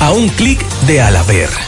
a 0.00 0.12
un 0.12 0.28
clic 0.28 0.64
de 0.86 1.00
Alaver. 1.00 1.67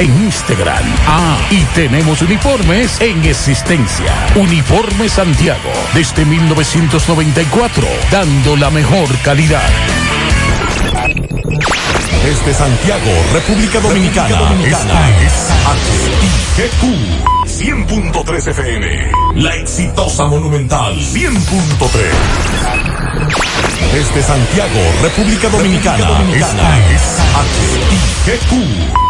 en 0.00 0.22
Instagram. 0.24 0.82
Ah, 1.06 1.36
y 1.50 1.62
tenemos 1.74 2.22
uniformes 2.22 2.98
en 3.00 3.22
existencia. 3.22 4.06
Uniforme 4.34 5.10
Santiago, 5.10 5.70
desde 5.92 6.24
1994, 6.24 7.86
dando 8.10 8.56
la 8.56 8.70
mejor 8.70 9.08
calidad. 9.22 9.68
Desde 12.24 12.54
Santiago, 12.54 13.10
República 13.34 13.80
Dominicana, 13.80 14.36
Dominicana. 14.36 15.10
Esta 15.18 15.22
es 15.22 15.50
HIGQ 16.56 16.82
100.3 17.46 18.48
FM. 18.48 19.10
La 19.34 19.54
exitosa 19.56 20.26
Monumental 20.26 20.94
100.3. 20.96 21.30
Desde 23.92 24.22
Santiago, 24.22 24.80
República 25.02 25.48
Dominicana, 25.50 26.06
Dominicana. 26.06 26.78
Esta 26.88 26.94
es 26.94 27.18
HIGQ 28.24 29.09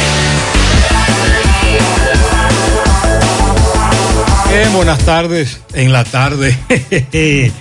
Bien, 4.51 4.73
buenas 4.73 4.99
tardes 5.05 5.61
en 5.73 5.93
la 5.93 6.03
tarde. 6.03 6.57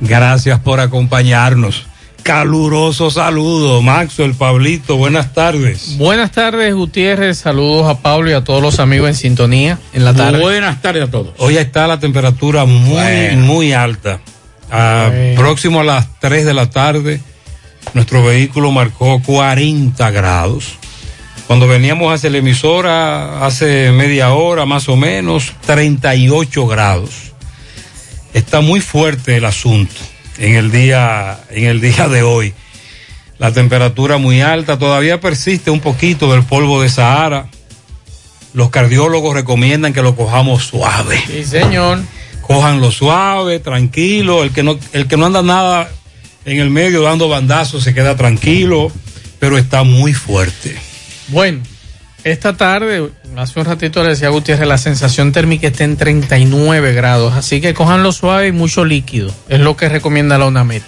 Gracias 0.00 0.60
por 0.60 0.78
acompañarnos. 0.78 1.86
Caluroso 2.22 3.10
saludo, 3.10 3.82
Maxo, 3.82 4.24
el 4.24 4.34
Pablito, 4.34 4.96
buenas 4.96 5.32
tardes. 5.34 5.98
Buenas 5.98 6.30
tardes, 6.30 6.72
Gutiérrez. 6.74 7.38
Saludos 7.38 7.88
a 7.88 7.98
Pablo 7.98 8.30
y 8.30 8.34
a 8.34 8.44
todos 8.44 8.62
los 8.62 8.78
amigos 8.78 9.08
en 9.08 9.14
sintonía 9.16 9.80
en 9.92 10.04
la 10.04 10.14
tarde. 10.14 10.38
Buenas 10.38 10.80
tardes 10.80 11.02
a 11.02 11.10
todos. 11.10 11.34
Hoy 11.38 11.56
está 11.56 11.88
la 11.88 11.98
temperatura 11.98 12.66
muy, 12.66 12.92
bueno. 12.92 13.42
muy 13.42 13.72
alta. 13.72 14.20
Ah, 14.70 15.08
bueno. 15.10 15.40
Próximo 15.40 15.80
a 15.80 15.84
las 15.84 16.20
3 16.20 16.44
de 16.44 16.54
la 16.54 16.70
tarde, 16.70 17.20
nuestro 17.94 18.22
vehículo 18.22 18.70
marcó 18.70 19.20
40 19.22 20.08
grados. 20.12 20.78
Cuando 21.48 21.66
veníamos 21.66 22.12
hacia 22.12 22.28
la 22.28 22.38
emisora 22.38 23.46
hace 23.46 23.90
media 23.90 24.34
hora 24.34 24.66
más 24.66 24.86
o 24.90 24.96
menos, 24.96 25.54
38 25.64 26.66
grados. 26.66 27.32
Está 28.34 28.60
muy 28.60 28.82
fuerte 28.82 29.36
el 29.36 29.46
asunto 29.46 29.94
en 30.36 30.56
el 30.56 30.70
día, 30.70 31.40
en 31.48 31.64
el 31.64 31.80
día 31.80 32.06
de 32.06 32.22
hoy. 32.22 32.52
La 33.38 33.50
temperatura 33.50 34.18
muy 34.18 34.42
alta, 34.42 34.78
todavía 34.78 35.22
persiste 35.22 35.70
un 35.70 35.80
poquito 35.80 36.30
del 36.30 36.42
polvo 36.42 36.82
de 36.82 36.90
Sahara. 36.90 37.48
Los 38.52 38.68
cardiólogos 38.68 39.32
recomiendan 39.32 39.94
que 39.94 40.02
lo 40.02 40.14
cojamos 40.16 40.64
suave. 40.64 41.18
Sí, 41.26 41.44
señor. 41.44 42.00
Cójanlo 42.42 42.90
suave, 42.90 43.58
tranquilo. 43.58 44.44
El 44.44 44.50
que 44.50 44.62
no, 44.62 44.78
el 44.92 45.06
que 45.06 45.16
no 45.16 45.24
anda 45.24 45.42
nada 45.42 45.88
en 46.44 46.60
el 46.60 46.68
medio 46.68 47.00
dando 47.00 47.30
bandazos 47.30 47.84
se 47.84 47.94
queda 47.94 48.18
tranquilo, 48.18 48.92
pero 49.38 49.56
está 49.56 49.82
muy 49.82 50.12
fuerte. 50.12 50.87
Bueno, 51.28 51.60
esta 52.24 52.56
tarde, 52.56 53.10
hace 53.36 53.60
un 53.60 53.66
ratito 53.66 54.02
le 54.02 54.10
decía 54.10 54.28
a 54.28 54.30
Gutiérrez, 54.30 54.66
la 54.66 54.78
sensación 54.78 55.32
térmica 55.32 55.68
está 55.68 55.84
en 55.84 55.96
39 55.96 56.92
grados, 56.94 57.34
así 57.34 57.60
que 57.60 57.74
cojanlo 57.74 58.12
suave 58.12 58.48
y 58.48 58.52
mucho 58.52 58.84
líquido, 58.84 59.32
es 59.48 59.60
lo 59.60 59.76
que 59.76 59.88
recomienda 59.88 60.38
la 60.38 60.46
UNAMED. 60.46 60.82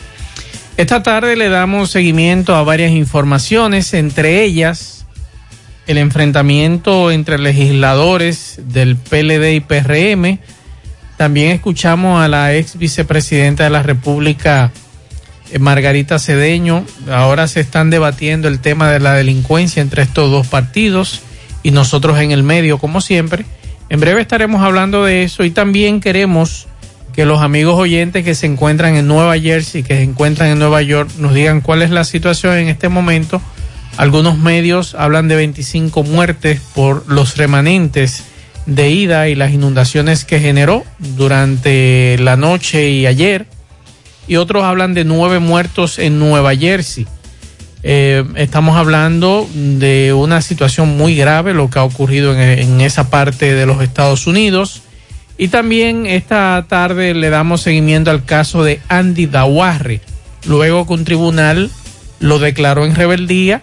Esta 0.76 1.02
tarde 1.02 1.36
le 1.36 1.50
damos 1.50 1.90
seguimiento 1.90 2.56
a 2.56 2.62
varias 2.62 2.92
informaciones, 2.92 3.92
entre 3.92 4.42
ellas 4.42 5.04
el 5.86 5.98
enfrentamiento 5.98 7.10
entre 7.10 7.38
legisladores 7.38 8.60
del 8.64 8.96
PLD 8.96 9.54
y 9.54 9.60
PRM. 9.60 10.38
También 11.16 11.50
escuchamos 11.50 12.22
a 12.22 12.28
la 12.28 12.54
ex 12.54 12.78
vicepresidenta 12.78 13.64
de 13.64 13.70
la 13.70 13.82
República, 13.82 14.72
Margarita 15.58 16.18
Cedeño. 16.18 16.84
Ahora 17.10 17.48
se 17.48 17.60
están 17.60 17.90
debatiendo 17.90 18.48
el 18.48 18.60
tema 18.60 18.90
de 18.90 19.00
la 19.00 19.14
delincuencia 19.14 19.82
entre 19.82 20.02
estos 20.02 20.30
dos 20.30 20.46
partidos 20.46 21.22
y 21.62 21.70
nosotros 21.70 22.18
en 22.20 22.30
el 22.30 22.42
medio, 22.42 22.78
como 22.78 23.00
siempre. 23.00 23.44
En 23.88 24.00
breve 24.00 24.20
estaremos 24.20 24.62
hablando 24.62 25.04
de 25.04 25.24
eso 25.24 25.44
y 25.44 25.50
también 25.50 26.00
queremos 26.00 26.68
que 27.12 27.24
los 27.24 27.42
amigos 27.42 27.74
oyentes 27.74 28.24
que 28.24 28.34
se 28.34 28.46
encuentran 28.46 28.94
en 28.94 29.08
Nueva 29.08 29.38
Jersey, 29.38 29.82
que 29.82 29.96
se 29.96 30.02
encuentran 30.02 30.50
en 30.50 30.58
Nueva 30.58 30.80
York, 30.82 31.10
nos 31.18 31.34
digan 31.34 31.60
cuál 31.60 31.82
es 31.82 31.90
la 31.90 32.04
situación 32.04 32.56
en 32.56 32.68
este 32.68 32.88
momento. 32.88 33.42
Algunos 33.96 34.38
medios 34.38 34.94
hablan 34.94 35.28
de 35.28 35.36
25 35.36 36.04
muertes 36.04 36.60
por 36.74 37.10
los 37.10 37.36
remanentes 37.36 38.24
de 38.66 38.90
ida 38.90 39.28
y 39.28 39.34
las 39.34 39.52
inundaciones 39.52 40.24
que 40.24 40.38
generó 40.38 40.84
durante 40.98 42.16
la 42.18 42.36
noche 42.36 42.90
y 42.90 43.06
ayer 43.06 43.46
y 44.30 44.36
otros 44.36 44.62
hablan 44.62 44.94
de 44.94 45.02
nueve 45.02 45.40
muertos 45.40 45.98
en 45.98 46.20
Nueva 46.20 46.54
Jersey. 46.54 47.04
Eh, 47.82 48.24
estamos 48.36 48.76
hablando 48.76 49.48
de 49.52 50.12
una 50.12 50.40
situación 50.40 50.96
muy 50.96 51.16
grave, 51.16 51.52
lo 51.52 51.68
que 51.68 51.80
ha 51.80 51.82
ocurrido 51.82 52.32
en, 52.32 52.38
en, 52.40 52.80
esa 52.80 53.10
parte 53.10 53.52
de 53.54 53.66
los 53.66 53.82
Estados 53.82 54.28
Unidos. 54.28 54.82
Y 55.36 55.48
también 55.48 56.06
esta 56.06 56.64
tarde 56.68 57.12
le 57.12 57.28
damos 57.28 57.62
seguimiento 57.62 58.12
al 58.12 58.24
caso 58.24 58.62
de 58.62 58.80
Andy 58.86 59.26
Dawarre, 59.26 60.00
luego 60.46 60.86
que 60.86 60.92
un 60.92 61.04
tribunal 61.04 61.68
lo 62.20 62.38
declaró 62.38 62.84
en 62.84 62.94
rebeldía 62.94 63.60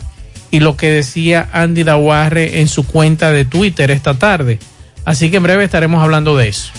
y 0.51 0.59
lo 0.59 0.75
que 0.75 0.91
decía 0.91 1.47
Andy 1.53 1.83
Dawarre 1.83 2.59
en 2.59 2.67
su 2.67 2.85
cuenta 2.85 3.31
de 3.31 3.45
Twitter 3.45 3.89
esta 3.89 4.15
tarde. 4.15 4.59
Así 5.05 5.31
que 5.31 5.37
en 5.37 5.43
breve 5.43 5.63
estaremos 5.63 6.03
hablando 6.03 6.35
de 6.35 6.49
eso. 6.49 6.73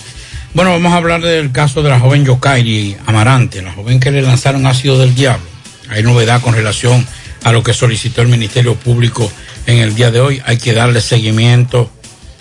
Bueno, 0.51 0.71
vamos 0.71 0.91
a 0.93 0.97
hablar 0.97 1.21
del 1.21 1.51
caso 1.51 1.83
de 1.83 1.89
la 1.89 1.99
joven 1.99 2.25
Yokairi 2.25 2.97
Amarante, 3.05 3.61
la 3.61 3.71
joven 3.71 3.99
que 3.99 4.09
le 4.09 4.23
lanzaron 4.23 4.65
ácido 4.65 4.97
del 4.97 5.13
diablo. 5.13 5.45
Hay 5.89 6.01
novedad 6.01 6.41
con 6.41 6.55
relación 6.55 7.05
a 7.43 7.51
lo 7.51 7.61
que 7.61 7.71
solicitó 7.71 8.23
el 8.23 8.29
Ministerio 8.29 8.73
Público 8.73 9.31
en 9.67 9.77
el 9.77 9.93
día 9.93 10.09
de 10.09 10.19
hoy. 10.19 10.41
Hay 10.43 10.57
que 10.57 10.73
darle 10.73 11.01
seguimiento. 11.01 11.91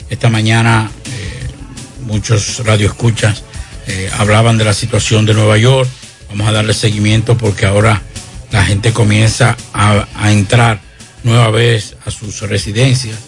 Esta 0.09 0.31
mañana 0.31 0.91
eh, 1.05 1.49
muchos 2.07 2.65
radioescuchas 2.65 3.45
eh, 3.87 4.11
hablaban 4.17 4.57
de 4.57 4.65
la 4.65 4.73
situación 4.73 5.27
de 5.27 5.35
Nueva 5.35 5.59
York. 5.59 5.89
Vamos 6.31 6.49
a 6.49 6.53
darle 6.53 6.73
seguimiento 6.73 7.37
porque 7.37 7.67
ahora 7.67 8.01
la 8.51 8.65
gente 8.65 8.95
comienza 8.95 9.55
a, 9.75 10.09
a 10.17 10.33
entrar 10.33 10.81
nueva 11.25 11.51
vez 11.51 11.95
a 12.07 12.11
sus 12.11 12.41
residencias 12.41 13.19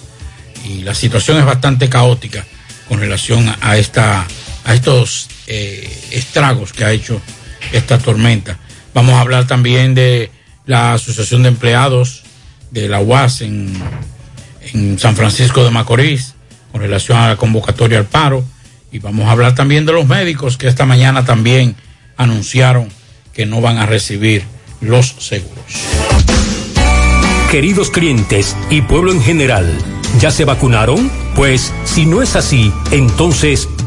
y 0.64 0.84
la 0.84 0.94
situación 0.94 1.36
es 1.36 1.44
bastante 1.44 1.90
caótica 1.90 2.46
con 2.88 2.98
relación 2.98 3.54
a 3.60 3.76
esta 3.76 4.26
a 4.70 4.74
estos 4.74 5.28
eh, 5.48 5.90
estragos 6.12 6.72
que 6.72 6.84
ha 6.84 6.92
hecho 6.92 7.20
esta 7.72 7.98
tormenta. 7.98 8.56
Vamos 8.94 9.14
a 9.14 9.20
hablar 9.20 9.48
también 9.48 9.96
de 9.96 10.30
la 10.64 10.94
Asociación 10.94 11.42
de 11.42 11.48
Empleados 11.48 12.22
de 12.70 12.88
la 12.88 13.00
UAS 13.00 13.40
en, 13.40 13.72
en 14.72 14.96
San 14.96 15.16
Francisco 15.16 15.64
de 15.64 15.70
Macorís 15.70 16.34
con 16.70 16.80
relación 16.80 17.18
a 17.18 17.30
la 17.30 17.36
convocatoria 17.36 17.98
al 17.98 18.04
paro 18.04 18.44
y 18.92 19.00
vamos 19.00 19.26
a 19.26 19.32
hablar 19.32 19.56
también 19.56 19.86
de 19.86 19.92
los 19.92 20.06
médicos 20.06 20.56
que 20.56 20.68
esta 20.68 20.86
mañana 20.86 21.24
también 21.24 21.74
anunciaron 22.16 22.88
que 23.32 23.46
no 23.46 23.60
van 23.60 23.78
a 23.78 23.86
recibir 23.86 24.44
los 24.80 25.16
seguros. 25.18 25.64
Queridos 27.50 27.90
clientes 27.90 28.56
y 28.70 28.82
pueblo 28.82 29.10
en 29.10 29.20
general, 29.20 29.66
¿ya 30.20 30.30
se 30.30 30.44
vacunaron? 30.44 31.10
Pues 31.34 31.72
si 31.84 32.06
no 32.06 32.22
es 32.22 32.36
así, 32.36 32.72
entonces 32.92 33.68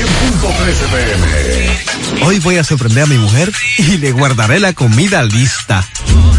pm. 0.93 2.26
Hoy 2.26 2.38
voy 2.40 2.57
a 2.57 2.64
sorprender 2.64 3.05
a 3.05 3.07
mi 3.07 3.17
mujer 3.17 3.52
y 3.79 3.99
le 3.99 4.12
guardaré 4.12 4.61
la 4.61 4.73
comida 4.73 5.23
lista. 5.23 5.87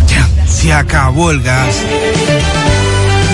Ya, 0.08 0.28
se 0.48 0.74
acabó 0.74 1.32
el 1.32 1.42
gas. 1.42 1.75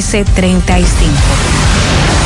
809-736-1335. 0.00 2.25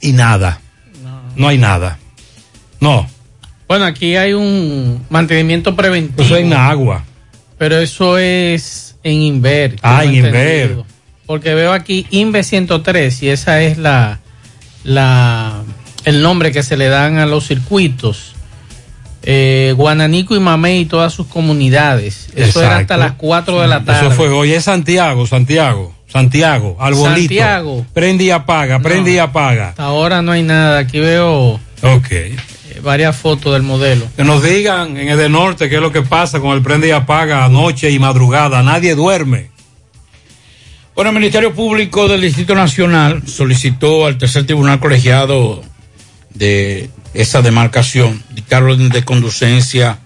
y 0.00 0.12
nada 0.12 0.61
no 1.36 1.48
hay 1.48 1.58
nada. 1.58 1.98
No. 2.80 3.08
Bueno, 3.68 3.84
aquí 3.84 4.16
hay 4.16 4.32
un 4.32 5.04
mantenimiento 5.08 5.74
preventivo. 5.74 6.22
Eso 6.22 6.36
es 6.36 6.44
en 6.44 6.52
agua. 6.52 7.04
Pero 7.58 7.78
eso 7.78 8.18
es 8.18 8.96
en 9.02 9.22
Inver. 9.22 9.76
Ah, 9.82 10.04
en 10.04 10.14
Inver. 10.14 10.76
Porque 11.26 11.54
veo 11.54 11.72
aquí 11.72 12.06
Inve 12.10 12.42
103 12.42 13.22
y 13.22 13.28
esa 13.28 13.62
es 13.62 13.78
la, 13.78 14.20
la, 14.84 15.62
el 16.04 16.22
nombre 16.22 16.52
que 16.52 16.62
se 16.62 16.76
le 16.76 16.88
dan 16.88 17.18
a 17.18 17.26
los 17.26 17.46
circuitos. 17.46 18.31
Eh, 19.24 19.74
Guananico 19.76 20.34
y 20.34 20.40
Mamey 20.40 20.80
y 20.80 20.84
todas 20.86 21.12
sus 21.12 21.26
comunidades. 21.26 22.28
Eso 22.34 22.62
era 22.62 22.78
hasta 22.78 22.96
las 22.96 23.12
4 23.12 23.60
de 23.60 23.68
la 23.68 23.84
tarde. 23.84 24.06
Eso 24.06 24.10
fue 24.16 24.28
hoy, 24.28 24.52
es 24.52 24.64
Santiago, 24.64 25.26
Santiago. 25.26 25.94
Santiago, 26.12 26.76
Arbolito. 26.78 27.16
Santiago. 27.16 27.86
Prende 27.94 28.24
y 28.24 28.30
apaga, 28.30 28.80
prende 28.80 29.12
y 29.12 29.18
apaga. 29.18 29.72
ahora 29.78 30.20
no 30.20 30.32
hay 30.32 30.42
nada. 30.42 30.80
Aquí 30.80 31.00
veo. 31.00 31.58
Ok. 31.80 32.10
Eh, 32.10 32.36
varias 32.82 33.16
fotos 33.16 33.54
del 33.54 33.62
modelo. 33.62 34.06
Que 34.14 34.22
nos 34.22 34.42
digan 34.42 34.98
en 34.98 35.08
el 35.08 35.32
norte 35.32 35.70
qué 35.70 35.76
es 35.76 35.80
lo 35.80 35.90
que 35.90 36.02
pasa 36.02 36.38
con 36.40 36.52
el 36.54 36.62
prende 36.62 36.88
y 36.88 36.90
apaga 36.90 37.48
noche 37.48 37.90
y 37.90 37.98
madrugada. 37.98 38.62
Nadie 38.62 38.94
duerme. 38.94 39.50
Bueno, 40.94 41.10
el 41.10 41.16
Ministerio 41.16 41.54
Público 41.54 42.06
del 42.06 42.20
Distrito 42.20 42.54
Nacional 42.54 43.22
solicitó 43.26 44.04
al 44.04 44.18
tercer 44.18 44.44
tribunal 44.44 44.78
colegiado 44.78 45.62
de 46.34 46.90
esa 47.14 47.42
demarcación 47.42 48.22
dictar 48.30 48.62
orden 48.62 48.88
de 48.88 49.04
conducencia 49.04 49.98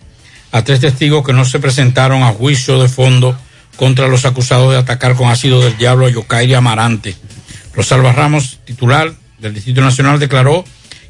a 0.53 0.65
tres 0.65 0.81
testigos 0.81 1.25
que 1.25 1.33
no 1.33 1.45
se 1.45 1.59
presentaron 1.59 2.23
a 2.23 2.33
juicio 2.33 2.81
de 2.81 2.89
fondo 2.89 3.37
contra 3.77 4.09
los 4.09 4.25
acusados 4.25 4.73
de 4.73 4.79
atacar 4.79 5.15
con 5.15 5.29
ácido 5.29 5.61
del 5.61 5.77
diablo 5.77 6.07
a 6.07 6.11
Yokairi 6.11 6.55
Amarante. 6.55 7.15
Rosalba 7.75 8.13
Ramos, 8.13 8.59
titular 8.65 9.13
del 9.39 9.55
Distrito 9.55 9.83
Nacional, 9.83 10.19
declaró 10.19 10.65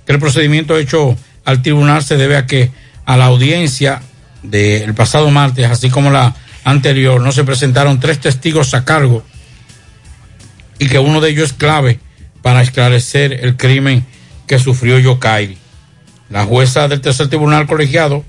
que 0.05 0.13
el 0.13 0.19
procedimiento 0.19 0.77
hecho 0.77 1.17
al 1.45 1.63
tribunal 1.63 2.03
se 2.03 2.17
debe 2.17 2.37
a 2.37 2.47
que 2.47 2.73
a 3.05 3.17
la 3.17 3.27
audiencia 3.27 4.03
del 4.43 4.95
pasado 4.95 5.31
martes, 5.31 5.67
así 5.67 5.91
como 5.91 6.11
la 6.11 6.35
anterior, 6.65 7.21
no 7.21 7.31
se 7.31 7.45
presentaron 7.45 8.01
tres 8.01 8.21
testigos 8.21 8.75
a 8.75 8.85
cargo 8.85 9.25
y 10.79 10.89
que 10.89 10.99
uno 10.99 11.21
de 11.21 11.31
ellos 11.31 11.51
es 11.51 11.53
clave 11.53 12.01
para 12.43 12.63
esclarecer 12.63 13.33
el 13.33 13.57
crimen 13.57 14.05
que 14.47 14.59
sufrió 14.59 14.99
Yokairi. 14.99 15.57
La 16.31 16.45
jueza 16.45 16.89
del 16.89 17.01
tercer 17.01 17.29
tribunal 17.29 17.67
colegiado 17.67 18.25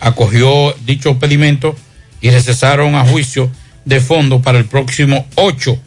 acogió 0.00 0.74
dicho 0.84 1.18
pedimento 1.18 1.76
y 2.20 2.30
recesaron 2.30 2.94
a 2.94 3.04
juicio 3.04 3.50
de 3.84 4.00
fondo 4.00 4.42
para 4.42 4.58
el 4.58 4.64
próximo 4.64 5.26
8, 5.36 5.78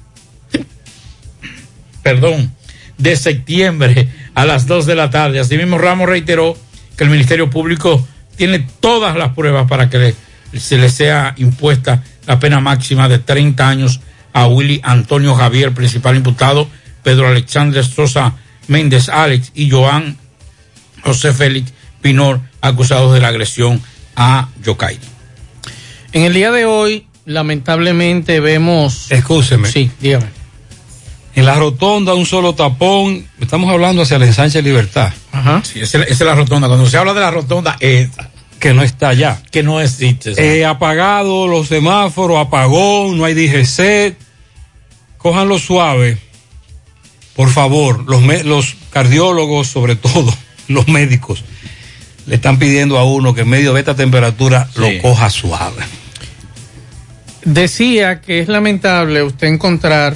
perdón, 2.04 2.54
de 2.98 3.16
septiembre 3.16 4.08
a 4.34 4.46
las 4.46 4.66
2 4.66 4.86
de 4.86 4.96
la 4.96 5.10
tarde. 5.10 5.40
Asimismo, 5.40 5.78
Ramos 5.78 6.08
reiteró 6.08 6.56
que 6.96 7.04
el 7.04 7.10
Ministerio 7.10 7.50
Público 7.50 8.06
tiene 8.36 8.66
todas 8.80 9.16
las 9.16 9.34
pruebas 9.34 9.68
para 9.68 9.90
que 9.90 10.16
se 10.58 10.78
le 10.78 10.90
sea 10.90 11.34
impuesta 11.38 12.04
la 12.28 12.40
pena 12.40 12.60
máxima 12.60 13.08
de 13.10 13.20
30 13.20 13.68
años 13.68 14.00
a 14.34 14.48
Willy 14.48 14.80
Antonio 14.84 15.36
Javier, 15.36 15.74
principal 15.74 16.16
imputado, 16.16 16.68
Pedro 17.04 17.28
Alexandre 17.28 17.84
Sosa 17.84 18.36
Méndez 18.68 19.10
Alex 19.10 19.52
y 19.54 19.70
Joan 19.70 20.18
José 21.04 21.34
Félix 21.34 21.74
Pinor, 22.02 22.42
acusados 22.62 23.14
de 23.14 23.20
la 23.20 23.30
agresión 23.30 23.82
a 24.16 24.50
Yocay. 24.64 25.00
En 26.14 26.24
el 26.24 26.34
día 26.34 26.52
de 26.52 26.66
hoy, 26.66 27.06
lamentablemente 27.26 28.40
vemos. 28.40 29.12
Escúcheme. 29.12 29.70
Sí, 29.72 29.92
dígame. 30.00 30.28
En 31.36 31.46
la 31.46 31.56
rotonda, 31.56 32.14
un 32.14 32.26
solo 32.26 32.54
tapón. 32.56 33.26
Estamos 33.40 33.72
hablando 33.72 34.02
hacia 34.02 34.20
la 34.20 34.26
ensanche 34.26 34.62
Libertad. 34.62 35.14
Ajá. 35.32 35.62
Sí, 35.64 35.80
esa, 35.80 36.04
es 36.04 36.20
la 36.20 36.36
rotonda. 36.36 36.68
Cuando 36.68 36.90
se 36.90 36.98
habla 36.98 37.14
de 37.14 37.22
la 37.22 37.32
rotonda, 37.32 37.78
es. 37.80 38.10
Que 38.60 38.74
no 38.74 38.84
está 38.84 39.10
allá. 39.10 39.42
Que 39.50 39.64
no 39.64 39.82
existe. 39.82 40.34
Eh, 40.38 40.66
apagado 40.66 41.48
los 41.48 41.68
semáforos, 41.68 42.38
apagón, 42.38 43.18
no 43.18 43.26
hay 43.26 43.34
DGC. 43.34 44.16
Cójanlo 45.18 45.58
suave. 45.58 46.18
Por 47.36 47.50
favor, 47.50 48.04
los, 48.08 48.46
los 48.46 48.76
cardiólogos, 48.92 49.68
sobre 49.68 49.96
todo, 49.96 50.32
los 50.68 50.88
médicos, 50.88 51.44
le 52.28 52.36
están 52.36 52.60
pidiendo 52.60 52.98
a 52.98 53.04
uno 53.04 53.34
que 53.34 53.42
en 53.42 53.50
medio 53.50 53.74
de 53.74 53.80
esta 53.80 53.96
temperatura 53.96 54.68
lo 54.76 54.88
coja 55.02 55.30
suave. 55.30 55.84
Decía 57.44 58.22
que 58.22 58.40
es 58.40 58.48
lamentable 58.48 59.24
usted 59.24 59.48
encontrar 59.48 60.16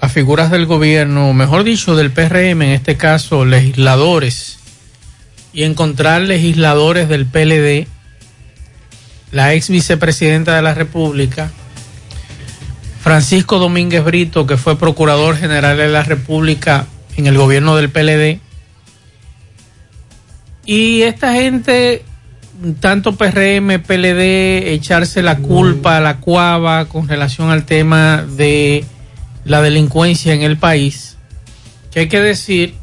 a 0.00 0.08
figuras 0.08 0.50
del 0.50 0.66
gobierno, 0.66 1.32
mejor 1.32 1.64
dicho, 1.64 1.96
del 1.96 2.10
PRM, 2.10 2.62
en 2.62 2.72
este 2.72 2.96
caso 2.96 3.44
legisladores, 3.44 4.58
y 5.52 5.64
encontrar 5.64 6.20
legisladores 6.20 7.08
del 7.08 7.24
PLD, 7.24 7.86
la 9.32 9.54
ex 9.54 9.70
vicepresidenta 9.70 10.54
de 10.54 10.62
la 10.62 10.74
República, 10.74 11.50
Francisco 13.02 13.58
Domínguez 13.58 14.04
Brito, 14.04 14.46
que 14.46 14.58
fue 14.58 14.78
procurador 14.78 15.36
general 15.36 15.78
de 15.78 15.88
la 15.88 16.02
República 16.02 16.86
en 17.16 17.26
el 17.26 17.38
gobierno 17.38 17.76
del 17.76 17.88
PLD, 17.88 18.40
y 20.66 21.02
esta 21.02 21.32
gente 21.32 22.04
tanto 22.80 23.16
PRM, 23.16 23.80
PLD, 23.80 24.72
echarse 24.72 25.22
la 25.22 25.38
culpa 25.38 25.98
a 25.98 26.00
la 26.00 26.18
cuava 26.18 26.86
con 26.86 27.08
relación 27.08 27.50
al 27.50 27.64
tema 27.64 28.22
de 28.22 28.84
la 29.44 29.62
delincuencia 29.62 30.34
en 30.34 30.42
el 30.42 30.56
país, 30.56 31.16
que 31.90 32.00
hay 32.00 32.08
que 32.08 32.20
decir 32.20 32.74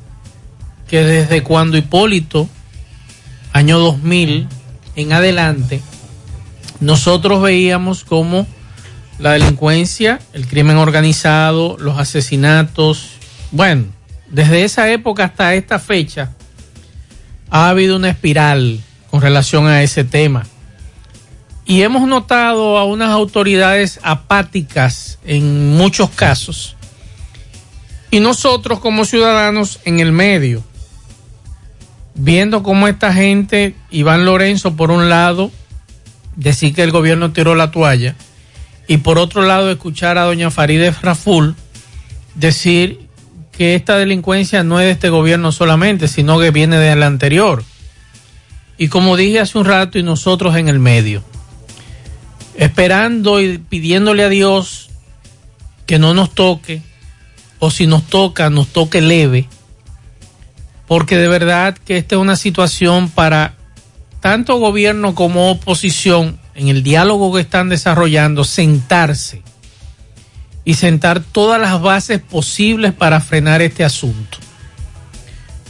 que 0.87 1.03
desde 1.03 1.43
cuando 1.43 1.77
Hipólito, 1.77 2.47
año 3.51 3.79
2000 3.79 4.47
en 4.95 5.13
adelante, 5.13 5.81
nosotros 6.79 7.41
veíamos 7.41 8.03
como 8.03 8.47
la 9.19 9.31
delincuencia, 9.31 10.19
el 10.33 10.47
crimen 10.47 10.77
organizado, 10.77 11.77
los 11.79 11.97
asesinatos, 11.97 13.09
bueno, 13.51 13.85
desde 14.29 14.63
esa 14.63 14.91
época 14.91 15.25
hasta 15.25 15.55
esta 15.55 15.79
fecha, 15.79 16.31
ha 17.53 17.69
habido 17.69 17.97
una 17.97 18.09
espiral 18.09 18.81
con 19.11 19.21
relación 19.21 19.67
a 19.67 19.83
ese 19.83 20.03
tema. 20.03 20.47
Y 21.65 21.83
hemos 21.83 22.07
notado 22.07 22.79
a 22.79 22.83
unas 22.83 23.11
autoridades 23.11 23.99
apáticas 24.01 25.19
en 25.23 25.69
muchos 25.69 26.09
casos. 26.09 26.75
Y 28.09 28.21
nosotros 28.21 28.79
como 28.79 29.05
ciudadanos 29.05 29.79
en 29.85 29.99
el 29.99 30.11
medio, 30.11 30.63
viendo 32.15 32.63
cómo 32.63 32.87
esta 32.87 33.13
gente, 33.13 33.75
Iván 33.91 34.25
Lorenzo 34.25 34.75
por 34.75 34.89
un 34.89 35.07
lado, 35.07 35.51
decir 36.35 36.73
que 36.73 36.81
el 36.81 36.89
gobierno 36.89 37.33
tiró 37.33 37.53
la 37.53 37.69
toalla, 37.69 38.15
y 38.87 38.97
por 38.97 39.19
otro 39.19 39.43
lado 39.43 39.69
escuchar 39.69 40.17
a 40.17 40.23
doña 40.23 40.49
Faride 40.49 40.89
Raful 40.89 41.55
decir 42.33 43.02
que 43.57 43.75
esta 43.75 43.97
delincuencia 43.97 44.63
no 44.63 44.79
es 44.79 44.87
de 44.87 44.91
este 44.91 45.09
gobierno 45.09 45.51
solamente, 45.51 46.07
sino 46.07 46.39
que 46.39 46.51
viene 46.51 46.77
del 46.77 47.03
anterior. 47.03 47.63
Y 48.77 48.87
como 48.87 49.15
dije 49.15 49.39
hace 49.39 49.57
un 49.57 49.65
rato, 49.65 49.99
y 49.99 50.03
nosotros 50.03 50.55
en 50.55 50.67
el 50.67 50.79
medio, 50.79 51.23
esperando 52.57 53.39
y 53.39 53.59
pidiéndole 53.59 54.23
a 54.23 54.29
Dios 54.29 54.89
que 55.85 55.99
no 55.99 56.13
nos 56.13 56.33
toque, 56.33 56.81
o 57.59 57.69
si 57.71 57.87
nos 57.87 58.03
toca, 58.07 58.49
nos 58.49 58.67
toque 58.69 59.01
leve, 59.01 59.47
porque 60.87 61.17
de 61.17 61.27
verdad 61.27 61.77
que 61.77 61.97
esta 61.97 62.15
es 62.15 62.21
una 62.21 62.35
situación 62.35 63.09
para 63.09 63.55
tanto 64.19 64.57
gobierno 64.57 65.15
como 65.15 65.51
oposición, 65.51 66.39
en 66.55 66.67
el 66.67 66.83
diálogo 66.83 67.33
que 67.33 67.41
están 67.41 67.69
desarrollando, 67.69 68.43
sentarse 68.43 69.43
y 70.65 70.75
sentar 70.75 71.21
todas 71.21 71.59
las 71.59 71.81
bases 71.81 72.21
posibles 72.21 72.93
para 72.93 73.19
frenar 73.19 73.61
este 73.61 73.83
asunto. 73.83 74.37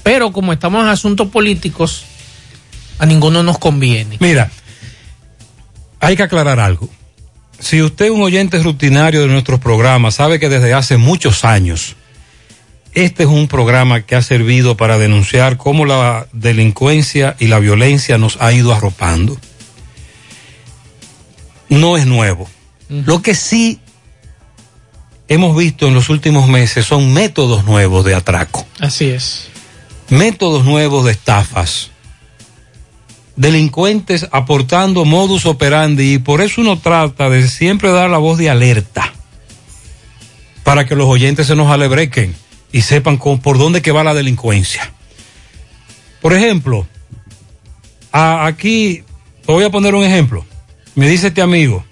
Pero 0.04 0.32
como 0.32 0.54
estamos 0.54 0.84
en 0.84 0.90
asuntos 0.90 1.30
políticos, 1.30 2.06
a 3.00 3.06
ninguno 3.06 3.42
nos 3.42 3.58
conviene. 3.58 4.18
Mira, 4.20 4.52
hay 6.00 6.16
que 6.16 6.24
aclarar 6.24 6.60
algo. 6.60 6.90
Si 7.60 7.82
usted 7.82 8.06
es 8.06 8.12
un 8.12 8.22
oyente 8.22 8.62
rutinario 8.62 9.22
de 9.22 9.28
nuestros 9.28 9.60
programas, 9.60 10.16
sabe 10.16 10.40
que 10.40 10.50
desde 10.50 10.74
hace 10.74 10.98
muchos 10.98 11.46
años 11.46 11.96
este 12.94 13.24
es 13.24 13.30
un 13.30 13.48
programa 13.48 14.02
que 14.02 14.16
ha 14.16 14.22
servido 14.22 14.78
para 14.78 14.98
denunciar 14.98 15.58
cómo 15.58 15.86
la 15.86 16.28
delincuencia 16.32 17.36
y 17.40 17.48
la 17.48 17.60
violencia 17.60 18.18
nos 18.18 18.40
ha 18.40 18.54
ido 18.54 18.74
arropando. 18.74 19.38
No 21.70 21.98
es 21.98 22.06
nuevo. 22.06 22.48
Lo 22.90 23.24
que 23.24 23.34
sí 23.34 23.80
hemos 25.28 25.56
visto 25.56 25.88
en 25.88 25.94
los 25.94 26.10
últimos 26.10 26.48
meses 26.48 26.86
son 26.86 27.14
métodos 27.14 27.66
nuevos 27.66 28.06
de 28.06 28.16
atraco. 28.16 28.66
Así 28.80 29.06
es. 29.06 29.48
Métodos 30.10 30.66
nuevos 30.66 31.06
de 31.06 31.12
estafas. 31.12 31.92
Delincuentes 33.36 34.28
aportando 34.32 35.06
modus 35.06 35.46
operandi 35.46 36.14
y 36.14 36.18
por 36.20 36.42
eso 36.42 36.62
uno 36.62 36.78
trata 36.78 37.30
de 37.30 37.48
siempre 37.48 37.92
dar 37.92 38.10
la 38.10 38.20
voz 38.20 38.38
de 38.38 38.50
alerta 38.50 39.12
para 40.64 40.86
que 40.86 40.96
los 40.96 41.08
oyentes 41.08 41.48
se 41.48 41.56
nos 41.56 41.70
alebrequen 41.70 42.36
y 42.72 42.82
sepan 42.82 43.18
por 43.18 43.58
dónde 43.58 43.82
que 43.82 43.92
va 43.92 44.04
la 44.04 44.14
delincuencia. 44.14 44.92
Por 46.22 46.34
ejemplo, 46.34 46.88
aquí 48.12 49.04
te 49.46 49.52
voy 49.52 49.64
a 49.64 49.70
poner 49.70 49.96
un 49.96 50.04
ejemplo. 50.04 50.46
Me 50.96 51.10
dice 51.10 51.28
este 51.28 51.42
amigo, 51.42 51.84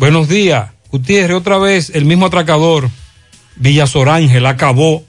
Buenos 0.00 0.30
días. 0.30 0.70
Gutiérrez, 0.90 1.36
otra 1.36 1.58
vez 1.58 1.92
el 1.94 2.06
mismo 2.06 2.24
atracador, 2.24 2.88
Villasorángel, 3.56 4.46
acabó. 4.46 5.04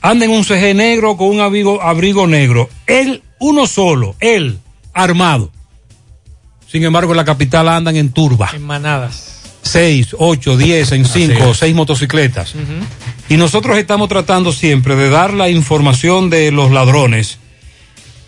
Anda 0.00 0.24
en 0.24 0.30
un 0.30 0.44
CG 0.44 0.72
negro 0.72 1.16
con 1.16 1.30
un 1.30 1.40
abrigo, 1.40 1.82
abrigo 1.82 2.28
negro. 2.28 2.70
Él, 2.86 3.24
uno 3.40 3.66
solo, 3.66 4.14
él, 4.20 4.60
armado. 4.94 5.50
Sin 6.68 6.84
embargo, 6.84 7.10
en 7.10 7.16
la 7.16 7.24
capital 7.24 7.68
andan 7.68 7.96
en 7.96 8.10
turba. 8.10 8.50
En 8.54 8.62
manadas. 8.62 9.56
Seis, 9.62 10.14
ocho, 10.16 10.56
diez, 10.56 10.92
en 10.92 11.06
cinco, 11.06 11.52
seis 11.52 11.74
motocicletas. 11.74 12.54
Y 13.28 13.38
nosotros 13.38 13.76
estamos 13.78 14.08
tratando 14.08 14.52
siempre 14.52 14.94
de 14.94 15.10
dar 15.10 15.34
la 15.34 15.50
información 15.50 16.30
de 16.30 16.52
los 16.52 16.70
ladrones 16.70 17.40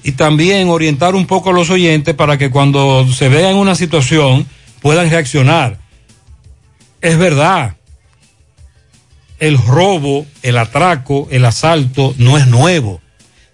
y 0.02 0.10
también 0.12 0.68
orientar 0.68 1.14
un 1.14 1.28
poco 1.28 1.50
a 1.50 1.52
los 1.52 1.70
oyentes 1.70 2.16
para 2.16 2.38
que 2.38 2.50
cuando 2.50 3.06
se 3.06 3.28
vean 3.28 3.52
en 3.52 3.58
una 3.58 3.76
situación 3.76 4.48
puedan 4.80 5.08
reaccionar 5.10 5.78
es 7.00 7.18
verdad. 7.18 7.76
El 9.38 9.56
robo, 9.58 10.26
el 10.42 10.58
atraco, 10.58 11.28
el 11.30 11.44
asalto 11.44 12.14
no 12.18 12.38
es 12.38 12.46
nuevo. 12.48 13.00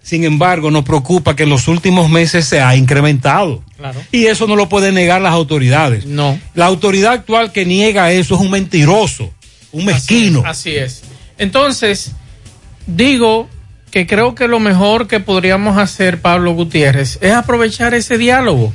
Sin 0.01 0.23
embargo, 0.23 0.69
nos 0.69 0.83
preocupa 0.83 1.35
que 1.35 1.43
en 1.43 1.49
los 1.49 1.67
últimos 1.67 2.09
meses 2.09 2.45
se 2.45 2.61
ha 2.61 2.75
incrementado. 2.75 3.63
Y 4.11 4.25
eso 4.25 4.45
no 4.45 4.55
lo 4.55 4.69
pueden 4.69 4.95
negar 4.95 5.21
las 5.21 5.33
autoridades. 5.33 6.05
No. 6.05 6.39
La 6.53 6.67
autoridad 6.67 7.13
actual 7.13 7.51
que 7.51 7.65
niega 7.65 8.11
eso 8.11 8.35
es 8.35 8.41
un 8.41 8.51
mentiroso, 8.51 9.33
un 9.71 9.85
mezquino. 9.85 10.43
así 10.45 10.75
es. 10.75 11.03
Entonces, 11.37 12.11
digo 12.85 13.49
que 13.89 14.05
creo 14.05 14.35
que 14.35 14.47
lo 14.47 14.59
mejor 14.59 15.07
que 15.07 15.19
podríamos 15.19 15.77
hacer, 15.77 16.21
Pablo 16.21 16.53
Gutiérrez, 16.53 17.17
es 17.21 17.33
aprovechar 17.33 17.93
ese 17.93 18.17
diálogo 18.17 18.73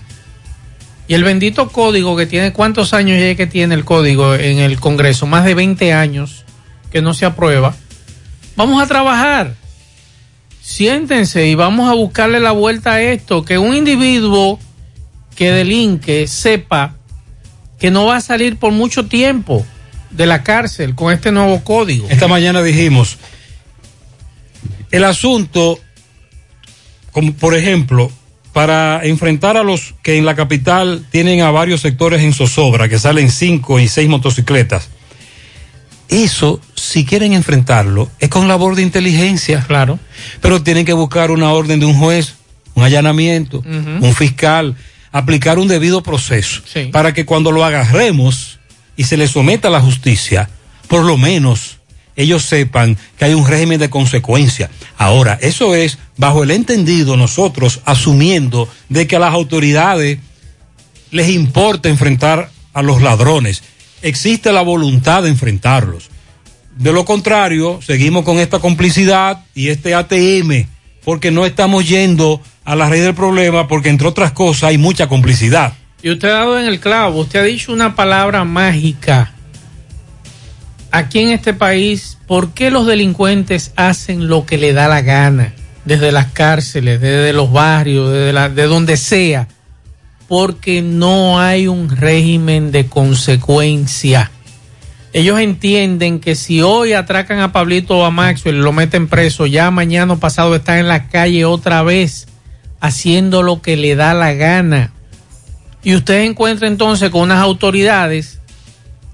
y 1.11 1.14
el 1.14 1.25
bendito 1.25 1.70
código 1.70 2.16
que 2.16 2.27
tiene, 2.27 2.53
¿cuántos 2.53 2.94
años 2.94 3.18
ya 3.18 3.35
que 3.35 3.49
tiene 3.49 3.75
el 3.75 3.85
código 3.85 4.37
en 4.37 4.61
el 4.61 4.79
Congreso? 4.79 5.27
Más 5.27 5.44
de 5.44 5.55
20 5.55 5.92
años 5.92 6.44
que 6.92 7.03
no 7.03 7.14
se 7.14 7.27
aprueba. 7.27 7.75
Vamos 8.55 8.81
a 8.81 8.87
trabajar. 8.87 9.57
Siéntense 10.62 11.49
y 11.49 11.57
vamos 11.57 11.90
a 11.90 11.94
buscarle 11.94 12.38
la 12.38 12.53
vuelta 12.53 12.92
a 12.92 13.03
esto. 13.03 13.44
Que 13.44 13.59
un 13.59 13.75
individuo 13.75 14.61
que 15.35 15.51
delinque 15.51 16.29
sepa 16.29 16.94
que 17.81 17.90
no 17.90 18.07
va 18.07 18.18
a 18.18 18.20
salir 18.20 18.57
por 18.57 18.70
mucho 18.70 19.07
tiempo 19.07 19.66
de 20.11 20.27
la 20.27 20.44
cárcel 20.44 20.94
con 20.94 21.12
este 21.12 21.33
nuevo 21.33 21.64
código. 21.64 22.07
Esta 22.09 22.29
mañana 22.29 22.62
dijimos, 22.62 23.18
el 24.92 25.03
asunto, 25.03 25.81
como 27.11 27.33
por 27.33 27.57
ejemplo, 27.57 28.12
para 28.52 29.00
enfrentar 29.04 29.56
a 29.56 29.62
los 29.62 29.94
que 30.02 30.16
en 30.16 30.24
la 30.24 30.34
capital 30.34 31.04
tienen 31.10 31.40
a 31.40 31.50
varios 31.50 31.80
sectores 31.80 32.22
en 32.22 32.32
zozobra, 32.32 32.88
que 32.88 32.98
salen 32.98 33.30
cinco 33.30 33.78
y 33.78 33.88
seis 33.88 34.08
motocicletas. 34.08 34.88
Eso, 36.08 36.60
si 36.74 37.04
quieren 37.04 37.32
enfrentarlo, 37.32 38.10
es 38.18 38.28
con 38.28 38.48
labor 38.48 38.74
de 38.74 38.82
inteligencia. 38.82 39.64
Claro. 39.66 40.00
Pero 40.40 40.62
tienen 40.62 40.84
que 40.84 40.92
buscar 40.92 41.30
una 41.30 41.52
orden 41.52 41.78
de 41.78 41.86
un 41.86 41.94
juez, 41.94 42.34
un 42.74 42.82
allanamiento, 42.82 43.62
un 43.64 44.14
fiscal, 44.14 44.74
aplicar 45.12 45.58
un 45.58 45.68
debido 45.68 46.02
proceso. 46.02 46.62
Para 46.90 47.14
que 47.14 47.24
cuando 47.24 47.52
lo 47.52 47.64
agarremos 47.64 48.58
y 48.96 49.04
se 49.04 49.16
le 49.16 49.28
someta 49.28 49.68
a 49.68 49.70
la 49.70 49.80
justicia, 49.80 50.50
por 50.88 51.04
lo 51.04 51.16
menos 51.16 51.78
ellos 52.16 52.44
sepan 52.44 52.96
que 53.18 53.25
hay 53.25 53.35
un 53.35 53.46
régimen 53.46 53.81
de 53.81 53.90
consecuencia. 53.90 54.70
Ahora, 54.96 55.38
eso 55.40 55.75
es 55.75 55.99
bajo 56.16 56.42
el 56.42 56.51
entendido 56.51 57.16
nosotros 57.16 57.81
asumiendo 57.85 58.68
de 58.88 59.07
que 59.07 59.16
a 59.16 59.20
las 59.20 59.35
autoridades 59.35 60.18
les 61.11 61.29
importa 61.31 61.88
enfrentar 61.88 62.51
a 62.73 62.83
los 62.83 63.03
ladrones. 63.03 63.62
Existe 64.03 64.53
la 64.53 64.62
voluntad 64.62 65.23
de 65.23 65.29
enfrentarlos. 65.29 66.11
De 66.77 66.92
lo 66.92 67.05
contrario, 67.05 67.81
seguimos 67.83 68.25
con 68.25 68.38
esta 68.38 68.59
complicidad 68.59 69.44
y 69.55 69.68
este 69.68 69.94
ATM, 69.94 70.66
porque 71.05 71.31
no 71.31 71.44
estamos 71.44 71.88
yendo 71.88 72.40
a 72.64 72.77
la 72.77 72.88
raíz 72.88 73.03
del 73.03 73.14
problema, 73.14 73.68
porque 73.68 73.88
entre 73.88 74.09
otras 74.09 74.33
cosas 74.33 74.64
hay 74.64 74.79
mucha 74.79 75.09
complicidad. 75.09 75.75
Y 76.03 76.11
usted 76.11 76.29
ha 76.29 76.38
dado 76.38 76.59
en 76.59 76.66
el 76.66 76.81
clavo, 76.81 77.20
usted 77.20 77.40
ha 77.40 77.44
dicho 77.44 77.73
una 77.73 77.94
palabra 77.94 78.44
mágica 78.44 79.35
aquí 80.90 81.20
en 81.20 81.31
este 81.31 81.55
país, 81.55 82.18
¿por 82.26 82.53
qué 82.53 82.70
los 82.70 82.87
delincuentes 82.87 83.72
hacen 83.76 84.29
lo 84.29 84.46
que 84.46 84.59
le 84.59 84.72
da 84.72 84.88
la 84.88 85.03
gana? 85.03 85.55
Desde 85.85 86.12
las 86.12 86.26
cárceles, 86.26 87.00
desde 87.00 87.33
los 87.33 87.53
barrios, 87.53 88.12
desde 88.12 88.48
de 88.50 88.64
donde 88.64 88.96
sea. 88.96 89.48
Porque 90.29 90.83
no 90.83 91.40
hay 91.40 91.66
un 91.66 91.88
régimen 91.88 92.70
de 92.70 92.87
consecuencia. 92.87 94.31
Ellos 95.12 95.40
entienden 95.40 96.20
que 96.20 96.37
si 96.37 96.62
hoy 96.62 96.92
atracan 96.92 97.40
a 97.40 97.50
Pablito 97.50 97.98
o 97.98 98.05
a 98.05 98.11
Maxwell 98.11 98.57
y 98.57 98.61
lo 98.61 98.72
meten 98.72 99.09
preso, 99.09 99.46
ya 99.46 99.70
mañana 99.72 100.16
pasado 100.16 100.55
están 100.55 100.79
en 100.79 100.88
la 100.88 101.09
calle 101.09 101.44
otra 101.44 101.83
vez 101.83 102.29
haciendo 102.81 103.42
lo 103.42 103.61
que 103.61 103.76
le 103.76 103.96
da 103.96 104.14
la 104.14 104.33
gana. 104.35 104.92
Y 105.83 105.94
usted 105.94 106.22
encuentra 106.22 106.68
entonces 106.68 107.11
con 107.11 107.22
unas 107.22 107.38
autoridades 107.38 108.39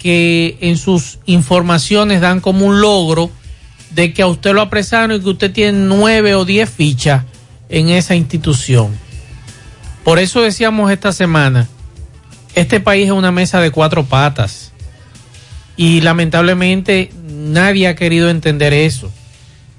que 0.07 0.57
en 0.61 0.77
sus 0.77 1.19
informaciones 1.27 2.21
dan 2.21 2.39
como 2.39 2.65
un 2.65 2.81
logro 2.81 3.29
de 3.91 4.13
que 4.15 4.23
a 4.23 4.29
usted 4.29 4.55
lo 4.55 4.61
apresaron 4.61 5.11
y 5.11 5.21
que 5.21 5.31
usted 5.31 5.51
tiene 5.51 5.81
nueve 5.81 6.37
o 6.37 6.45
diez 6.45 6.71
fichas 6.71 7.25
en 7.69 7.89
esa 7.89 8.15
institución. 8.15 8.97
Por 10.05 10.21
eso 10.21 10.43
decíamos 10.43 10.93
esta 10.93 11.13
semana, 11.13 11.67
este 12.55 12.79
país 12.79 13.07
es 13.07 13.11
una 13.11 13.33
mesa 13.33 13.61
de 13.61 13.73
cuatro 13.73 14.05
patas 14.05 14.71
y 15.77 16.03
lamentablemente 16.03 17.11
nadie 17.27 17.89
ha 17.89 17.97
querido 17.97 18.31
entender 18.31 18.75
eso, 18.75 19.11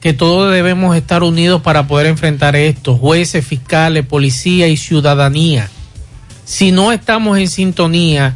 que 0.02 0.12
todos 0.12 0.52
debemos 0.52 0.98
estar 0.98 1.24
unidos 1.24 1.62
para 1.62 1.88
poder 1.88 2.08
enfrentar 2.08 2.58
esto, 2.58 2.98
jueces, 2.98 3.48
fiscales, 3.48 4.06
policía 4.06 4.68
y 4.68 4.76
ciudadanía. 4.76 5.70
Si 6.44 6.74
no 6.74 6.92
estamos 6.92 7.38
en 7.38 7.48
sintonía, 7.48 8.36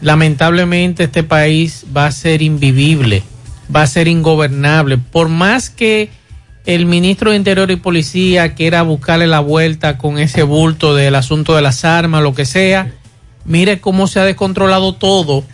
lamentablemente 0.00 1.04
este 1.04 1.22
país 1.22 1.84
va 1.96 2.06
a 2.06 2.12
ser 2.12 2.42
invivible, 2.42 3.22
va 3.74 3.82
a 3.82 3.86
ser 3.86 4.08
ingobernable. 4.08 4.98
Por 4.98 5.28
más 5.28 5.70
que 5.70 6.10
el 6.66 6.86
ministro 6.86 7.30
de 7.30 7.36
Interior 7.36 7.70
y 7.70 7.76
Policía 7.76 8.54
quiera 8.54 8.82
buscarle 8.82 9.26
la 9.26 9.40
vuelta 9.40 9.98
con 9.98 10.18
ese 10.18 10.42
bulto 10.42 10.94
del 10.94 11.14
asunto 11.14 11.56
de 11.56 11.62
las 11.62 11.84
armas, 11.84 12.22
lo 12.22 12.34
que 12.34 12.44
sea, 12.44 12.92
mire 13.44 13.80
cómo 13.80 14.06
se 14.06 14.20
ha 14.20 14.24
descontrolado 14.24 14.94
todo. 14.94 15.44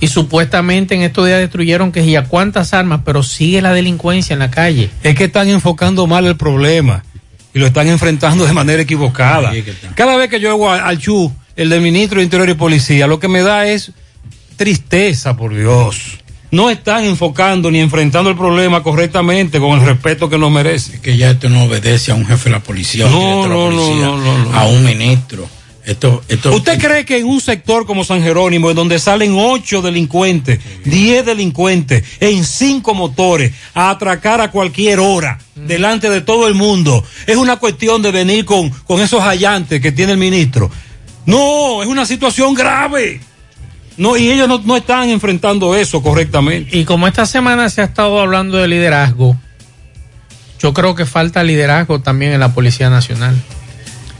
Y 0.00 0.06
supuestamente 0.06 0.94
en 0.94 1.02
estos 1.02 1.26
días 1.26 1.40
destruyeron 1.40 1.90
que 1.90 2.08
ya 2.08 2.24
cuántas 2.24 2.72
armas, 2.72 3.00
pero 3.04 3.24
sigue 3.24 3.60
la 3.60 3.72
delincuencia 3.72 4.32
en 4.32 4.38
la 4.38 4.50
calle. 4.50 4.90
Es 5.02 5.16
que 5.16 5.24
están 5.24 5.48
enfocando 5.48 6.06
mal 6.06 6.24
el 6.24 6.36
problema 6.36 7.02
y 7.52 7.58
lo 7.58 7.66
están 7.66 7.88
enfrentando 7.88 8.46
de 8.46 8.52
manera 8.52 8.82
equivocada. 8.82 9.52
Cada 9.96 10.16
vez 10.16 10.30
que 10.30 10.38
yo 10.38 10.50
hago 10.50 10.70
al 10.70 10.98
CHU, 10.98 11.32
el 11.58 11.70
del 11.70 11.80
ministro 11.80 12.18
de 12.18 12.24
Interior 12.24 12.48
y 12.48 12.54
Policía, 12.54 13.08
lo 13.08 13.18
que 13.18 13.26
me 13.26 13.42
da 13.42 13.66
es 13.66 13.90
tristeza, 14.56 15.36
por 15.36 15.52
Dios. 15.52 16.18
No 16.52 16.70
están 16.70 17.04
enfocando 17.04 17.68
ni 17.68 17.80
enfrentando 17.80 18.30
el 18.30 18.36
problema 18.36 18.84
correctamente 18.84 19.58
con 19.58 19.80
el 19.80 19.84
respeto 19.84 20.30
que 20.30 20.38
nos 20.38 20.52
merece. 20.52 20.94
Es 20.94 21.00
que 21.00 21.16
ya 21.16 21.32
esto 21.32 21.48
no 21.48 21.64
obedece 21.64 22.12
a 22.12 22.14
un 22.14 22.24
jefe 22.24 22.44
de 22.44 22.50
la 22.52 22.60
policía, 22.60 23.06
a 23.06 23.08
un 23.08 23.12
No, 23.12 23.42
de 23.42 23.48
la 23.48 23.54
policía, 23.54 24.06
no, 24.06 24.54
a 24.54 24.66
un 24.66 24.84
ministro. 24.84 25.48
Esto, 25.84 26.22
esto, 26.28 26.54
¿Usted 26.54 26.78
cree 26.78 27.04
que 27.04 27.18
en 27.18 27.26
un 27.26 27.40
sector 27.40 27.86
como 27.86 28.04
San 28.04 28.22
Jerónimo, 28.22 28.70
en 28.70 28.76
donde 28.76 29.00
salen 29.00 29.34
ocho 29.34 29.82
delincuentes, 29.82 30.60
diez 30.84 31.26
delincuentes, 31.26 32.04
en 32.20 32.44
cinco 32.44 32.94
motores, 32.94 33.52
a 33.74 33.90
atracar 33.90 34.40
a 34.40 34.50
cualquier 34.52 35.00
hora, 35.00 35.38
delante 35.56 36.08
de 36.08 36.20
todo 36.20 36.46
el 36.46 36.54
mundo, 36.54 37.02
es 37.26 37.36
una 37.36 37.56
cuestión 37.56 38.00
de 38.02 38.12
venir 38.12 38.44
con, 38.44 38.70
con 38.70 39.00
esos 39.00 39.22
hallantes 39.22 39.80
que 39.80 39.90
tiene 39.90 40.12
el 40.12 40.18
ministro? 40.18 40.70
No, 41.28 41.82
es 41.82 41.88
una 41.88 42.06
situación 42.06 42.54
grave. 42.54 43.20
No, 43.98 44.16
y 44.16 44.30
ellos 44.30 44.48
no, 44.48 44.62
no 44.64 44.78
están 44.78 45.10
enfrentando 45.10 45.76
eso 45.76 46.02
correctamente. 46.02 46.74
Y 46.78 46.86
como 46.86 47.06
esta 47.06 47.26
semana 47.26 47.68
se 47.68 47.82
ha 47.82 47.84
estado 47.84 48.18
hablando 48.18 48.56
de 48.56 48.66
liderazgo, 48.66 49.36
yo 50.58 50.72
creo 50.72 50.94
que 50.94 51.04
falta 51.04 51.42
liderazgo 51.42 52.00
también 52.00 52.32
en 52.32 52.40
la 52.40 52.54
Policía 52.54 52.88
Nacional. 52.88 53.36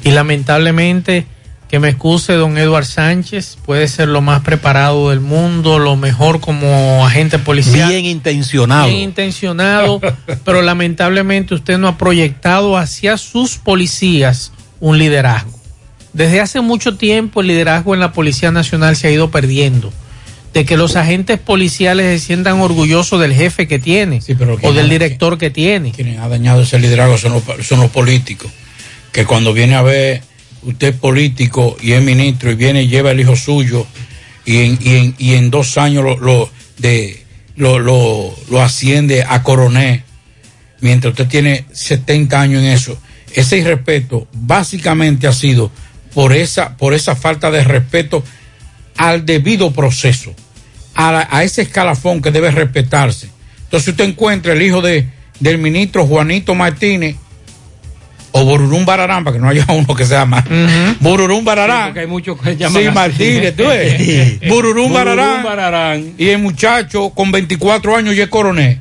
Y 0.04 0.10
lamentablemente, 0.10 1.26
que 1.70 1.78
me 1.78 1.88
excuse 1.88 2.34
don 2.34 2.58
Eduard 2.58 2.84
Sánchez, 2.84 3.56
puede 3.64 3.88
ser 3.88 4.08
lo 4.08 4.20
más 4.20 4.42
preparado 4.42 5.08
del 5.08 5.20
mundo, 5.20 5.78
lo 5.78 5.96
mejor 5.96 6.40
como 6.40 7.06
agente 7.06 7.38
policial. 7.38 7.88
Bien 7.88 8.04
intencionado. 8.04 8.86
Bien 8.86 9.00
intencionado, 9.00 9.98
pero 10.44 10.60
lamentablemente 10.60 11.54
usted 11.54 11.78
no 11.78 11.88
ha 11.88 11.96
proyectado 11.96 12.76
hacia 12.76 13.16
sus 13.16 13.56
policías 13.56 14.52
un 14.78 14.98
liderazgo. 14.98 15.57
Desde 16.18 16.40
hace 16.40 16.60
mucho 16.60 16.96
tiempo 16.96 17.42
el 17.42 17.46
liderazgo 17.46 17.94
en 17.94 18.00
la 18.00 18.10
Policía 18.12 18.50
Nacional 18.50 18.96
se 18.96 19.06
ha 19.06 19.12
ido 19.12 19.30
perdiendo. 19.30 19.92
De 20.52 20.64
que 20.64 20.76
los 20.76 20.96
agentes 20.96 21.38
policiales 21.38 22.20
se 22.20 22.26
sientan 22.26 22.60
orgullosos 22.60 23.20
del 23.20 23.32
jefe 23.34 23.68
que 23.68 23.78
tiene 23.78 24.20
o 24.62 24.72
del 24.72 24.88
director 24.88 25.38
que 25.38 25.50
tiene. 25.50 25.92
Quienes 25.92 26.18
ha 26.18 26.26
dañado 26.28 26.62
ese 26.62 26.80
liderazgo 26.80 27.18
son 27.18 27.34
los, 27.34 27.44
son 27.64 27.78
los 27.78 27.90
políticos. 27.92 28.50
Que 29.12 29.26
cuando 29.26 29.52
viene 29.52 29.76
a 29.76 29.82
ver, 29.82 30.22
usted 30.62 30.88
es 30.88 30.96
político 30.96 31.76
y 31.80 31.92
es 31.92 32.02
ministro 32.02 32.50
y 32.50 32.56
viene 32.56 32.82
y 32.82 32.88
lleva 32.88 33.12
el 33.12 33.20
hijo 33.20 33.36
suyo 33.36 33.86
y 34.44 34.56
en, 34.56 34.78
y 34.82 34.96
en, 34.96 35.14
y 35.18 35.34
en 35.34 35.50
dos 35.50 35.78
años 35.78 36.02
lo, 36.02 36.18
lo, 36.18 36.50
de, 36.78 37.22
lo, 37.54 37.78
lo, 37.78 38.34
lo 38.50 38.60
asciende 38.60 39.22
a 39.22 39.44
coronel, 39.44 40.02
mientras 40.80 41.12
usted 41.12 41.28
tiene 41.28 41.66
70 41.70 42.40
años 42.40 42.64
en 42.64 42.70
eso. 42.70 42.98
Ese 43.32 43.58
irrespeto 43.58 44.26
básicamente 44.32 45.28
ha 45.28 45.32
sido 45.32 45.70
por 46.14 46.32
esa, 46.32 46.76
por 46.76 46.94
esa 46.94 47.14
falta 47.16 47.50
de 47.50 47.64
respeto 47.64 48.22
al 48.96 49.24
debido 49.26 49.72
proceso, 49.72 50.34
a, 50.94 51.12
la- 51.12 51.28
a 51.30 51.44
ese 51.44 51.62
escalafón 51.62 52.20
que 52.22 52.30
debe 52.30 52.50
respetarse. 52.50 53.28
Entonces 53.64 53.88
usted 53.90 54.04
encuentra 54.04 54.52
el 54.54 54.62
hijo 54.62 54.80
de, 54.80 55.06
del 55.40 55.58
ministro 55.58 56.06
Juanito 56.06 56.54
Martínez 56.54 57.16
o 58.32 58.44
Borurum 58.44 58.84
Bararán, 58.84 59.24
para 59.24 59.34
que 59.36 59.40
no 59.40 59.48
haya 59.48 59.64
uno 59.72 59.94
que 59.94 60.04
se 60.04 60.14
llama 60.14 60.44
Borurum 61.00 61.44
Bararán. 61.44 61.86
porque 61.86 62.00
hay 62.00 62.06
muchos 62.06 62.40
que 62.40 62.56
llaman 62.56 62.82
Sí. 62.82 62.88
Martínez, 62.90 63.56
tú 63.56 63.64
ves. 63.64 63.96
Sí. 64.40 64.40
Bururum 64.48 64.92
Bararán. 64.92 65.42
Bararán. 65.42 66.14
Y 66.18 66.28
el 66.28 66.38
muchacho 66.38 67.10
con 67.10 67.30
24 67.30 67.96
años 67.96 68.16
ya 68.16 68.24
es 68.24 68.28
coronel. 68.30 68.80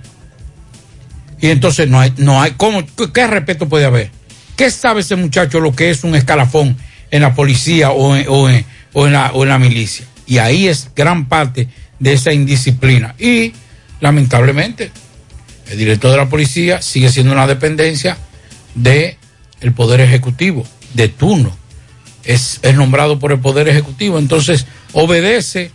Y 1.40 1.48
entonces 1.50 1.88
no 1.88 2.00
hay, 2.00 2.14
no 2.18 2.42
hay, 2.42 2.52
¿cómo, 2.58 2.84
qué, 2.98 3.12
qué 3.14 3.28
respeto 3.28 3.70
puede 3.70 3.86
haber? 3.86 4.10
¿Qué 4.56 4.72
sabe 4.72 5.02
ese 5.02 5.16
muchacho 5.16 5.60
lo 5.60 5.76
que 5.76 5.92
es 5.92 6.04
un 6.04 6.16
escalafón 6.16 6.76
en 7.12 7.22
la 7.22 7.34
policía 7.34 7.92
o 7.92 8.16
en, 8.16 8.26
o 8.30 8.50
en- 8.50 8.66
o 8.94 9.06
en 9.06 9.14
la, 9.14 9.32
o 9.34 9.44
en 9.44 9.50
la 9.50 9.60
milicia? 9.60 10.06
Y 10.26 10.40
ahí 10.40 10.68
es 10.68 10.90
gran 10.96 11.28
parte 11.28 11.68
de 12.00 12.14
esa 12.14 12.34
indisciplina. 12.34 13.16
Y 13.20 13.54
lamentablemente, 14.00 14.92
el 15.70 15.78
director 15.78 16.12
de 16.12 16.18
la 16.18 16.30
policía 16.30 16.82
sigue 16.82 17.10
siendo 17.10 17.34
una 17.34 17.48
dependencia 17.48 18.18
de 18.76 19.18
el 19.62 19.74
Poder 19.74 20.02
Ejecutivo, 20.02 20.66
de 20.94 21.08
turno. 21.10 21.56
Es, 22.24 22.60
es 22.62 22.76
nombrado 22.76 23.20
por 23.20 23.32
el 23.32 23.40
Poder 23.40 23.68
Ejecutivo, 23.68 24.20
entonces 24.20 24.66
obedece 24.94 25.72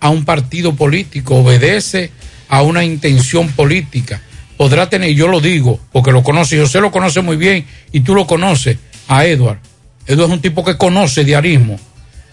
a 0.00 0.10
un 0.10 0.24
partido 0.24 0.74
político, 0.74 1.36
obedece 1.36 2.10
a 2.48 2.62
una 2.62 2.84
intención 2.84 3.48
política. 3.48 4.20
Podrá 4.56 4.88
tener, 4.88 5.10
yo 5.14 5.28
lo 5.28 5.40
digo, 5.40 5.80
porque 5.92 6.12
lo 6.12 6.22
conoce, 6.22 6.58
José 6.60 6.80
lo 6.80 6.92
conoce 6.92 7.22
muy 7.22 7.36
bien, 7.36 7.66
y 7.90 8.00
tú 8.00 8.14
lo 8.14 8.26
conoces, 8.26 8.76
a 9.08 9.24
Edward. 9.24 9.58
Edward 10.06 10.26
es 10.28 10.32
un 10.34 10.40
tipo 10.40 10.64
que 10.64 10.76
conoce 10.76 11.24
diarismo. 11.24 11.78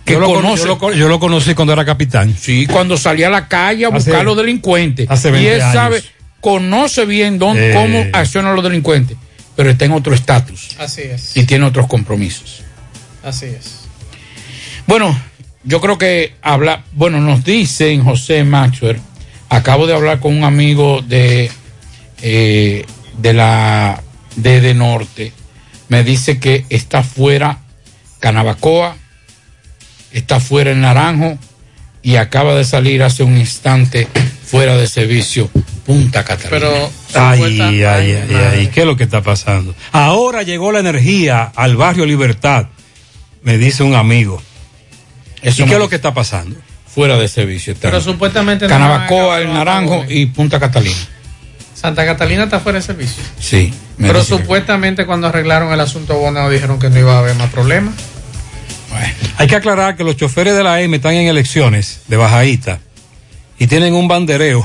Que 0.05 0.13
Yo 0.13 0.19
lo, 0.19 0.27
con- 0.27 0.36
conoce, 0.41 0.63
yo, 0.63 0.67
lo, 0.67 0.77
con- 0.79 0.93
yo 0.95 1.07
lo 1.07 1.19
conocí 1.19 1.53
cuando 1.53 1.73
era 1.73 1.86
capitán. 1.86 2.36
Sí, 2.39 2.65
cuando 2.65 2.97
salía 2.97 3.27
a 3.27 3.29
la 3.29 3.47
calle 3.47 3.86
a 3.86 3.89
Hace- 3.89 3.95
buscar 3.97 4.15
a 4.21 4.23
los 4.23 4.36
delincuentes. 4.38 5.07
hace 5.10 5.29
y 5.29 5.31
20 5.31 5.55
él 5.55 5.62
años. 5.62 5.73
sabe, 5.73 6.03
conoce 6.39 7.05
bien 7.05 7.38
dónde, 7.38 7.71
Eh. 7.71 7.73
cómo 7.75 8.05
accionan 8.13 8.55
los 8.55 8.63
delincuentes, 8.63 9.15
pero 9.55 9.69
está 9.69 9.86
en 9.86 9.91
otro 9.91 10.13
estatus 10.15 10.69
Así 10.79 11.01
es. 11.01 11.38
y 11.38 11.43
tiene 11.45 11.65
otros 11.65 11.86
compromisos. 11.88 12.63
Así 13.23 13.45
es. 13.45 13.81
Bueno, 14.88 15.17
yo 15.63 15.79
creo 15.79 15.97
que 15.99 16.34
habla, 16.41 16.84
bueno, 16.93 17.19
nos 17.21 17.43
dicen 17.43 18.03
José 18.03 18.43
Maxwell, 18.43 18.99
acabo 19.49 19.86
de 19.86 19.93
hablar 19.93 20.19
con 20.19 20.36
un 20.36 20.43
amigo 20.43 21.03
de, 21.03 21.51
eh, 22.23 22.86
de 23.19 23.34
la 23.34 24.01
de, 24.36 24.62
de 24.62 24.73
Norte, 24.73 25.31
me 25.89 26.03
dice 26.03 26.39
que 26.39 26.65
está 26.69 27.03
fuera 27.03 27.60
Canabacoa, 28.21 28.95
está 30.13 30.39
fuera 30.39 30.71
el 30.71 30.79
Naranjo 30.79 31.38
y 32.01 32.15
acaba 32.15 32.55
de 32.55 32.63
salir 32.63 33.03
hace 33.03 33.23
un 33.23 33.38
instante 33.38 34.07
fuera 34.45 34.77
de 34.77 34.88
servicio 34.88 35.49
Punta 35.86 36.23
Catalina. 36.23 36.49
Pero 36.51 36.91
Ay, 37.13 37.60
ay, 37.60 37.84
ay, 37.84 38.13
ay, 38.34 38.67
¿qué 38.67 38.81
es 38.81 38.86
lo 38.86 38.95
que 38.95 39.03
está 39.03 39.21
pasando? 39.21 39.75
Ahora 39.91 40.43
llegó 40.43 40.71
la 40.71 40.79
energía 40.79 41.51
al 41.55 41.75
barrio 41.75 42.05
Libertad, 42.05 42.67
me 43.41 43.57
dice 43.57 43.84
un 43.84 43.95
amigo. 43.95 44.41
Eso 45.41 45.63
¿Y 45.63 45.65
qué 45.65 45.73
es 45.73 45.79
lo 45.79 45.89
que 45.89 45.95
está 45.95 46.13
pasando? 46.13 46.55
fuera 46.93 47.17
de 47.17 47.27
servicio 47.27 47.73
está. 47.73 47.88
Pero 47.89 48.01
supuestamente 48.01 48.65
no 48.65 48.69
Canabacoa, 48.69 49.39
el 49.39 49.53
Naranjo 49.53 50.05
y 50.10 50.25
Punta 50.27 50.60
Catalina. 50.60 50.95
Santa 51.81 52.05
Catalina 52.05 52.43
está 52.43 52.59
fuera 52.59 52.77
de 52.79 52.85
servicio. 52.85 53.23
Sí. 53.39 53.73
Pero 53.97 54.19
que- 54.19 54.25
supuestamente 54.25 55.05
cuando 55.07 55.27
arreglaron 55.27 55.73
el 55.73 55.79
asunto 55.79 56.15
Bonao 56.15 56.49
dijeron 56.49 56.77
que 56.79 56.89
no 56.89 56.99
iba 56.99 57.15
a 57.15 57.19
haber 57.19 57.35
más 57.35 57.49
problemas. 57.49 57.95
Hay 59.37 59.47
que 59.47 59.55
aclarar 59.55 59.95
que 59.95 60.03
los 60.03 60.15
choferes 60.17 60.53
de 60.55 60.63
la 60.63 60.79
M 60.81 60.95
están 60.95 61.13
en 61.13 61.27
elecciones 61.27 62.01
de 62.07 62.17
bajadita 62.17 62.79
y 63.57 63.65
tienen 63.67 63.93
un 63.95 64.07
bandereo. 64.07 64.63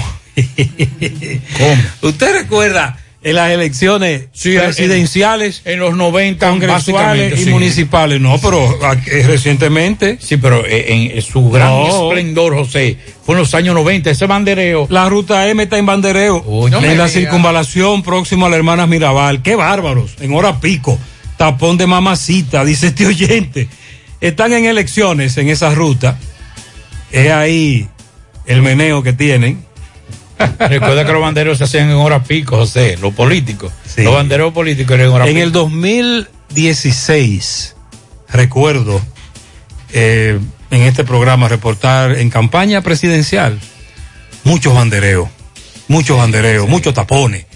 ¿Cómo? 1.58 1.82
¿Usted 2.02 2.32
recuerda 2.42 2.98
en 3.26 3.34
las 3.34 3.50
elecciones 3.50 4.26
Sí, 4.32 4.56
presidenciales, 4.56 5.60
En 5.64 5.80
los 5.80 5.96
90, 5.96 6.48
congresuales 6.48 7.40
y 7.40 7.44
sí. 7.44 7.50
municipales? 7.50 8.20
No, 8.20 8.38
pero 8.40 8.78
aquí, 8.86 9.10
recientemente. 9.22 10.16
Sí, 10.20 10.36
pero 10.36 10.64
eh, 10.64 10.86
en, 10.92 11.16
en 11.16 11.22
su 11.22 11.50
gran 11.50 11.70
No. 11.70 12.08
esplendor, 12.08 12.54
José, 12.54 12.96
fue 13.24 13.34
en 13.34 13.40
los 13.40 13.52
años 13.54 13.74
90, 13.74 14.10
ese 14.10 14.26
bandereo. 14.26 14.86
La 14.90 15.08
ruta 15.08 15.48
M 15.48 15.60
está 15.60 15.76
en 15.76 15.86
bandereo. 15.86 16.44
no 16.70 16.80
me 16.80 16.92
en 16.92 16.98
la 16.98 17.08
circunvalación 17.08 18.04
próximo 18.04 18.46
a 18.46 18.48
la 18.48 18.56
hermana 18.56 18.86
Mirabal. 18.86 19.42
Qué 19.42 19.56
bárbaros. 19.56 20.12
En 20.20 20.32
hora 20.32 20.60
pico. 20.60 20.96
Tapón 21.36 21.76
de 21.78 21.86
mamacita, 21.88 22.64
dice 22.64 22.86
este 22.86 23.06
oyente. 23.06 23.68
Están 24.20 24.52
en 24.52 24.66
elecciones 24.66 25.36
en 25.36 25.48
esa 25.48 25.74
ruta. 25.74 26.16
Es 27.10 27.30
ahí 27.32 27.88
el 28.46 28.62
meneo 28.62 29.02
que 29.02 29.12
tienen. 29.12 29.65
Recuerda 30.58 31.04
que 31.04 31.12
los 31.12 31.20
banderos 31.22 31.58
se 31.58 31.64
hacían 31.64 31.90
en 31.90 31.96
hora 31.96 32.22
pico, 32.22 32.56
José, 32.56 32.96
los 33.00 33.12
políticos. 33.14 33.72
Sí. 33.86 34.02
Los 34.02 34.14
banderos 34.14 34.52
políticos 34.52 34.94
eran 34.94 35.06
en 35.06 35.12
hora 35.12 35.26
En 35.26 35.34
pico. 35.34 35.44
el 35.44 35.52
2016, 35.52 37.76
recuerdo 38.28 39.00
eh, 39.92 40.38
en 40.70 40.82
este 40.82 41.04
programa 41.04 41.48
reportar 41.48 42.18
en 42.18 42.28
campaña 42.30 42.80
presidencial 42.82 43.58
muchos 44.44 44.74
bandereos, 44.74 45.28
muchos 45.88 46.18
bandereos, 46.18 46.68
muchos 46.68 46.94
tapones. 46.94 47.46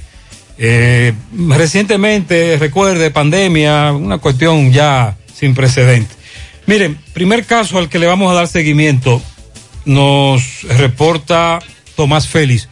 Eh, 0.59 1.13
recientemente, 1.49 2.57
recuerde, 2.59 3.11
pandemia, 3.11 3.93
una 3.93 4.19
cuestión 4.19 4.73
ya 4.73 5.17
sin 5.35 5.55
precedentes. 5.55 6.17
Miren, 6.67 6.99
primer 7.13 7.45
caso 7.47 7.79
al 7.79 7.89
que 7.89 7.99
le 7.99 8.07
vamos 8.07 8.31
a 8.31 8.35
dar 8.35 8.47
seguimiento 8.47 9.23
nos 9.85 10.63
reporta 10.63 11.59
Tomás 12.01 12.27
Félix. 12.27 12.67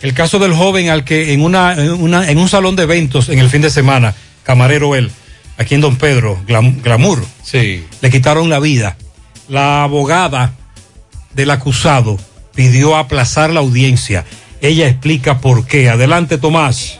El 0.00 0.14
caso 0.14 0.38
del 0.38 0.54
joven 0.54 0.88
al 0.88 1.04
que 1.04 1.34
en, 1.34 1.42
una, 1.42 1.74
en, 1.74 1.90
una, 1.92 2.30
en 2.30 2.38
un 2.38 2.48
salón 2.48 2.74
de 2.74 2.84
eventos 2.84 3.28
en 3.28 3.38
el 3.38 3.50
fin 3.50 3.60
de 3.60 3.68
semana, 3.68 4.14
camarero 4.44 4.94
él, 4.94 5.10
aquí 5.58 5.74
en 5.74 5.82
Don 5.82 5.96
Pedro, 5.96 6.42
Glamour, 6.46 7.22
sí. 7.42 7.84
le 8.00 8.10
quitaron 8.10 8.48
la 8.48 8.60
vida. 8.60 8.96
La 9.50 9.82
abogada 9.82 10.54
del 11.34 11.50
acusado 11.50 12.18
pidió 12.54 12.96
aplazar 12.96 13.50
la 13.50 13.60
audiencia. 13.60 14.24
Ella 14.62 14.88
explica 14.88 15.38
por 15.38 15.66
qué. 15.66 15.90
Adelante, 15.90 16.38
Tomás. 16.38 16.98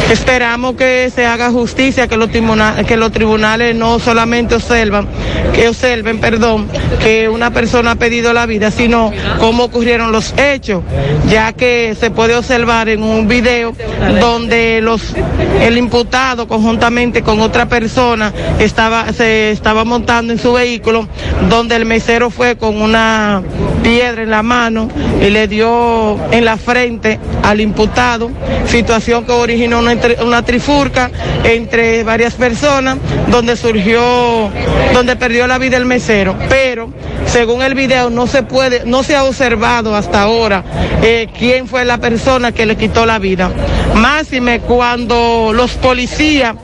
Esperamos 0.09 0.75
que 0.75 1.11
se 1.13 1.25
haga 1.25 1.51
justicia, 1.51 2.07
que 2.07 2.15
los, 2.15 2.29
tribunales, 2.29 2.87
que 2.87 2.95
los 2.95 3.11
tribunales 3.11 3.75
no 3.75 3.99
solamente 3.99 4.55
observan, 4.55 5.05
que 5.53 5.67
observen, 5.67 6.19
perdón, 6.19 6.67
que 7.01 7.27
una 7.27 7.51
persona 7.51 7.91
ha 7.91 7.95
pedido 7.95 8.31
la 8.31 8.45
vida, 8.45 8.71
sino 8.71 9.11
cómo 9.39 9.65
ocurrieron 9.65 10.13
los 10.13 10.33
hechos, 10.37 10.83
ya 11.29 11.51
que 11.51 11.93
se 11.99 12.09
puede 12.09 12.35
observar 12.35 12.87
en 12.87 13.03
un 13.03 13.27
video 13.27 13.75
donde 14.21 14.79
los 14.81 15.13
el 15.61 15.77
imputado 15.77 16.47
conjuntamente 16.47 17.21
con 17.23 17.41
otra 17.41 17.67
persona 17.67 18.31
estaba 18.59 19.11
se 19.11 19.51
estaba 19.51 19.83
montando 19.83 20.31
en 20.31 20.39
su 20.39 20.53
vehículo, 20.53 21.07
donde 21.49 21.75
el 21.75 21.85
mesero 21.85 22.29
fue 22.29 22.55
con 22.55 22.81
una 22.81 23.41
piedra 23.83 24.23
en 24.23 24.29
la 24.29 24.43
mano 24.43 24.87
y 25.21 25.29
le 25.29 25.47
dio 25.47 26.17
en 26.31 26.45
la 26.45 26.57
frente 26.57 27.19
al 27.43 27.61
imputado, 27.61 28.29
situación 28.67 29.25
que 29.25 29.31
originó 29.31 29.79
una, 29.79 29.96
una, 30.23 30.43
trifurca 30.43 31.11
entre 31.43 32.03
varias 32.03 32.35
personas, 32.35 32.97
donde 33.29 33.55
surgió, 33.55 34.49
donde 34.93 35.15
perdió 35.15 35.47
la 35.47 35.57
vida 35.57 35.77
el 35.77 35.85
mesero. 35.85 36.35
Pero, 36.49 36.91
según 37.25 37.61
el 37.61 37.75
video, 37.75 38.09
no 38.09 38.27
se 38.27 38.43
puede, 38.43 38.83
no 38.85 39.03
se 39.03 39.15
ha 39.15 39.23
observado 39.23 39.95
hasta 39.95 40.21
ahora 40.21 40.63
eh, 41.01 41.27
quién 41.37 41.67
fue 41.67 41.85
la 41.85 41.97
persona 41.97 42.51
que 42.51 42.65
le 42.65 42.75
quitó 42.75 43.05
la 43.05 43.19
vida. 43.19 43.51
Máxime 43.95 44.59
cuando 44.61 45.51
los 45.53 45.71
policías 45.73 46.55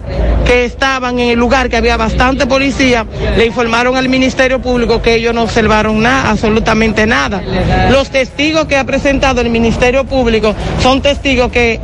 que 0.46 0.66
estaban 0.66 1.20
en 1.20 1.30
el 1.30 1.40
lugar, 1.40 1.70
que 1.70 1.78
había 1.78 1.98
bastante 1.98 2.46
policía, 2.46 3.06
le 3.38 3.46
informaron 3.46 3.96
al 3.96 4.10
Ministerio 4.10 4.62
Público 4.62 5.02
que 5.02 5.16
ellos 5.16 5.34
no 5.34 5.44
observaron 5.44 6.02
nada, 6.02 6.30
absolutamente 6.30 7.06
nada. 7.08 7.42
Los 7.90 8.10
testigos 8.10 8.66
que 8.66 8.78
ha 8.78 8.84
presentado 8.84 9.42
el 9.42 9.50
Ministerio 9.50 10.04
Público 10.04 10.54
son 10.82 11.02
testigos 11.02 11.52
que 11.52 11.80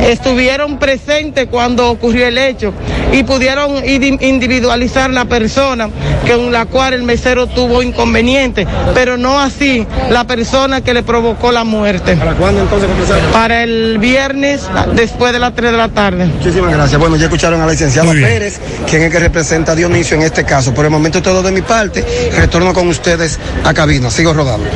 estuvieron 0.00 0.78
presentes 0.78 1.48
cuando 1.50 1.90
ocurrió 1.90 2.26
el 2.26 2.38
hecho 2.38 2.72
y 3.12 3.22
pudieron 3.22 3.82
individualizar 3.88 5.10
la 5.10 5.24
persona 5.24 5.88
con 6.28 6.52
la 6.52 6.66
cual 6.66 6.94
el 6.94 7.02
mesero 7.02 7.46
tuvo 7.46 7.82
inconveniente, 7.82 8.66
pero 8.94 9.16
no 9.16 9.40
así 9.40 9.86
la 10.10 10.24
persona 10.24 10.82
que 10.82 10.94
le 10.94 11.02
provocó 11.02 11.52
la 11.52 11.64
muerte. 11.64 12.16
¿Para 12.16 12.34
cuándo 12.34 12.62
entonces 12.62 12.88
comenzaron? 12.88 13.32
Para 13.32 13.62
el 13.62 13.98
viernes 13.98 14.62
después 14.94 15.32
de 15.32 15.38
las 15.38 15.54
3 15.54 15.72
de 15.72 15.76
la 15.76 15.88
tarde. 15.88 16.26
Muchísimas 16.26 16.72
gracias. 16.72 17.00
Bueno, 17.00 17.16
ya 17.16 17.24
escucharon 17.24 17.60
a 17.60 17.66
la 17.66 17.72
licenciada 17.72 17.87
Pérez, 17.92 18.60
quien 18.88 19.02
es 19.02 19.10
que 19.10 19.18
representa 19.18 19.72
a 19.72 19.74
Dionisio 19.74 20.16
en 20.16 20.22
este 20.22 20.44
caso. 20.44 20.74
Por 20.74 20.84
el 20.84 20.90
momento 20.90 21.22
todo 21.22 21.42
de 21.42 21.52
mi 21.52 21.62
parte. 21.62 22.04
Retorno 22.36 22.72
con 22.72 22.88
ustedes 22.88 23.38
a 23.64 23.74
cabina. 23.74 24.10
Sigo 24.10 24.32
rodando. 24.32 24.68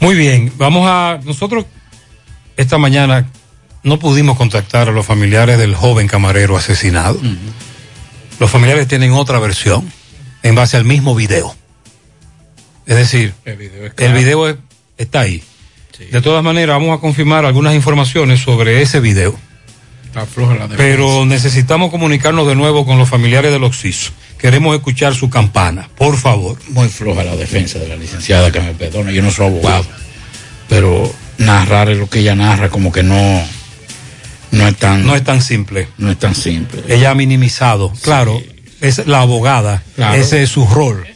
Muy 0.00 0.14
bien, 0.14 0.52
vamos 0.56 0.88
a. 0.88 1.18
Nosotros 1.24 1.64
esta 2.56 2.78
mañana 2.78 3.28
no 3.82 3.98
pudimos 3.98 4.36
contactar 4.36 4.88
a 4.88 4.92
los 4.92 5.06
familiares 5.06 5.58
del 5.58 5.74
joven 5.74 6.08
camarero 6.08 6.56
asesinado. 6.56 7.18
Uh 7.18 7.22
-huh. 7.22 7.36
Los 8.38 8.50
familiares 8.50 8.86
tienen 8.88 9.12
otra 9.12 9.38
versión 9.38 9.90
en 10.42 10.54
base 10.54 10.76
al 10.76 10.84
mismo 10.84 11.14
video. 11.14 11.54
Es 12.86 12.96
decir, 12.96 13.34
el 13.44 13.56
video, 13.56 13.86
es 13.86 13.94
claro. 13.94 14.12
el 14.12 14.18
video 14.18 14.48
es, 14.48 14.56
está 14.96 15.20
ahí. 15.20 15.42
Sí. 15.96 16.04
De 16.04 16.20
todas 16.20 16.44
maneras, 16.44 16.76
vamos 16.76 16.96
a 16.96 17.00
confirmar 17.00 17.44
algunas 17.44 17.74
informaciones 17.74 18.40
sobre 18.40 18.82
ese 18.82 19.00
video. 19.00 19.36
Pero 20.76 21.26
necesitamos 21.26 21.90
comunicarnos 21.90 22.46
de 22.46 22.54
nuevo 22.54 22.86
con 22.86 22.98
los 22.98 23.08
familiares 23.08 23.52
del 23.52 23.64
Oxiso. 23.64 24.12
Queremos 24.38 24.74
escuchar 24.74 25.14
su 25.14 25.28
campana, 25.28 25.88
por 25.96 26.16
favor. 26.16 26.58
Muy 26.68 26.88
floja 26.88 27.24
la 27.24 27.36
defensa 27.36 27.78
de 27.78 27.88
la 27.88 27.96
licenciada, 27.96 28.50
que 28.50 28.60
me 28.60 28.72
perdone, 28.72 29.12
yo 29.12 29.22
no 29.22 29.30
soy 29.30 29.46
abogado, 29.46 29.84
pero 30.68 31.12
narrar 31.38 31.88
lo 31.88 32.08
que 32.08 32.20
ella 32.20 32.34
narra 32.34 32.68
como 32.70 32.92
que 32.92 33.02
no 33.02 33.42
no 34.52 34.68
es 34.68 34.76
tan 34.76 35.06
no 35.06 35.14
es 35.14 35.24
tan 35.24 35.42
simple. 35.42 35.88
No 35.98 36.10
es 36.10 36.18
tan 36.18 36.34
simple. 36.34 36.82
Ella 36.88 37.10
ha 37.10 37.14
minimizado, 37.14 37.92
sí. 37.94 38.02
claro, 38.02 38.40
es 38.80 39.06
la 39.06 39.20
abogada, 39.20 39.82
claro. 39.96 40.20
ese 40.20 40.42
es 40.42 40.50
su 40.50 40.66
rol. 40.66 41.06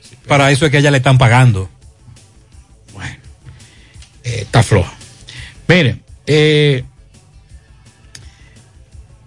Sí, 0.00 0.16
Para 0.26 0.50
eso 0.50 0.66
es 0.66 0.72
que 0.72 0.78
ella 0.78 0.90
le 0.90 0.98
están 0.98 1.18
pagando. 1.18 1.68
Bueno, 2.92 3.16
eh, 4.24 4.40
está 4.42 4.62
floja. 4.62 4.92
Miren, 5.68 6.02
eh, 6.26 6.84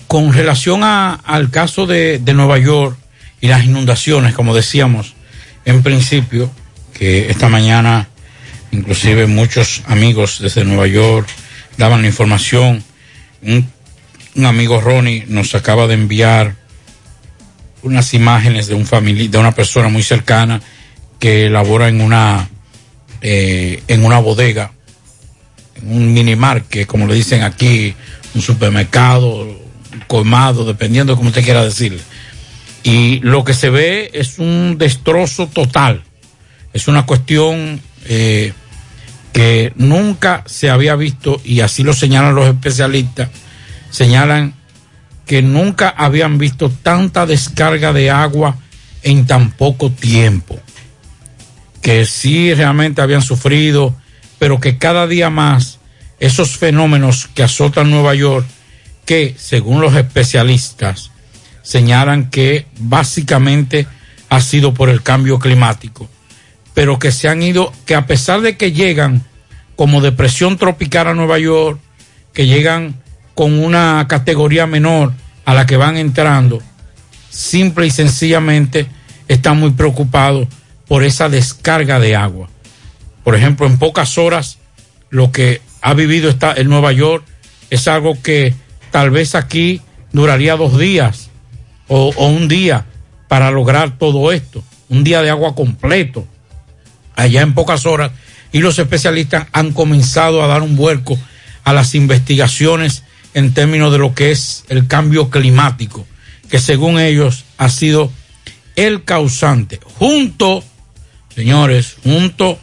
con 0.10 0.34
relación 0.34 0.84
a, 0.84 1.14
al 1.14 1.52
caso 1.52 1.86
de, 1.86 2.20
Nueva 2.34 2.58
York 2.58 2.98
y 3.42 3.48
las 3.48 3.64
inundaciones, 3.64 4.34
como 4.34 4.56
decíamos 4.56 5.14
en 5.66 5.84
principio, 5.84 6.52
que 6.94 7.30
esta 7.30 7.48
mañana 7.48 8.10
inclusive 8.72 9.28
muchos 9.28 9.84
amigos 9.86 10.40
desde 10.42 10.66
Nueva 10.66 10.88
York 10.88 11.28
daban 11.78 12.02
la 12.02 12.08
información. 12.08 12.84
Un, 13.44 13.72
amigo 14.44 14.82
Ronnie 14.82 15.26
nos 15.28 15.54
acaba 15.54 15.86
de 15.86 15.94
enviar 15.94 16.56
unas 17.84 18.12
imágenes 18.16 18.66
de 18.66 18.74
un 18.74 18.86
de 18.86 19.38
una 19.38 19.54
persona 19.54 19.90
muy 19.90 20.02
cercana 20.02 20.60
que 21.20 21.52
labora 21.52 21.88
en 21.88 22.02
una 22.02 22.50
eh, 23.22 23.84
en 23.88 24.04
una 24.04 24.18
bodega, 24.18 24.72
en 25.76 25.92
un 25.92 26.14
minimarket, 26.14 26.88
como 26.88 27.06
le 27.06 27.14
dicen 27.14 27.44
aquí, 27.44 27.94
un 28.34 28.42
supermercado, 28.42 29.69
colmado, 30.08 30.66
dependiendo 30.66 31.14
de 31.14 31.18
cómo 31.18 31.30
usted 31.30 31.44
quiera 31.44 31.64
decirle. 31.64 32.02
Y 32.84 33.20
lo 33.20 33.44
que 33.44 33.54
se 33.54 33.70
ve 33.70 34.10
es 34.14 34.40
un 34.40 34.78
destrozo 34.78 35.48
total. 35.48 36.04
Es 36.74 36.88
una 36.88 37.06
cuestión 37.06 37.82
eh, 38.06 38.54
que 39.34 39.74
nunca 39.76 40.44
se 40.46 40.70
había 40.70 40.96
visto, 40.96 41.42
y 41.44 41.62
así 41.62 41.84
lo 41.84 41.94
señalan 41.94 42.36
los 42.36 42.48
especialistas, 42.48 43.30
señalan 43.90 44.54
que 45.26 45.42
nunca 45.42 45.90
habían 45.90 46.38
visto 46.38 46.70
tanta 46.70 47.26
descarga 47.26 47.94
de 47.94 48.10
agua 48.10 48.58
en 49.04 49.26
tan 49.28 49.52
poco 49.52 49.92
tiempo, 49.92 50.60
que 51.82 52.06
sí 52.06 52.54
realmente 52.54 53.02
habían 53.02 53.22
sufrido, 53.22 53.96
pero 54.40 54.60
que 54.60 54.78
cada 54.78 55.06
día 55.08 55.30
más 55.30 55.80
esos 56.20 56.58
fenómenos 56.58 57.28
que 57.34 57.44
azotan 57.44 57.92
Nueva 57.92 58.16
York, 58.16 58.46
que 59.10 59.34
según 59.40 59.82
los 59.82 59.96
especialistas 59.96 61.10
señalan 61.64 62.30
que 62.30 62.68
básicamente 62.78 63.88
ha 64.30 64.40
sido 64.40 64.76
por 64.76 64.88
el 64.88 65.02
cambio 65.02 65.40
climático, 65.40 66.08
pero 66.76 67.00
que 67.00 67.12
se 67.12 67.28
han 67.28 67.42
ido, 67.42 67.74
que 67.88 67.96
a 67.96 68.06
pesar 68.06 68.42
de 68.42 68.56
que 68.56 68.72
llegan 68.72 69.24
como 69.76 70.02
depresión 70.02 70.60
tropical 70.60 71.08
a 71.08 71.16
Nueva 71.16 71.40
York, 71.40 71.80
que 72.34 72.46
llegan 72.46 73.02
con 73.34 73.58
una 73.58 74.06
categoría 74.08 74.68
menor 74.68 75.12
a 75.44 75.56
la 75.56 75.66
que 75.66 75.78
van 75.78 75.98
entrando, 75.98 76.62
simple 77.32 77.88
y 77.88 77.90
sencillamente 77.90 78.86
están 79.28 79.60
muy 79.60 79.72
preocupados 79.72 80.48
por 80.88 81.04
esa 81.04 81.30
descarga 81.30 82.00
de 82.00 82.16
agua. 82.16 82.48
Por 83.24 83.36
ejemplo, 83.36 83.66
en 83.66 83.80
pocas 83.80 84.20
horas 84.20 84.60
lo 85.10 85.32
que 85.32 85.64
ha 85.82 85.96
vivido 85.96 86.30
está 86.30 86.54
en 86.54 86.70
Nueva 86.70 86.92
York 86.92 87.26
es 87.72 87.88
algo 87.88 88.16
que 88.22 88.54
tal 88.92 89.12
vez 89.12 89.36
aquí 89.36 89.82
duraría 90.12 90.56
dos 90.56 90.78
días 90.78 91.30
o, 91.88 92.12
un 92.28 92.48
día 92.48 92.86
para 93.28 93.52
lograr 93.52 93.98
todo 93.98 94.32
esto, 94.32 94.64
un 94.90 95.04
día 95.04 95.22
de 95.22 95.30
agua 95.30 95.56
completo, 95.56 96.26
allá 97.16 97.42
en 97.42 97.54
pocas 97.54 97.86
horas, 97.86 98.12
y 98.52 98.60
los 98.60 98.80
especialistas 98.80 99.48
han 99.52 99.72
comenzado 99.72 100.44
a 100.44 100.48
dar 100.48 100.62
un 100.62 100.76
vuelco 100.76 101.18
a 101.64 101.74
las 101.74 101.94
investigaciones 101.94 103.04
en 103.34 103.54
términos 103.54 103.92
de 103.92 104.00
lo 104.00 104.16
que 104.16 104.32
es 104.32 104.66
el 104.70 104.88
cambio 104.88 105.30
climático, 105.30 106.08
que 106.50 106.60
según 106.60 107.00
ellos 107.00 107.46
ha 107.58 107.70
sido 107.70 108.12
el 108.76 109.04
causante, 109.04 109.80
junto, 109.84 110.64
señores, 111.36 111.98
junto, 112.04 112.58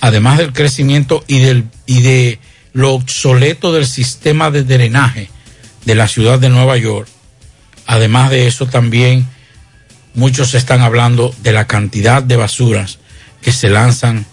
además 0.00 0.38
del 0.38 0.52
crecimiento 0.52 1.24
y, 1.26 1.38
del, 1.38 1.64
y 1.86 2.02
de 2.02 2.38
lo 2.72 2.92
obsoleto 2.92 3.72
del 3.72 3.86
sistema 3.86 4.50
de 4.50 4.64
drenaje 4.64 5.30
de 5.84 5.94
la 5.94 6.08
ciudad 6.08 6.38
de 6.38 6.48
Nueva 6.48 6.76
York, 6.76 7.08
además 7.86 8.30
de 8.30 8.46
eso 8.46 8.66
también 8.66 9.26
muchos 10.14 10.54
están 10.54 10.80
hablando 10.80 11.34
de 11.42 11.52
la 11.52 11.66
cantidad 11.66 12.22
de 12.22 12.36
basuras 12.36 12.98
que 13.42 13.52
se 13.52 13.70
lanzan 13.70 14.26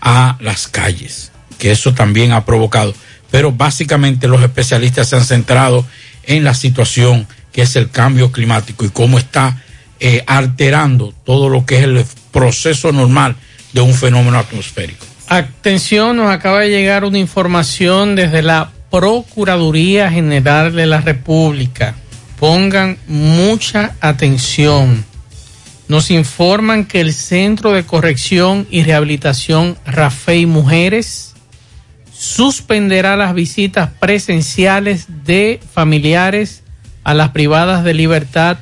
a 0.00 0.36
las 0.40 0.68
calles, 0.68 1.32
que 1.58 1.72
eso 1.72 1.94
también 1.94 2.32
ha 2.32 2.44
provocado. 2.44 2.94
Pero 3.30 3.52
básicamente 3.52 4.28
los 4.28 4.42
especialistas 4.42 5.08
se 5.08 5.16
han 5.16 5.24
centrado 5.24 5.86
en 6.24 6.44
la 6.44 6.54
situación 6.54 7.26
que 7.52 7.62
es 7.62 7.76
el 7.76 7.90
cambio 7.90 8.32
climático 8.32 8.84
y 8.84 8.90
cómo 8.90 9.18
está 9.18 9.62
eh, 10.00 10.24
alterando 10.26 11.14
todo 11.24 11.48
lo 11.48 11.66
que 11.66 11.78
es 11.78 11.84
el 11.84 12.04
proceso 12.30 12.92
normal 12.92 13.36
de 13.72 13.80
un 13.80 13.94
fenómeno 13.94 14.38
atmosférico. 14.38 15.06
Atención, 15.34 16.16
nos 16.16 16.30
acaba 16.30 16.60
de 16.60 16.70
llegar 16.70 17.04
una 17.04 17.18
información 17.18 18.16
desde 18.16 18.42
la 18.42 18.70
Procuraduría 18.90 20.10
General 20.10 20.74
de 20.74 20.86
la 20.86 21.00
República. 21.00 21.94
Pongan 22.38 22.98
mucha 23.06 23.94
atención 24.00 25.04
nos 25.92 26.10
informan 26.10 26.86
que 26.86 27.02
el 27.02 27.12
Centro 27.12 27.72
de 27.72 27.84
Corrección 27.84 28.66
y 28.70 28.82
Rehabilitación 28.82 29.76
Rafael 29.84 30.46
Mujeres 30.46 31.34
suspenderá 32.14 33.14
las 33.14 33.34
visitas 33.34 33.90
presenciales 34.00 35.06
de 35.24 35.60
familiares 35.74 36.62
a 37.04 37.12
las 37.12 37.32
privadas 37.32 37.84
de 37.84 37.92
libertad 37.92 38.56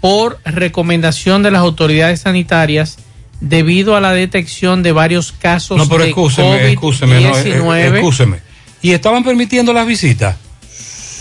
por 0.00 0.40
recomendación 0.44 1.44
de 1.44 1.52
las 1.52 1.60
autoridades 1.60 2.22
sanitarias 2.22 2.98
debido 3.40 3.96
a 3.96 4.00
la 4.00 4.12
detección 4.12 4.82
de 4.82 4.92
varios 4.92 5.32
casos 5.32 5.78
no, 5.78 5.88
pero 5.88 6.04
de 6.04 6.14
COVID-19. 6.14 7.56
No, 7.58 7.76
eh, 7.76 8.40
¿Y 8.82 8.92
estaban 8.92 9.24
permitiendo 9.24 9.72
las 9.72 9.86
visitas? 9.86 10.36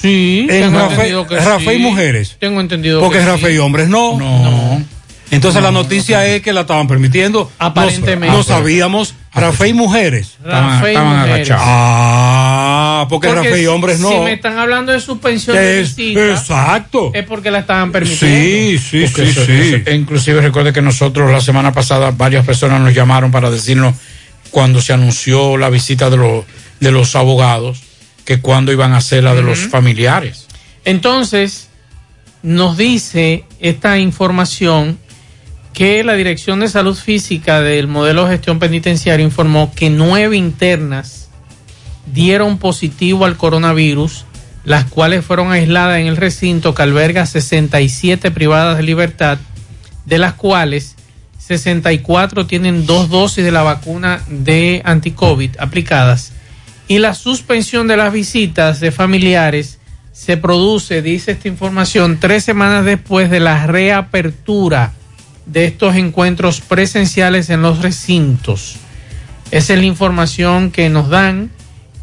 Sí, 0.01 0.47
en 0.49 0.73
Rafael, 0.73 1.79
Mujeres. 1.79 2.37
Tengo 2.39 2.61
entendido 2.61 2.99
Porque 2.99 3.21
Rafael 3.21 3.59
Hombres 3.59 3.87
no. 3.89 4.19
No. 4.19 4.83
Entonces 5.31 5.61
la 5.61 5.71
noticia 5.71 6.25
es 6.25 6.41
que 6.41 6.53
la 6.53 6.61
estaban 6.61 6.87
permitiendo. 6.87 7.51
Aparentemente. 7.57 8.35
No, 8.35 8.43
sabíamos. 8.43 9.15
Rafael 9.33 9.75
Mujeres. 9.75 10.37
Rafael 10.43 10.95
estaban, 10.95 11.19
agachados. 11.19 11.63
Ah, 11.65 13.05
porque, 13.09 13.27
porque 13.27 13.49
Rafael 13.49 13.67
Hombres 13.67 13.99
no. 13.99 14.09
Si 14.09 14.15
me 14.19 14.33
están 14.33 14.57
hablando 14.57 14.91
de 14.91 14.99
suspensión 14.99 15.57
de 15.57 15.81
visita. 15.81 16.31
Exacto. 16.31 17.11
Es 17.13 17.25
porque 17.25 17.51
la 17.51 17.59
estaban 17.59 17.91
permitiendo. 17.91 18.37
Sí, 18.37 18.77
sí, 18.77 19.07
sí, 19.07 19.21
eso, 19.23 19.45
sí. 19.45 19.51
Eso, 19.51 19.91
inclusive 19.91 20.41
recuerde 20.41 20.71
que 20.71 20.81
nosotros 20.81 21.31
la 21.31 21.41
semana 21.41 21.73
pasada 21.73 22.11
varias 22.11 22.45
personas 22.45 22.79
nos 22.79 22.93
llamaron 22.93 23.31
para 23.31 23.49
decirnos 23.49 23.95
cuando 24.51 24.79
se 24.79 24.93
anunció 24.93 25.57
la 25.57 25.69
visita 25.69 26.09
de 26.09 26.17
los, 26.17 26.45
de 26.79 26.91
los 26.91 27.15
abogados 27.15 27.81
que 28.23 28.39
cuando 28.39 28.71
iban 28.71 28.93
a 28.93 28.97
hacer 28.97 29.23
la 29.23 29.33
de 29.33 29.41
uh 29.41 29.43
-huh. 29.43 29.47
los 29.47 29.59
familiares. 29.67 30.47
Entonces, 30.85 31.67
nos 32.41 32.77
dice 32.77 33.43
esta 33.59 33.97
información 33.97 34.97
que 35.75 36.05
la 36.05 36.13
Dirección 36.13 36.61
de 36.61 36.69
Salud 36.69 36.95
Física 36.95 37.59
del 37.59 37.89
modelo 37.89 38.23
de 38.23 38.31
gestión 38.31 38.59
penitenciario 38.59 39.25
informó 39.25 39.73
que 39.75 39.89
nueve 39.89 40.37
internas 40.37 41.27
dieron 42.05 42.59
positivo 42.59 43.25
al 43.25 43.35
coronavirus, 43.35 44.23
las 44.63 44.85
cuales 44.85 45.25
fueron 45.25 45.51
aisladas 45.51 45.99
en 45.99 46.07
el 46.07 46.15
recinto 46.15 46.73
que 46.73 46.81
alberga 46.81 47.25
67 47.25 48.31
privadas 48.31 48.77
de 48.77 48.83
libertad, 48.83 49.37
de 50.05 50.17
las 50.17 50.35
cuales 50.35 50.95
64 51.39 52.47
tienen 52.47 52.85
dos 52.85 53.09
dosis 53.09 53.43
de 53.43 53.51
la 53.51 53.63
vacuna 53.63 54.21
de 54.29 54.81
anti-COVID 54.85 55.57
aplicadas. 55.59 56.31
Y 56.87 56.99
la 56.99 57.13
suspensión 57.13 57.89
de 57.89 57.97
las 57.97 58.13
visitas 58.13 58.79
de 58.79 58.91
familiares 58.91 59.79
se 60.13 60.37
produce, 60.37 61.01
dice 61.01 61.33
esta 61.33 61.49
información, 61.49 62.17
tres 62.17 62.45
semanas 62.45 62.85
después 62.85 63.29
de 63.29 63.41
la 63.41 63.67
reapertura 63.67 64.93
de 65.45 65.65
estos 65.65 65.95
encuentros 65.95 66.61
presenciales 66.61 67.49
en 67.49 67.61
los 67.61 67.81
recintos. 67.81 68.77
Esa 69.51 69.73
es 69.73 69.79
la 69.79 69.85
información 69.85 70.71
que 70.71 70.89
nos 70.89 71.09
dan 71.09 71.51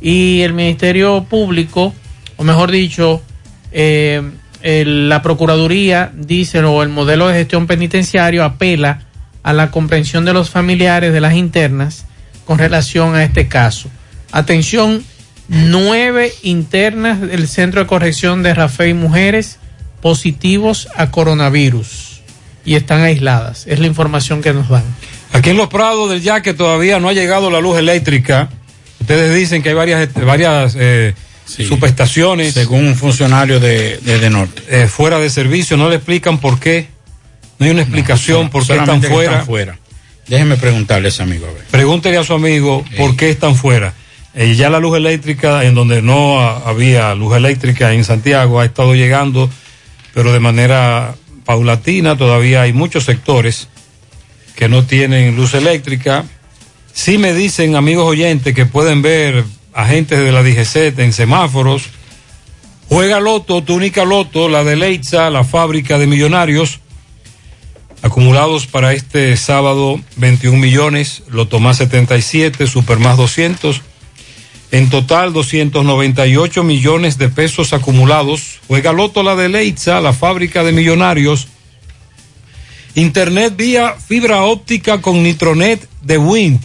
y 0.00 0.42
el 0.42 0.52
Ministerio 0.52 1.24
Público, 1.24 1.94
o 2.36 2.44
mejor 2.44 2.70
dicho, 2.70 3.22
eh, 3.72 4.22
la 4.62 5.22
Procuraduría 5.22 6.12
dice, 6.14 6.60
o 6.60 6.82
el 6.82 6.88
modelo 6.88 7.28
de 7.28 7.34
gestión 7.34 7.66
penitenciario 7.66 8.44
apela 8.44 9.02
a 9.42 9.52
la 9.52 9.72
comprensión 9.72 10.24
de 10.24 10.32
los 10.32 10.50
familiares 10.50 11.12
de 11.12 11.20
las 11.20 11.34
internas 11.34 12.06
con 12.44 12.58
relación 12.58 13.16
a 13.16 13.24
este 13.24 13.48
caso. 13.48 13.90
Atención, 14.30 15.04
nueve 15.48 16.32
internas 16.42 17.20
del 17.20 17.48
Centro 17.48 17.80
de 17.80 17.86
Corrección 17.88 18.44
de 18.44 18.54
Rafael 18.54 18.94
Mujeres 18.94 19.58
positivos 20.00 20.88
a 20.96 21.10
coronavirus 21.10 22.11
y 22.64 22.74
están 22.74 23.02
aisladas. 23.02 23.66
Es 23.66 23.78
la 23.78 23.86
información 23.86 24.40
que 24.42 24.52
nos 24.52 24.68
dan. 24.68 24.84
Aquí 25.32 25.50
en 25.50 25.56
los 25.56 25.68
prados 25.68 26.10
del 26.10 26.20
Yaque 26.22 26.54
todavía 26.54 27.00
no 27.00 27.08
ha 27.08 27.12
llegado 27.12 27.50
la 27.50 27.60
luz 27.60 27.78
eléctrica. 27.78 28.48
Ustedes 29.00 29.34
dicen 29.34 29.62
que 29.62 29.70
hay 29.70 29.74
varias, 29.74 30.12
varias 30.14 30.76
eh, 30.78 31.14
sí, 31.46 31.64
subestaciones. 31.66 32.54
Según 32.54 32.86
un 32.86 32.94
funcionario 32.96 33.58
de, 33.58 33.98
de, 33.98 34.18
de 34.18 34.30
Norte. 34.30 34.62
Eh, 34.68 34.86
fuera 34.86 35.18
de 35.18 35.28
servicio. 35.30 35.76
No 35.76 35.88
le 35.88 35.96
explican 35.96 36.38
por 36.38 36.60
qué. 36.60 36.88
No 37.58 37.66
hay 37.66 37.72
una 37.72 37.82
explicación 37.82 38.44
no, 38.44 38.50
por 38.50 38.66
qué 38.66 38.74
están 38.76 39.02
fuera. 39.02 39.30
están 39.32 39.46
fuera. 39.46 39.78
Déjeme 40.28 40.56
preguntarle 40.56 41.08
a 41.08 41.10
ese 41.10 41.22
amigo. 41.22 41.46
A 41.46 41.52
ver. 41.52 41.62
Pregúntele 41.70 42.16
a 42.18 42.24
su 42.24 42.32
amigo 42.34 42.84
Sí. 42.90 42.96
por 42.96 43.16
qué 43.16 43.30
están 43.30 43.56
fuera. 43.56 43.92
Eh, 44.34 44.54
ya 44.54 44.70
la 44.70 44.78
luz 44.78 44.96
eléctrica, 44.96 45.64
en 45.64 45.74
donde 45.74 46.00
no 46.00 46.40
ha- 46.40 46.58
había 46.68 47.14
luz 47.14 47.36
eléctrica 47.36 47.92
en 47.92 48.04
Santiago, 48.04 48.60
ha 48.60 48.64
estado 48.64 48.94
llegando, 48.94 49.50
pero 50.14 50.32
de 50.32 50.40
manera 50.40 51.14
paulatina. 51.44 52.16
Todavía 52.16 52.62
hay 52.62 52.72
muchos 52.72 53.04
sectores 53.04 53.68
que 54.54 54.68
no 54.68 54.84
tienen 54.84 55.36
luz 55.36 55.54
eléctrica. 55.54 56.24
Sí 56.92 57.18
me 57.18 57.32
dicen, 57.34 57.76
amigos 57.76 58.06
oyentes, 58.06 58.54
que 58.54 58.66
pueden 58.66 59.02
ver 59.02 59.44
agentes 59.72 60.18
de 60.18 60.32
la 60.32 60.42
DGC 60.42 60.98
en 60.98 61.12
semáforos. 61.12 61.84
Juega 62.88 63.20
Loto, 63.20 63.62
tu 63.62 63.74
única 63.74 64.04
Loto, 64.04 64.48
la 64.48 64.64
de 64.64 64.76
Leitza, 64.76 65.30
la 65.30 65.44
fábrica 65.44 65.98
de 65.98 66.06
millonarios. 66.06 66.80
Acumulados 68.02 68.66
para 68.66 68.92
este 68.92 69.36
sábado 69.36 70.00
21 70.16 70.58
millones, 70.58 71.22
Loto 71.28 71.60
más 71.60 71.78
77, 71.78 72.66
Super 72.66 72.98
más 72.98 73.16
200. 73.16 73.80
En 74.72 74.90
total 74.90 75.32
298 75.32 76.64
millones 76.64 77.16
de 77.16 77.28
pesos 77.28 77.72
acumulados. 77.72 78.51
Juega 78.68 78.92
Loto 78.92 79.22
la 79.22 79.36
de 79.36 79.48
Leitza, 79.48 80.00
la 80.00 80.12
fábrica 80.12 80.64
de 80.64 80.72
millonarios. 80.72 81.48
Internet 82.94 83.54
vía 83.56 83.94
fibra 83.94 84.42
óptica 84.42 85.00
con 85.00 85.22
Nitronet 85.22 85.88
de 86.02 86.18
Wind. 86.18 86.60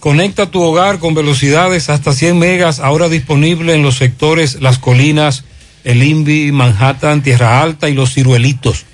Conecta 0.00 0.50
tu 0.50 0.60
hogar 0.62 0.98
con 0.98 1.14
velocidades 1.14 1.90
hasta 1.90 2.12
100 2.12 2.38
megas, 2.38 2.80
ahora 2.80 3.08
disponible 3.08 3.74
en 3.74 3.82
los 3.82 3.96
sectores 3.96 4.60
Las 4.60 4.78
Colinas, 4.78 5.44
El 5.84 6.02
Invi, 6.02 6.50
Manhattan, 6.52 7.22
Tierra 7.22 7.62
Alta 7.62 7.88
y 7.88 7.94
Los 7.94 8.14
Ciruelitos. 8.14 8.84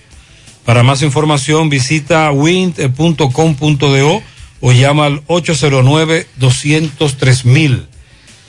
Para 0.64 0.82
más 0.82 1.02
información 1.02 1.68
visita 1.68 2.32
wind.com.do 2.32 4.22
o 4.60 4.72
llama 4.72 5.06
al 5.06 5.24
809-203 5.26 7.44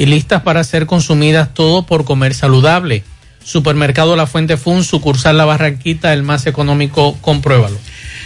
y 0.00 0.06
listas 0.06 0.40
para 0.40 0.64
ser 0.64 0.86
consumidas 0.86 1.52
todo 1.52 1.84
por 1.84 2.06
comer 2.06 2.32
saludable. 2.32 3.04
Supermercado 3.44 4.16
La 4.16 4.26
Fuente 4.26 4.56
Fun, 4.56 4.82
sucursal 4.82 5.36
La 5.36 5.44
Barranquita, 5.44 6.14
el 6.14 6.22
más 6.22 6.46
económico, 6.46 7.18
compruébalo. 7.20 7.76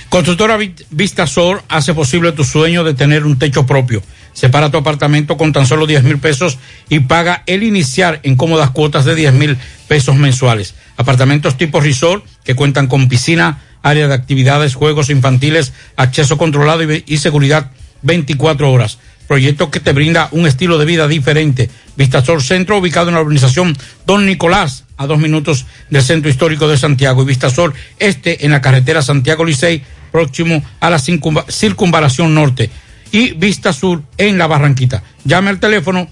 Constructora 0.09 0.57
Vista 0.91 1.27
Sol 1.27 1.63
hace 1.69 1.93
posible 1.93 2.31
tu 2.31 2.45
sueño 2.45 2.85
de 2.85 2.95
tener 2.95 3.27
un 3.27 3.41
techo 3.41 3.67
propio. 3.67 4.05
Separa 4.35 4.71
tu 4.71 4.79
apartamento 4.79 5.37
con 5.37 5.53
tan 5.53 5.67
solo 5.67 5.89
10 5.89 6.05
mil 6.05 6.19
pesos 6.19 6.59
y 6.89 7.01
paga 7.01 7.43
el 7.47 7.65
iniciar 7.65 8.21
en 8.23 8.37
cómodas 8.37 8.71
cuotas 8.71 9.05
de 9.05 9.17
10 9.17 9.35
mil 9.35 9.59
pesos 9.89 10.15
mensuales. 10.15 10.77
Apartamentos 10.97 11.57
tipo 11.57 11.81
resort 11.81 12.25
que 12.45 12.55
cuentan 12.55 12.87
con 12.87 13.09
piscina, 13.09 13.65
área 13.83 14.07
de 14.07 14.15
actividades, 14.15 14.77
juegos 14.77 15.11
infantiles, 15.11 15.73
acceso 15.97 16.39
controlado 16.39 16.85
y, 16.85 17.03
y 17.05 17.17
seguridad 17.17 17.73
24 18.03 18.71
horas 18.71 18.99
proyecto 19.27 19.71
que 19.71 19.81
te 19.81 19.93
brinda 19.93 20.29
un 20.33 20.47
estilo 20.47 20.79
de 20.79 20.85
vida 20.85 21.09
diferente. 21.09 21.71
Vistasol 21.97 22.43
Centro, 22.43 22.79
ubicado 22.79 23.09
en 23.09 23.15
la 23.15 23.21
urbanización 23.21 23.77
Don 24.07 24.27
Nicolás, 24.27 24.85
a 24.97 25.07
dos 25.07 25.19
minutos 25.19 25.67
del 25.91 26.03
centro 26.03 26.31
histórico 26.31 26.69
de 26.69 26.77
Santiago. 26.77 27.23
Y 27.23 27.27
Vistasol 27.27 27.75
Este, 27.99 28.45
en 28.45 28.53
la 28.53 28.61
carretera 28.61 29.03
Santiago 29.03 29.45
Licey, 29.45 29.83
próximo 30.15 30.63
a 30.79 30.91
la 30.91 30.99
circunvalación 30.99 32.35
norte. 32.35 32.71
Y 33.11 33.33
Vista 33.33 33.73
Sur, 33.73 34.05
en 34.17 34.39
la 34.39 34.47
Barranquita. 34.47 35.03
Llame 35.25 35.51
al 35.51 35.59
teléfono 35.61 36.09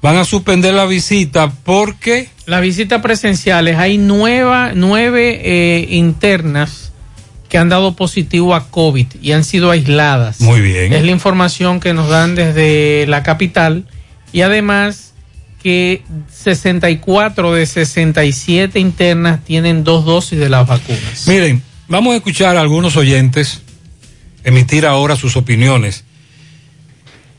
van 0.02 0.18
a 0.18 0.26
suspender 0.26 0.74
la 0.74 0.86
visita 0.86 1.52
porque 1.64 2.30
Las 2.46 2.62
visitas 2.62 3.02
presenciales, 3.02 3.78
hay 3.78 3.98
nueva, 3.98 4.72
nueve 4.74 5.42
eh, 5.44 5.88
internas 5.90 6.92
que 7.50 7.58
han 7.58 7.70
dado 7.70 7.96
positivo 7.96 8.54
a 8.56 8.70
COVID 8.70 9.08
y 9.22 9.32
han 9.32 9.44
sido 9.44 9.72
aisladas. 9.72 10.40
Muy 10.42 10.62
bien. 10.62 10.94
Es 10.94 11.04
la 11.04 11.12
información 11.12 11.80
que 11.80 11.94
nos 11.94 12.08
dan 12.08 12.36
desde 12.36 13.06
la 13.08 13.24
capital 13.24 13.86
y 14.32 14.42
además 14.42 15.14
que 15.62 16.04
64 16.32 17.54
de 17.54 17.66
67 17.66 18.80
internas 18.80 19.44
tienen 19.44 19.84
dos 19.84 20.06
dosis 20.06 20.40
de 20.40 20.50
las 20.50 20.68
vacunas. 20.68 21.28
Miren, 21.28 21.62
vamos 21.88 22.14
a 22.14 22.18
escuchar 22.18 22.56
a 22.56 22.62
algunos 22.62 22.96
oyentes 22.96 23.62
emitir 24.44 24.86
ahora 24.86 25.16
sus 25.16 25.36
opiniones 25.36 26.06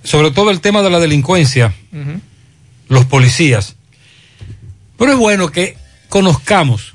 sobre 0.03 0.31
todo 0.31 0.51
el 0.51 0.61
tema 0.61 0.83
de 0.83 0.91
la 0.91 0.99
delincuencia, 0.99 1.75
Ujú. 1.93 2.21
Los 2.91 3.07
policías. 3.07 3.77
Pero 4.99 5.13
es 5.13 5.19
bueno 5.19 5.51
que 5.51 5.79
conozcamos 6.11 6.93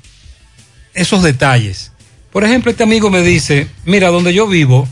esos 0.94 1.24
detalles. 1.24 1.90
Por 2.30 2.44
ejemplo, 2.44 2.70
este 2.70 2.84
amigo 2.84 3.10
me 3.10 3.22
dice, 3.22 3.66
mira, 3.84 4.10
donde 4.10 4.32
yo 4.32 4.46
vivo, 4.46 4.86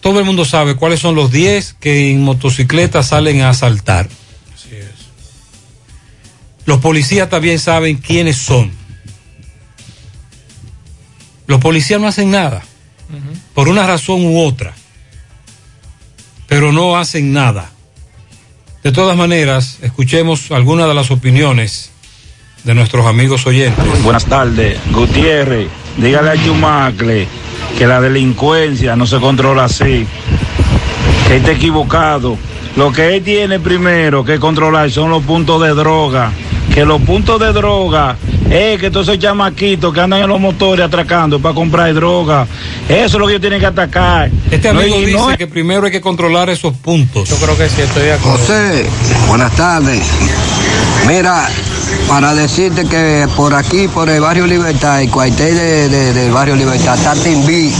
todo 0.00 0.18
el 0.18 0.26
mundo 0.26 0.44
sabe 0.44 0.74
cuáles 0.74 1.00
son 1.00 1.14
los 1.14 1.30
10 1.30 1.76
que 1.80 2.10
en 2.10 2.22
motocicleta 2.22 3.02
salen 3.02 3.40
a 3.40 3.50
asaltar. 3.50 4.10
Los 6.66 6.80
policías 6.80 7.30
también 7.30 7.58
saben 7.58 7.96
quiénes 7.96 8.36
son. 8.36 8.72
Los 11.46 11.60
policías 11.60 12.00
no 12.00 12.08
hacen 12.08 12.30
nada, 12.30 12.64
por 13.54 13.68
una 13.68 13.86
razón 13.86 14.24
u 14.24 14.40
otra, 14.40 14.74
pero 16.48 16.72
no 16.72 16.96
hacen 16.96 17.32
nada. 17.32 17.73
De 18.84 18.92
todas 18.92 19.16
maneras, 19.16 19.78
escuchemos 19.80 20.50
algunas 20.50 20.86
de 20.86 20.92
las 20.92 21.10
opiniones 21.10 21.90
de 22.64 22.74
nuestros 22.74 23.06
amigos 23.06 23.46
oyentes. 23.46 23.82
Buenas 24.02 24.26
tardes, 24.26 24.78
Gutiérrez. 24.92 25.68
Dígale 25.96 26.28
a 26.28 26.34
Yumacle 26.34 27.26
que 27.78 27.86
la 27.86 27.98
delincuencia 28.02 28.94
no 28.94 29.06
se 29.06 29.18
controla 29.20 29.64
así. 29.64 30.06
Que 31.26 31.36
está 31.36 31.52
equivocado. 31.52 32.36
Lo 32.76 32.92
que 32.92 33.16
él 33.16 33.24
tiene 33.24 33.58
primero 33.58 34.22
que 34.22 34.38
controlar 34.38 34.90
son 34.90 35.08
los 35.08 35.22
puntos 35.22 35.62
de 35.62 35.70
droga. 35.70 36.30
Que 36.72 36.84
los 36.84 37.00
puntos 37.02 37.38
de 37.40 37.52
droga 37.52 38.16
es 38.50 38.80
que 38.80 38.90
todos 38.90 39.06
esos 39.08 39.18
chamaquitos 39.20 39.92
que 39.94 40.00
andan 40.00 40.22
en 40.22 40.28
los 40.28 40.40
motores 40.40 40.84
atracando 40.84 41.38
para 41.40 41.54
comprar 41.54 41.92
droga. 41.94 42.46
Eso 42.88 43.04
es 43.04 43.12
lo 43.14 43.26
que 43.26 43.32
ellos 43.34 43.40
tienen 43.40 43.60
que 43.60 43.66
atacar. 43.66 44.30
Este 44.50 44.72
No, 44.72 44.80
amigo 44.80 44.96
y 45.00 45.04
dice 45.06 45.18
no 45.18 45.30
es- 45.30 45.36
que 45.38 45.46
primero 45.46 45.86
hay 45.86 45.92
que 45.92 46.00
controlar 46.00 46.50
esos 46.50 46.74
puntos. 46.76 47.28
Yo 47.28 47.36
creo 47.36 47.56
que 47.56 47.68
sí, 47.68 47.80
estoy 47.82 48.02
de 48.04 48.12
acuerdo. 48.14 48.38
José, 48.38 48.86
buenas 49.28 49.54
tardes. 49.54 50.02
Mira, 51.06 51.48
para 52.08 52.34
decirte 52.34 52.84
que 52.86 53.26
por 53.36 53.54
aquí, 53.54 53.86
por 53.88 54.08
el 54.10 54.20
barrio 54.20 54.46
Libertad, 54.46 55.00
el 55.02 55.10
cuartel 55.10 55.54
de, 55.54 55.88
de- 55.88 56.12
del 56.12 56.32
barrio 56.32 56.56
Libertad, 56.56 56.96
está 56.96 57.14
Timbí. 57.14 57.72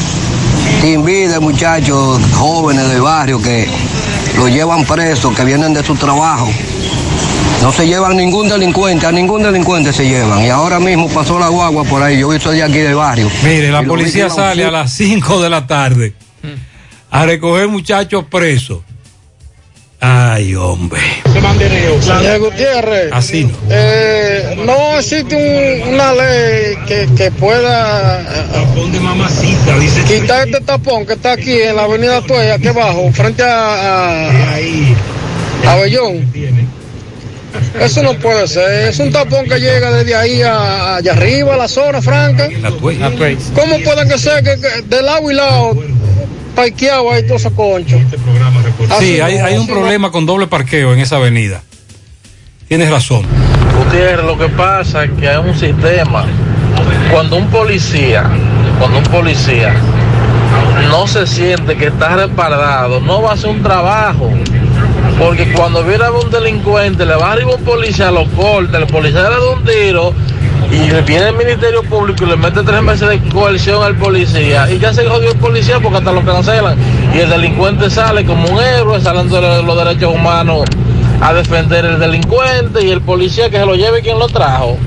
Timbí 0.81 1.27
de 1.27 1.41
muchachos 1.41 2.21
jóvenes 2.35 2.89
del 2.89 3.01
barrio 3.01 3.41
que 3.43 3.69
lo 4.37 4.49
llevan 4.49 4.85
presos, 4.85 5.35
que 5.35 5.45
vienen 5.45 5.73
de 5.75 5.83
su 5.85 5.95
trabajo. 5.97 6.49
No 7.63 7.73
se 7.73 7.87
llevan 7.87 8.17
ningún 8.17 8.49
delincuente, 8.49 9.07
a 9.07 9.13
ningún 9.13 9.43
delincuente 9.43 9.93
se 9.93 10.05
llevan. 10.07 10.45
Y 10.45 10.51
ahora 10.51 10.79
mismo 10.79 11.09
pasó 11.09 11.39
la 11.39 11.49
guagua 11.49 11.85
por 11.85 12.03
ahí, 12.03 12.19
yo 12.21 12.39
soy 12.39 12.59
de 12.59 12.63
aquí 12.63 12.79
del 12.79 12.95
barrio. 12.95 13.31
Mire, 13.43 13.71
la 13.71 13.83
policía 13.83 14.29
sale 14.29 14.65
a 14.65 14.71
las 14.71 14.93
5 14.93 15.43
de 15.43 15.49
la 15.51 15.67
tarde 15.67 16.13
a 17.11 17.25
recoger 17.25 17.69
muchachos 17.69 18.25
presos. 18.31 18.81
Ay, 20.01 20.55
hombre. 20.55 21.01
Señor 22.03 22.39
Gutiérrez, 22.41 23.11
Así 23.13 23.45
no. 23.45 23.53
eh, 23.71 24.63
no 24.67 24.99
existe 24.99 25.35
un- 25.35 25.95
una 25.95 26.13
ley 26.13 26.77
que, 26.87 27.09
que 27.17 27.31
pueda 27.31 28.21
eh, 28.21 28.45
quitar 30.21 30.47
este 30.47 30.61
tapón 30.61 31.07
que 31.07 31.15
está 31.15 31.33
aquí 31.33 31.53
en 31.59 31.77
la 31.77 31.85
avenida 31.85 32.21
Tuella, 32.21 32.55
aquí 32.57 32.67
abajo, 32.69 33.11
frente 33.15 33.43
a, 33.45 34.27
a, 34.27 34.29
a 35.67 35.77
Bellón. 35.77 36.31
Eso 37.81 38.03
no 38.03 38.15
puede 38.15 38.47
ser. 38.49 38.89
Es 38.89 38.99
un 38.99 39.13
tapón 39.13 39.45
que 39.47 39.59
llega 39.59 39.91
desde 39.91 40.15
ahí 40.15 40.43
a, 40.43 40.97
allá 40.97 41.13
arriba, 41.13 41.55
a 41.55 41.57
la 41.57 41.69
zona 41.69 42.01
franca. 42.03 42.49
¿Cómo 42.81 43.79
puede 43.85 44.09
que 44.09 44.19
ser 44.19 44.43
que, 44.43 44.61
que 44.61 44.83
de 44.83 45.03
lado 45.03 45.31
y 45.31 45.35
lado, 45.35 45.77
parqueado 46.55 47.13
ahí 47.13 47.23
todo 47.25 47.37
ese 47.37 47.51
concho? 47.51 47.99
Sí, 48.99 49.21
hay, 49.21 49.39
hay 49.39 49.57
un 49.57 49.67
problema 49.67 50.11
con 50.11 50.27
doble 50.27 50.47
parqueo 50.47 50.93
en 50.93 51.01
esa 51.01 51.17
avenida. 51.17 51.63
Tienes 52.69 52.91
razón. 52.91 53.27
Gutiérrez, 53.77 54.25
lo 54.25 54.39
que 54.39 54.49
pasa 54.49 55.05
es 55.05 55.11
que 55.13 55.29
hay 55.29 55.37
un 55.37 55.55
sistema. 55.59 56.25
Cuando 57.11 57.37
un 57.37 57.49
policía, 57.49 58.25
cuando 58.79 58.99
un 58.99 59.05
policía 59.05 59.75
no 60.89 61.07
se 61.07 61.27
siente 61.27 61.77
que 61.77 61.87
está 61.87 62.17
respaldado, 62.17 63.01
no 63.01 63.23
va 63.23 63.31
a 63.31 63.35
hacer 63.35 63.51
un 63.51 63.63
trabajo. 63.63 64.31
Porque 65.19 65.53
cuando 65.53 65.85
viene 65.85 66.05
a 66.05 66.11
un 66.11 66.31
delincuente, 66.31 67.07
le 67.07 67.15
va 67.15 67.33
arriba 67.33 67.55
un 67.55 67.65
policía, 67.65 68.11
lo 68.11 68.27
corta, 68.31 68.79
el 68.79 68.87
policía 68.87 69.23
le 69.23 69.37
da 69.37 69.51
un 69.57 69.65
tiro 69.65 70.13
y 70.71 70.91
le 70.91 71.03
viene 71.03 71.29
el 71.29 71.37
Ministerio 71.37 71.83
Público 71.83 72.25
y 72.25 72.29
le 72.29 72.37
mete 72.37 72.63
tres 72.63 72.83
meses 72.83 73.09
de 73.09 73.21
coerción 73.29 73.83
al 73.83 73.97
policía 73.97 74.71
y 74.71 74.79
ya 74.79 74.93
se 74.93 75.07
jodió 75.07 75.31
el 75.33 75.39
policía 75.39 75.79
porque 75.81 75.99
hasta 75.99 76.13
lo 76.13 76.25
cancelan. 76.25 76.77
Y 77.15 77.21
el 77.21 77.31
delincuente 77.31 77.89
sale 77.91 78.25
como 78.25 78.49
un 78.49 78.61
héroe, 78.61 79.01
saliendo 79.01 79.41
de 79.41 79.63
los 79.63 79.77
derechos 79.77 80.15
humanos 80.15 80.65
a 81.21 81.33
defender 81.33 81.85
el 81.85 81.99
delincuente 81.99 82.85
y 82.85 82.91
el 82.91 83.01
policía 83.01 83.49
que 83.51 83.59
se 83.59 83.67
lo 83.67 83.75
lleve 83.77 84.03
quien 84.03 84.19
lo 84.19 84.27
trajo. 84.27 84.79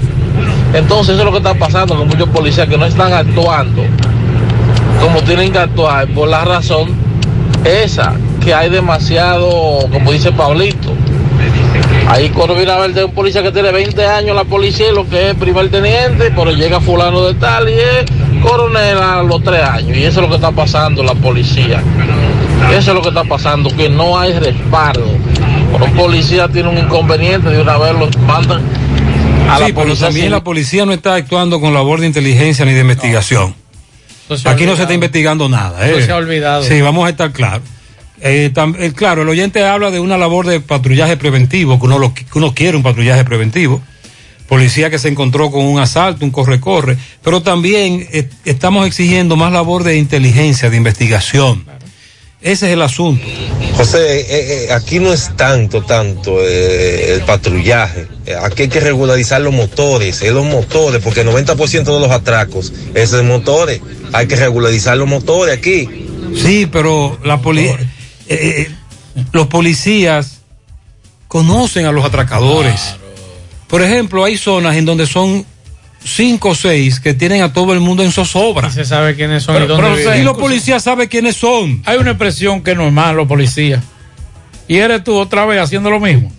Entonces 0.74 1.16
eso 1.16 1.20
es 1.20 1.26
lo 1.26 1.32
que 1.32 1.38
está 1.38 1.54
pasando 1.54 1.96
con 1.96 2.08
muchos 2.08 2.28
policías 2.30 2.68
que 2.68 2.78
no 2.78 2.86
están 2.86 3.14
actuando 3.14 3.84
como 5.02 5.22
tienen 5.22 5.52
que 5.52 5.60
actuar 5.60 6.08
por 6.10 6.28
la 6.28 6.44
razón 6.44 6.90
esa, 7.64 8.14
que 8.48 8.54
hay 8.54 8.70
demasiado, 8.70 9.90
como 9.92 10.14
dice 10.14 10.32
Pablito. 10.32 10.94
Ahí 12.08 12.30
cuando 12.30 12.56
viene 12.56 12.72
a 12.72 12.78
ver 12.78 12.94
de 12.94 13.04
un 13.04 13.12
policía 13.12 13.44
que 13.44 13.52
tiene 13.52 13.74
20 13.74 14.06
años 14.08 14.34
la 14.38 14.46
policía 14.46 14.90
y 14.90 14.96
lo 14.96 15.06
que 15.10 15.32
es 15.32 15.36
primer 15.36 15.70
teniente, 15.70 16.32
pero 16.34 16.52
llega 16.52 16.80
fulano 16.80 17.26
de 17.28 17.34
tal 17.34 17.68
y 17.68 17.74
es 17.74 18.06
coronel 18.42 18.98
a 19.00 19.22
los 19.22 19.44
tres 19.44 19.62
años. 19.64 19.98
Y 19.98 20.04
eso 20.06 20.22
es 20.22 20.24
lo 20.24 20.30
que 20.30 20.36
está 20.36 20.52
pasando 20.54 21.04
la 21.04 21.14
policía. 21.16 21.84
Eso 22.72 22.92
es 22.92 22.96
lo 22.96 23.02
que 23.02 23.10
está 23.10 23.26
pasando, 23.26 23.70
que 23.76 23.90
no 23.90 24.18
hay 24.18 24.32
respaldo. 24.40 25.06
Cuando 25.70 25.88
un 25.88 25.94
policía 25.98 26.48
tiene 26.48 26.70
un 26.70 26.78
inconveniente, 26.78 27.50
de 27.50 27.62
una 27.62 27.78
vez 27.78 27.92
lo 28.00 28.08
mandan 28.26 28.62
a 29.50 29.56
sí, 29.58 29.60
la 29.64 29.66
pero 29.66 29.74
policía. 29.76 30.08
también 30.08 30.26
sin- 30.28 30.32
la 30.32 30.44
policía 30.46 30.86
no 30.86 30.94
está 30.94 31.16
actuando 31.16 31.60
con 31.60 31.74
labor 31.74 32.00
de 32.00 32.08
inteligencia 32.08 32.64
ni 32.64 32.72
de 32.72 32.80
investigación. 32.80 33.54
Aquí 34.46 34.66
no 34.66 34.78
se 34.78 34.84
está 34.84 34.94
investigando 34.94 35.50
nada. 35.50 35.86
¿eh? 35.86 36.02
se 36.02 36.10
ha 36.14 36.16
olvidado. 36.16 36.64
Sí, 36.64 36.80
vamos 36.80 37.06
a 37.06 37.10
estar 37.10 37.34
claros. 37.34 37.64
Eh, 38.22 38.50
tam- 38.54 38.76
eh, 38.80 38.94
claro, 38.94 39.22
el 39.22 39.30
oyente 39.30 39.64
habla 39.64 39.92
de 39.92 40.00
una 40.00 40.18
labor 40.18 40.48
de 40.48 40.60
patrullaje 40.60 41.18
preventivo, 41.18 41.80
que 41.80 41.86
uno, 41.86 42.00
lo, 42.00 42.14
que 42.14 42.26
uno 42.36 42.54
quiere 42.54 42.76
un 42.78 42.84
patrullaje 42.84 43.24
preventivo. 43.24 43.82
Policía 44.48 44.90
que 44.90 44.98
se 44.98 45.10
encontró 45.10 45.52
con 45.52 45.66
un 45.66 45.80
asalto, 45.80 46.24
un 46.24 46.32
corre-corre, 46.32 46.98
pero 47.22 47.42
también 47.42 48.08
eh, 48.14 48.30
estamos 48.46 48.88
exigiendo 48.88 49.36
más 49.36 49.52
labor 49.52 49.84
de 49.84 49.98
inteligencia, 49.98 50.70
de 50.70 50.78
investigación. 50.78 51.66
Ese 52.42 52.68
es 52.68 52.74
el 52.74 52.82
asunto. 52.82 53.26
José, 53.76 54.70
aquí 54.72 55.00
no 55.00 55.12
es 55.12 55.32
tanto, 55.36 55.82
tanto 55.84 56.40
el 56.48 57.20
patrullaje. 57.22 58.08
Aquí 58.44 58.64
hay 58.64 58.68
que 58.70 58.80
regularizar 58.80 59.42
los 59.42 59.54
motores, 59.54 60.22
es 60.22 60.32
los 60.32 60.46
motores, 60.46 61.02
porque 61.04 61.22
el 61.22 61.28
90% 61.28 61.84
de 61.84 62.00
los 62.00 62.12
atracos 62.12 62.72
es 62.94 63.12
de 63.12 63.24
motores. 63.24 63.82
Hay 64.14 64.28
que 64.28 64.36
regularizar 64.36 64.98
los 64.98 65.08
motores 65.08 65.58
aquí. 65.58 65.90
Sí, 66.36 66.68
pero 66.72 67.20
la 67.24 67.42
poli 67.42 67.70
eh, 68.30 68.68
eh, 68.68 69.24
los 69.32 69.48
policías 69.48 70.42
conocen 71.28 71.86
a 71.86 71.92
los 71.92 72.06
atracadores. 72.06 72.96
Por 73.68 73.82
ejemplo, 73.82 74.24
hay 74.24 74.38
zonas 74.38 74.76
en 74.76 74.86
donde 74.86 75.06
son 75.06 75.46
cinco 76.04 76.50
o 76.50 76.56
seis 76.56 77.00
que 77.00 77.14
tienen 77.14 77.42
a 77.42 77.52
todo 77.52 77.74
el 77.74 77.80
mundo 77.80 78.04
en 78.04 78.12
zozobra. 78.12 78.70
Se 78.72 78.86
sabe 78.86 79.16
quiénes 79.16 79.44
son 79.44 79.56
Pero- 79.56 79.66
y 79.66 79.68
dónde 79.68 80.04
pero 80.04 80.16
Y 80.16 80.24
los 80.24 80.38
policías 80.38 80.84
saben 80.84 81.08
quiénes 81.08 81.36
son. 81.36 81.82
Hay 81.86 81.98
una 81.98 82.12
expresión 82.12 82.62
que 82.62 82.76
no 82.76 82.88
es 82.88 82.94
más, 82.94 83.14
los 83.14 83.28
policías. 83.28 83.84
Y 84.68 84.78
eres 84.78 85.04
tú 85.04 85.16
otra 85.16 85.46
vez 85.46 85.62
haciendo 85.62 85.90
lo 85.90 86.00
mismo. 86.00 86.32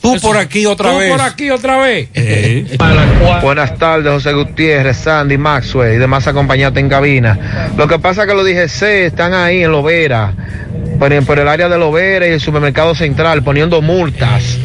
Tú 0.00 0.18
por 0.20 0.38
aquí 0.38 0.64
otra 0.64 0.92
tú 0.92 0.98
vez. 0.98 1.10
por 1.10 1.20
aquí 1.20 1.50
otra 1.50 1.76
vez. 1.78 2.08
Buenas 3.42 3.76
tardes, 3.76 4.10
José 4.10 4.32
Gutiérrez, 4.32 4.96
Sandy, 4.96 5.36
Maxwell 5.36 5.94
y 5.94 5.98
demás 5.98 6.26
acompañantes 6.26 6.82
en 6.82 6.88
cabina. 6.88 7.70
Lo 7.76 7.86
que 7.86 7.98
pasa 7.98 8.22
es 8.22 8.28
que 8.28 8.34
los 8.34 8.44
DGC 8.46 9.06
están 9.06 9.34
ahí 9.34 9.62
en 9.62 9.72
Lovera, 9.72 10.34
por, 11.00 11.12
el- 11.12 11.24
por 11.24 11.40
el 11.40 11.48
área 11.48 11.68
de 11.68 11.76
Lovera 11.78 12.28
y 12.28 12.30
el 12.30 12.40
supermercado 12.40 12.94
central, 12.94 13.42
poniendo 13.42 13.82
multas. 13.82 14.56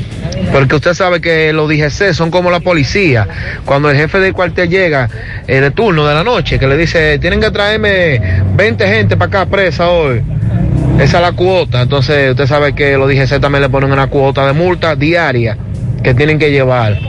Porque 0.52 0.76
usted 0.76 0.94
sabe 0.94 1.22
que 1.22 1.52
los 1.54 1.68
DGC 1.70 2.14
son 2.14 2.30
como 2.30 2.52
la 2.52 2.60
policía. 2.60 3.28
Cuando 3.66 3.90
el 3.90 3.98
jefe 3.98 4.20
del 4.20 4.34
cuartel 4.34 4.70
llega 4.70 5.10
eh, 5.48 5.62
de 5.62 5.72
turno 5.72 6.06
de 6.06 6.14
la 6.14 6.24
noche, 6.24 6.60
que 6.60 6.68
le 6.68 6.78
dice, 6.78 7.18
tienen 7.20 7.40
que 7.42 7.50
traerme 7.52 8.20
20 8.56 8.88
gente 8.88 9.18
para 9.18 9.42
acá 9.42 9.46
presa 9.50 9.90
hoy. 9.90 10.22
Esa 11.00 11.18
es 11.18 11.22
la 11.24 11.32
cuota. 11.32 11.82
Entonces 11.82 12.32
usted 12.32 12.48
sabe 12.48 12.76
que 12.76 12.98
los 12.98 13.10
DGC 13.10 13.40
también 13.40 13.62
le 13.64 13.70
ponen 13.70 13.92
una 13.92 14.08
cuota 14.08 14.46
de 14.46 14.54
multa 14.54 14.96
diaria 14.96 15.58
que 16.04 16.14
tienen 16.14 16.38
que 16.38 16.52
llevar. 16.52 17.00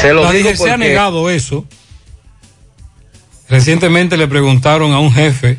Se 0.00 0.12
lo 0.12 0.24
La 0.24 0.32
digo 0.32 0.48
DGC 0.50 0.54
ha 0.54 0.58
porque- 0.72 0.78
negado 0.78 1.28
eso. 1.30 1.64
Recientemente 3.48 4.16
le 4.16 4.26
preguntaron 4.26 4.92
a 4.92 4.98
un 4.98 5.12
jefe, 5.12 5.58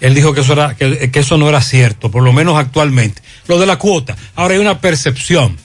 él 0.00 0.14
dijo 0.14 0.32
que 0.32 0.40
eso, 0.40 0.52
era, 0.52 0.74
que, 0.76 1.10
eso 1.12 1.36
no 1.38 1.48
era 1.48 1.60
cierto, 1.60 2.10
por 2.10 2.22
lo 2.22 2.32
menos 2.32 2.56
actualmente. 2.56 3.22
Lo 3.46 3.58
de 3.58 3.66
la 3.66 3.78
cuota. 3.78 4.16
Ahora 4.36 4.54
hay 4.54 4.60
una 4.60 4.80
percepción 4.80 5.56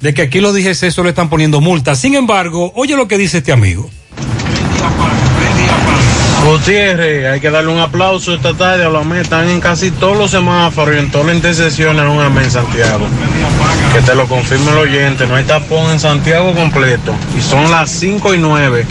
de 0.00 0.14
que 0.14 0.22
aquí 0.22 0.40
los 0.40 0.54
DGC 0.54 0.90
solo 0.90 1.08
están 1.08 1.28
poniendo 1.28 1.60
multas. 1.60 2.00
Sin 2.00 2.14
embargo, 2.14 2.72
oye 2.74 2.96
lo 2.96 3.06
que 3.06 3.18
dice 3.18 3.38
este 3.38 3.52
amigo. 3.52 3.90
Gutiérrez, 6.44 7.26
hay 7.26 7.40
que 7.40 7.50
darle 7.50 7.72
un 7.72 7.78
aplauso 7.78 8.34
esta 8.34 8.54
tarde 8.54 8.84
a 8.84 8.88
los 8.88 9.04
AME. 9.04 9.20
Están 9.20 9.48
en 9.48 9.60
casi 9.60 9.90
todos 9.90 10.16
los 10.16 10.30
semáforos 10.30 10.96
y 10.96 10.98
en 10.98 11.10
todas 11.10 11.26
las 11.26 11.36
intersecciones 11.36 12.04
un 12.04 12.20
AME 12.20 12.44
en 12.44 12.50
Santiago. 12.50 13.06
Que 13.92 14.00
te 14.00 14.14
lo 14.14 14.26
confirme 14.26 14.70
el 14.72 14.78
oyente, 14.78 15.26
no 15.26 15.36
hay 15.36 15.44
tapón 15.44 15.90
en 15.90 16.00
Santiago 16.00 16.52
completo. 16.54 17.14
Y 17.36 17.40
son 17.40 17.70
las 17.70 17.90
5 17.90 18.34
y 18.34 18.38
9. 18.38 18.86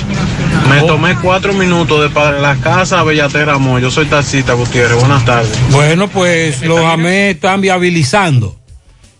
Me 0.69 0.81
tomé 0.83 1.15
cuatro 1.15 1.53
minutos 1.53 2.01
de 2.01 2.09
para 2.09 2.39
la 2.39 2.55
casa 2.57 2.99
a 2.99 3.03
Bellaterra 3.03 3.55
Amor. 3.55 3.81
Yo 3.81 3.89
soy 3.89 4.05
taxista, 4.05 4.53
Gutiérrez. 4.53 4.99
Buenas 4.99 5.25
tardes. 5.25 5.51
Bueno, 5.71 6.07
pues 6.07 6.61
los 6.61 6.79
AME 6.79 7.31
están 7.31 7.61
viabilizando. 7.61 8.55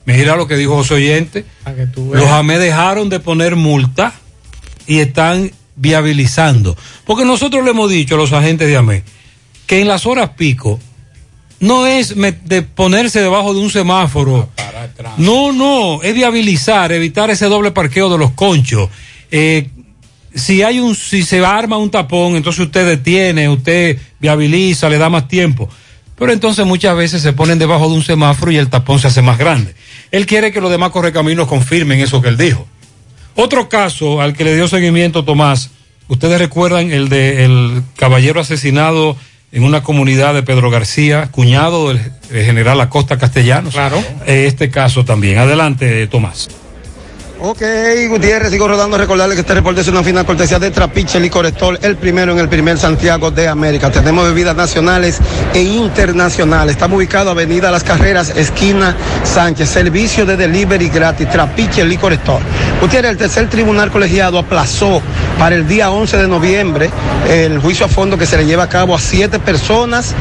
Mira 0.06 0.36
lo 0.36 0.48
que 0.48 0.56
dijo 0.56 0.76
José 0.76 0.96
Oyente. 0.96 1.46
Los 2.14 2.30
AME 2.30 2.58
dejaron 2.58 3.10
de 3.10 3.20
poner 3.20 3.56
multa 3.56 4.14
y 4.88 5.00
están 5.00 5.52
viabilizando. 5.80 6.78
Porque 7.06 7.26
nosotros 7.26 7.64
le 7.64 7.72
hemos 7.72 7.90
dicho 7.90 8.16
a 8.16 8.18
los 8.18 8.34
agentes 8.34 8.68
de 8.68 8.78
AME 8.78 9.04
que 9.66 9.82
en 9.82 9.88
las 9.88 10.06
horas 10.06 10.32
pico 10.38 10.80
no 11.60 11.88
es 11.88 12.16
de 12.16 12.62
ponerse 12.62 13.22
debajo 13.22 13.54
de 13.54 13.60
un 13.60 13.70
semáforo. 13.70 14.50
No, 15.18 15.52
no, 15.52 16.02
es 16.02 16.14
viabilizar, 16.14 16.92
evitar 16.92 17.30
ese 17.30 17.46
doble 17.46 17.72
parqueo 17.72 18.10
de 18.10 18.18
los 18.18 18.32
conchos. 18.32 18.90
Eh, 19.32 19.70
si 20.34 20.64
hay 20.64 20.80
un, 20.80 20.96
si 20.96 21.24
se 21.24 21.44
arma 21.44 21.78
un 21.78 21.90
tapón, 21.90 22.36
entonces 22.36 22.66
usted 22.66 22.86
detiene, 22.86 23.50
usted 23.50 23.98
viabiliza, 24.20 24.90
le 24.90 24.98
da 24.98 25.10
más 25.10 25.28
tiempo. 25.28 25.70
Pero 26.16 26.32
entonces 26.34 26.66
muchas 26.66 26.96
veces 26.96 27.22
se 27.22 27.34
ponen 27.34 27.60
debajo 27.60 27.90
de 27.90 27.96
un 27.96 28.04
semáforo 28.04 28.52
y 28.52 28.58
el 28.58 28.70
tapón 28.70 29.00
se 29.00 29.08
hace 29.08 29.22
más 29.22 29.38
grande. 29.38 29.74
Él 30.12 30.26
quiere 30.26 30.52
que 30.52 30.62
los 30.62 30.72
demás 30.72 30.92
correcaminos 30.92 31.48
confirmen 31.48 32.00
eso 32.00 32.22
que 32.22 32.30
él 32.30 32.38
dijo. 32.38 32.68
Otro 33.36 33.70
caso 33.70 34.22
al 34.22 34.36
que 34.36 34.44
le 34.44 34.56
dio 34.56 34.68
seguimiento 34.68 35.24
Tomás, 35.24 35.72
ustedes 36.08 36.40
recuerdan 36.40 36.92
el 36.92 37.10
de 37.10 37.46
el 37.46 37.84
caballero 37.96 38.42
asesinado 38.42 39.16
en 39.52 39.64
una 39.64 39.82
comunidad 39.82 40.34
de 40.34 40.44
Pedro 40.44 40.70
García, 40.70 41.30
cuñado 41.32 41.90
del 41.90 42.12
del 42.30 42.46
general 42.46 42.80
Acosta 42.82 43.18
Castellanos. 43.18 43.74
Claro. 43.74 44.04
Este 44.26 44.70
caso 44.70 45.06
también. 45.06 45.38
Adelante, 45.40 46.06
Tomás. 46.08 46.50
Ok, 47.42 47.62
Gutiérrez, 48.10 48.52
sigo 48.52 48.68
rodando. 48.68 48.98
Recordarle 48.98 49.34
que 49.34 49.42
este 49.42 49.54
reporte 49.54 49.80
es 49.80 49.88
una 49.88 50.04
final 50.04 50.26
cortesía 50.26 50.60
de 50.60 50.72
Trapiche 50.72 51.22
Licor 51.22 51.46
Store, 51.46 51.78
el 51.82 51.96
primero 51.96 52.34
en 52.34 52.40
el 52.40 52.50
primer 52.50 52.78
Santiago 52.78 53.32
de 53.32 53.48
América. 53.48 53.90
Tenemos 53.90 54.26
bebidas 54.26 54.58
nacionales 54.58 55.20
e 55.54 55.62
internacionales. 55.62 56.74
Estamos 56.74 56.98
ubicados 56.98 57.32
Avenida 57.32 57.72
Las 57.72 57.86
Carreras, 57.86 58.36
esquina 58.36 58.94
Sánchez. 59.24 59.70
Servicio 59.70 60.26
de 60.26 60.36
delivery 60.36 60.90
gratis, 60.90 61.30
Trapiche 61.30 61.86
Licor 61.86 62.12
Store. 62.12 62.44
Gutiérrez, 62.82 63.12
el 63.12 63.18
tercer 63.18 63.50
tribunal 63.50 63.90
colegiado 63.90 64.38
aplazó 64.38 65.02
para 65.38 65.56
el 65.56 65.66
día 65.66 65.92
11 65.92 66.18
de 66.18 66.28
noviembre 66.28 66.90
el 67.30 67.60
juicio 67.60 67.86
a 67.86 67.90
fondo 67.90 68.18
que 68.18 68.26
se 68.26 68.36
le 68.36 68.46
lleva 68.46 68.64
a 68.64 68.70
cabo 68.70 68.94
a 68.94 69.00
siete 69.00 69.40
personas 69.40 70.14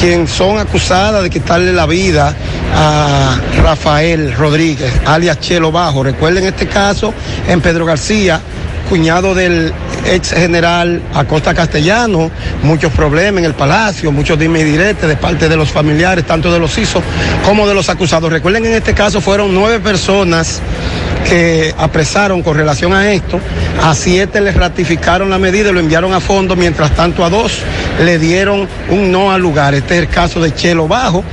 quien 0.00 0.26
son 0.26 0.58
acusadas 0.58 1.22
de 1.22 1.30
quitarle 1.30 1.72
la 1.72 1.86
vida 1.86 2.34
a 2.74 3.36
Rafael 3.62 4.34
Rodríguez, 4.34 4.92
alias 5.06 5.40
Chelo 5.40 5.72
Bajo. 5.72 6.02
Recuerden 6.02 6.44
este 6.44 6.66
caso 6.66 7.14
en 7.48 7.60
Pedro 7.60 7.86
García, 7.86 8.40
cuñado 8.88 9.34
del 9.34 9.72
ex 10.06 10.32
general 10.32 11.00
Acosta 11.14 11.54
Castellano, 11.54 12.30
muchos 12.62 12.92
problemas 12.92 13.40
en 13.40 13.44
el 13.46 13.54
palacio, 13.54 14.12
muchos 14.12 14.38
dime 14.38 14.60
y 14.60 14.64
diretes 14.64 15.08
de 15.08 15.16
parte 15.16 15.48
de 15.48 15.56
los 15.56 15.70
familiares, 15.70 16.26
tanto 16.26 16.52
de 16.52 16.58
los 16.58 16.76
ISO 16.76 17.02
como 17.44 17.66
de 17.66 17.74
los 17.74 17.88
acusados. 17.88 18.30
Recuerden 18.30 18.66
en 18.66 18.74
este 18.74 18.94
caso 18.94 19.20
fueron 19.20 19.54
nueve 19.54 19.80
personas 19.80 20.60
que 21.28 21.74
apresaron 21.78 22.42
con 22.42 22.56
relación 22.56 22.92
a 22.92 23.12
esto. 23.12 23.40
A 23.82 23.94
siete 23.94 24.40
les 24.40 24.54
ratificaron 24.54 25.30
la 25.30 25.38
medida 25.38 25.70
y 25.70 25.72
lo 25.72 25.80
enviaron 25.80 26.12
a 26.12 26.20
fondo, 26.20 26.56
mientras 26.56 26.94
tanto 26.94 27.24
a 27.24 27.30
dos 27.30 27.58
le 28.04 28.18
dieron 28.18 28.68
un 28.90 29.10
no 29.10 29.32
al 29.32 29.40
lugar. 29.40 29.74
Este 29.74 29.94
es 29.94 30.00
el 30.02 30.08
caso 30.08 30.40
de 30.40 30.54
Chelo 30.54 30.88
Bajo. 30.88 31.24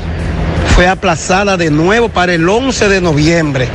Fue 0.75 0.87
aplazada 0.87 1.57
de 1.57 1.69
nuevo 1.71 2.09
para 2.09 2.33
el 2.33 2.47
11 2.47 2.87
de 2.87 3.01
noviembre. 3.01 3.67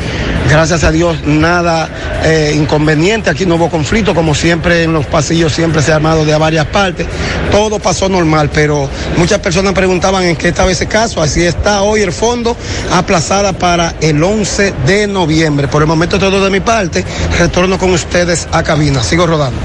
Gracias 0.48 0.84
a 0.84 0.92
Dios, 0.92 1.22
nada 1.24 1.88
eh, 2.22 2.52
inconveniente. 2.54 3.30
Aquí 3.30 3.46
no 3.46 3.54
hubo 3.54 3.70
conflicto, 3.70 4.14
como 4.14 4.34
siempre 4.34 4.82
en 4.82 4.92
los 4.92 5.06
pasillos 5.06 5.52
siempre 5.52 5.82
se 5.82 5.92
ha 5.92 5.96
armado 5.96 6.24
de 6.24 6.36
varias 6.36 6.66
partes. 6.66 7.06
Todo 7.50 7.78
pasó 7.78 8.08
normal, 8.08 8.50
pero 8.52 8.88
muchas 9.16 9.40
personas 9.40 9.72
preguntaban 9.72 10.24
en 10.24 10.36
qué 10.36 10.48
estaba 10.48 10.70
ese 10.70 10.86
caso. 10.86 11.22
Así 11.22 11.42
está 11.42 11.82
hoy 11.82 12.02
el 12.02 12.12
fondo 12.12 12.56
aplazada 12.92 13.54
para 13.54 13.94
el 14.00 14.22
11 14.22 14.74
de 14.86 15.06
noviembre. 15.06 15.68
Por 15.68 15.82
el 15.82 15.88
momento 15.88 16.18
todo 16.18 16.44
de 16.44 16.50
mi 16.50 16.60
parte. 16.60 17.04
Retorno 17.38 17.78
con 17.78 17.92
ustedes 17.92 18.46
a 18.52 18.62
cabina. 18.62 19.02
Sigo 19.02 19.26
rodando. 19.26 19.58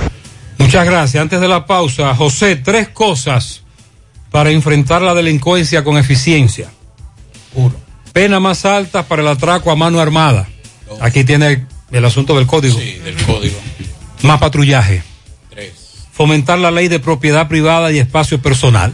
Muchas 0.58 0.86
gracias. 0.86 1.22
Antes 1.22 1.42
de 1.42 1.48
la 1.48 1.66
pausa, 1.66 2.16
José, 2.16 2.56
tres 2.56 2.90
cosas 2.90 3.64
para 4.32 4.52
enfrentar 4.52 5.02
la 5.02 5.14
delincuencia 5.14 5.84
con 5.84 5.98
eficiencia. 5.98 6.70
Uno. 7.54 7.74
Pena 8.14 8.40
más 8.40 8.66
alta 8.66 9.04
para 9.04 9.22
el 9.22 9.28
atraco 9.28 9.72
a 9.72 9.76
mano 9.76 10.00
armada. 10.00 10.48
Aquí 11.02 11.24
tiene 11.24 11.66
el 11.92 12.06
asunto 12.06 12.36
del 12.38 12.48
código. 12.48 12.78
Sí, 12.78 13.00
del 13.04 13.16
código. 13.24 13.58
Más 14.24 14.40
patrullaje. 14.40 15.04
Tres. 15.50 15.74
Fomentar 16.12 16.60
la 16.60 16.72
ley 16.72 16.88
de 16.88 17.00
propiedad 17.00 17.48
privada 17.48 17.92
y 17.92 18.00
espacio 18.00 18.42
personal. 18.42 18.94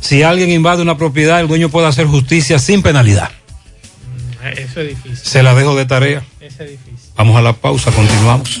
Si 0.00 0.22
alguien 0.22 0.50
invade 0.50 0.82
una 0.82 0.96
propiedad, 0.96 1.40
el 1.40 1.48
dueño 1.48 1.68
puede 1.68 1.86
hacer 1.86 2.06
justicia 2.06 2.58
sin 2.58 2.82
penalidad. 2.82 3.30
Eso 4.56 4.80
es 4.80 4.88
difícil. 4.88 5.16
Se 5.16 5.42
la 5.42 5.54
dejo 5.54 5.74
de 5.76 5.84
tarea. 5.84 6.22
Eso 6.40 6.62
es 6.64 6.70
difícil. 6.70 7.10
Vamos 7.16 7.36
a 7.36 7.42
la 7.42 7.52
pausa, 7.52 7.90
continuamos. 7.92 8.60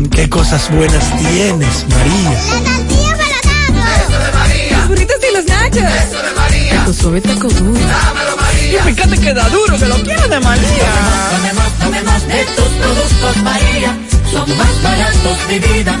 Mmm, 0.00 0.06
qué 0.08 0.28
cosas 0.30 0.70
buenas 0.70 1.04
tienes, 1.18 1.86
María. 1.88 2.30
La 2.30 2.76
tortilla 2.76 3.16
para 3.16 4.02
Eso 4.02 4.18
de 4.24 4.32
María. 4.32 4.78
Los 4.78 4.88
burritos 4.88 5.16
y 5.28 5.36
los 5.36 5.44
nachos. 5.46 5.76
Eso 5.76 6.22
de 6.22 6.32
María. 6.36 6.84
Tu 6.86 6.94
suave 6.94 7.20
taco 7.20 7.48
duro. 7.48 7.80
Dámelo, 7.80 8.36
María. 8.36 8.80
Y 8.88 8.94
fíjate 8.94 9.18
que 9.18 9.34
da 9.34 9.48
duro, 9.48 9.78
que 9.78 9.86
lo 9.86 9.96
quiero 9.96 10.28
de 10.28 10.40
María. 10.40 10.90
Más, 11.54 11.78
dame 11.78 12.02
más 12.02 12.26
de 12.26 12.44
tus 12.56 12.68
productos, 12.80 13.36
María. 13.42 13.98
Son 14.30 14.56
más 14.56 14.82
baratos 14.82 15.48
de 15.48 15.58
vida. 15.58 16.00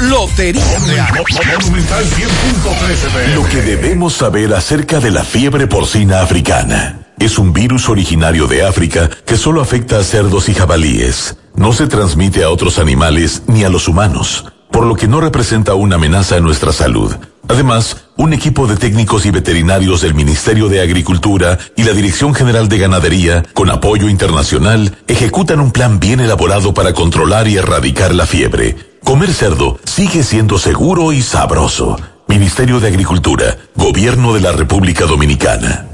Lotería 0.00 0.78
Real. 0.86 1.24
Monumental 1.60 2.04
100.13 2.04 3.34
Lo 3.34 3.44
que 3.48 3.62
debemos 3.62 4.14
saber 4.14 4.52
acerca 4.54 5.00
de 5.00 5.10
la 5.10 5.24
fiebre 5.24 5.66
porcina 5.66 6.20
africana. 6.20 7.00
Es 7.18 7.38
un 7.38 7.52
virus 7.52 7.88
originario 7.88 8.46
de 8.46 8.66
África 8.66 9.08
que 9.24 9.36
solo 9.36 9.60
afecta 9.60 9.98
a 9.98 10.04
cerdos 10.04 10.48
y 10.48 10.54
jabalíes. 10.54 11.36
No 11.56 11.72
se 11.72 11.86
transmite 11.86 12.44
a 12.44 12.50
otros 12.50 12.78
animales 12.78 13.42
ni 13.46 13.64
a 13.64 13.68
los 13.68 13.88
humanos, 13.88 14.44
por 14.70 14.86
lo 14.86 14.96
que 14.96 15.08
no 15.08 15.20
representa 15.20 15.74
una 15.74 15.96
amenaza 15.96 16.36
a 16.36 16.40
nuestra 16.40 16.72
salud. 16.72 17.14
Además, 17.48 18.08
un 18.16 18.32
equipo 18.32 18.66
de 18.66 18.76
técnicos 18.76 19.26
y 19.26 19.30
veterinarios 19.30 20.00
del 20.00 20.14
Ministerio 20.14 20.68
de 20.68 20.80
Agricultura 20.80 21.58
y 21.76 21.84
la 21.84 21.92
Dirección 21.92 22.34
General 22.34 22.68
de 22.68 22.78
Ganadería, 22.78 23.44
con 23.54 23.70
apoyo 23.70 24.08
internacional, 24.08 24.96
ejecutan 25.06 25.60
un 25.60 25.70
plan 25.70 26.00
bien 26.00 26.20
elaborado 26.20 26.74
para 26.74 26.92
controlar 26.92 27.48
y 27.48 27.56
erradicar 27.56 28.14
la 28.14 28.26
fiebre. 28.26 28.93
Comer 29.04 29.34
cerdo 29.34 29.78
sigue 29.84 30.22
siendo 30.22 30.58
seguro 30.58 31.12
y 31.12 31.20
sabroso. 31.20 31.96
Ministerio 32.26 32.80
de 32.80 32.88
Agricultura, 32.88 33.58
Gobierno 33.76 34.32
de 34.32 34.40
la 34.40 34.50
República 34.50 35.04
Dominicana. 35.04 35.93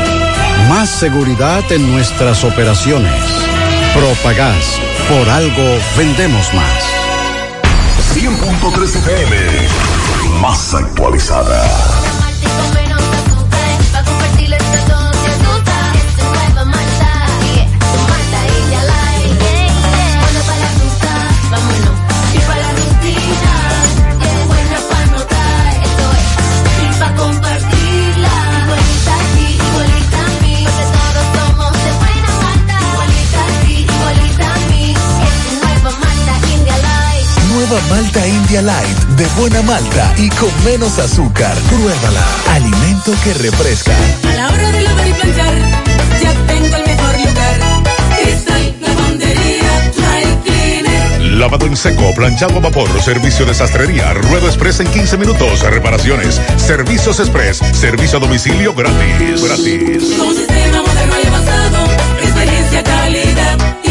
Más 0.69 0.89
seguridad 0.89 1.63
en 1.71 1.91
nuestras 1.91 2.43
operaciones. 2.43 3.23
Propagás. 3.93 4.79
Por 5.09 5.29
algo 5.29 5.77
vendemos 5.97 6.53
más. 6.53 6.83
100.3 8.13 8.95
FM. 8.95 9.37
Más 10.41 10.73
actualizada. 10.73 12.20
Malta 37.91 38.25
India 38.25 38.61
Light 38.61 38.97
de 39.17 39.25
buena 39.37 39.61
malta 39.63 40.13
y 40.17 40.29
con 40.29 40.49
menos 40.63 40.97
azúcar. 40.97 41.53
Pruébala. 41.67 42.25
Alimento 42.51 43.13
que 43.21 43.33
refresca. 43.33 43.91
A 44.23 44.33
la 44.33 44.47
hora 44.47 44.71
de 44.71 44.81
lavar 44.81 45.07
y 45.09 45.13
planchar, 45.13 45.53
ya 46.21 46.33
tengo 46.47 46.75
el 46.77 46.85
mejor 46.85 47.19
lugar. 47.19 47.59
Cristal, 48.15 48.75
lavandería, 48.79 49.91
dry 49.97 50.23
cleaner. 50.45 51.21
lavado 51.33 51.65
en 51.65 51.75
seco, 51.75 52.15
planchado 52.15 52.55
a 52.55 52.59
vapor, 52.61 52.89
servicio 53.01 53.45
de 53.45 53.53
sastrería, 53.53 54.13
ruedo 54.13 54.47
express 54.47 54.79
en 54.79 54.87
15 54.87 55.17
minutos, 55.17 55.59
reparaciones, 55.59 56.39
servicios 56.55 57.19
express, 57.19 57.57
servicio 57.73 58.19
a 58.19 58.21
domicilio 58.21 58.73
gratis. 58.73 59.43
Gratis. 59.43 60.07
Sistema 60.07 60.81
moderno 60.81 61.15
y 61.21 61.27
avanzado, 61.27 61.85
experiencia, 62.23 62.83
calidad 62.83 63.57
y. 63.83 63.90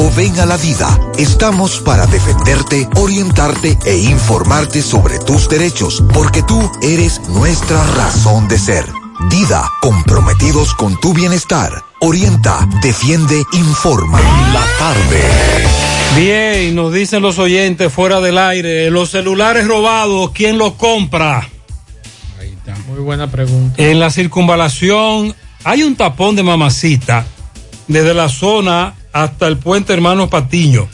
ven 0.09 0.39
a 0.39 0.45
la 0.45 0.57
vida. 0.57 0.99
Estamos 1.17 1.79
para 1.79 2.07
defenderte, 2.07 2.87
orientarte 2.95 3.77
e 3.85 3.97
informarte 3.97 4.81
sobre 4.81 5.19
tus 5.19 5.47
derechos, 5.47 6.03
porque 6.13 6.41
tú 6.43 6.71
eres 6.81 7.21
nuestra 7.29 7.83
razón 7.95 8.47
de 8.47 8.57
ser. 8.57 8.85
Dida, 9.29 9.69
comprometidos 9.81 10.73
con 10.73 10.99
tu 10.99 11.13
bienestar. 11.13 11.83
Orienta, 11.99 12.67
defiende, 12.81 13.43
informa. 13.53 14.19
La 14.51 14.65
tarde. 14.79 15.21
Bien, 16.15 16.75
nos 16.75 16.91
dicen 16.91 17.21
los 17.21 17.37
oyentes 17.37 17.93
fuera 17.93 18.19
del 18.19 18.37
aire, 18.37 18.89
los 18.89 19.11
celulares 19.11 19.67
robados, 19.67 20.31
¿quién 20.31 20.57
los 20.57 20.73
compra? 20.73 21.47
Muy 22.87 22.99
buena 22.99 23.29
pregunta. 23.29 23.81
En 23.81 23.99
la 23.99 24.09
circunvalación 24.09 25.33
hay 25.63 25.83
un 25.83 25.95
tapón 25.95 26.35
de 26.35 26.43
mamacita 26.43 27.25
desde 27.87 28.13
la 28.13 28.29
zona 28.29 28.95
hasta 29.13 29.47
el 29.47 29.57
puente 29.57 29.93
Hermanos 29.93 30.29
Patiño. 30.29 30.87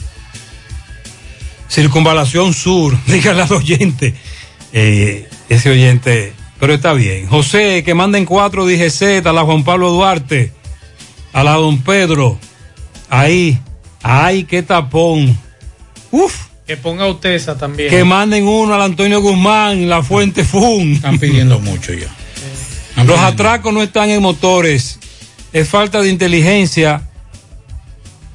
Circunvalación 1.69 2.53
Sur, 2.53 2.97
dígale 3.07 3.43
al 3.43 3.53
oyente. 3.53 4.15
Eh, 4.73 5.27
ese 5.49 5.69
oyente, 5.69 6.33
pero 6.59 6.73
está 6.73 6.93
bien. 6.93 7.27
José, 7.27 7.83
que 7.83 7.93
manden 7.93 8.25
cuatro 8.25 8.65
DGZ 8.65 9.25
a 9.25 9.33
la 9.33 9.43
Juan 9.43 9.63
Pablo 9.63 9.91
Duarte, 9.91 10.51
a 11.33 11.43
la 11.43 11.53
Don 11.53 11.81
Pedro. 11.81 12.39
Ahí, 13.09 13.59
ay, 14.03 14.43
qué 14.43 14.63
tapón. 14.63 15.37
Uf. 16.11 16.47
Que 16.65 16.75
ponga 16.75 17.07
usted 17.07 17.29
esa 17.31 17.57
también. 17.57 17.89
Que 17.89 18.03
manden 18.03 18.45
uno 18.45 18.73
al 18.73 18.81
Antonio 18.81 19.21
Guzmán, 19.21 19.87
la 19.87 20.03
Fuente 20.03 20.43
Fun. 20.43 20.93
Están 20.93 21.17
pidiendo 21.17 21.59
mucho 21.59 21.93
ya. 21.93 22.13
Los 23.05 23.19
atracos 23.19 23.73
no 23.73 23.81
están 23.81 24.09
en 24.09 24.21
motores. 24.21 24.99
Es 25.53 25.69
falta 25.69 26.01
de 26.01 26.09
inteligencia. 26.09 27.06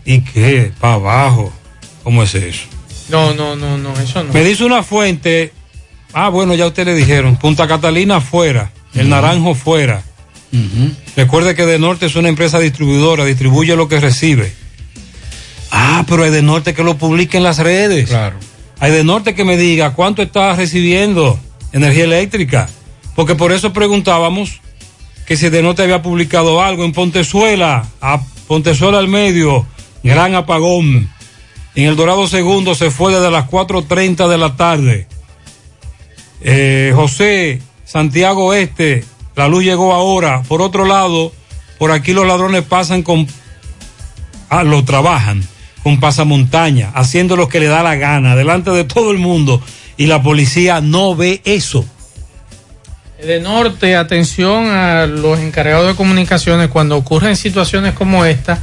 ¿Y 0.04 0.20
qué? 0.20 0.72
Para 0.80 0.94
abajo. 0.94 1.52
¿Cómo 2.02 2.22
es 2.22 2.34
eso? 2.34 2.64
No, 3.08 3.34
no, 3.34 3.56
no, 3.56 3.78
no, 3.78 3.92
eso 4.00 4.24
no. 4.24 4.32
Me 4.32 4.42
dice 4.42 4.64
una 4.64 4.82
fuente. 4.82 5.52
Ah, 6.12 6.28
bueno, 6.28 6.54
ya 6.54 6.66
usted 6.66 6.84
le 6.86 6.94
dijeron. 6.94 7.36
Punta 7.36 7.66
Catalina 7.66 8.20
fuera. 8.20 8.72
El 8.94 9.08
Naranjo 9.08 9.54
fuera. 9.54 10.02
Recuerde 11.16 11.54
que 11.54 11.64
De 11.64 11.78
Norte 11.78 12.06
es 12.06 12.16
una 12.16 12.28
empresa 12.28 12.58
distribuidora. 12.58 13.24
Distribuye 13.24 13.76
lo 13.76 13.88
que 13.88 14.00
recibe. 14.00 14.52
Ah, 15.70 16.04
pero 16.08 16.24
hay 16.24 16.30
De 16.30 16.42
Norte 16.42 16.74
que 16.74 16.82
lo 16.82 16.98
publique 16.98 17.36
en 17.36 17.42
las 17.42 17.58
redes. 17.58 18.08
Claro. 18.08 18.36
Hay 18.78 18.92
De 18.92 19.04
Norte 19.04 19.34
que 19.34 19.44
me 19.44 19.56
diga 19.56 19.94
cuánto 19.94 20.22
está 20.22 20.54
recibiendo 20.54 21.38
energía 21.72 22.04
eléctrica. 22.04 22.68
Porque 23.14 23.34
por 23.34 23.52
eso 23.52 23.72
preguntábamos 23.72 24.60
que 25.26 25.36
si 25.36 25.48
De 25.48 25.62
Norte 25.62 25.82
había 25.82 26.02
publicado 26.02 26.60
algo 26.62 26.84
en 26.84 26.92
Pontezuela, 26.92 27.86
a 28.00 28.20
Pontezuela 28.46 28.98
al 28.98 29.08
medio, 29.08 29.66
gran 30.02 30.34
apagón. 30.34 31.10
En 31.74 31.84
el 31.86 31.96
Dorado 31.96 32.26
Segundo 32.26 32.74
se 32.74 32.90
fue 32.90 33.14
desde 33.14 33.30
las 33.30 33.48
4.30 33.48 34.28
de 34.28 34.38
la 34.38 34.56
tarde. 34.56 35.06
Eh, 36.40 36.92
José, 36.94 37.62
Santiago 37.84 38.52
Este, 38.52 39.04
la 39.36 39.48
luz 39.48 39.64
llegó 39.64 39.94
ahora. 39.94 40.42
Por 40.42 40.60
otro 40.60 40.84
lado, 40.84 41.32
por 41.78 41.92
aquí 41.92 42.12
los 42.12 42.26
ladrones 42.26 42.62
pasan 42.62 43.02
con... 43.02 43.26
Ah, 44.48 44.64
lo 44.64 44.84
trabajan 44.84 45.42
con 45.82 45.98
pasamontaña, 45.98 46.90
haciendo 46.94 47.36
lo 47.36 47.48
que 47.48 47.58
le 47.58 47.66
da 47.66 47.82
la 47.82 47.96
gana, 47.96 48.36
delante 48.36 48.70
de 48.70 48.84
todo 48.84 49.10
el 49.10 49.18
mundo. 49.18 49.62
Y 49.96 50.06
la 50.06 50.22
policía 50.22 50.80
no 50.80 51.16
ve 51.16 51.40
eso. 51.44 51.84
De 53.24 53.40
norte, 53.40 53.96
atención 53.96 54.66
a 54.66 55.06
los 55.06 55.38
encargados 55.38 55.86
de 55.86 55.94
comunicaciones 55.94 56.68
cuando 56.68 56.96
ocurren 56.96 57.36
situaciones 57.36 57.94
como 57.94 58.24
esta. 58.24 58.60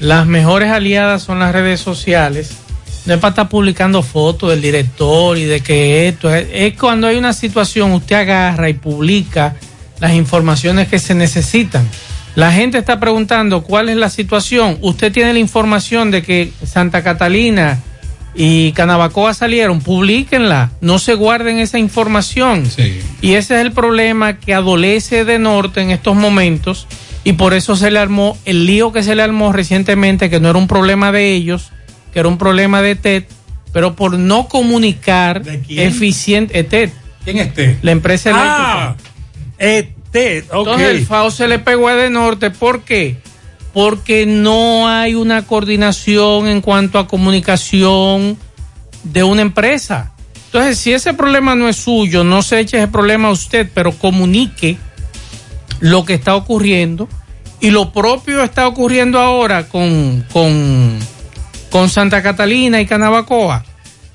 Las 0.00 0.26
mejores 0.26 0.70
aliadas 0.70 1.22
son 1.22 1.40
las 1.40 1.52
redes 1.52 1.80
sociales. 1.80 2.50
No 3.06 3.14
es 3.14 3.20
para 3.20 3.30
estar 3.30 3.48
publicando 3.48 4.02
fotos 4.02 4.50
del 4.50 4.60
director 4.60 5.36
y 5.38 5.44
de 5.44 5.60
que 5.60 6.08
esto 6.08 6.32
es, 6.32 6.46
es 6.52 6.76
cuando 6.76 7.06
hay 7.06 7.16
una 7.16 7.32
situación, 7.32 7.92
usted 7.92 8.16
agarra 8.16 8.68
y 8.68 8.74
publica 8.74 9.56
las 9.98 10.12
informaciones 10.12 10.88
que 10.88 10.98
se 10.98 11.14
necesitan. 11.14 11.88
La 12.34 12.52
gente 12.52 12.78
está 12.78 13.00
preguntando 13.00 13.62
cuál 13.62 13.88
es 13.88 13.96
la 13.96 14.10
situación. 14.10 14.78
Usted 14.80 15.10
tiene 15.10 15.32
la 15.32 15.38
información 15.40 16.10
de 16.10 16.22
que 16.22 16.52
Santa 16.64 17.02
Catalina 17.02 17.80
y 18.34 18.70
Canabacoa 18.72 19.34
salieron, 19.34 19.80
publíquenla, 19.80 20.70
no 20.80 21.00
se 21.00 21.14
guarden 21.14 21.58
esa 21.58 21.78
información. 21.78 22.62
Y 23.20 23.32
ese 23.32 23.56
es 23.56 23.62
el 23.62 23.72
problema 23.72 24.38
que 24.38 24.54
adolece 24.54 25.24
de 25.24 25.40
Norte 25.40 25.80
en 25.80 25.90
estos 25.90 26.14
momentos 26.14 26.86
y 27.24 27.34
por 27.34 27.54
eso 27.54 27.76
se 27.76 27.90
le 27.90 27.98
armó 27.98 28.36
el 28.44 28.66
lío 28.66 28.92
que 28.92 29.02
se 29.02 29.14
le 29.14 29.22
armó 29.22 29.52
recientemente, 29.52 30.30
que 30.30 30.40
no 30.40 30.48
era 30.50 30.58
un 30.58 30.68
problema 30.68 31.12
de 31.12 31.32
ellos, 31.34 31.70
que 32.12 32.20
era 32.20 32.28
un 32.28 32.38
problema 32.38 32.80
de 32.82 32.94
TED, 32.96 33.24
pero 33.72 33.94
por 33.94 34.18
no 34.18 34.48
comunicar 34.48 35.42
eficiente, 35.68 36.58
eh, 36.58 36.64
TED. 36.64 36.90
¿Quién 37.24 37.38
es 37.38 37.52
TED? 37.54 37.76
La 37.82 37.90
empresa 37.90 38.30
Ah, 38.34 38.94
eléctrica. 39.58 39.98
TED, 40.10 40.44
ok. 40.50 40.66
Entonces 40.66 40.88
el 40.88 41.06
FAO 41.06 41.30
se 41.30 41.48
le 41.48 41.58
pegó 41.58 41.88
a 41.88 41.94
de 41.94 42.08
norte. 42.08 42.50
¿Por 42.50 42.80
qué? 42.82 43.18
Porque 43.74 44.24
no 44.24 44.88
hay 44.88 45.14
una 45.14 45.42
coordinación 45.46 46.46
en 46.46 46.62
cuanto 46.62 46.98
a 46.98 47.06
comunicación 47.06 48.38
de 49.04 49.22
una 49.22 49.42
empresa. 49.42 50.12
Entonces, 50.46 50.78
si 50.78 50.94
ese 50.94 51.12
problema 51.12 51.54
no 51.54 51.68
es 51.68 51.76
suyo, 51.76 52.24
no 52.24 52.40
se 52.40 52.60
eche 52.60 52.78
ese 52.78 52.88
problema 52.88 53.28
a 53.28 53.32
usted, 53.32 53.68
pero 53.74 53.92
comunique 53.92 54.78
lo 55.80 56.04
que 56.04 56.14
está 56.14 56.34
ocurriendo. 56.36 57.08
Y 57.60 57.70
lo 57.70 57.92
propio 57.92 58.42
está 58.42 58.68
ocurriendo 58.68 59.18
ahora 59.18 59.68
con, 59.68 60.24
con, 60.32 60.98
con 61.70 61.88
Santa 61.88 62.22
Catalina 62.22 62.80
y 62.80 62.86
Canabacoa. 62.86 63.64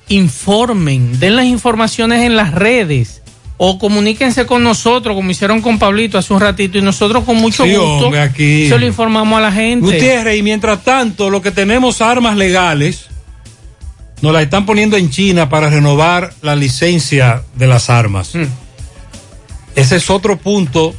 Informen, 0.08 1.18
den 1.20 1.36
las 1.36 1.46
informaciones 1.46 2.22
en 2.22 2.36
las 2.36 2.52
redes 2.54 3.22
o 3.56 3.78
comuníquense 3.78 4.46
con 4.46 4.64
nosotros, 4.64 5.14
como 5.14 5.30
hicieron 5.30 5.60
con 5.60 5.78
Pablito 5.78 6.18
hace 6.18 6.32
un 6.32 6.40
ratito, 6.40 6.78
y 6.78 6.82
nosotros 6.82 7.24
con 7.24 7.36
mucho 7.36 7.64
Sí, 7.64 7.70
gusto 7.74 8.06
hombre, 8.06 8.20
aquí. 8.20 8.68
se 8.68 8.78
lo 8.78 8.86
informamos 8.86 9.38
a 9.38 9.42
la 9.42 9.52
gente. 9.52 9.86
Gutiérrez, 9.86 10.38
y 10.38 10.42
mientras 10.42 10.82
tanto, 10.82 11.30
lo 11.30 11.40
que 11.40 11.50
tenemos 11.50 12.00
armas 12.00 12.36
legales, 12.36 13.06
nos 14.22 14.32
la 14.32 14.42
están 14.42 14.66
poniendo 14.66 14.96
en 14.96 15.10
China 15.10 15.48
para 15.48 15.68
renovar 15.70 16.32
la 16.42 16.56
licencia 16.56 17.42
de 17.54 17.66
las 17.66 17.90
armas. 17.90 18.32
Ese 19.76 19.96
es 19.96 20.10
otro 20.10 20.36
punto 20.38 20.94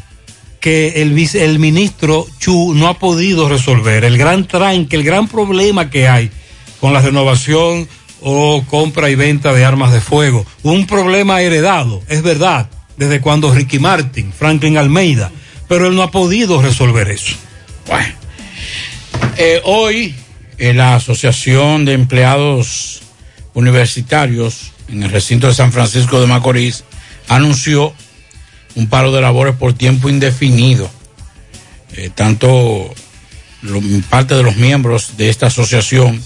que 0.65 0.99
el, 1.03 1.59
ministro 1.59 2.25
Chu 2.39 2.73
no 2.73 2.87
ha 2.87 2.97
podido 2.97 3.47
resolver. 3.47 4.03
El 4.03 4.17
gran 4.17 4.47
tranque, 4.47 4.95
el 4.95 5.03
gran 5.03 5.27
problema 5.27 5.91
que 5.91 6.07
hay 6.07 6.31
con 6.79 6.91
la 6.91 7.01
renovación 7.01 7.87
o 8.23 8.63
compra 8.67 9.11
y 9.11 9.13
venta 9.13 9.53
de 9.53 9.63
armas 9.63 9.93
de 9.93 10.01
fuego. 10.01 10.43
Un 10.63 10.87
problema 10.87 11.39
heredado, 11.39 12.01
es 12.07 12.23
verdad, 12.23 12.67
desde 12.97 13.21
cuando 13.21 13.53
Ricky 13.53 13.77
Martin, 13.77 14.33
Franklin 14.33 14.79
Almeida, 14.79 15.31
pero 15.67 15.85
él 15.85 15.95
no 15.95 16.01
ha 16.01 16.09
podido 16.09 16.59
resolver 16.63 17.11
eso. 17.11 17.35
Bueno, 17.85 18.15
eh, 19.37 19.61
hoy 19.65 20.15
eh, 20.57 20.73
la 20.73 20.95
Asociación 20.95 21.85
de 21.85 21.93
Empleados 21.93 23.03
Universitarios 23.53 24.71
en 24.87 25.03
el 25.03 25.11
recinto 25.11 25.45
de 25.45 25.53
San 25.53 25.71
Francisco 25.71 26.19
de 26.19 26.25
Macorís 26.25 26.85
anunció 27.27 27.93
un 28.75 28.87
paro 28.87 29.11
de 29.11 29.21
labores 29.21 29.55
por 29.55 29.73
tiempo 29.73 30.09
indefinido. 30.09 30.89
Eh, 31.93 32.09
tanto 32.13 32.93
parte 34.09 34.35
de 34.35 34.43
los 34.43 34.57
miembros 34.57 35.17
de 35.17 35.29
esta 35.29 35.47
asociación 35.47 36.21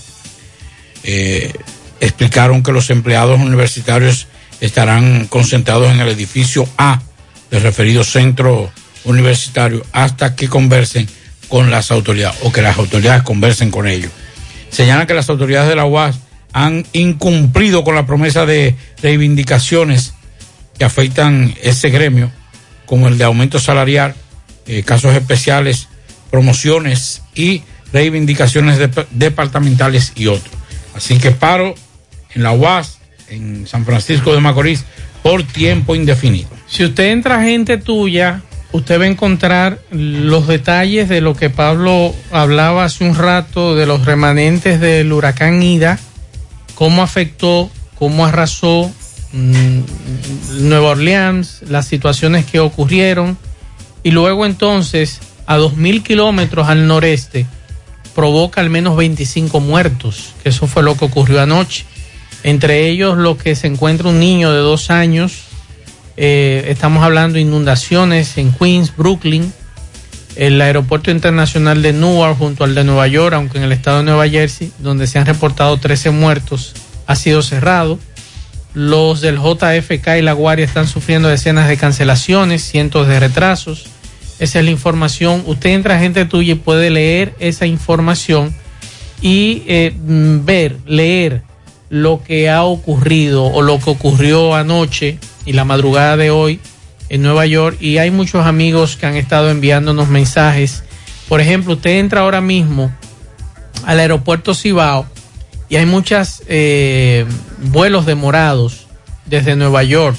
eh, 1.03 1.53
explicaron 1.99 2.63
que 2.63 2.71
los 2.71 2.89
empleados 2.89 3.39
universitarios 3.39 4.27
estarán 4.61 5.27
concentrados 5.27 5.91
en 5.91 5.99
el 5.99 6.09
edificio 6.09 6.67
A 6.77 7.01
del 7.49 7.61
referido 7.61 8.03
centro 8.03 8.71
universitario 9.05 9.85
hasta 9.91 10.35
que 10.35 10.49
conversen 10.49 11.07
con 11.47 11.71
las 11.71 11.91
autoridades 11.91 12.37
o 12.43 12.51
que 12.51 12.61
las 12.61 12.77
autoridades 12.77 13.23
conversen 13.23 13.71
con 13.71 13.87
ellos. 13.87 14.11
Señalan 14.69 15.07
que 15.07 15.13
las 15.13 15.29
autoridades 15.29 15.69
de 15.69 15.75
la 15.75 15.85
UAS 15.85 16.19
han 16.53 16.85
incumplido 16.93 17.83
con 17.83 17.95
la 17.95 18.05
promesa 18.05 18.45
de 18.45 18.75
reivindicaciones 19.01 20.13
que 20.77 20.85
afectan 20.85 21.55
ese 21.61 21.89
gremio, 21.89 22.31
como 22.89 23.07
el 23.07 23.19
de 23.19 23.23
aumento 23.23 23.59
salarial, 23.59 24.15
eh, 24.65 24.81
casos 24.81 25.13
especiales, 25.13 25.89
promociones 26.31 27.21
y 27.35 27.61
reivindicaciones 27.93 28.79
dep- 28.79 29.05
departamentales 29.11 30.13
y 30.15 30.25
otros. 30.25 30.55
Así 30.95 31.19
que 31.19 31.29
paro 31.29 31.75
en 32.33 32.41
la 32.41 32.51
UAS, 32.51 32.97
en 33.29 33.67
San 33.67 33.85
Francisco 33.85 34.33
de 34.33 34.41
Macorís, 34.41 34.85
por 35.21 35.43
tiempo 35.43 35.93
indefinido. 35.93 36.49
Si 36.67 36.83
usted 36.83 37.11
entra 37.11 37.43
gente 37.43 37.77
tuya, 37.77 38.41
usted 38.71 38.99
va 38.99 39.03
a 39.03 39.07
encontrar 39.07 39.79
los 39.91 40.47
detalles 40.47 41.09
de 41.09 41.21
lo 41.21 41.35
que 41.35 41.51
Pablo 41.51 42.15
hablaba 42.31 42.85
hace 42.85 43.03
un 43.03 43.15
rato 43.15 43.75
de 43.75 43.85
los 43.85 44.03
remanentes 44.03 44.79
del 44.79 45.13
huracán 45.13 45.61
Ida, 45.61 45.99
cómo 46.73 47.03
afectó, 47.03 47.69
cómo 47.99 48.25
arrasó 48.25 48.91
mm, 49.31 49.79
Nueva 50.67 50.89
Orleans, 50.89 51.61
las 51.67 51.87
situaciones 51.87 52.45
que 52.45 52.59
ocurrieron, 52.59 53.37
y 54.03 54.11
luego 54.11 54.45
entonces 54.45 55.19
a 55.45 55.57
2.000 55.57 56.03
kilómetros 56.03 56.67
al 56.67 56.87
noreste 56.87 57.45
provoca 58.15 58.61
al 58.61 58.69
menos 58.69 58.97
25 58.97 59.59
muertos, 59.59 60.33
que 60.43 60.49
eso 60.49 60.67
fue 60.67 60.83
lo 60.83 60.95
que 60.95 61.05
ocurrió 61.05 61.41
anoche. 61.41 61.85
Entre 62.43 62.87
ellos 62.89 63.17
lo 63.17 63.37
que 63.37 63.55
se 63.55 63.67
encuentra 63.67 64.09
un 64.09 64.19
niño 64.19 64.51
de 64.51 64.59
dos 64.59 64.89
años, 64.89 65.43
eh, 66.17 66.65
estamos 66.67 67.03
hablando 67.03 67.35
de 67.35 67.41
inundaciones 67.41 68.37
en 68.37 68.51
Queens, 68.51 68.95
Brooklyn, 68.95 69.53
el 70.35 70.59
aeropuerto 70.61 71.11
internacional 71.11 71.81
de 71.81 71.93
Newark 71.93 72.37
junto 72.37 72.63
al 72.63 72.75
de 72.75 72.83
Nueva 72.83 73.07
York, 73.07 73.33
aunque 73.33 73.57
en 73.57 73.63
el 73.63 73.71
estado 73.71 73.99
de 73.99 74.03
Nueva 74.03 74.27
Jersey, 74.27 74.71
donde 74.79 75.07
se 75.07 75.19
han 75.19 75.25
reportado 75.25 75.77
13 75.77 76.11
muertos, 76.11 76.73
ha 77.07 77.15
sido 77.15 77.41
cerrado. 77.41 77.99
Los 78.73 79.21
del 79.21 79.37
JFK 79.37 80.17
y 80.19 80.21
La 80.21 80.33
Guardia 80.33 80.65
están 80.65 80.87
sufriendo 80.87 81.27
decenas 81.27 81.67
de 81.67 81.77
cancelaciones, 81.77 82.63
cientos 82.63 83.07
de 83.07 83.19
retrasos. 83.19 83.87
Esa 84.39 84.59
es 84.59 84.65
la 84.65 84.71
información. 84.71 85.43
Usted 85.47 85.71
entra 85.71 85.99
gente 85.99 86.25
tuya 86.25 86.53
y 86.53 86.55
puede 86.55 86.89
leer 86.89 87.33
esa 87.39 87.65
información 87.65 88.53
y 89.21 89.63
eh, 89.67 89.93
mm, 89.97 90.45
ver, 90.45 90.77
leer 90.85 91.41
lo 91.89 92.23
que 92.23 92.49
ha 92.49 92.63
ocurrido 92.63 93.45
o 93.45 93.61
lo 93.61 93.79
que 93.79 93.89
ocurrió 93.89 94.55
anoche 94.55 95.17
y 95.45 95.53
la 95.53 95.65
madrugada 95.65 96.15
de 96.15 96.29
hoy 96.29 96.59
en 97.09 97.23
Nueva 97.23 97.47
York. 97.47 97.77
Y 97.81 97.97
hay 97.97 98.11
muchos 98.11 98.45
amigos 98.45 98.95
que 98.95 99.07
han 99.07 99.15
estado 99.15 99.49
enviándonos 99.49 100.07
mensajes. 100.07 100.83
Por 101.27 101.41
ejemplo, 101.41 101.73
usted 101.73 101.99
entra 101.99 102.21
ahora 102.21 102.41
mismo 102.41 102.91
al 103.85 103.99
aeropuerto 103.99 104.53
Cibao 104.53 105.07
y 105.69 105.75
hay 105.75 105.85
muchos 105.85 106.41
vuelos 107.59 108.05
demorados 108.05 108.87
desde 109.29 109.55
Nueva 109.55 109.83
York. 109.83 110.17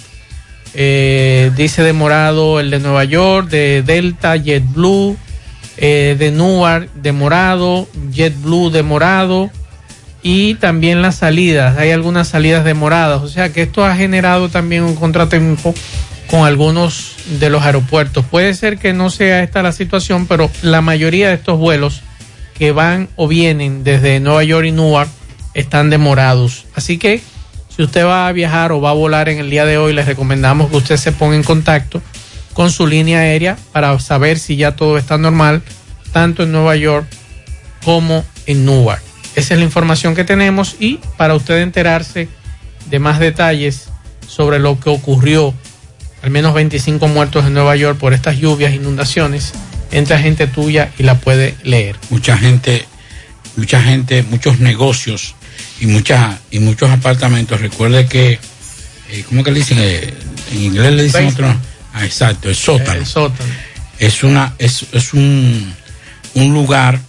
Eh, 0.75 1.51
dice 1.57 1.83
demorado 1.83 2.61
el 2.61 2.71
de 2.71 2.79
Nueva 2.79 3.05
York, 3.05 3.49
de 3.49 3.83
Delta, 3.85 4.37
JetBlue, 4.37 5.17
eh, 5.77 6.17
de 6.19 6.31
Newark 6.31 6.91
demorado, 6.95 7.89
JetBlue 8.13 8.71
demorado 8.71 9.51
y 10.23 10.55
también 10.55 11.03
las 11.03 11.17
salidas. 11.17 11.77
Hay 11.79 11.91
algunas 11.91 12.29
salidas 12.29 12.65
demoradas. 12.65 13.23
O 13.23 13.29
sea 13.29 13.53
que 13.53 13.63
esto 13.63 13.85
ha 13.85 13.97
generado 13.97 14.49
también 14.49 14.85
un 14.85 14.95
contratiempo 14.95 15.75
con 16.29 16.47
algunos 16.47 17.17
de 17.41 17.51
los 17.51 17.63
aeropuertos. 17.65 18.25
Puede 18.25 18.55
ser 18.55 18.79
que 18.79 18.93
no 18.93 19.11
sea 19.11 19.43
esta 19.43 19.63
la 19.63 19.73
situación, 19.73 20.27
pero 20.27 20.49
la 20.63 20.81
mayoría 20.81 21.29
de 21.29 21.35
estos 21.35 21.59
vuelos 21.59 22.03
que 22.57 22.71
van 22.71 23.09
o 23.17 23.27
vienen 23.27 23.83
desde 23.83 24.21
Nueva 24.21 24.45
York 24.45 24.67
y 24.67 24.73
Newark 24.73 25.11
están 25.55 25.91
demorados. 25.91 26.67
Así 26.75 26.99
que 26.99 27.23
si 27.75 27.83
usted 27.83 28.05
va 28.05 28.29
a 28.29 28.33
viajar 28.33 28.73
o 28.73 28.81
va 28.81 28.91
a 28.91 28.95
volar 28.95 29.29
en 29.29 29.39
el 29.39 29.51
día 29.51 29.65
de 29.65 29.79
hoy, 29.79 29.93
les 29.93 30.07
recomendamos 30.07 30.71
que 30.71 30.77
usted 30.77 30.97
se 30.97 31.13
ponga 31.13 31.37
en 31.37 31.43
contacto 31.43 32.03
con 32.53 32.71
su 32.71 32.87
línea 32.87 33.21
aérea 33.21 33.57
para 33.73 33.99
saber 34.01 34.39
si 34.39 34.57
ya 34.57 34.77
todo 34.77 34.99
está 34.99 35.19
normal, 35.19 35.63
tanto 36.13 36.43
en 36.43 36.53
Nueva 36.53 36.77
York 36.77 37.07
como 37.85 38.25
en 38.47 38.67
Newark. 38.67 39.03
Esa 39.37 39.55
es 39.55 39.61
la 39.61 39.65
información 39.65 40.15
que 40.15 40.25
tenemos 40.25 40.77
y 40.81 40.99
para 41.17 41.35
usted 41.35 41.63
enterarse 41.63 42.29
de 42.91 42.99
más 42.99 43.21
detalles 43.21 43.89
sobre 44.27 44.59
lo 44.59 44.79
que 44.79 44.91
ocurrió, 44.91 45.55
al 46.23 46.31
menos 46.31 46.53
25 46.55 47.07
muertos 47.09 47.47
en 47.47 47.55
Nueva 47.55 47.77
York 47.77 47.99
por 47.99 48.13
estas 48.13 48.37
lluvias, 48.39 48.75
inundaciones, 48.75 49.53
entra 49.93 50.19
gente 50.19 50.47
tuya 50.47 50.91
y 50.99 51.05
la 51.05 51.15
puede 51.15 51.55
leer. 51.63 51.97
Mucha 52.11 52.37
gente, 52.37 52.85
mucha 53.57 53.81
gente, 53.81 54.23
muchos 54.25 54.59
negocios 54.61 55.35
y 55.81 55.87
muchas 55.87 56.39
y 56.51 56.59
muchos 56.59 56.91
apartamentos. 56.91 57.61
Recuerde 57.61 58.07
que, 58.07 58.39
eh, 59.11 59.25
¿cómo 59.29 59.43
que 59.43 59.51
le 59.51 59.61
dicen? 59.61 59.79
Eh, 59.81 60.15
en 60.53 60.63
inglés 60.63 60.93
le 60.93 61.03
dicen 61.05 61.27
otro. 61.27 61.55
Ah, 61.93 62.05
exacto, 62.05 62.49
el 62.49 62.57
sótano. 62.57 63.01
El 63.01 63.07
sótano. 63.07 63.51
Es 63.99 64.23
una, 64.23 64.55
es, 64.59 64.87
es 64.93 65.13
un, 65.13 65.75
un 66.35 66.55
lugar 66.55 67.01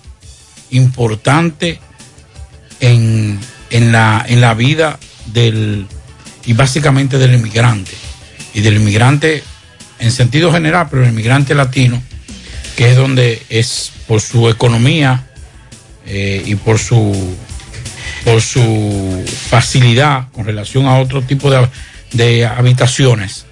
importante 0.72 1.80
en, 2.80 3.40
en 3.70 3.92
la, 3.92 4.26
en 4.28 4.42
la 4.42 4.54
vida 4.54 5.00
del 5.28 5.86
y 6.46 6.54
básicamente 6.54 7.18
del 7.18 7.34
inmigrante. 7.34 7.92
Y 8.54 8.62
del 8.62 8.76
inmigrante 8.76 9.44
en 10.00 10.12
sentido 10.12 10.52
general, 10.52 10.88
pero 10.90 11.04
el 11.04 11.10
inmigrante 11.10 11.56
latino, 11.56 12.02
que 12.76 12.90
es 12.90 12.96
donde 12.96 13.42
es 13.50 13.92
por 14.08 14.20
su 14.20 14.50
economía 14.50 15.28
eh, 16.06 16.44
y 16.46 16.56
por 16.56 16.80
su 16.80 17.36
por 18.24 18.42
su 18.42 19.24
facilidad 19.50 20.30
con 20.32 20.46
relación 20.46 20.86
a 20.86 21.00
otro 21.00 21.22
tipo 21.22 21.50
de, 21.50 21.68
de 22.12 22.46
habitaciones, 22.46 23.46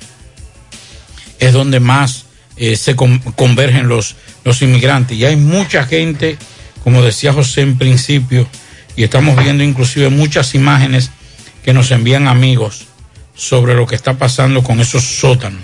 es 1.39 1.53
donde 1.53 1.80
más 1.80 2.26
eh, 2.57 2.76
se 2.76 2.95
con- 2.95 3.20
convergen 3.20 3.88
los, 3.88 4.15
los 4.43 4.61
inmigrantes. 4.61 5.17
Y 5.17 5.26
hay 5.26 5.36
mucha 5.36 5.86
gente, 5.86 6.38
como 6.84 7.01
decía 7.01 7.34
José 7.34 7.61
en 7.61 7.78
principio, 7.78 8.47
y 8.95 9.03
estamos 9.03 9.41
viendo 9.41 9.63
inclusive 9.63 10.09
muchas 10.09 10.53
imágenes 10.55 11.11
que 11.63 11.74
nos 11.74 11.91
envían 11.91 12.28
amigos 12.28 12.86
sobre 13.36 13.74
lo 13.76 13.88
que 13.88 13.95
está 13.95 14.17
pasando 14.17 14.61
con 14.63 14.82
esos 14.82 15.03
sótanos. 15.03 15.61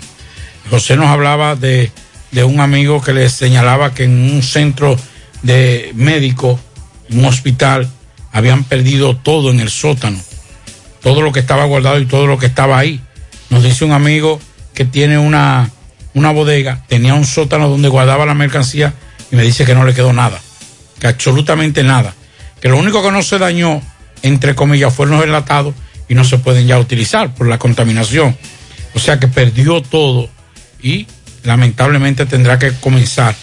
José 0.70 0.96
nos 0.96 1.08
hablaba 1.08 1.54
de, 1.54 1.92
de 2.32 2.44
un 2.44 2.60
amigo 2.60 3.02
que 3.02 3.12
le 3.12 3.28
señalaba 3.28 3.92
que 3.94 4.04
en 4.04 4.32
un 4.32 4.42
centro 4.42 4.96
de 5.42 5.92
médico, 5.94 6.58
un 7.10 7.24
hospital, 7.26 7.88
habían 8.36 8.64
perdido 8.64 9.16
todo 9.16 9.50
en 9.50 9.60
el 9.60 9.70
sótano, 9.70 10.20
todo 11.02 11.22
lo 11.22 11.32
que 11.32 11.40
estaba 11.40 11.64
guardado 11.64 11.98
y 11.98 12.04
todo 12.04 12.26
lo 12.26 12.38
que 12.38 12.44
estaba 12.44 12.76
ahí. 12.76 13.00
Nos 13.48 13.62
dice 13.62 13.86
un 13.86 13.92
amigo 13.92 14.38
que 14.74 14.84
tiene 14.84 15.16
una, 15.16 15.70
una 16.12 16.32
bodega, 16.32 16.84
tenía 16.86 17.14
un 17.14 17.24
sótano 17.24 17.66
donde 17.66 17.88
guardaba 17.88 18.26
la 18.26 18.34
mercancía 18.34 18.92
y 19.32 19.36
me 19.36 19.42
dice 19.42 19.64
que 19.64 19.74
no 19.74 19.86
le 19.86 19.94
quedó 19.94 20.12
nada, 20.12 20.38
que 21.00 21.06
absolutamente 21.06 21.82
nada, 21.82 22.12
que 22.60 22.68
lo 22.68 22.76
único 22.76 23.02
que 23.02 23.10
no 23.10 23.22
se 23.22 23.38
dañó, 23.38 23.80
entre 24.20 24.54
comillas, 24.54 24.92
fueron 24.92 25.16
los 25.16 25.24
enlatados 25.24 25.74
y 26.06 26.14
no 26.14 26.22
se 26.22 26.36
pueden 26.36 26.66
ya 26.66 26.78
utilizar 26.78 27.34
por 27.34 27.48
la 27.48 27.58
contaminación. 27.58 28.36
O 28.92 28.98
sea 28.98 29.18
que 29.18 29.28
perdió 29.28 29.80
todo 29.80 30.28
y 30.82 31.06
lamentablemente 31.42 32.26
tendrá 32.26 32.58
que 32.58 32.72
comenzar. 32.72 33.34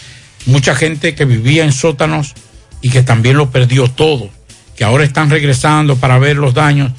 Mucha 0.46 0.76
gente 0.76 1.16
que 1.16 1.24
vivía 1.24 1.64
en 1.64 1.72
sótanos 1.72 2.34
y 2.80 2.90
que 2.90 3.02
también 3.02 3.36
lo 3.36 3.50
perdió 3.50 3.88
todo 3.90 4.30
que 4.76 4.84
ahora 4.84 5.04
están 5.04 5.30
regresando 5.30 5.96
para 5.96 6.18
ver 6.18 6.36
los 6.36 6.54
daños, 6.54 6.92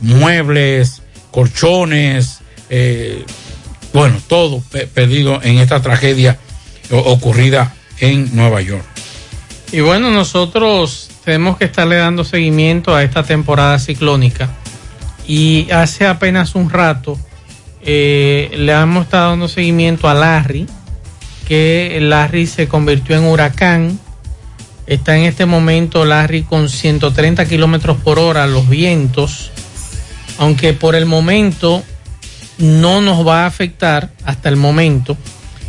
muebles, 0.00 1.02
colchones, 1.30 2.38
eh, 2.70 3.24
bueno, 3.92 4.16
todo 4.26 4.60
pe- 4.70 4.86
perdido 4.86 5.40
en 5.42 5.58
esta 5.58 5.80
tragedia 5.80 6.38
ocurrida 6.90 7.74
en 8.00 8.34
Nueva 8.34 8.60
York. 8.60 8.84
Y 9.72 9.80
bueno, 9.80 10.10
nosotros 10.10 11.10
tenemos 11.24 11.56
que 11.56 11.64
estarle 11.64 11.96
dando 11.96 12.24
seguimiento 12.24 12.94
a 12.94 13.02
esta 13.02 13.22
temporada 13.22 13.78
ciclónica. 13.78 14.50
Y 15.26 15.70
hace 15.70 16.06
apenas 16.06 16.54
un 16.54 16.68
rato 16.70 17.18
eh, 17.80 18.50
le 18.56 18.72
hemos 18.72 19.04
estado 19.04 19.30
dando 19.30 19.48
seguimiento 19.48 20.08
a 20.08 20.14
Larry, 20.14 20.66
que 21.48 21.98
Larry 22.00 22.46
se 22.46 22.68
convirtió 22.68 23.16
en 23.16 23.24
huracán. 23.24 23.98
Está 24.86 25.16
en 25.16 25.24
este 25.24 25.46
momento 25.46 26.04
Larry 26.04 26.42
con 26.42 26.68
130 26.68 27.46
kilómetros 27.46 27.96
por 27.96 28.18
hora 28.18 28.46
los 28.46 28.68
vientos, 28.68 29.50
aunque 30.38 30.74
por 30.74 30.94
el 30.94 31.06
momento 31.06 31.82
no 32.58 33.00
nos 33.00 33.26
va 33.26 33.44
a 33.44 33.46
afectar 33.46 34.10
hasta 34.24 34.50
el 34.50 34.56
momento. 34.56 35.16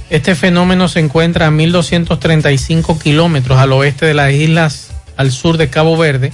Este 0.10 0.36
fenómeno 0.36 0.88
se 0.90 1.00
encuentra 1.00 1.48
a 1.48 1.52
1235 1.52 3.00
kilómetros 3.00 3.58
al 3.58 3.72
oeste 3.72 4.06
de 4.06 4.14
las 4.14 4.34
islas 4.34 4.92
al 5.16 5.32
sur 5.32 5.58
de 5.58 5.70
Cabo 5.70 5.98
Verde 5.98 6.34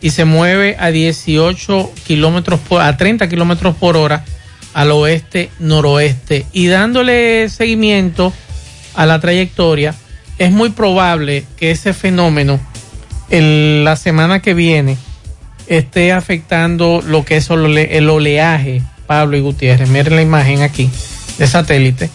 y 0.00 0.10
se 0.10 0.24
mueve 0.24 0.76
a 0.78 0.90
18 0.90 1.92
kilómetros 2.06 2.60
a 2.78 2.96
30 2.96 3.28
kilómetros 3.28 3.74
por 3.74 3.96
hora 3.96 4.24
al 4.72 4.92
oeste 4.92 5.50
noroeste 5.58 6.46
y 6.52 6.68
dándole 6.68 7.48
seguimiento 7.48 8.32
a 8.94 9.04
la 9.06 9.20
trayectoria 9.20 9.94
es 10.44 10.52
muy 10.52 10.70
probable 10.70 11.44
que 11.56 11.70
ese 11.70 11.92
fenómeno 11.92 12.60
en 13.30 13.84
la 13.84 13.96
semana 13.96 14.40
que 14.40 14.54
viene 14.54 14.96
esté 15.66 16.12
afectando 16.12 17.02
lo 17.06 17.24
que 17.24 17.36
es 17.38 17.48
el 17.50 17.60
ole- 17.60 17.96
el 17.96 18.08
oleaje 18.10 18.82
Pablo 19.06 19.36
y 19.36 19.40
Gutiérrez 19.40 19.88
miren 19.88 20.16
la 20.16 20.22
imagen 20.22 20.62
aquí 20.62 20.90
de 21.38 21.46
satélite 21.46 22.10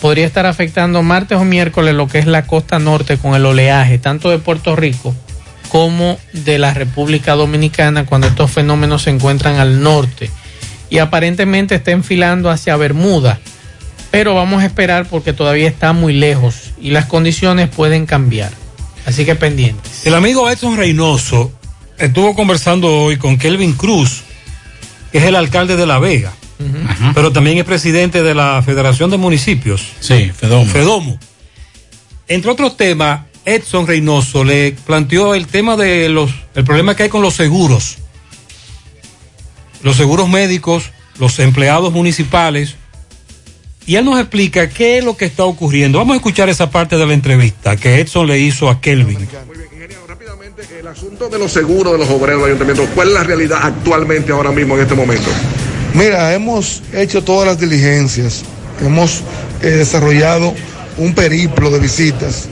podría 0.00 0.26
estar 0.26 0.46
afectando 0.46 1.02
martes 1.02 1.38
o 1.38 1.44
miércoles 1.44 1.94
lo 1.94 2.08
que 2.08 2.18
es 2.18 2.26
la 2.26 2.46
costa 2.46 2.78
norte 2.78 3.18
con 3.18 3.34
el 3.34 3.44
oleaje, 3.44 3.98
tanto 3.98 4.30
de 4.30 4.38
Puerto 4.38 4.74
Rico 4.74 5.14
como 5.68 6.18
de 6.32 6.58
la 6.58 6.72
República 6.74 7.34
Dominicana 7.34 8.06
cuando 8.06 8.26
estos 8.26 8.50
fenómenos 8.50 9.02
se 9.02 9.10
encuentran 9.10 9.56
al 9.60 9.82
norte. 9.82 10.30
Y 10.88 10.98
aparentemente 10.98 11.76
está 11.76 11.92
enfilando 11.92 12.50
hacia 12.50 12.76
Bermuda. 12.76 13.38
Pero 14.10 14.34
vamos 14.34 14.62
a 14.62 14.66
esperar 14.66 15.06
porque 15.06 15.32
todavía 15.32 15.68
está 15.68 15.92
muy 15.92 16.14
lejos 16.14 16.69
y 16.80 16.90
las 16.90 17.06
condiciones 17.06 17.68
pueden 17.68 18.06
cambiar. 18.06 18.52
Así 19.06 19.24
que 19.24 19.34
pendientes. 19.34 20.06
El 20.06 20.14
amigo 20.14 20.48
Edson 20.50 20.76
Reynoso 20.76 21.52
estuvo 21.98 22.34
conversando 22.34 22.88
hoy 23.02 23.16
con 23.16 23.38
Kelvin 23.38 23.72
Cruz, 23.72 24.22
que 25.12 25.18
es 25.18 25.24
el 25.24 25.36
alcalde 25.36 25.76
de 25.76 25.86
La 25.86 25.98
Vega, 25.98 26.32
pero 27.14 27.32
también 27.32 27.58
es 27.58 27.64
presidente 27.64 28.22
de 28.22 28.34
la 28.34 28.62
Federación 28.62 29.10
de 29.10 29.16
Municipios. 29.16 29.82
Sí, 30.00 30.30
Fedomo. 30.34 30.70
Fedomo. 30.70 31.18
Entre 32.28 32.50
otros 32.50 32.76
temas, 32.76 33.22
Edson 33.44 33.86
Reynoso 33.86 34.44
le 34.44 34.72
planteó 34.72 35.34
el 35.34 35.46
tema 35.46 35.76
de 35.76 36.08
los, 36.08 36.30
el 36.54 36.64
problema 36.64 36.94
que 36.94 37.04
hay 37.04 37.08
con 37.08 37.22
los 37.22 37.34
seguros. 37.34 37.98
Los 39.82 39.96
seguros 39.96 40.28
médicos, 40.28 40.90
los 41.18 41.38
empleados 41.38 41.92
municipales. 41.92 42.76
Y 43.86 43.96
él 43.96 44.04
nos 44.04 44.20
explica 44.20 44.68
qué 44.68 44.98
es 44.98 45.04
lo 45.04 45.16
que 45.16 45.24
está 45.24 45.44
ocurriendo. 45.44 45.98
Vamos 45.98 46.14
a 46.14 46.16
escuchar 46.16 46.48
esa 46.48 46.70
parte 46.70 46.96
de 46.96 47.06
la 47.06 47.14
entrevista 47.14 47.76
que 47.76 47.98
Edson 48.00 48.26
le 48.26 48.38
hizo 48.38 48.68
a 48.68 48.80
Kelvin. 48.80 49.26
El 50.78 50.86
asunto 50.86 51.28
de 51.28 51.38
los 51.38 51.52
seguros 51.52 51.92
de 51.92 51.98
los 51.98 52.08
obreros 52.10 52.42
del 52.42 52.52
ayuntamiento, 52.54 52.86
¿cuál 52.94 53.08
es 53.08 53.14
la 53.14 53.22
realidad 53.24 53.58
actualmente 53.62 54.32
ahora 54.32 54.50
mismo 54.50 54.76
en 54.76 54.82
este 54.82 54.94
momento? 54.94 55.28
Mira, 55.94 56.32
hemos 56.34 56.82
hecho 56.92 57.22
todas 57.24 57.46
las 57.46 57.58
diligencias, 57.60 58.42
hemos 58.84 59.22
eh, 59.62 59.66
desarrollado 59.68 60.54
un 60.98 61.14
periplo 61.14 61.70
de 61.70 61.78
visitas, 61.80 62.48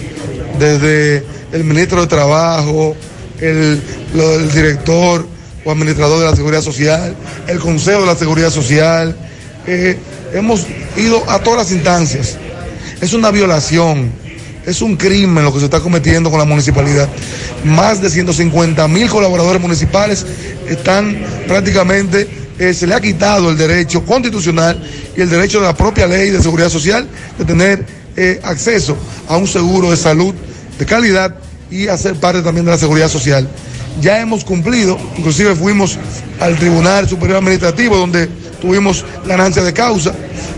desde 0.58 1.24
el 1.52 1.64
ministro 1.64 2.00
de 2.00 2.06
Trabajo, 2.06 2.96
el, 3.40 3.80
lo- 4.14 4.34
el 4.40 4.50
director 4.52 5.26
o 5.64 5.70
administrador 5.72 6.20
de 6.20 6.26
la 6.30 6.36
Seguridad 6.36 6.62
Social, 6.62 7.14
el 7.46 7.58
Consejo 7.58 8.00
de 8.00 8.06
la 8.06 8.16
Seguridad 8.16 8.50
Social, 8.50 9.16
eh, 9.66 9.98
hemos 10.32 10.66
ido 10.96 11.28
a 11.30 11.38
todas 11.40 11.58
las 11.58 11.72
instancias. 11.72 12.36
Es 13.00 13.12
una 13.12 13.30
violación, 13.30 14.10
es 14.66 14.82
un 14.82 14.96
crimen 14.96 15.44
lo 15.44 15.52
que 15.52 15.60
se 15.60 15.66
está 15.66 15.80
cometiendo 15.80 16.30
con 16.30 16.38
la 16.38 16.44
municipalidad. 16.44 17.08
Más 17.64 18.00
de 18.00 18.10
150 18.10 18.86
mil 18.88 19.08
colaboradores 19.08 19.60
municipales 19.60 20.26
están 20.68 21.18
prácticamente, 21.46 22.28
eh, 22.58 22.74
se 22.74 22.86
le 22.86 22.94
ha 22.94 23.00
quitado 23.00 23.50
el 23.50 23.56
derecho 23.56 24.04
constitucional 24.04 24.82
y 25.16 25.20
el 25.20 25.30
derecho 25.30 25.60
de 25.60 25.66
la 25.66 25.76
propia 25.76 26.06
ley 26.06 26.30
de 26.30 26.42
seguridad 26.42 26.68
social 26.68 27.06
de 27.38 27.44
tener 27.44 27.84
eh, 28.16 28.40
acceso 28.42 28.96
a 29.28 29.36
un 29.36 29.46
seguro 29.46 29.90
de 29.90 29.96
salud 29.96 30.34
de 30.78 30.86
calidad 30.86 31.36
y 31.70 31.88
hacer 31.88 32.14
parte 32.14 32.42
también 32.42 32.64
de 32.64 32.72
la 32.72 32.78
seguridad 32.78 33.08
social. 33.08 33.48
Ya 34.00 34.20
hemos 34.20 34.44
cumplido, 34.44 34.98
inclusive 35.16 35.54
fuimos 35.54 35.98
al 36.40 36.56
Tribunal 36.56 37.08
Superior 37.08 37.38
Administrativo 37.38 37.96
donde 37.96 38.28
tuvimos 38.60 39.04
ganancia 39.26 39.62
de 39.62 39.72
causa. 39.72 40.12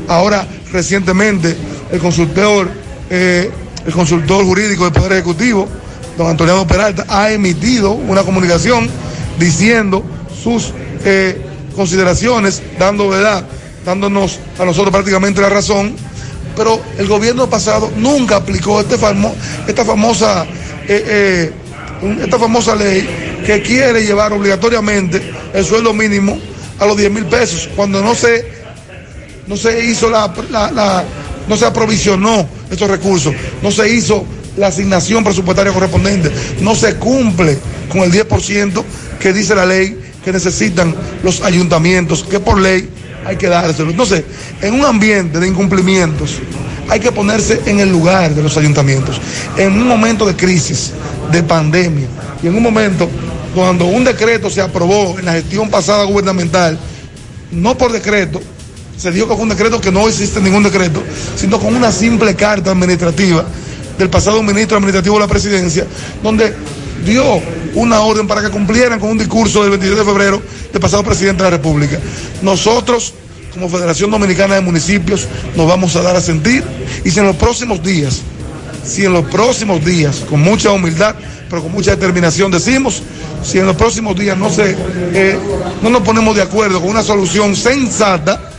Ahora, 0.09 0.46
recientemente, 0.72 1.57
el 1.92 1.98
consultor, 2.01 2.68
eh, 3.11 3.51
el 3.86 3.92
consultor 3.92 4.44
jurídico 4.44 4.84
del 4.84 4.92
Poder 4.92 5.12
Ejecutivo, 5.12 5.68
don 6.16 6.28
Antonio 6.28 6.66
Peralta, 6.66 7.05
ha 7.09 7.30
emitido 7.30 7.92
una 7.92 8.22
comunicación 8.22 8.88
diciendo 9.38 10.05
sus 10.42 10.72
eh, 11.05 11.40
consideraciones, 11.74 12.62
dando 12.78 13.09
verdad, 13.09 13.44
dándonos 13.84 14.38
a 14.59 14.64
nosotros 14.64 14.92
prácticamente 14.92 15.40
la 15.40 15.48
razón, 15.48 15.94
pero 16.57 16.80
el 16.98 17.07
gobierno 17.07 17.48
pasado 17.48 17.90
nunca 17.96 18.36
aplicó 18.36 18.80
este 18.80 18.96
famo- 18.98 19.34
esta 19.66 19.84
famosa 19.84 20.44
eh, 20.88 21.53
esta 22.22 22.38
famosa 22.38 22.74
ley 22.74 23.40
que 23.46 23.62
quiere 23.62 24.03
llevar 24.05 24.32
obligatoriamente 24.32 25.22
el 25.55 25.64
sueldo 25.64 25.92
mínimo 25.92 26.38
a 26.81 26.87
los 26.87 26.97
10 26.97 27.12
mil 27.12 27.26
pesos 27.26 27.68
cuando 27.76 28.03
no 28.03 28.14
se 28.14 28.59
no 29.47 29.57
se 29.57 29.85
hizo 29.85 30.09
la, 30.09 30.33
no 31.49 31.57
se 31.57 31.66
aprovisionó 31.66 32.49
estos 32.70 32.89
recursos, 32.89 33.35
no 33.62 33.70
se 33.70 33.93
hizo 33.93 34.24
la 34.57 34.68
asignación 34.68 35.24
presupuestaria 35.24 35.72
correspondiente, 35.72 36.31
no 36.61 36.74
se 36.74 36.97
cumple 36.97 37.59
con 37.89 38.03
el 38.03 38.12
10% 38.12 38.85
que 39.18 39.33
dice 39.33 39.55
la 39.55 39.66
ley 39.66 39.99
que 40.24 40.33
necesitan 40.33 40.95
los 41.24 41.43
ayuntamientos, 41.43 42.22
que 42.22 42.39
por 42.39 42.61
ley 42.61 42.89
hay 43.24 43.37
que 43.37 43.49
dárselo. 43.49 43.91
Entonces, 43.91 44.22
en 44.62 44.74
un 44.74 44.85
ambiente 44.85 45.41
de 45.41 45.49
incumplimientos, 45.49 46.39
hay 46.89 47.01
que 47.01 47.11
ponerse 47.11 47.61
en 47.66 47.81
el 47.81 47.91
lugar 47.91 48.35
de 48.35 48.43
los 48.43 48.57
ayuntamientos. 48.57 49.20
En 49.57 49.72
un 49.72 49.89
momento 49.89 50.26
de 50.26 50.37
crisis, 50.37 50.93
de 51.33 51.43
pandemia, 51.43 52.07
y 52.43 52.47
en 52.47 52.55
un 52.55 52.62
momento 52.62 53.09
cuando 53.55 53.86
un 53.86 54.05
decreto 54.05 54.51
se 54.51 54.61
aprobó 54.61 55.18
en 55.18 55.24
la 55.24 55.32
gestión 55.32 55.70
pasada 55.70 56.05
gubernamental, 56.05 56.78
no 57.51 57.76
por 57.76 57.92
decreto, 57.92 58.40
se 58.96 59.11
dijo 59.11 59.28
que 59.28 59.34
fue 59.34 59.42
un 59.42 59.48
decreto 59.48 59.80
que 59.80 59.90
no 59.90 60.07
existe 60.09 60.40
ningún 60.40 60.62
decreto, 60.62 61.03
sino 61.36 61.59
con 61.59 61.74
una 61.74 61.90
simple 61.90 62.34
carta 62.34 62.70
administrativa 62.70 63.44
del 63.98 64.11
pasado 64.11 64.42
ministro 64.42 64.76
administrativo 64.76 65.16
de 65.16 65.20
la 65.20 65.28
presidencia, 65.28 65.86
donde 66.22 66.55
dio 67.05 67.24
una 67.74 68.01
orden 68.01 68.26
para 68.26 68.42
que 68.42 68.51
cumplieran 68.51 69.01
con 69.01 69.11
un 69.11 69.18
discurso 69.18 69.62
del 69.62 69.70
22 69.70 69.98
de 69.98 70.05
febrero 70.05 70.42
del 70.72 70.80
pasado 70.80 71.03
presidente 71.03 71.42
de 71.42 71.51
la 71.51 71.57
República. 71.57 71.98
Nosotros, 72.42 73.14
como 73.53 73.68
Federación 73.68 74.11
Dominicana 74.11 74.57
de 74.57 74.61
Municipios, 74.61 75.26
nos 75.57 75.66
vamos 75.66 75.96
a 75.96 76.03
dar 76.03 76.16
a 76.16 76.20
sentir 76.20 76.62
y 77.05 77.11
si 77.11 77.20
en 77.20 77.26
los 77.26 77.36
próximos 77.36 77.82
días, 77.82 78.20
si 78.85 79.05
en 79.05 79.12
los 79.12 79.24
próximos 79.26 79.85
días, 79.85 80.24
con 80.28 80.41
mucha 80.41 80.70
humildad, 80.72 81.14
pero 81.49 81.62
con 81.62 81.72
mucha 81.72 81.93
determinación 81.93 82.51
decimos, 82.51 83.03
si 83.43 83.59
en 83.59 83.66
los 83.66 83.76
próximos 83.76 84.16
días 84.16 84.37
no, 84.37 84.51
se, 84.51 84.76
eh, 85.14 85.39
no 85.83 85.91
nos 85.91 86.03
ponemos 86.03 86.37
de 86.37 86.43
acuerdo 86.43 86.81
con 86.81 86.91
una 86.91 87.03
solución 87.03 87.57
sensata, 87.57 88.51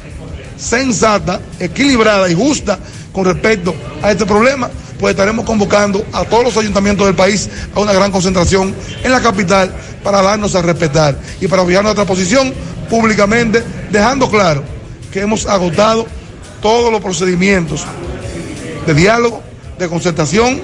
sensata, 0.58 1.40
equilibrada 1.60 2.30
y 2.30 2.36
justa 2.36 2.78
con 3.12 3.26
respecto 3.26 3.74
a 4.02 4.12
este 4.12 4.26
problema, 4.26 4.70
pues 5.00 5.12
estaremos 5.12 5.46
convocando 5.46 6.06
a 6.14 6.24
todos 6.26 6.44
los 6.44 6.58
ayuntamientos 6.58 7.08
del 7.08 7.16
país 7.16 7.50
a 7.74 7.80
una 7.80 7.94
gran 7.94 8.12
concentración 8.12 8.76
en 9.04 9.12
la 9.12 9.20
capital 9.20 9.74
para 10.04 10.22
darnos 10.22 10.54
a 10.56 10.62
respetar 10.62 11.18
y 11.40 11.48
para 11.48 11.66
fijar 11.66 11.84
nuestra 11.84 12.06
posición 12.06 12.54
públicamente, 12.90 13.64
dejando 13.90 14.30
claro 14.30 14.64
que 15.12 15.22
hemos 15.22 15.46
agotado 15.46 16.06
todos 16.62 16.92
los 16.92 17.02
procedimientos 17.02 17.84
de 18.86 18.94
diálogo, 18.94 19.42
de 19.82 19.90
concertación, 19.90 20.62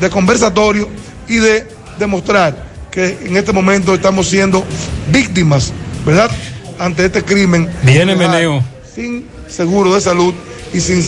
de 0.00 0.10
conversatorio 0.10 0.88
y 1.28 1.36
de 1.36 1.66
demostrar 1.98 2.66
que 2.90 3.16
en 3.22 3.36
este 3.36 3.52
momento 3.52 3.94
estamos 3.94 4.28
siendo 4.28 4.64
víctimas, 5.12 5.72
¿verdad? 6.04 6.30
Ante 6.78 7.06
este 7.06 7.22
crimen. 7.22 7.70
Viene 7.84 8.16
Meneo. 8.16 8.62
Sin 8.92 9.26
seguro 9.48 9.94
de 9.94 10.00
salud 10.00 10.34
y 10.74 10.80
sin, 10.80 10.98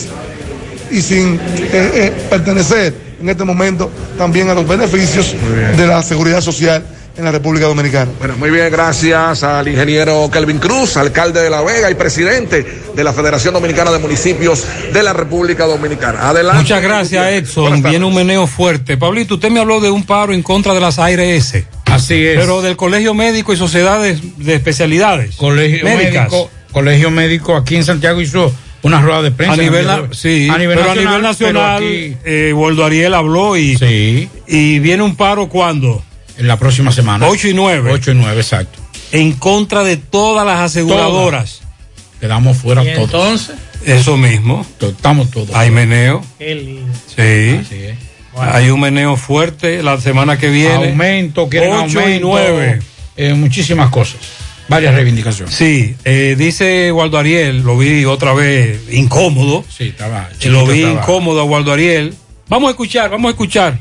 y 0.89 1.01
sin 1.01 1.35
eh, 1.35 1.39
eh, 1.73 2.27
pertenecer 2.29 2.95
en 3.19 3.27
este 3.27 3.43
momento 3.43 3.91
también 4.17 4.49
a 4.49 4.53
los 4.53 4.65
beneficios 4.65 5.35
de 5.75 5.85
la 5.85 6.01
seguridad 6.01 6.39
social 6.39 6.81
en 7.19 7.25
la 7.25 7.31
República 7.31 7.65
Dominicana. 7.67 8.11
Bueno, 8.17 8.35
muy 8.37 8.49
bien, 8.49 8.71
gracias 8.71 9.43
al 9.43 9.67
ingeniero 9.67 10.29
Kelvin 10.31 10.57
Cruz, 10.57 10.97
alcalde 10.97 11.41
de 11.41 11.49
La 11.49 11.61
Vega 11.61 11.91
y 11.91 11.95
presidente 11.95 12.65
de 12.95 13.03
la 13.03 13.13
Federación 13.13 13.53
Dominicana 13.53 13.91
de 13.91 13.99
Municipios 13.99 14.65
de 14.93 15.03
la 15.03 15.13
República 15.13 15.65
Dominicana. 15.65 16.29
Adelante. 16.29 16.61
Muchas 16.61 16.81
gracias, 16.81 17.27
Edson. 17.33 17.83
Viene 17.83 18.05
un 18.05 18.15
meneo 18.15 18.47
fuerte. 18.47 18.97
Pablito, 18.97 19.35
usted 19.35 19.49
me 19.51 19.59
habló 19.59 19.79
de 19.79 19.91
un 19.91 20.03
paro 20.03 20.33
en 20.33 20.41
contra 20.41 20.73
de 20.73 20.79
las 20.79 20.97
ARS. 20.97 21.55
Así 21.85 22.25
es. 22.25 22.37
Pero 22.39 22.61
del 22.61 22.77
Colegio 22.77 23.13
Médico 23.13 23.51
y 23.53 23.57
Sociedades 23.57 24.19
de 24.37 24.55
Especialidades. 24.55 25.35
Colegio 25.35 25.83
Médicas. 25.83 26.31
Médico, 26.31 26.49
Colegio 26.71 27.11
Médico 27.11 27.55
aquí 27.55 27.75
en 27.75 27.83
Santiago 27.83 28.21
hizo 28.21 28.53
una 28.83 29.01
rueda 29.01 29.21
de 29.23 29.31
prensa. 29.31 29.55
A 29.55 29.57
nivel, 29.57 29.85
na- 29.87 30.03
sí, 30.11 30.47
a 30.49 30.57
nivel 30.57 30.77
pero 30.77 30.87
nacional, 30.89 30.97
a 31.07 31.17
nivel 31.17 31.21
nacional, 31.21 31.83
aquí- 31.83 32.17
eh, 32.23 32.53
Waldo 32.55 32.85
Ariel 32.85 33.13
habló 33.13 33.57
y, 33.57 33.77
y 34.47 34.79
viene 34.79 35.03
un 35.03 35.15
paro 35.17 35.49
cuando? 35.49 36.01
En 36.39 36.47
la 36.47 36.57
próxima 36.57 36.91
semana. 36.91 37.27
8 37.27 37.49
y 37.49 37.53
9. 37.53 37.91
8 37.91 38.11
y 38.11 38.15
9, 38.15 38.41
exacto. 38.41 38.79
En 39.11 39.33
contra 39.33 39.83
de 39.83 39.97
todas 39.97 40.45
las 40.45 40.59
aseguradoras. 40.61 41.61
Quedamos 42.19 42.57
fuera 42.57 42.83
¿Y 42.83 42.93
todos. 42.95 43.05
entonces? 43.05 43.55
Eso 43.85 44.17
mismo. 44.17 44.65
Estamos 44.79 45.29
todos. 45.31 45.49
Hay 45.53 45.69
meneo. 45.69 46.23
Qué 46.37 46.55
lindo. 46.55 46.93
Sí. 47.15 47.59
Hay 48.37 48.69
un 48.69 48.79
meneo 48.79 49.15
fuerte 49.17 49.83
la 49.83 49.99
semana 49.99 50.37
que 50.37 50.49
viene. 50.49 50.89
Aumento, 50.89 51.49
quieren 51.49 51.73
8 51.73 51.99
y 51.99 52.01
aumento, 52.03 52.27
9. 52.27 52.79
eh, 53.17 53.33
muchísimas 53.33 53.89
cosas. 53.89 54.17
Varias 54.69 54.93
reivindicaciones. 54.93 55.53
Sí, 55.55 55.95
eh, 56.05 56.35
dice 56.37 56.91
Waldo 56.91 57.17
Ariel, 57.17 57.63
lo 57.63 57.77
vi 57.77 58.05
otra 58.05 58.33
vez 58.33 58.81
incómodo. 58.91 59.65
Sí, 59.75 59.85
estaba. 59.89 60.29
lo 60.45 60.65
vi 60.67 60.83
estaba. 60.83 61.01
incómodo 61.01 61.41
a 61.41 61.43
Waldo 61.43 61.73
Ariel. 61.73 62.13
Vamos 62.47 62.67
a 62.67 62.71
escuchar, 62.71 63.09
vamos 63.09 63.29
a 63.29 63.31
escuchar. 63.31 63.79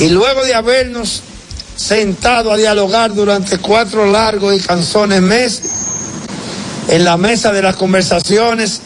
Y 0.00 0.08
luego 0.08 0.42
de 0.44 0.54
habernos 0.54 1.22
sentado 1.76 2.52
a 2.52 2.56
dialogar 2.56 3.14
durante 3.14 3.58
cuatro 3.58 4.10
largos 4.10 4.56
y 4.56 4.60
cansones 4.60 5.22
meses, 5.22 5.70
en 6.88 7.04
la 7.04 7.16
mesa 7.16 7.52
de 7.52 7.62
las 7.62 7.76
conversaciones, 7.76 8.80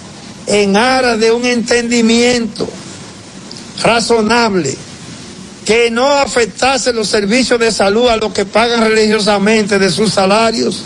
en 0.47 0.77
aras 0.77 1.19
de 1.19 1.31
un 1.31 1.45
entendimiento 1.45 2.69
razonable 3.83 4.77
que 5.65 5.91
no 5.91 6.09
afectase 6.15 6.93
los 6.93 7.09
servicios 7.09 7.61
de 7.61 7.71
salud 7.71 8.09
a 8.09 8.17
los 8.17 8.33
que 8.33 8.45
pagan 8.45 8.81
religiosamente 8.81 9.79
de 9.79 9.91
sus 9.91 10.13
salarios 10.13 10.83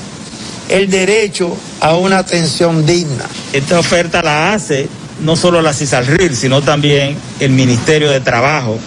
el 0.69 0.91
derecho 0.91 1.57
a 1.81 1.97
una 1.97 2.19
atención 2.19 2.85
digna. 2.85 3.25
Esta 3.53 3.79
oferta 3.79 4.23
la 4.23 4.53
hace 4.53 4.89
no 5.23 5.37
solo 5.37 5.63
la 5.63 5.73
CISALRIL, 5.73 6.35
sino 6.35 6.63
también 6.63 7.17
el 7.41 7.51
Ministerio 7.51 8.11
de 8.11 8.21
Trabajo, 8.21 8.79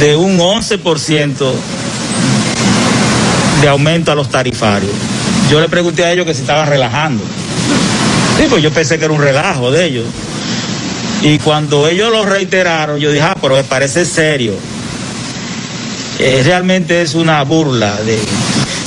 de 0.00 0.16
un 0.16 0.38
11% 0.38 1.52
de 3.60 3.68
aumento 3.68 4.12
a 4.12 4.14
los 4.14 4.28
tarifarios. 4.28 4.92
Yo 5.50 5.60
le 5.60 5.68
pregunté 5.68 6.04
a 6.04 6.12
ellos 6.12 6.26
que 6.26 6.34
se 6.34 6.40
estaban 6.40 6.68
relajando. 6.68 7.22
Sí, 8.38 8.46
pues 8.48 8.62
yo 8.62 8.70
pensé 8.70 8.98
que 8.98 9.04
era 9.04 9.14
un 9.14 9.22
relajo 9.22 9.70
de 9.70 9.84
ellos. 9.86 10.06
Y 11.22 11.38
cuando 11.38 11.88
ellos 11.88 12.10
lo 12.10 12.24
reiteraron, 12.26 12.98
yo 12.98 13.10
dije, 13.10 13.24
ah, 13.24 13.36
pero 13.40 13.56
me 13.56 13.64
parece 13.64 14.04
serio. 14.04 14.54
Eh, 16.18 16.42
realmente 16.44 17.02
es 17.02 17.14
una 17.14 17.42
burla. 17.44 17.96
De... 18.02 18.18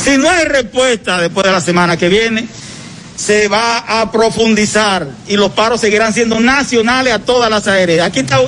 Si 0.03 0.17
no 0.17 0.29
hay 0.29 0.45
respuesta 0.45 1.19
después 1.19 1.45
de 1.45 1.51
la 1.51 1.61
semana 1.61 1.97
que 1.97 2.09
viene, 2.09 2.47
se 3.15 3.47
va 3.47 3.79
a 3.79 4.11
profundizar 4.11 5.07
y 5.27 5.35
los 5.35 5.51
paros 5.51 5.81
seguirán 5.81 6.13
siendo 6.13 6.39
nacionales 6.39 7.13
a 7.13 7.19
todas 7.19 7.49
las 7.49 7.67
aéreas. 7.67 8.05
Aquí 8.05 8.19
está 8.19 8.39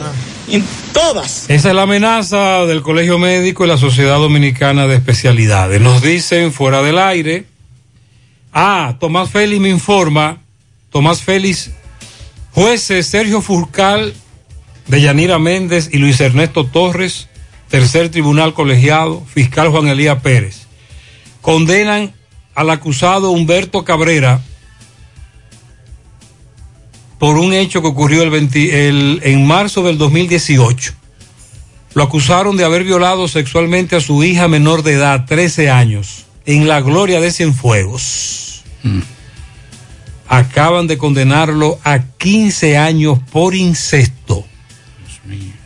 todas. 0.93 1.49
Esa 1.49 1.69
es 1.69 1.75
la 1.75 1.83
amenaza 1.83 2.65
del 2.65 2.81
Colegio 2.81 3.17
Médico 3.17 3.65
y 3.65 3.67
la 3.67 3.77
Sociedad 3.77 4.17
Dominicana 4.17 4.87
de 4.87 4.95
Especialidades. 4.95 5.81
Nos 5.81 6.01
dicen 6.01 6.51
fuera 6.51 6.81
del 6.81 6.97
aire. 6.97 7.45
Ah, 8.53 8.95
Tomás 8.99 9.29
Félix 9.29 9.61
me 9.61 9.69
informa. 9.69 10.39
Tomás 10.91 11.21
Félix, 11.21 11.71
jueces 12.51 13.05
Sergio 13.05 13.41
Furcal, 13.41 14.13
Deyanira 14.87 15.37
Méndez 15.37 15.89
y 15.91 15.97
Luis 15.99 16.19
Ernesto 16.19 16.65
Torres, 16.65 17.27
tercer 17.69 18.09
tribunal 18.09 18.55
colegiado, 18.55 19.23
fiscal 19.31 19.69
Juan 19.69 19.87
Elías 19.87 20.21
Pérez, 20.23 20.65
condenan 21.41 22.13
al 22.55 22.71
acusado 22.71 23.29
Humberto 23.29 23.85
Cabrera 23.85 24.41
por 27.19 27.37
un 27.37 27.53
hecho 27.53 27.81
que 27.81 27.87
ocurrió 27.89 28.23
el 28.23 28.29
20 28.29 28.87
el- 28.89 29.19
en 29.23 29.45
marzo 29.45 29.83
del 29.83 29.97
2018. 29.97 30.93
Lo 31.93 32.03
acusaron 32.03 32.55
de 32.57 32.63
haber 32.63 32.83
violado 32.83 33.27
sexualmente 33.27 33.95
a 33.95 34.01
su 34.01 34.23
hija 34.23 34.47
menor 34.47 34.83
de 34.83 34.93
edad, 34.93 35.25
13 35.27 35.69
años, 35.69 36.25
en 36.45 36.67
la 36.67 36.81
gloria 36.81 37.19
de 37.19 37.31
Cienfuegos. 37.31 38.63
Acaban 40.27 40.85
de 40.87 40.97
condenarlo 40.97 41.79
a 41.83 41.99
15 42.17 42.77
años 42.77 43.19
por 43.31 43.55
incesto. 43.55 44.45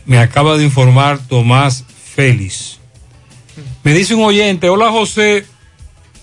Me 0.06 0.18
acaba 0.18 0.56
de 0.56 0.64
informar 0.64 1.18
Tomás 1.28 1.84
Félix. 2.14 2.78
Me 3.82 3.92
dice 3.92 4.14
un 4.14 4.24
oyente, 4.24 4.68
hola 4.70 4.90
José, 4.90 5.44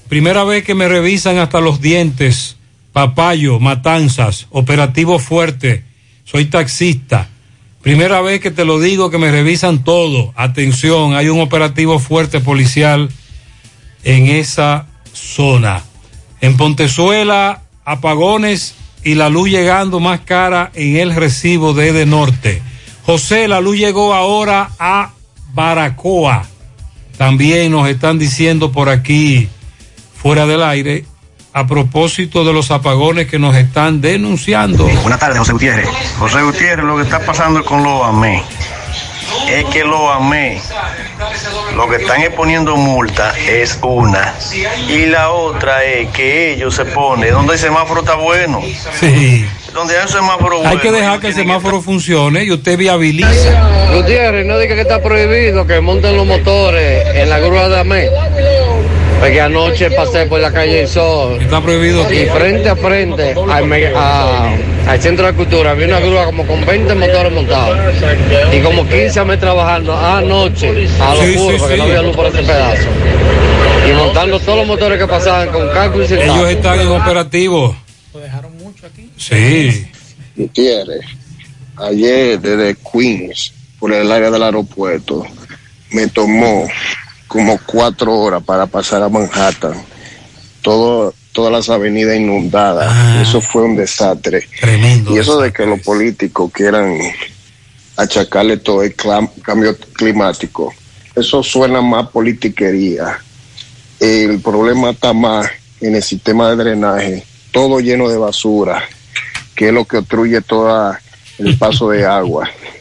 primera 0.10 0.44
vez 0.44 0.64
que 0.64 0.74
me 0.74 0.88
revisan 0.88 1.38
hasta 1.38 1.62
los 1.62 1.80
dientes, 1.82 2.58
papayo, 2.94 3.60
matanzas, 3.60 4.48
operativo 4.50 5.20
fuerte, 5.20 5.84
soy 6.24 6.46
taxista. 6.46 7.30
Primera 7.82 8.22
vez 8.22 8.42
que 8.42 8.52
te 8.52 8.66
lo 8.66 8.80
digo 8.80 9.10
que 9.10 9.18
me 9.18 9.32
revisan 9.32 9.84
todo. 9.84 10.34
Atención, 10.36 11.16
hay 11.16 11.30
un 11.30 11.40
operativo 11.40 11.98
fuerte 12.00 12.40
policial 12.40 13.10
en 14.04 14.28
esa 14.28 14.86
zona. 15.14 15.84
En 16.42 16.58
Pontezuela, 16.58 17.64
apagones 17.84 18.76
y 19.04 19.16
la 19.16 19.30
luz 19.30 19.50
llegando 19.50 20.00
más 20.00 20.22
cara 20.22 20.72
en 20.76 20.98
el 20.98 21.16
recibo 21.16 21.74
de 21.74 21.92
de 21.92 22.06
Norte. 22.06 22.62
José, 23.04 23.48
la 23.48 23.62
luz 23.62 23.78
llegó 23.78 24.14
ahora 24.14 24.70
a 24.78 25.14
Baracoa. 25.54 26.46
También 27.18 27.72
nos 27.72 27.88
están 27.88 28.20
diciendo 28.20 28.72
por 28.72 28.90
aquí, 28.90 29.48
fuera 30.16 30.46
del 30.46 30.62
aire, 30.64 31.06
a 31.54 31.68
propósito 31.68 32.46
de 32.46 32.54
los 32.54 32.72
apagones 32.72 33.28
que 33.28 33.40
nos 33.40 33.56
están 33.56 34.02
denunciando. 34.02 34.86
Buenas 35.02 35.20
tardes, 35.20 35.40
José 35.40 35.54
Gutiérrez. 35.54 35.88
José 36.20 36.42
Gutiérrez, 36.42 36.86
lo 36.86 36.96
que 36.98 37.04
está 37.04 37.20
pasando 37.20 37.64
con 37.66 37.84
los 37.84 38.04
AME 38.04 38.44
es 39.50 39.66
que 39.66 39.84
los 39.84 40.00
AME 40.16 40.62
lo 41.76 41.90
que 41.90 41.98
están 41.98 42.22
exponiendo 42.22 42.76
multa 42.76 43.34
es 43.38 43.80
una 43.82 44.36
y 44.88 45.06
la 45.06 45.32
otra 45.32 45.84
es 45.84 46.10
que 46.10 46.54
ellos 46.54 46.76
se 46.76 46.86
ponen 46.86 47.32
donde 47.32 47.54
el 47.54 47.60
semáforo 47.60 48.02
está 48.02 48.16
bueno. 48.16 48.62
Sí. 49.00 49.46
Donde 49.74 49.96
hay 49.96 50.04
un 50.04 50.10
semáforo 50.10 50.58
bueno. 50.58 50.70
Hay 50.70 50.78
que 50.80 50.92
dejar 50.92 51.20
que 51.20 51.28
el 51.28 51.34
semáforo 51.34 51.82
funcione 51.82 52.44
y 52.44 52.52
usted 52.52 52.78
viabiliza. 52.78 53.70
Gutiérrez, 53.94 54.46
no 54.46 54.58
diga 54.58 54.76
que 54.76 54.82
está 54.82 55.02
prohibido 55.02 55.66
que 55.66 55.80
monten 55.80 56.18
los 56.18 56.28
motores 56.28 57.08
en 57.16 57.30
la 57.30 57.40
grúa 57.40 57.70
de 57.70 57.80
AME. 57.80 58.10
Porque 59.22 59.40
anoche 59.40 59.90
pasé 59.92 60.26
por 60.26 60.40
la 60.42 60.52
calle 60.52 60.78
del 60.78 60.88
Sol. 60.88 61.40
Está 61.42 61.62
prohibido. 61.62 62.12
Y 62.12 62.26
frente 62.26 62.68
a 62.70 62.76
frente 62.76 63.36
al, 63.50 63.66
me- 63.68 63.86
a- 63.96 64.54
al 64.88 65.00
centro 65.02 65.28
de 65.28 65.34
cultura 65.34 65.72
había 65.72 65.86
una 65.88 66.00
grúa 66.00 66.26
como 66.26 66.46
con 66.48 66.66
20 66.66 66.96
motores 66.96 67.32
montados. 67.32 67.78
Y 68.52 68.60
como 68.62 68.88
15 68.88 69.20
AME 69.20 69.38
trabajando 69.38 69.96
anoche 69.96 70.88
a 71.00 71.14
los 71.16 71.24
Sí, 71.26 71.34
puros 71.38 71.54
sí, 71.54 71.58
porque 71.60 71.74
sí. 71.76 71.78
no 71.78 71.84
había 71.84 72.02
luz 72.02 72.16
por 72.16 72.26
ese 72.26 72.40
pedazo. 72.42 72.88
Y 73.88 73.94
montando 73.94 74.40
todos 74.40 74.58
los 74.58 74.68
motores 74.68 74.98
que 75.00 75.08
pasaban 75.08 75.50
con 75.50 75.70
cálculo 75.70 76.04
y 76.04 76.08
sin 76.08 76.18
Ellos 76.20 76.50
están 76.50 76.80
en 76.82 76.88
operativo. 76.88 77.76
Sí. 79.18 79.88
Gutiérrez, 80.36 81.02
ayer 81.78 82.40
desde 82.40 82.76
Queens, 82.92 83.54
por 83.80 83.94
el 83.94 84.12
área 84.12 84.32
del 84.32 84.42
aeropuerto, 84.44 85.26
me 85.92 86.08
tomó 86.08 86.68
como 87.32 87.58
cuatro 87.66 88.14
horas 88.14 88.44
para 88.44 88.68
pasar 88.68 89.02
a 89.02 89.08
Manhattan. 89.08 89.82
Todo, 90.62 91.14
todas 91.32 91.50
las 91.50 91.70
avenidas 91.70 92.18
inundadas. 92.18 92.94
Eso 93.22 93.40
fue 93.40 93.64
un 93.64 93.78
desastre. 93.78 94.46
Tremendo. 94.60 95.16
Y 95.16 95.20
eso 95.20 95.40
de 95.40 95.54
que 95.54 95.66
los 95.66 95.80
políticos 95.80 96.52
quieran 96.54 97.00
achacarle 97.96 98.58
todo 98.58 98.84
el 98.84 98.94
cambio 98.96 99.78
climático, 99.94 100.74
eso 101.16 101.42
suena 101.42 101.80
más 101.80 102.10
politiquería. 102.10 103.18
El 104.02 104.42
problema 104.42 104.90
está 104.90 105.14
más 105.14 105.48
en 105.80 105.96
el 105.96 106.04
sistema 106.04 106.50
de 106.50 106.58
drenaje, 106.58 107.24
todo 107.52 107.80
lleno 107.80 108.10
de 108.10 108.18
basura, 108.18 108.84
que 109.56 109.70
es 109.70 109.74
lo 109.74 109.86
que 109.86 109.98
obstruye 109.98 110.42
todo 110.42 110.98
el 111.38 111.58
paso 111.58 111.92
de 111.92 112.06
agua. 112.06 112.50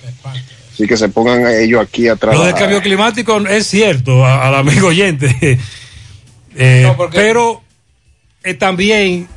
Así 0.81 0.89
que 0.89 0.97
se 0.97 1.11
pongan 1.11 1.45
a 1.45 1.55
ellos 1.55 1.79
aquí 1.83 2.09
a 2.09 2.17
Lo 2.33 2.43
del 2.47 2.55
cambio 2.55 2.81
climático 2.81 3.37
es 3.47 3.67
cierto, 3.67 4.25
a- 4.25 4.49
al 4.49 4.55
amigo 4.55 4.89
oyente. 4.89 5.59
Eh, 6.57 6.91
Pero 7.13 7.63
eh, 8.43 8.55
también, 8.55 9.29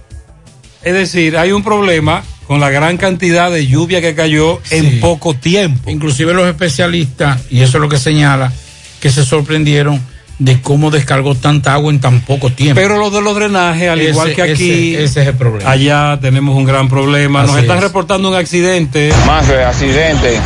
es 0.83 0.93
decir, 0.93 1.37
hay 1.37 1.51
un 1.51 1.63
problema 1.63 2.23
con 2.47 2.59
la 2.59 2.71
gran 2.71 2.97
cantidad 2.97 3.51
de 3.51 3.67
lluvia 3.67 4.01
que 4.01 4.15
cayó 4.15 4.59
en 4.71 4.99
poco 4.99 5.35
tiempo. 5.35 5.91
Inclusive 5.91 6.33
los 6.33 6.47
especialistas, 6.47 7.39
y 7.51 7.61
eso 7.61 7.77
es 7.77 7.81
lo 7.81 7.87
que 7.87 7.99
señala, 7.99 8.51
que 8.99 9.11
se 9.11 9.23
sorprendieron 9.23 10.01
de 10.39 10.59
cómo 10.59 10.89
descargó 10.89 11.35
tanta 11.35 11.73
agua 11.75 11.91
en 11.93 11.99
tan 12.01 12.21
poco 12.21 12.49
tiempo. 12.51 12.81
Pero 12.81 12.97
lo 12.97 13.11
de 13.11 13.21
los 13.21 13.35
drenajes, 13.35 13.87
al 13.89 14.01
Ese- 14.01 14.09
igual 14.09 14.33
que 14.33 14.41
aquí, 14.41 14.93
ese- 14.95 15.03
ese 15.03 15.21
es 15.21 15.27
el 15.27 15.35
problema. 15.35 15.69
allá 15.69 16.17
tenemos 16.19 16.57
un 16.57 16.65
gran 16.65 16.89
problema. 16.89 17.43
Nos 17.45 17.57
están 17.59 17.77
es. 17.77 17.83
reportando 17.83 18.27
un 18.29 18.35
accidente. 18.35 19.13
Más 19.27 19.47
de 19.47 19.63
accidente 19.63 20.39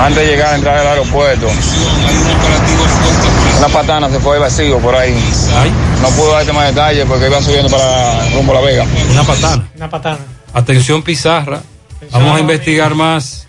antes 0.00 0.16
de 0.22 0.26
llegar 0.26 0.52
a 0.52 0.56
entrar 0.56 0.78
al 0.78 0.86
aeropuerto. 0.86 1.48
Una 3.58 3.68
patana 3.68 4.10
se 4.10 4.18
fue 4.18 4.38
vacío 4.38 4.78
por 4.78 4.94
ahí. 4.96 5.14
No 6.00 6.08
pudo 6.10 6.32
darte 6.32 6.52
más 6.52 6.66
detalles 6.66 7.04
porque 7.06 7.26
iba 7.26 7.40
subiendo 7.40 7.70
para 7.70 8.28
rumbo 8.34 8.52
a 8.52 8.60
La 8.60 8.60
Vega. 8.66 8.86
Una 9.10 9.22
patana. 9.22 9.68
Una 9.76 9.90
patana. 9.90 10.18
Atención 10.52 11.02
Pizarra. 11.02 11.60
Vamos 12.10 12.36
a 12.36 12.40
investigar 12.40 12.94
más. 12.94 13.46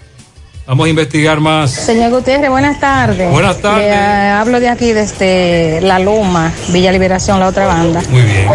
Vamos 0.65 0.86
a 0.86 0.90
investigar 0.90 1.41
más. 1.41 1.72
Señor 1.72 2.10
Gutiérrez, 2.11 2.49
buenas 2.49 2.80
tardes. 2.80 3.30
Buenas 3.30 3.57
tardes. 3.57 3.84
Le, 3.84 3.94
hablo 3.94 4.61
de 4.61 4.70
aquí, 4.70 4.94
desde 4.94 5.82
La 5.82 5.99
Loma, 5.99 6.53
Villa 6.70 6.90
Liberación, 6.94 7.38
la 7.41 7.48
otra 7.48 7.65
banda, 7.65 8.02
Muy 8.10 8.22
bien. 8.22 8.48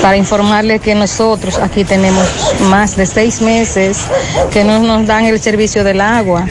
para 0.00 0.16
informarle 0.16 0.78
que 0.78 0.94
nosotros 0.94 1.58
aquí 1.58 1.82
tenemos 1.82 2.24
más 2.70 2.94
de 2.96 3.04
seis 3.04 3.40
meses 3.40 3.98
que 4.52 4.62
no 4.62 4.78
nos 4.78 5.08
dan 5.08 5.24
el 5.24 5.40
servicio 5.40 5.82
del 5.82 6.00
agua. 6.02 6.46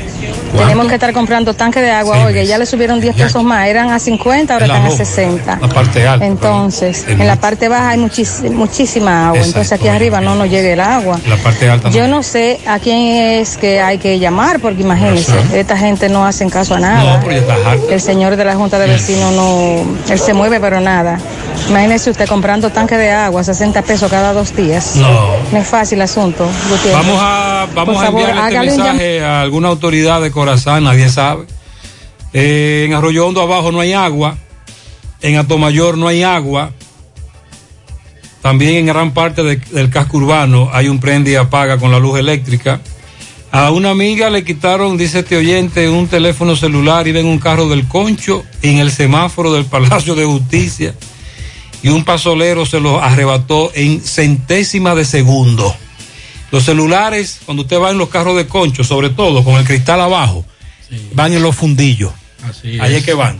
Tenemos 0.57 0.87
que 0.87 0.93
estar 0.95 1.13
comprando 1.13 1.53
tanques 1.53 1.81
de 1.83 1.91
agua. 1.91 2.25
Oye, 2.25 2.45
ya 2.45 2.57
le 2.57 2.65
subieron 2.65 2.99
10 3.01 3.15
pesos 3.15 3.43
más, 3.43 3.67
eran 3.67 3.89
a 3.91 3.99
50, 3.99 4.53
ahora 4.53 4.65
están 4.65 4.81
a 4.81 4.85
Loma. 4.85 4.97
60. 4.97 5.57
La 5.61 5.67
parte 5.69 6.07
alta. 6.07 6.25
Entonces, 6.25 7.05
En 7.07 7.27
la 7.27 7.35
parte 7.35 7.67
baja 7.67 7.89
hay 7.89 7.99
muchis- 7.99 8.49
muchísima 8.51 9.27
agua, 9.29 9.39
entonces 9.43 9.71
aquí 9.71 9.87
arriba 9.87 10.21
no 10.21 10.35
nos 10.35 10.49
llega 10.49 10.69
el 10.69 10.79
agua. 10.79 11.19
La 11.27 11.37
parte 11.37 11.69
alta. 11.69 11.89
Yo 11.89 12.07
no 12.07 12.23
sé 12.23 12.59
a 12.67 12.79
quién 12.79 12.99
es 13.39 13.57
que 13.57 13.81
hay 13.81 13.97
que 13.97 14.19
llamar, 14.19 14.59
porque 14.59 14.81
imagínense, 14.81 15.33
esta 15.53 15.77
gente 15.77 16.09
no 16.09 16.25
hacen 16.25 16.49
caso 16.49 16.75
a 16.75 16.79
nada. 16.79 17.19
No, 17.21 17.29
ya 17.31 17.37
está 17.37 17.53
harto. 17.55 17.89
El 17.89 18.01
señor 18.01 18.35
de 18.35 18.45
la 18.45 18.55
Junta 18.55 18.79
de 18.79 18.87
Vecinos 18.87 19.33
no, 19.33 19.83
él 20.11 20.19
se 20.19 20.33
mueve, 20.33 20.59
pero 20.59 20.79
nada. 20.81 21.19
Imagínese 21.69 22.09
usted 22.11 22.27
comprando 22.27 22.69
tanque 22.69 22.95
de 22.97 23.11
agua, 23.11 23.43
60 23.43 23.81
pesos 23.83 24.09
cada 24.09 24.33
dos 24.33 24.55
días. 24.55 24.95
No. 24.95 25.09
No 25.51 25.57
es 25.57 25.67
fácil 25.67 25.97
el 25.99 26.03
asunto. 26.03 26.47
Gutiérrez. 26.69 26.93
Vamos 27.05 27.19
a, 27.21 27.67
vamos 27.73 27.95
Por 27.95 28.03
a 28.03 28.07
favor, 28.07 28.21
enviarle 28.29 28.67
este 28.69 28.77
mensaje 28.83 29.23
a 29.23 29.41
alguna 29.41 29.69
autoridad 29.69 30.21
de 30.21 30.31
Corazán, 30.31 30.83
nadie 30.83 31.09
sabe. 31.09 31.45
Eh, 32.33 32.83
en 32.87 32.93
Arroyo 32.93 33.25
Hondo 33.27 33.41
abajo 33.41 33.71
no 33.71 33.79
hay 33.79 33.93
agua. 33.93 34.37
En 35.21 35.37
Atomayor 35.37 35.97
no 35.97 36.07
hay 36.07 36.23
agua. 36.23 36.71
También 38.41 38.75
en 38.75 38.85
gran 38.85 39.11
parte 39.11 39.41
de- 39.43 39.55
del 39.57 39.89
casco 39.89 40.17
urbano 40.17 40.69
hay 40.71 40.87
un 40.87 40.99
prende 40.99 41.31
y 41.31 41.35
apaga 41.35 41.77
con 41.77 41.91
la 41.91 41.99
luz 41.99 42.19
eléctrica. 42.19 42.79
A 43.51 43.71
una 43.71 43.91
amiga 43.91 44.29
le 44.29 44.43
quitaron, 44.43 44.97
dice 44.97 45.19
este 45.19 45.37
oyente, 45.37 45.89
un 45.89 46.07
teléfono 46.07 46.55
celular, 46.55 47.07
iba 47.07 47.19
en 47.19 47.25
un 47.25 47.39
carro 47.39 47.69
del 47.69 47.87
concho 47.87 48.43
en 48.61 48.77
el 48.79 48.91
semáforo 48.91 49.53
del 49.53 49.65
Palacio 49.65 50.13
de 50.13 50.25
Justicia 50.25 50.93
y 51.85 51.89
un 51.89 52.03
pasolero 52.03 52.65
se 52.65 52.79
lo 52.79 52.99
arrebató 53.03 53.71
en 53.75 54.01
centésima 54.01 54.95
de 54.95 55.05
segundo. 55.05 55.75
Los 56.51 56.63
celulares, 56.63 57.41
cuando 57.45 57.61
usted 57.61 57.79
va 57.79 57.91
en 57.91 57.99
los 57.99 58.09
carros 58.09 58.35
de 58.35 58.47
concho, 58.47 58.83
sobre 58.83 59.11
todo 59.11 59.43
con 59.43 59.53
el 59.57 59.65
cristal 59.65 60.01
abajo, 60.01 60.43
van 61.13 61.33
en 61.33 61.43
los 61.43 61.55
fundillos. 61.55 62.11
Así 62.43 62.79
Ahí 62.79 62.93
es. 62.93 62.97
es 62.97 63.05
que 63.05 63.13
van. 63.13 63.39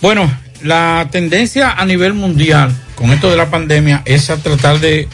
Bueno, 0.00 0.30
la 0.62 1.08
tendencia 1.10 1.72
a 1.72 1.84
nivel 1.86 2.14
mundial 2.14 2.72
con 2.94 3.10
esto 3.10 3.28
de 3.28 3.36
la 3.36 3.50
pandemia 3.50 4.02
es 4.04 4.30
a 4.30 4.36
tratar 4.36 4.78
de, 4.78 5.08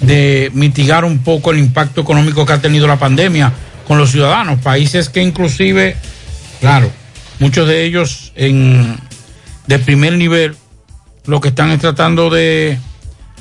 de 0.00 0.50
mitigar 0.52 1.04
un 1.04 1.20
poco 1.20 1.52
el 1.52 1.60
impacto 1.60 2.00
económico 2.00 2.44
que 2.44 2.54
ha 2.54 2.60
tenido 2.60 2.88
la 2.88 2.98
pandemia 2.98 3.52
con 3.86 3.98
los 3.98 4.10
ciudadanos. 4.10 4.58
Países 4.62 5.08
que 5.08 5.22
inclusive, 5.22 5.94
claro, 6.58 6.90
muchos 7.38 7.68
de 7.68 7.84
ellos 7.84 8.32
en, 8.34 8.98
de 9.68 9.78
primer 9.78 10.14
nivel, 10.14 10.56
lo 11.26 11.40
que 11.40 11.48
están 11.48 11.70
es 11.70 11.80
tratando 11.80 12.30
de 12.30 12.78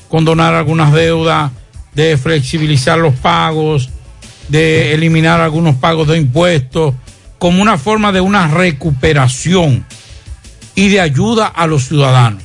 condonar 0.09 0.53
algunas 0.53 0.91
deudas, 0.93 1.51
de 1.93 2.17
flexibilizar 2.17 2.97
los 2.97 3.15
pagos, 3.15 3.89
de 4.47 4.93
eliminar 4.93 5.41
algunos 5.41 5.75
pagos 5.75 6.07
de 6.07 6.17
impuestos, 6.17 6.93
como 7.37 7.61
una 7.61 7.77
forma 7.77 8.11
de 8.11 8.21
una 8.21 8.47
recuperación 8.47 9.85
y 10.75 10.89
de 10.89 10.99
ayuda 10.99 11.47
a 11.47 11.67
los 11.67 11.85
ciudadanos. 11.85 12.43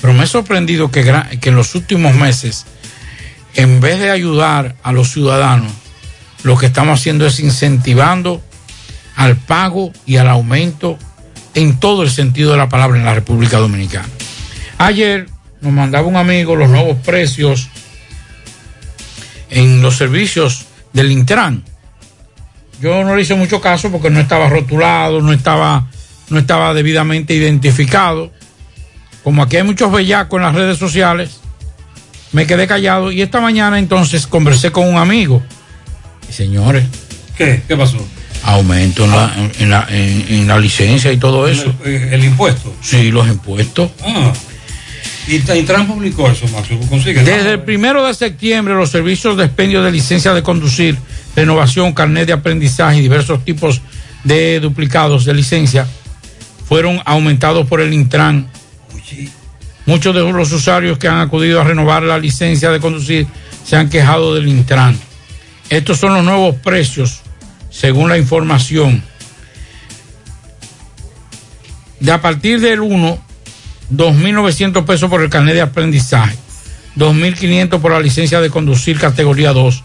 Pero 0.00 0.14
me 0.14 0.24
he 0.24 0.26
sorprendido 0.26 0.90
que, 0.90 1.04
que 1.40 1.48
en 1.50 1.56
los 1.56 1.74
últimos 1.74 2.14
meses, 2.14 2.66
en 3.54 3.80
vez 3.80 4.00
de 4.00 4.10
ayudar 4.10 4.76
a 4.82 4.92
los 4.92 5.10
ciudadanos, 5.12 5.72
lo 6.42 6.56
que 6.56 6.66
estamos 6.66 6.98
haciendo 6.98 7.26
es 7.26 7.38
incentivando 7.38 8.42
al 9.14 9.36
pago 9.36 9.92
y 10.06 10.16
al 10.16 10.28
aumento 10.28 10.98
en 11.54 11.78
todo 11.78 12.02
el 12.02 12.10
sentido 12.10 12.52
de 12.52 12.58
la 12.58 12.68
palabra 12.68 12.98
en 12.98 13.04
la 13.04 13.14
República 13.14 13.58
Dominicana. 13.58 14.08
Ayer 14.86 15.28
nos 15.60 15.72
mandaba 15.72 16.06
un 16.08 16.16
amigo 16.16 16.56
los 16.56 16.68
nuevos 16.68 16.96
precios 16.98 17.68
en 19.50 19.80
los 19.82 19.96
servicios 19.96 20.64
del 20.92 21.10
Intran. 21.12 21.62
Yo 22.80 23.04
no 23.04 23.14
le 23.14 23.22
hice 23.22 23.34
mucho 23.36 23.60
caso 23.60 23.92
porque 23.92 24.10
no 24.10 24.18
estaba 24.18 24.48
rotulado, 24.48 25.20
no 25.20 25.32
estaba, 25.32 25.86
no 26.30 26.38
estaba 26.40 26.74
debidamente 26.74 27.32
identificado. 27.34 28.32
Como 29.22 29.42
aquí 29.42 29.56
hay 29.56 29.62
muchos 29.62 29.92
bellacos 29.92 30.38
en 30.38 30.42
las 30.46 30.54
redes 30.56 30.78
sociales, 30.78 31.38
me 32.32 32.46
quedé 32.46 32.66
callado 32.66 33.12
y 33.12 33.22
esta 33.22 33.40
mañana 33.40 33.78
entonces 33.78 34.26
conversé 34.26 34.72
con 34.72 34.88
un 34.88 34.96
amigo. 34.96 35.42
Y 36.28 36.32
señores, 36.32 36.84
¿Qué? 37.36 37.62
¿Qué 37.68 37.76
pasó? 37.76 37.98
aumento 38.44 39.04
en 39.04 39.10
la, 39.12 39.32
en, 39.36 39.52
en 39.60 39.70
la, 39.70 39.86
en- 39.88 40.26
en 40.28 40.48
la 40.48 40.58
licencia 40.58 41.12
y 41.12 41.18
todo 41.18 41.46
eso. 41.46 41.72
El, 41.84 41.92
el 42.14 42.24
impuesto. 42.24 42.74
Sí, 42.82 43.12
los 43.12 43.28
impuestos. 43.28 43.92
Ah. 44.04 44.32
Y 45.28 45.38
Tra- 45.40 45.56
Intran 45.58 45.86
publicó 45.86 46.28
eso, 46.30 46.46
Maxo. 46.48 46.78
Consigue. 46.88 47.22
Desde 47.22 47.52
el 47.52 47.60
primero 47.60 48.04
de 48.06 48.12
septiembre, 48.14 48.74
los 48.74 48.90
servicios 48.90 49.36
de 49.36 49.44
expendio 49.44 49.82
de 49.82 49.92
licencia 49.92 50.34
de 50.34 50.42
conducir, 50.42 50.98
renovación, 51.36 51.92
carnet 51.92 52.26
de 52.26 52.32
aprendizaje 52.32 52.98
y 52.98 53.02
diversos 53.02 53.44
tipos 53.44 53.80
de 54.24 54.60
duplicados 54.60 55.24
de 55.24 55.34
licencia 55.34 55.86
fueron 56.68 57.00
aumentados 57.04 57.66
por 57.68 57.80
el 57.80 57.92
Intran. 57.94 58.48
Muchos 59.86 60.14
de 60.14 60.20
los 60.32 60.52
usuarios 60.52 60.98
que 60.98 61.08
han 61.08 61.18
acudido 61.18 61.60
a 61.60 61.64
renovar 61.64 62.02
la 62.02 62.18
licencia 62.18 62.70
de 62.70 62.80
conducir 62.80 63.26
se 63.64 63.76
han 63.76 63.88
quejado 63.90 64.34
del 64.34 64.48
Intran. 64.48 64.96
Estos 65.70 65.98
son 65.98 66.14
los 66.14 66.24
nuevos 66.24 66.56
precios, 66.56 67.20
según 67.70 68.08
la 68.08 68.18
información. 68.18 69.02
De 72.00 72.10
a 72.12 72.20
partir 72.20 72.60
del 72.60 72.80
1, 72.80 73.18
2.900 73.92 74.84
pesos 74.86 75.10
por 75.10 75.22
el 75.22 75.28
carnet 75.28 75.54
de 75.54 75.60
aprendizaje, 75.60 76.36
2.500 76.96 77.80
por 77.80 77.92
la 77.92 78.00
licencia 78.00 78.40
de 78.40 78.48
conducir 78.48 78.98
categoría 78.98 79.52
2, 79.52 79.82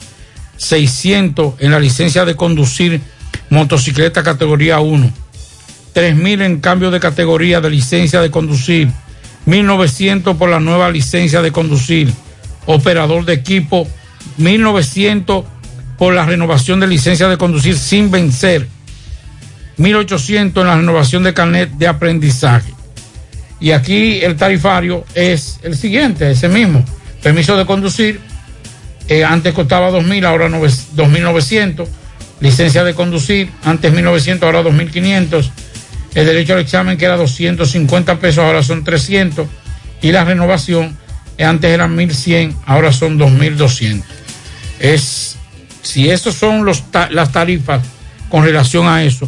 600 0.56 1.56
en 1.60 1.72
la 1.72 1.80
licencia 1.80 2.24
de 2.24 2.36
conducir 2.36 3.02
motocicleta 3.50 4.24
categoría 4.24 4.80
1, 4.80 5.12
3.000 5.94 6.42
en 6.42 6.60
cambio 6.60 6.90
de 6.90 7.00
categoría 7.00 7.60
de 7.60 7.70
licencia 7.70 8.22
de 8.22 8.32
conducir, 8.32 8.90
1.900 9.46 10.38
por 10.38 10.50
la 10.50 10.60
nueva 10.60 10.90
licencia 10.90 11.42
de 11.42 11.52
conducir, 11.52 12.14
operador 12.66 13.26
de 13.26 13.34
equipo, 13.34 13.88
1.900 14.40 15.44
por 15.98 16.14
la 16.14 16.26
renovación 16.26 16.80
de 16.80 16.88
licencia 16.88 17.28
de 17.28 17.38
conducir 17.38 17.78
sin 17.78 18.10
vencer, 18.10 18.68
1.800 19.78 20.62
en 20.62 20.68
la 20.68 20.76
renovación 20.78 21.24
de 21.24 21.34
carnet 21.34 21.72
de 21.72 21.88
aprendizaje. 21.88 22.77
Y 23.60 23.72
aquí 23.72 24.20
el 24.22 24.36
tarifario 24.36 25.04
es 25.16 25.60
el 25.64 25.76
siguiente, 25.76 26.30
ese 26.32 26.48
mismo. 26.48 26.84
Permiso 27.24 27.58
de 27.58 27.66
conducir, 27.66 28.20
eh, 29.08 29.24
antes 29.24 29.54
costaba 29.54 29.90
2.000, 29.90 30.26
ahora 30.26 30.48
nove- 30.50 30.86
2.900. 30.96 31.88
Licencia 32.40 32.84
de 32.84 32.94
conducir, 32.94 33.50
antes 33.64 33.92
1.900, 33.92 34.44
ahora 34.44 34.62
2.500. 34.62 35.50
El 36.14 36.26
derecho 36.26 36.54
al 36.54 36.60
examen, 36.60 36.98
que 36.98 37.06
era 37.06 37.18
250 37.18 38.20
pesos, 38.20 38.44
ahora 38.44 38.62
son 38.62 38.84
300. 38.84 39.48
Y 40.02 40.12
la 40.12 40.24
renovación, 40.24 40.96
eh, 41.38 41.44
antes 41.44 41.72
eran 41.72 41.96
1.100, 41.96 42.56
ahora 42.68 42.94
son 42.94 43.18
2.200. 43.18 44.04
Es, 44.80 45.36
si 45.82 46.10
esos 46.12 46.36
son 46.36 46.64
las 46.66 47.32
tarifas 47.32 47.82
con 48.30 48.44
relación 48.44 48.88
a 48.88 49.04
eso, 49.04 49.28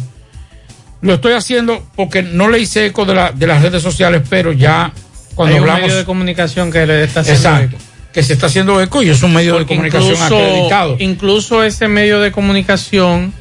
lo 1.02 1.14
estoy 1.14 1.32
haciendo 1.32 1.86
porque 1.96 2.22
no 2.22 2.48
le 2.48 2.58
hice 2.58 2.86
eco 2.86 3.04
de, 3.04 3.14
la- 3.14 3.32
de 3.32 3.46
las 3.46 3.62
redes 3.62 3.82
sociales, 3.82 4.22
pero 4.28 4.52
ya 4.52 4.92
cuando 5.34 5.54
Hay 5.54 5.60
un 5.60 5.64
hablamos. 5.68 5.82
medio 5.88 5.96
de 5.98 6.04
comunicación 6.04 6.70
que 6.70 6.86
le 6.86 7.04
está 7.04 7.20
haciendo 7.20 7.48
Exacto. 7.48 7.76
Que 8.12 8.22
se 8.24 8.32
está 8.32 8.46
haciendo 8.46 8.80
eco 8.82 9.02
y 9.02 9.08
es 9.08 9.22
un 9.22 9.32
medio 9.32 9.52
Porque 9.52 9.64
de 9.64 9.68
comunicación 9.76 10.12
incluso, 10.14 10.36
acreditado. 10.36 10.96
Incluso 10.98 11.62
ese 11.62 11.86
medio 11.86 12.18
de 12.20 12.32
comunicación, 12.32 13.32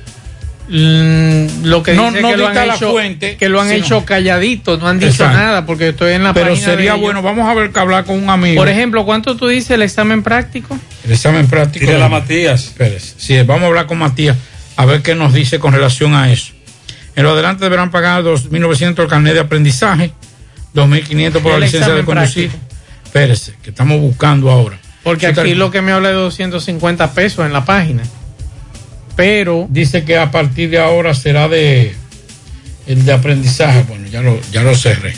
mm, 0.69 1.63
lo 1.65 1.81
que 1.83 1.93
No- 1.95 2.09
dice 2.11 2.21
no 2.21 2.29
que 2.29 2.37
lo 2.37 2.47
han 2.47 2.55
la 2.55 2.75
hecho, 2.75 2.91
fuente, 2.91 3.35
que 3.37 3.49
lo 3.49 3.59
han 3.61 3.69
sino- 3.69 3.83
hecho 3.83 4.05
calladito, 4.05 4.77
no 4.77 4.87
han 4.87 4.99
dicho 4.99 5.11
Exacto. 5.11 5.37
nada, 5.37 5.65
porque 5.65 5.89
estoy 5.89 6.13
en 6.13 6.23
la 6.23 6.33
Pero 6.33 6.51
página 6.51 6.65
sería 6.67 6.93
bueno, 6.93 7.21
vamos 7.23 7.49
a 7.49 7.53
ver 7.55 7.71
que 7.71 7.79
hablar 7.79 8.05
con 8.05 8.21
un 8.23 8.29
amigo. 8.29 8.61
Por 8.61 8.69
ejemplo, 8.69 9.03
¿cuánto 9.05 9.35
tú 9.35 9.47
dices 9.47 9.71
el 9.71 9.81
examen 9.81 10.21
práctico? 10.23 10.77
el 11.03 11.11
examen 11.11 11.47
práctico. 11.47 11.85
Tírale 11.87 12.03
a 12.03 12.09
Matías. 12.09 12.73
Sí, 13.17 13.41
vamos 13.41 13.63
a 13.63 13.67
hablar 13.67 13.87
con 13.87 13.97
Matías 13.97 14.37
a 14.75 14.85
ver 14.85 15.01
qué 15.01 15.15
nos 15.15 15.33
dice 15.33 15.57
con 15.59 15.73
relación 15.73 16.13
a 16.13 16.31
eso. 16.31 16.53
En 17.19 17.25
lo 17.25 17.33
adelante 17.33 17.65
deberán 17.65 17.91
pagar 17.91 18.23
2.900 18.23 18.97
el 18.97 19.07
carnet 19.09 19.33
de 19.33 19.41
aprendizaje, 19.41 20.13
2.500 20.73 21.41
por 21.41 21.51
la 21.51 21.59
licencia 21.59 21.93
de 21.93 22.05
conducir. 22.05 22.49
Espérese, 23.03 23.55
que 23.61 23.71
estamos 23.71 23.99
buscando 23.99 24.49
ahora. 24.49 24.79
Porque 25.03 25.27
aquí 25.27 25.53
lo 25.53 25.69
que 25.69 25.81
me 25.81 25.91
habla 25.91 26.07
de 26.07 26.15
250 26.15 27.11
pesos 27.11 27.45
en 27.45 27.51
la 27.51 27.65
página. 27.65 28.03
Pero. 29.17 29.67
Dice 29.69 30.05
que 30.05 30.17
a 30.17 30.31
partir 30.31 30.69
de 30.69 30.79
ahora 30.79 31.13
será 31.13 31.49
de 31.49 31.93
el 32.87 33.03
de 33.03 33.11
aprendizaje. 33.11 33.83
Bueno, 33.89 34.07
ya 34.07 34.21
lo, 34.21 34.39
ya 34.53 34.63
lo 34.63 34.73
cerré. 34.73 35.13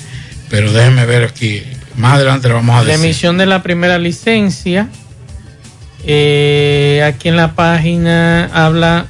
Pero 0.50 0.74
déjeme 0.74 1.06
ver 1.06 1.24
aquí. 1.26 1.62
Más 1.98 2.16
adelante 2.16 2.48
le 2.48 2.56
vamos 2.56 2.78
a 2.78 2.80
La 2.80 2.94
decir. 2.94 3.06
emisión 3.06 3.38
de 3.38 3.46
la 3.46 3.62
primera 3.62 4.00
licencia. 4.00 4.88
eh, 6.04 7.04
aquí 7.06 7.30
en 7.30 7.36
la 7.36 7.54
página 7.54 8.46
habla. 8.52 9.06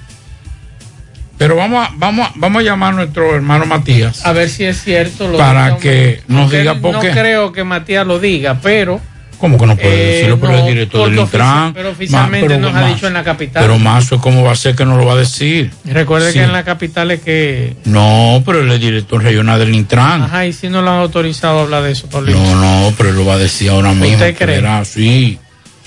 Pero 1.41 1.55
vamos 1.55 1.87
a, 1.87 1.91
vamos 1.97 2.27
a, 2.27 2.33
vamos 2.35 2.59
a 2.61 2.63
llamar 2.63 2.93
a 2.93 2.95
nuestro 2.97 3.33
hermano 3.35 3.65
Matías. 3.65 4.23
A 4.27 4.31
ver 4.31 4.47
si 4.47 4.63
es 4.63 4.83
cierto. 4.83 5.27
lo 5.27 5.39
Para 5.39 5.77
que 5.77 6.21
nos 6.27 6.41
Aunque 6.41 6.59
diga 6.59 6.75
por 6.75 6.93
no 6.93 6.99
qué. 6.99 7.09
creo 7.09 7.51
que 7.51 7.63
Matías 7.63 8.05
lo 8.05 8.19
diga, 8.19 8.59
pero. 8.61 9.01
¿Cómo 9.39 9.57
que 9.57 9.65
no 9.65 9.75
puede 9.75 9.89
Eh, 9.91 10.13
decirlo? 10.17 10.39
Pero 10.39 10.51
no, 10.53 10.59
el 10.59 10.65
director 10.67 11.09
del 11.09 11.17
Intran. 11.19 11.73
pero 11.73 11.89
oficialmente 11.89 12.47
pero 12.47 12.59
nos 12.59 12.75
ha 12.75 12.81
más- 12.81 12.93
dicho 12.93 13.07
en 13.07 13.13
la 13.15 13.23
capital. 13.23 13.63
Pero 13.63 13.79
Mazo, 13.79 14.19
¿cómo 14.21 14.43
va 14.43 14.51
a 14.51 14.55
ser 14.55 14.75
que 14.75 14.85
no 14.85 14.97
lo 14.97 15.05
va 15.07 15.13
a 15.13 15.17
decir? 15.17 15.71
Recuerde 15.85 16.31
Sí. 16.31 16.37
que 16.37 16.43
en 16.45 16.53
la 16.53 16.63
capital 16.63 17.09
es 17.09 17.21
que. 17.21 17.75
No, 17.85 18.43
pero 18.45 18.61
él 18.61 18.71
es 18.71 18.79
director 18.79 19.23
regional 19.23 19.57
del 19.57 19.73
Intran. 19.73 20.21
Ajá, 20.21 20.45
y 20.45 20.53
si 20.53 20.69
no 20.69 20.83
lo 20.83 20.91
han 20.91 20.99
autorizado 20.99 21.57
a 21.57 21.63
hablar 21.63 21.81
de 21.81 21.93
eso, 21.93 22.07
Paulino. 22.07 22.37
No, 22.37 22.55
no, 22.89 22.93
pero 22.95 23.09
él 23.09 23.15
lo 23.15 23.25
va 23.25 23.33
a 23.33 23.37
decir 23.39 23.71
ahora 23.71 23.93
mismo. 23.93 24.13
¿Usted 24.13 24.35
cree? 24.37 24.57
verá, 24.57 24.85
sí. 24.85 25.39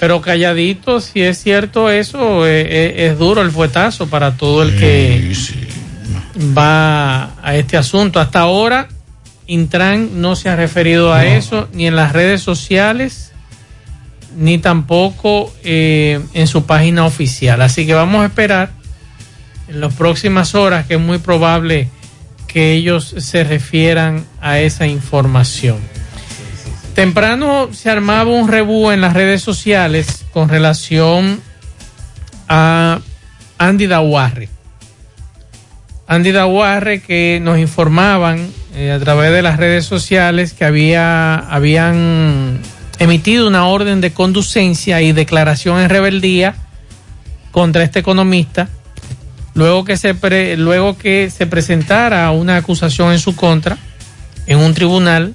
Pero 0.04 0.20
calladito, 0.20 1.00
si 1.00 1.22
es 1.22 1.42
cierto 1.42 1.88
eso, 1.88 2.46
eh, 2.46 2.60
eh, 2.60 3.06
es, 3.06 3.18
duro 3.18 3.40
el 3.40 3.50
fuetazo 3.50 4.06
para 4.06 4.36
todo 4.36 4.62
el 4.62 4.76
que 4.78 5.32
va 6.54 7.32
a 7.42 7.56
este 7.56 7.78
asunto. 7.78 8.20
Hasta 8.20 8.40
ahora, 8.40 8.88
Intran 9.46 10.20
no 10.20 10.36
se 10.36 10.50
ha 10.50 10.56
referido 10.56 11.14
a 11.14 11.24
eso, 11.24 11.68
ni 11.72 11.86
en 11.86 11.96
las 11.96 12.12
redes 12.12 12.42
sociales, 12.42 13.32
ni 14.36 14.58
tampoco 14.58 15.50
eh, 15.64 16.20
en 16.34 16.48
su 16.48 16.66
página 16.66 17.06
oficial. 17.06 17.62
Así 17.62 17.86
que 17.86 17.94
vamos 17.94 18.24
a 18.24 18.26
esperar 18.26 18.72
en 19.68 19.80
las 19.80 19.94
próximas 19.94 20.54
horas, 20.54 20.84
que 20.84 20.96
es 20.96 21.00
muy 21.00 21.16
probable 21.16 21.88
que 22.46 22.74
ellos 22.74 23.14
se 23.16 23.42
refieran 23.42 24.26
a 24.42 24.58
esa 24.58 24.86
información. 24.86 25.78
Temprano 26.94 27.70
se 27.72 27.90
armaba 27.90 28.30
un 28.30 28.48
rebú 28.48 28.92
en 28.92 29.00
las 29.00 29.14
redes 29.14 29.42
sociales 29.42 30.24
con 30.32 30.48
relación 30.48 31.40
a 32.48 33.00
Andy 33.58 33.88
Dawarre. 33.88 34.48
Andy 36.06 36.30
Dawarre 36.30 37.02
que 37.02 37.40
nos 37.42 37.58
informaban 37.58 38.48
eh, 38.76 38.92
a 38.92 39.00
través 39.00 39.32
de 39.32 39.42
las 39.42 39.56
redes 39.56 39.84
sociales 39.86 40.52
que 40.52 40.64
había, 40.64 41.36
habían 41.36 42.60
emitido 43.00 43.48
una 43.48 43.66
orden 43.66 44.00
de 44.00 44.12
conducencia 44.12 45.02
y 45.02 45.12
declaración 45.12 45.80
en 45.80 45.88
rebeldía 45.88 46.54
contra 47.50 47.82
este 47.82 48.00
economista 48.00 48.68
luego 49.54 49.84
que 49.84 49.96
se 49.96 50.14
luego 50.56 50.98
que 50.98 51.30
se 51.30 51.46
presentara 51.46 52.30
una 52.32 52.56
acusación 52.56 53.12
en 53.12 53.18
su 53.18 53.36
contra 53.36 53.78
en 54.46 54.58
un 54.58 54.74
tribunal 54.74 55.34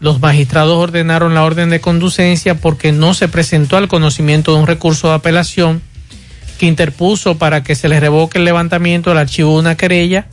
los 0.00 0.20
magistrados 0.20 0.76
ordenaron 0.76 1.34
la 1.34 1.44
orden 1.44 1.68
de 1.70 1.80
conducencia 1.80 2.54
porque 2.54 2.90
no 2.90 3.12
se 3.14 3.28
presentó 3.28 3.76
al 3.76 3.88
conocimiento 3.88 4.54
de 4.54 4.60
un 4.60 4.66
recurso 4.66 5.08
de 5.08 5.14
apelación 5.14 5.82
que 6.58 6.66
interpuso 6.66 7.38
para 7.38 7.62
que 7.62 7.74
se 7.74 7.88
le 7.88 8.00
revoque 8.00 8.38
el 8.38 8.44
levantamiento 8.44 9.10
del 9.10 9.18
archivo 9.18 9.52
de 9.52 9.60
una 9.60 9.76
querella, 9.76 10.26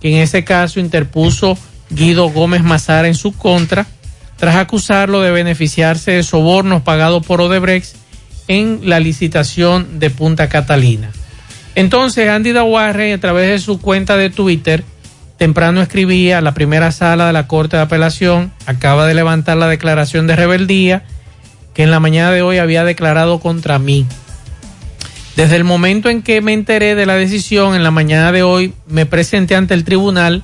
que 0.00 0.10
en 0.14 0.22
ese 0.22 0.44
caso 0.44 0.80
interpuso 0.80 1.58
Guido 1.90 2.30
Gómez 2.30 2.62
Mazara 2.62 3.08
en 3.08 3.14
su 3.14 3.32
contra, 3.32 3.86
tras 4.36 4.56
acusarlo 4.56 5.20
de 5.20 5.32
beneficiarse 5.32 6.12
de 6.12 6.22
sobornos 6.22 6.82
pagados 6.82 7.26
por 7.26 7.40
Odebrecht 7.40 7.94
en 8.48 8.80
la 8.84 9.00
licitación 9.00 9.98
de 10.00 10.10
Punta 10.10 10.48
Catalina. 10.48 11.10
Entonces 11.74 12.28
Andy 12.28 12.52
Dawarre, 12.52 13.12
a 13.12 13.20
través 13.20 13.48
de 13.48 13.58
su 13.58 13.80
cuenta 13.80 14.16
de 14.16 14.30
Twitter, 14.30 14.82
temprano 15.40 15.80
escribía, 15.80 16.42
la 16.42 16.52
primera 16.52 16.92
sala 16.92 17.28
de 17.28 17.32
la 17.32 17.46
Corte 17.46 17.78
de 17.78 17.82
Apelación 17.84 18.52
acaba 18.66 19.06
de 19.06 19.14
levantar 19.14 19.56
la 19.56 19.68
declaración 19.68 20.26
de 20.26 20.36
rebeldía 20.36 21.02
que 21.72 21.82
en 21.82 21.90
la 21.90 21.98
mañana 21.98 22.30
de 22.30 22.42
hoy 22.42 22.58
había 22.58 22.84
declarado 22.84 23.40
contra 23.40 23.78
mí. 23.78 24.04
Desde 25.36 25.56
el 25.56 25.64
momento 25.64 26.10
en 26.10 26.20
que 26.20 26.42
me 26.42 26.52
enteré 26.52 26.94
de 26.94 27.06
la 27.06 27.14
decisión, 27.14 27.74
en 27.74 27.82
la 27.82 27.90
mañana 27.90 28.32
de 28.32 28.42
hoy 28.42 28.74
me 28.86 29.06
presenté 29.06 29.56
ante 29.56 29.72
el 29.72 29.84
tribunal 29.84 30.42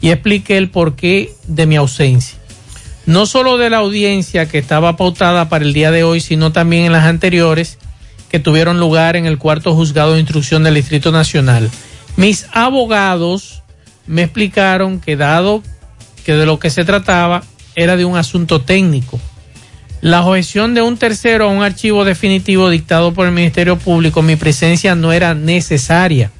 y 0.00 0.10
expliqué 0.10 0.56
el 0.56 0.70
porqué 0.70 1.34
de 1.48 1.66
mi 1.66 1.74
ausencia. 1.74 2.38
No 3.06 3.26
solo 3.26 3.58
de 3.58 3.70
la 3.70 3.78
audiencia 3.78 4.48
que 4.48 4.58
estaba 4.58 4.96
pautada 4.96 5.48
para 5.48 5.64
el 5.64 5.72
día 5.72 5.90
de 5.90 6.04
hoy, 6.04 6.20
sino 6.20 6.52
también 6.52 6.84
en 6.84 6.92
las 6.92 7.06
anteriores 7.06 7.78
que 8.30 8.38
tuvieron 8.38 8.78
lugar 8.78 9.16
en 9.16 9.26
el 9.26 9.38
cuarto 9.38 9.74
juzgado 9.74 10.14
de 10.14 10.20
instrucción 10.20 10.62
del 10.62 10.74
Distrito 10.74 11.10
Nacional. 11.10 11.68
Mis 12.16 12.46
abogados 12.52 13.64
me 14.08 14.22
explicaron 14.22 15.00
que 15.00 15.16
dado 15.16 15.62
que 16.24 16.32
de 16.32 16.46
lo 16.46 16.58
que 16.58 16.70
se 16.70 16.84
trataba 16.84 17.44
era 17.76 17.96
de 17.96 18.04
un 18.04 18.16
asunto 18.16 18.60
técnico, 18.60 19.20
la 20.00 20.24
objeción 20.24 20.74
de 20.74 20.82
un 20.82 20.96
tercero 20.96 21.46
a 21.46 21.48
un 21.48 21.62
archivo 21.62 22.04
definitivo 22.04 22.70
dictado 22.70 23.12
por 23.12 23.26
el 23.26 23.32
Ministerio 23.32 23.78
Público, 23.78 24.22
mi 24.22 24.36
presencia 24.36 24.94
no 24.94 25.12
era 25.12 25.34
necesaria. 25.34 26.30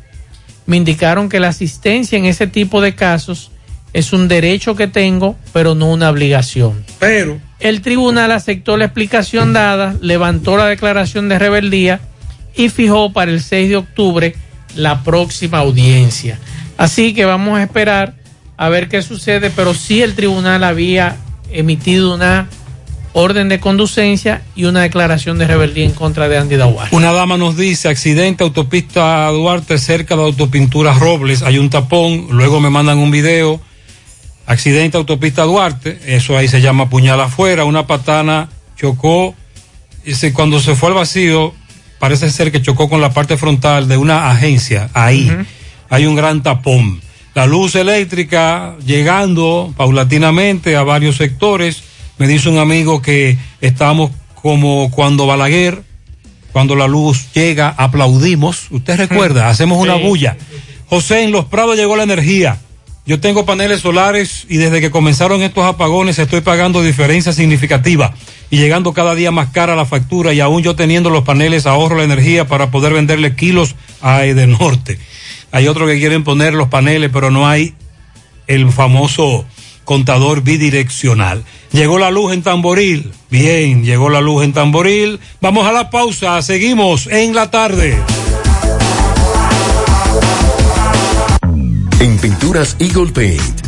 Me 0.66 0.76
indicaron 0.76 1.28
que 1.28 1.40
la 1.40 1.48
asistencia 1.48 2.18
en 2.18 2.24
ese 2.24 2.46
tipo 2.46 2.80
de 2.80 2.94
casos 2.94 3.50
es 3.92 4.12
un 4.12 4.28
derecho 4.28 4.76
que 4.76 4.86
tengo, 4.86 5.36
pero 5.52 5.74
no 5.74 5.90
una 5.90 6.10
obligación. 6.10 6.84
Pero 7.00 7.40
el 7.58 7.80
tribunal 7.80 8.30
aceptó 8.30 8.76
la 8.76 8.84
explicación 8.84 9.52
dada, 9.52 9.96
levantó 10.00 10.56
la 10.56 10.66
declaración 10.66 11.28
de 11.28 11.38
rebeldía 11.38 12.00
y 12.54 12.68
fijó 12.68 13.12
para 13.12 13.32
el 13.32 13.42
6 13.42 13.70
de 13.70 13.76
octubre 13.76 14.34
la 14.76 15.02
próxima 15.02 15.58
audiencia. 15.58 16.38
Así 16.78 17.12
que 17.12 17.24
vamos 17.26 17.58
a 17.58 17.62
esperar 17.62 18.14
a 18.56 18.68
ver 18.70 18.88
qué 18.88 19.02
sucede, 19.02 19.50
pero 19.50 19.74
sí 19.74 20.00
el 20.00 20.14
tribunal 20.14 20.64
había 20.64 21.16
emitido 21.52 22.14
una 22.14 22.48
orden 23.12 23.48
de 23.48 23.58
conducencia 23.58 24.42
y 24.54 24.64
una 24.64 24.82
declaración 24.82 25.38
de 25.38 25.46
rebeldía 25.46 25.84
en 25.84 25.92
contra 25.92 26.28
de 26.28 26.38
Andy 26.38 26.56
Dawar. 26.56 26.88
Una 26.92 27.12
dama 27.12 27.36
nos 27.36 27.56
dice, 27.56 27.88
accidente 27.88 28.44
autopista 28.44 29.28
Duarte 29.30 29.76
cerca 29.78 30.14
de 30.16 30.22
autopinturas 30.22 30.98
Robles, 31.00 31.42
hay 31.42 31.58
un 31.58 31.68
tapón, 31.68 32.28
luego 32.30 32.60
me 32.60 32.70
mandan 32.70 32.98
un 32.98 33.10
video, 33.10 33.60
accidente 34.46 34.96
autopista 34.96 35.42
Duarte, 35.42 35.98
eso 36.06 36.36
ahí 36.36 36.48
se 36.48 36.60
llama 36.60 36.88
puñal 36.88 37.20
afuera, 37.20 37.64
una 37.64 37.86
patana 37.86 38.48
chocó, 38.76 39.34
y 40.04 40.14
se- 40.14 40.32
cuando 40.32 40.60
se 40.60 40.74
fue 40.76 40.90
al 40.90 40.94
vacío, 40.94 41.54
parece 41.98 42.30
ser 42.30 42.52
que 42.52 42.62
chocó 42.62 42.88
con 42.88 43.00
la 43.00 43.12
parte 43.12 43.36
frontal 43.36 43.88
de 43.88 43.96
una 43.96 44.30
agencia, 44.30 44.90
ahí 44.94 45.32
hay 45.90 46.06
un 46.06 46.14
gran 46.16 46.42
tapón. 46.42 47.00
La 47.34 47.46
luz 47.46 47.74
eléctrica 47.76 48.74
llegando 48.84 49.72
paulatinamente 49.76 50.76
a 50.76 50.82
varios 50.82 51.16
sectores, 51.16 51.82
me 52.18 52.26
dice 52.26 52.48
un 52.48 52.58
amigo 52.58 53.00
que 53.00 53.36
estamos 53.60 54.10
como 54.34 54.90
cuando 54.90 55.26
Balaguer, 55.26 55.82
cuando 56.52 56.74
la 56.74 56.88
luz 56.88 57.32
llega, 57.34 57.68
aplaudimos. 57.76 58.66
Usted 58.70 58.96
recuerda, 59.08 59.48
hacemos 59.48 59.78
una 59.78 59.96
Sí. 59.96 60.02
bulla. 60.02 60.36
José, 60.88 61.22
en 61.24 61.32
Los 61.32 61.44
Prados 61.44 61.76
llegó 61.76 61.96
la 61.96 62.02
energía. 62.04 62.58
Yo 63.06 63.20
tengo 63.20 63.46
paneles 63.46 63.80
solares 63.80 64.44
y 64.50 64.58
desde 64.58 64.80
que 64.82 64.90
comenzaron 64.90 65.42
estos 65.42 65.64
apagones 65.64 66.18
estoy 66.18 66.42
pagando 66.42 66.82
diferencia 66.82 67.32
significativa 67.32 68.12
y 68.50 68.58
llegando 68.58 68.92
cada 68.92 69.14
día 69.14 69.30
más 69.30 69.48
cara 69.48 69.74
la 69.76 69.86
factura 69.86 70.34
y 70.34 70.40
aún 70.40 70.62
yo 70.62 70.76
teniendo 70.76 71.08
los 71.08 71.24
paneles 71.24 71.64
ahorro 71.66 71.96
la 71.96 72.04
energía 72.04 72.46
para 72.46 72.70
poder 72.70 72.92
venderle 72.92 73.34
kilos 73.34 73.76
a 74.02 74.26
Edenorte. 74.26 74.98
Hay 75.52 75.68
otros 75.68 75.88
que 75.88 75.98
quieren 75.98 76.24
poner 76.24 76.54
los 76.54 76.68
paneles 76.68 77.10
pero 77.12 77.30
no 77.30 77.48
hay 77.48 77.74
el 78.46 78.70
famoso 78.70 79.44
contador 79.84 80.42
bidireccional. 80.42 81.44
Llegó 81.72 81.98
la 81.98 82.10
luz 82.10 82.32
en 82.32 82.42
Tamboril. 82.42 83.12
Bien, 83.30 83.84
llegó 83.84 84.10
la 84.10 84.20
luz 84.20 84.44
en 84.44 84.52
Tamboril. 84.52 85.20
Vamos 85.40 85.66
a 85.66 85.72
la 85.72 85.90
pausa. 85.90 86.40
Seguimos 86.42 87.06
en 87.06 87.34
la 87.34 87.50
tarde. 87.50 87.98
En 92.00 92.18
Pinturas 92.18 92.76
Eagle 92.78 93.12
Paint 93.12 93.67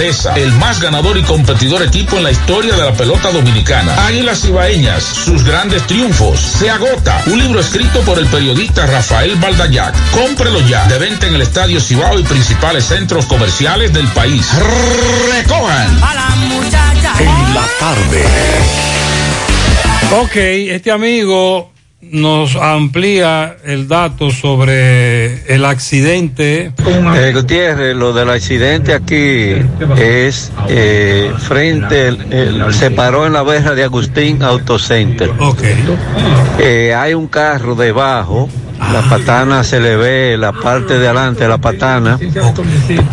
grandeza, 0.01 0.33
el 0.35 0.51
más 0.53 0.81
ganador 0.81 1.17
y 1.17 1.21
competidor 1.21 1.83
equipo 1.83 2.17
en 2.17 2.23
la 2.23 2.31
historia 2.31 2.75
de 2.75 2.83
la 2.83 2.93
pelota 2.93 3.31
dominicana. 3.31 4.07
Águilas 4.07 4.43
Ibaeñas, 4.45 5.03
sus 5.03 5.43
grandes 5.43 5.85
triunfos. 5.85 6.39
Se 6.39 6.71
agota. 6.71 7.21
Un 7.27 7.39
libro 7.39 7.59
escrito 7.59 8.01
por 8.01 8.17
el 8.17 8.25
periodista 8.25 8.87
Rafael 8.87 9.35
Baldayac. 9.35 9.93
Cómprelo 10.11 10.59
ya. 10.61 10.87
De 10.87 10.97
venta 10.97 11.27
en 11.27 11.35
el 11.35 11.41
Estadio 11.41 11.79
Cibao 11.79 12.17
y 12.17 12.23
principales 12.23 12.85
centros 12.85 13.27
comerciales 13.27 13.93
del 13.93 14.07
país. 14.07 14.49
Recojan. 15.31 15.99
En 17.19 17.53
la 17.53 17.67
tarde. 17.79 18.25
Ok, 20.19 20.35
este 20.35 20.91
amigo 20.91 21.70
nos 22.01 22.55
amplía 22.55 23.55
el 23.63 23.87
dato 23.87 24.31
sobre 24.31 25.53
el 25.53 25.63
accidente. 25.65 26.71
Eh, 27.15 27.31
Gutiérrez, 27.33 27.95
lo 27.95 28.11
del 28.11 28.29
accidente 28.31 28.93
aquí 28.93 29.53
es 29.97 30.51
eh, 30.67 31.31
frente, 31.39 32.07
el- 32.09 32.33
el- 32.33 32.73
se 32.73 32.91
paró 32.91 33.25
en 33.27 33.33
la 33.33 33.43
verja 33.43 33.75
de 33.75 33.83
Agustín 33.83 34.41
Autocenter. 34.43 35.31
Eh, 36.59 36.93
hay 36.93 37.13
un 37.13 37.27
carro 37.27 37.75
debajo, 37.75 38.49
la 38.91 39.01
patana 39.03 39.63
se 39.63 39.79
le 39.79 39.95
ve 39.95 40.35
la 40.37 40.51
parte 40.53 40.97
de 40.97 41.05
adelante 41.07 41.43
de 41.43 41.49
la 41.49 41.59
patana 41.59 42.17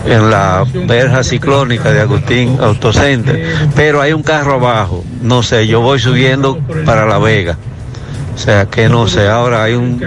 en 0.06 0.31
la 0.31 0.65
verja 0.86 1.23
ciclónica 1.23 1.93
de 1.93 2.01
Agustín 2.01 2.56
Autocenter, 2.60 3.44
pero 3.77 4.01
hay 4.01 4.12
un 4.15 4.23
carro 4.23 4.55
abajo, 4.55 5.05
no 5.23 5.43
sé, 5.43 5.66
yo 5.66 5.82
voy 5.82 5.98
subiendo 6.01 6.59
para 6.86 7.06
La 7.06 7.19
Vega. 7.19 7.56
O 8.39 8.40
sea 8.40 8.66
que 8.66 8.89
no 8.89 9.09
sé, 9.09 9.27
ahora 9.27 9.65
hay 9.65 9.74
un 9.74 10.01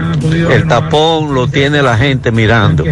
el 0.50 0.66
tapón 0.66 1.34
lo 1.36 1.50
tiene 1.50 1.82
la 1.82 1.98
gente 1.98 2.32
mirando. 2.32 2.86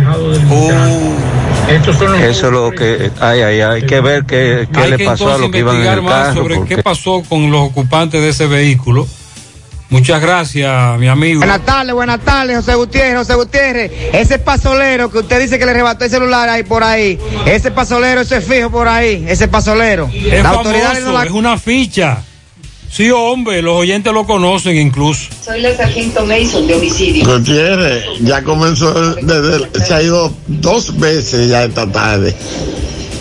Eso 2.23 2.47
es 2.47 2.51
lo 2.51 2.71
que 2.71 3.09
hay, 3.21 3.41
hay, 3.41 3.61
hay 3.61 3.81
que 3.83 4.01
ver 4.01 4.25
qué, 4.25 4.67
qué 4.73 4.87
le 4.89 5.05
pasó 5.05 5.33
a 5.33 5.37
los 5.37 5.49
que 5.49 5.59
iban 5.59 5.77
en 5.77 5.85
el 5.87 6.01
más 6.01 6.13
carro. 6.29 6.35
sobre 6.41 6.55
porque- 6.57 6.75
qué 6.75 6.83
pasó 6.83 7.23
con 7.29 7.49
los 7.51 7.61
ocupantes 7.61 8.19
de 8.21 8.29
ese 8.29 8.47
vehículo. 8.47 9.07
Muchas 9.89 10.21
gracias, 10.21 10.99
mi 10.99 11.07
amigo. 11.07 11.39
Buenas 11.39 11.65
tardes, 11.65 11.93
buenas 11.95 12.19
tardes, 12.19 12.57
José 12.57 12.75
Gutiérrez, 12.75 13.17
José 13.19 13.33
Gutiérrez. 13.35 13.91
Ese 14.13 14.39
pasolero 14.39 15.09
que 15.09 15.19
usted 15.19 15.39
dice 15.39 15.57
que 15.57 15.65
le 15.65 15.71
arrebató 15.71 16.03
el 16.05 16.11
celular 16.11 16.47
ahí 16.49 16.63
por 16.63 16.83
ahí, 16.83 17.17
ese 17.45 17.71
pasolero, 17.71 18.21
ese 18.21 18.41
fijo 18.41 18.69
por 18.69 18.87
ahí, 18.89 19.25
ese 19.27 19.47
pasolero. 19.47 20.07
Es 20.13 20.43
famoso, 20.43 20.59
autoridades 20.59 21.03
no 21.05 21.13
la- 21.13 21.23
es 21.23 21.31
una 21.31 21.57
ficha. 21.57 22.23
Sí, 22.91 23.11
hombre, 23.11 23.61
los 23.61 23.75
oyentes 23.75 24.11
lo 24.11 24.25
conocen 24.25 24.75
incluso. 24.75 25.29
Soy 25.43 25.61
la 25.61 25.75
sargento 25.75 26.25
Mason 26.25 26.67
de 26.67 26.75
homicidio. 26.75 27.25
Gutiérrez, 27.25 28.03
ya 28.21 28.43
comenzó, 28.43 29.15
desde, 29.15 29.85
se 29.85 29.93
ha 29.93 30.01
ido 30.01 30.33
dos 30.47 30.97
veces 30.97 31.49
ya 31.49 31.63
esta 31.63 31.89
tarde. 31.91 32.35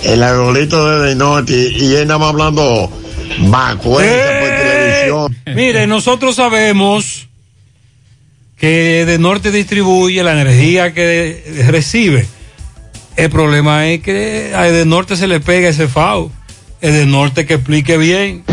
El 0.05 0.23
arbolito 0.23 1.01
de 1.01 1.15
Norte 1.15 1.53
y 1.53 1.95
él 1.95 2.07
nada 2.07 2.19
más 2.19 2.31
hablando 2.31 2.91
vacuencia 3.41 4.41
por 4.41 4.49
televisión. 4.49 5.37
Mire, 5.55 5.87
nosotros 5.87 6.37
sabemos 6.37 7.29
que 8.57 9.05
de 9.07 9.19
norte 9.19 9.51
distribuye 9.51 10.23
la 10.23 10.33
energía 10.33 10.93
que 10.93 11.65
recibe. 11.69 12.27
El 13.17 13.31
problema 13.31 13.87
es 13.89 14.01
que 14.01 14.53
a 14.55 14.65
de 14.65 14.85
norte 14.85 15.17
se 15.17 15.27
le 15.27 15.41
pega 15.41 15.69
ese 15.69 15.89
FAO. 15.89 16.31
Es 16.81 16.93
de 16.93 17.07
norte 17.07 17.47
que 17.47 17.55
explique 17.55 17.97
bien. 17.99 18.45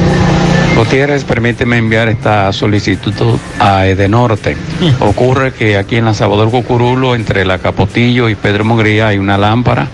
Gutiérrez, 0.75 1.23
permíteme 1.23 1.77
enviar 1.77 2.09
esta 2.09 2.51
solicitud 2.51 3.39
a 3.59 3.87
Edenorte. 3.87 4.57
Ocurre 4.99 5.53
que 5.53 5.77
aquí 5.77 5.95
en 5.95 6.05
la 6.05 6.13
Salvador 6.13 6.51
Cucurulo, 6.51 7.15
entre 7.15 7.45
la 7.45 7.59
Capotillo 7.59 8.27
y 8.27 8.35
Pedro 8.35 8.65
Mogría, 8.65 9.07
hay 9.07 9.17
una 9.17 9.37
lámpara 9.37 9.87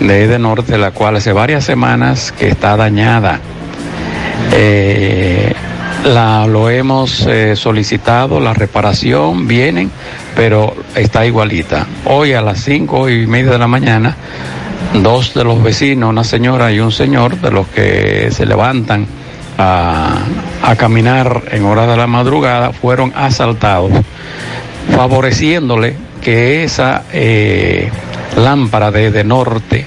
de 0.00 0.24
Edenorte, 0.24 0.78
la 0.78 0.92
cual 0.92 1.16
hace 1.16 1.32
varias 1.32 1.64
semanas 1.64 2.32
que 2.32 2.48
está 2.48 2.76
dañada. 2.76 3.38
Eh, 4.52 5.52
La, 6.04 6.46
lo 6.46 6.68
hemos 6.68 7.26
eh, 7.26 7.56
solicitado, 7.56 8.38
la 8.38 8.52
reparación, 8.52 9.48
vienen, 9.48 9.90
pero 10.36 10.74
está 10.94 11.24
igualita. 11.24 11.86
Hoy 12.04 12.34
a 12.34 12.42
las 12.42 12.60
cinco 12.60 13.08
y 13.08 13.26
media 13.26 13.52
de 13.52 13.58
la 13.58 13.68
mañana, 13.68 14.14
dos 15.02 15.32
de 15.32 15.44
los 15.44 15.62
vecinos, 15.62 16.10
una 16.10 16.22
señora 16.22 16.70
y 16.70 16.80
un 16.80 16.92
señor, 16.92 17.40
de 17.40 17.50
los 17.50 17.68
que 17.68 18.28
se 18.30 18.44
levantan 18.44 19.06
a, 19.58 20.18
a 20.62 20.76
caminar 20.76 21.42
en 21.50 21.64
horas 21.64 21.88
de 21.88 21.96
la 21.96 22.06
madrugada, 22.06 22.72
fueron 22.72 23.12
asaltados, 23.14 23.92
favoreciéndole 24.94 25.96
que 26.20 26.64
esa 26.64 27.04
eh, 27.12 27.90
lámpara 28.36 28.90
de, 28.90 29.10
de 29.10 29.24
norte, 29.24 29.86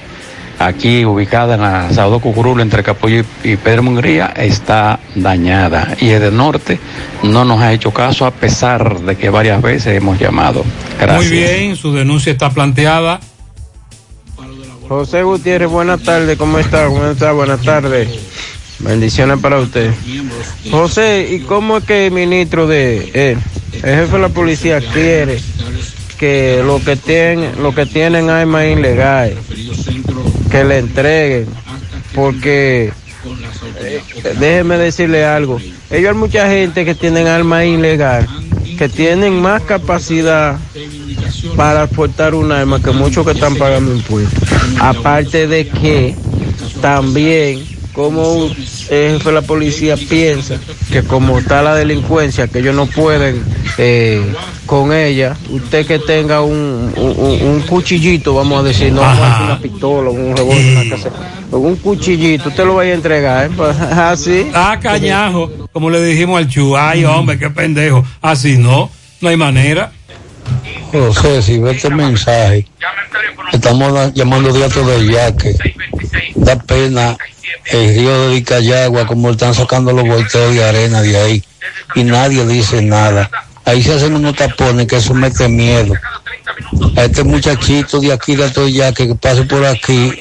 aquí 0.58 1.04
ubicada 1.04 1.54
en 1.54 1.60
la 1.60 2.18
Cucurulo 2.20 2.62
entre 2.62 2.82
Capullo 2.82 3.24
y, 3.44 3.50
y 3.52 3.56
Pedro 3.56 3.82
Mungría, 3.82 4.32
está 4.36 5.00
dañada. 5.14 5.96
Y 6.00 6.10
el 6.10 6.20
de 6.20 6.30
norte 6.30 6.78
no 7.22 7.44
nos 7.44 7.60
ha 7.60 7.72
hecho 7.72 7.92
caso 7.92 8.26
a 8.26 8.30
pesar 8.30 9.00
de 9.00 9.16
que 9.16 9.30
varias 9.30 9.62
veces 9.62 9.96
hemos 9.96 10.18
llamado. 10.18 10.64
Gracias. 11.00 11.30
Muy 11.30 11.38
bien, 11.38 11.76
su 11.76 11.92
denuncia 11.92 12.32
está 12.32 12.50
planteada. 12.50 13.20
José 14.88 15.22
Gutiérrez, 15.22 15.68
buenas 15.68 16.02
tardes, 16.02 16.38
¿cómo 16.38 16.58
está? 16.58 16.86
¿Cómo 16.86 17.04
está? 17.04 17.32
Buenas 17.32 17.60
tardes. 17.60 18.08
Bendiciones 18.80 19.40
para 19.40 19.58
usted. 19.58 19.92
José, 20.70 21.28
¿y 21.32 21.40
cómo 21.40 21.78
es 21.78 21.84
que 21.84 22.06
el 22.06 22.12
ministro 22.12 22.66
de 22.66 23.10
eh, 23.12 23.36
el 23.72 23.80
jefe 23.80 24.12
de 24.12 24.18
la 24.18 24.28
policía 24.28 24.80
quiere 24.80 25.40
que 26.16 26.62
lo 26.64 26.82
que 26.82 26.96
tienen, 26.96 27.60
lo 27.60 27.74
que 27.74 27.86
tienen 27.86 28.30
armas 28.30 28.66
ilegales, 28.66 29.36
que 30.50 30.64
le 30.64 30.78
entreguen? 30.78 31.46
Porque 32.14 32.92
eh, 33.80 34.02
déjeme 34.38 34.78
decirle 34.78 35.24
algo. 35.24 35.60
Ellos 35.90 36.12
hay 36.12 36.18
mucha 36.18 36.48
gente 36.48 36.84
que 36.84 36.94
tienen 36.94 37.26
armas 37.26 37.64
ilegales, 37.64 38.30
que 38.78 38.88
tienen 38.88 39.40
más 39.40 39.62
capacidad 39.62 40.56
para 41.56 41.84
exportar 41.84 42.34
un 42.34 42.52
arma 42.52 42.80
que 42.80 42.92
muchos 42.92 43.26
que 43.26 43.32
están 43.32 43.56
pagando 43.56 43.92
impuestos. 43.92 44.48
Aparte 44.78 45.48
de 45.48 45.66
que 45.68 46.14
también 46.80 47.77
como 47.98 48.44
el 48.44 48.54
jefe 48.54 49.24
de 49.24 49.32
la 49.32 49.42
policía 49.42 49.96
piensa 49.96 50.56
que 50.92 51.02
como 51.02 51.40
está 51.40 51.64
la 51.64 51.74
delincuencia, 51.74 52.46
que 52.46 52.60
ellos 52.60 52.72
no 52.72 52.86
pueden 52.86 53.42
eh, 53.76 54.22
con 54.66 54.92
ella, 54.92 55.36
usted 55.50 55.84
que 55.84 55.98
tenga 55.98 56.42
un, 56.42 56.94
un, 56.96 57.42
un 57.42 57.60
cuchillito, 57.62 58.34
vamos 58.34 58.60
a 58.60 58.62
decir, 58.62 58.92
no 58.92 59.00
una 59.00 59.58
pistola, 59.60 60.10
un 60.10 60.36
revólver, 60.36 60.76
una 60.76 60.96
casa, 60.96 61.10
un 61.50 61.74
cuchillito, 61.74 62.50
usted 62.50 62.64
lo 62.66 62.76
vaya 62.76 62.92
a 62.92 62.94
entregar, 62.94 63.46
¿eh? 63.46 63.50
Pues, 63.56 63.76
así. 63.80 64.46
Ah, 64.54 64.78
cañajo, 64.80 65.50
como 65.72 65.90
le 65.90 66.00
dijimos 66.04 66.38
al 66.38 66.46
Chu, 66.46 66.76
ay 66.76 67.04
hombre, 67.04 67.36
qué 67.36 67.50
pendejo. 67.50 68.04
Así 68.22 68.58
no, 68.58 68.90
no 69.20 69.28
hay 69.28 69.36
manera. 69.36 69.90
José, 70.92 71.42
si 71.42 71.58
ve 71.58 71.72
este 71.72 71.90
mensaje, 71.90 72.66
estamos 73.52 74.14
llamando 74.14 74.52
de 74.52 74.64
acto 74.64 74.84
de 74.86 75.06
yaque. 75.06 75.54
Da 76.34 76.56
pena 76.56 77.16
el 77.66 77.94
río 77.94 78.22
de 78.22 78.34
Vicayagua, 78.34 79.06
como 79.06 79.30
están 79.30 79.54
sacando 79.54 79.92
los 79.92 80.06
volteos 80.06 80.54
de 80.54 80.64
arena 80.64 81.02
de 81.02 81.16
ahí. 81.18 81.44
Y 81.94 82.04
nadie 82.04 82.46
dice 82.46 82.82
nada. 82.82 83.30
Ahí 83.64 83.82
se 83.82 83.94
hacen 83.94 84.14
unos 84.14 84.34
tapones 84.34 84.86
que 84.86 84.96
eso 84.96 85.12
mete 85.12 85.48
miedo. 85.48 85.94
A 86.96 87.04
este 87.04 87.22
muchachito 87.22 88.00
de 88.00 88.12
aquí 88.12 88.34
de 88.34 88.44
acto 88.44 88.64
de 88.64 88.72
yaque 88.72 89.08
que 89.08 89.14
pase 89.14 89.44
por 89.44 89.64
aquí 89.64 90.12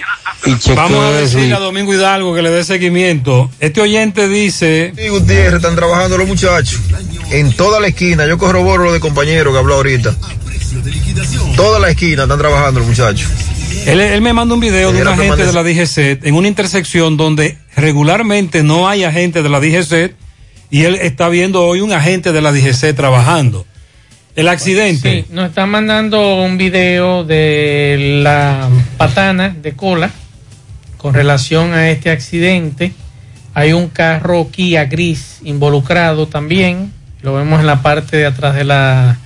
y 0.45 0.57
chequee 0.57 0.76
Vamos 0.76 1.03
a 1.03 1.11
decirle 1.11 1.53
a 1.53 1.60
Domingo 1.60 1.94
Hidalgo 1.94 2.35
que 2.35 2.41
le 2.41 2.49
dé 2.49 2.64
seguimiento. 2.64 3.49
Este 3.60 3.81
oyente 3.81 4.27
dice. 4.27 4.94
Sí, 4.95 5.07
Gutiérrez, 5.07 5.56
están 5.56 5.76
trabajando 5.76 6.18
los 6.18 6.27
muchachos. 6.27 6.80
En 7.31 7.56
toda 7.56 7.80
la 7.80 7.88
esquina, 7.88 8.26
yo 8.26 8.38
corroboro 8.38 8.85
lo 8.85 8.94
de 8.94 8.99
compañero 8.99 9.52
que 9.52 9.57
habló 9.57 9.76
ahorita. 9.76 10.15
Toda 11.56 11.80
la 11.80 11.89
esquina 11.89 12.23
están 12.23 12.39
trabajando 12.39 12.80
los 12.80 12.89
muchachos. 12.89 13.30
Él, 13.85 13.99
él 13.99 14.22
me 14.22 14.34
manda 14.34 14.53
un 14.53 14.60
video 14.60 14.91
de 14.91 15.02
un 15.02 15.07
agente 15.07 15.45
de 15.45 15.53
la 15.53 15.64
DGC 15.64 16.26
en 16.26 16.35
una 16.35 16.48
intersección 16.48 17.15
donde 17.15 17.57
regularmente 17.76 18.64
no 18.64 18.88
hay 18.88 19.03
agente 19.03 19.44
de 19.44 19.49
la 19.49 19.60
DGC 19.60 20.14
y 20.69 20.84
él 20.84 20.95
está 20.95 21.30
viendo 21.30 21.65
hoy 21.65 21.81
un 21.81 21.94
agente 21.94 22.31
de 22.31 22.41
la 22.41 22.52
DGC 22.52 22.94
trabajando. 22.95 23.65
El 24.35 24.49
accidente. 24.49 25.26
Sí, 25.26 25.34
nos 25.34 25.49
están 25.49 25.69
mandando 25.69 26.44
un 26.44 26.57
video 26.57 27.23
de 27.23 28.19
la 28.22 28.69
patana 28.98 29.49
de 29.49 29.73
cola 29.73 30.11
con 30.98 31.14
relación 31.14 31.73
a 31.73 31.89
este 31.89 32.11
accidente. 32.11 32.91
Hay 33.53 33.73
un 33.73 33.88
carro 33.88 34.49
Kia 34.52 34.85
gris 34.85 35.39
involucrado 35.44 36.27
también. 36.27 36.94
Lo 37.23 37.34
vemos 37.34 37.61
en 37.61 37.65
la 37.65 37.81
parte 37.81 38.18
de 38.18 38.26
atrás 38.27 38.53
de 38.53 38.64
la, 38.64 39.18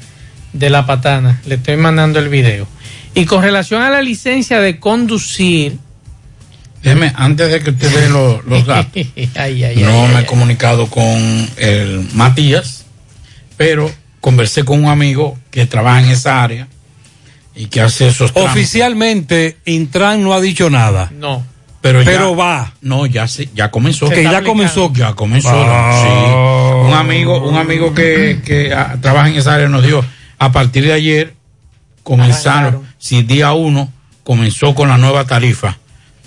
de 0.54 0.70
la 0.70 0.86
patana. 0.86 1.42
Le 1.46 1.56
estoy 1.56 1.78
mandando 1.78 2.20
el 2.20 2.30
video. 2.30 2.68
Y 3.14 3.26
con 3.26 3.42
relación 3.44 3.82
a 3.82 3.90
la 3.90 4.02
licencia 4.02 4.60
de 4.62 4.80
conducir. 4.80 5.78
Déjeme, 6.84 7.12
antes 7.16 7.52
de 7.52 7.60
que 7.62 7.70
usted 7.72 7.90
dé 8.02 8.10
lo- 8.10 8.42
los 8.44 8.66
datos, 8.66 8.92
Ay, 9.36 9.64
ay, 9.64 9.76
no 9.84 10.04
ay, 10.06 10.10
me 10.10 10.16
ay. 10.18 10.24
he 10.24 10.26
comunicado 10.26 10.88
con 10.88 11.04
el 11.58 12.08
Matías, 12.14 12.86
pero 13.58 13.92
conversé 14.20 14.64
con 14.64 14.84
un 14.84 14.90
amigo 14.90 15.38
que 15.52 15.66
trabaja 15.68 16.02
en 16.02 16.10
esa 16.10 16.42
área 16.44 16.68
y 17.56 17.68
que 17.68 17.82
hace 17.82 18.08
esos 18.08 18.34
trámites. 18.34 18.56
Oficialmente, 18.56 19.58
Intran 19.66 20.24
no 20.24 20.34
ha 20.34 20.42
dicho 20.42 20.70
nada. 20.70 21.12
No. 21.16 21.46
Pero, 21.82 22.02
Pero 22.06 22.32
ya- 22.32 22.36
va. 22.38 22.74
No, 22.82 23.06
ya 23.06 23.28
se, 23.28 23.50
ya 23.54 23.70
comenzó. 23.72 24.08
Se 24.08 24.22
está 24.24 24.38
aplicando. 24.38 24.92
Ya 24.94 25.14
comenzó. 25.14 25.50
Ah. 25.52 26.02
sí. 26.04 26.88
Un 26.88 26.94
amigo, 26.96 27.48
un 27.48 27.58
amigo 27.58 27.94
que, 27.94 28.42
que 28.46 28.74
ah, 28.74 28.98
trabaja 29.02 29.30
en 29.30 29.36
esa 29.36 29.54
área 29.56 29.68
nos 29.68 29.84
dijo, 29.84 30.04
a 30.42 30.52
partir 30.52 30.84
de 30.86 30.94
ayer 30.94 31.36
comenzaron, 32.02 32.82
si 32.98 33.22
día 33.22 33.54
uno 33.54 33.94
comenzó 34.24 34.74
con 34.74 34.90
la 34.90 34.98
nueva 34.98 35.26
tarifa 35.26 35.78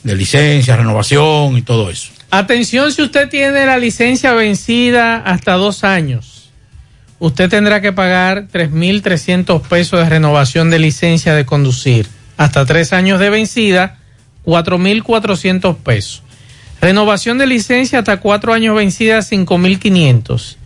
de 0.04 0.14
licencia, 0.14 0.76
renovación 0.76 1.58
y 1.58 1.62
todo 1.62 1.90
eso. 1.90 2.12
Atención 2.30 2.92
si 2.92 3.02
usted 3.02 3.28
tiene 3.28 3.66
la 3.66 3.76
licencia 3.76 4.32
vencida 4.32 5.16
hasta 5.16 5.54
dos 5.54 5.82
años. 5.82 6.52
Usted 7.18 7.50
tendrá 7.50 7.80
que 7.80 7.92
pagar 7.92 8.46
3.300 8.52 9.60
pesos 9.62 9.98
de 9.98 10.08
renovación 10.08 10.70
de 10.70 10.78
licencia 10.78 11.34
de 11.34 11.44
conducir. 11.44 12.06
Hasta 12.36 12.64
tres 12.64 12.92
años 12.92 13.18
de 13.18 13.30
vencida, 13.30 13.98
4.400 14.44 15.76
pesos. 15.78 16.22
Renovación 16.80 17.36
de 17.36 17.48
licencia 17.48 17.98
hasta 17.98 18.20
cuatro 18.20 18.52
años 18.52 18.76
vencida, 18.76 19.18
5.500. 19.18 20.56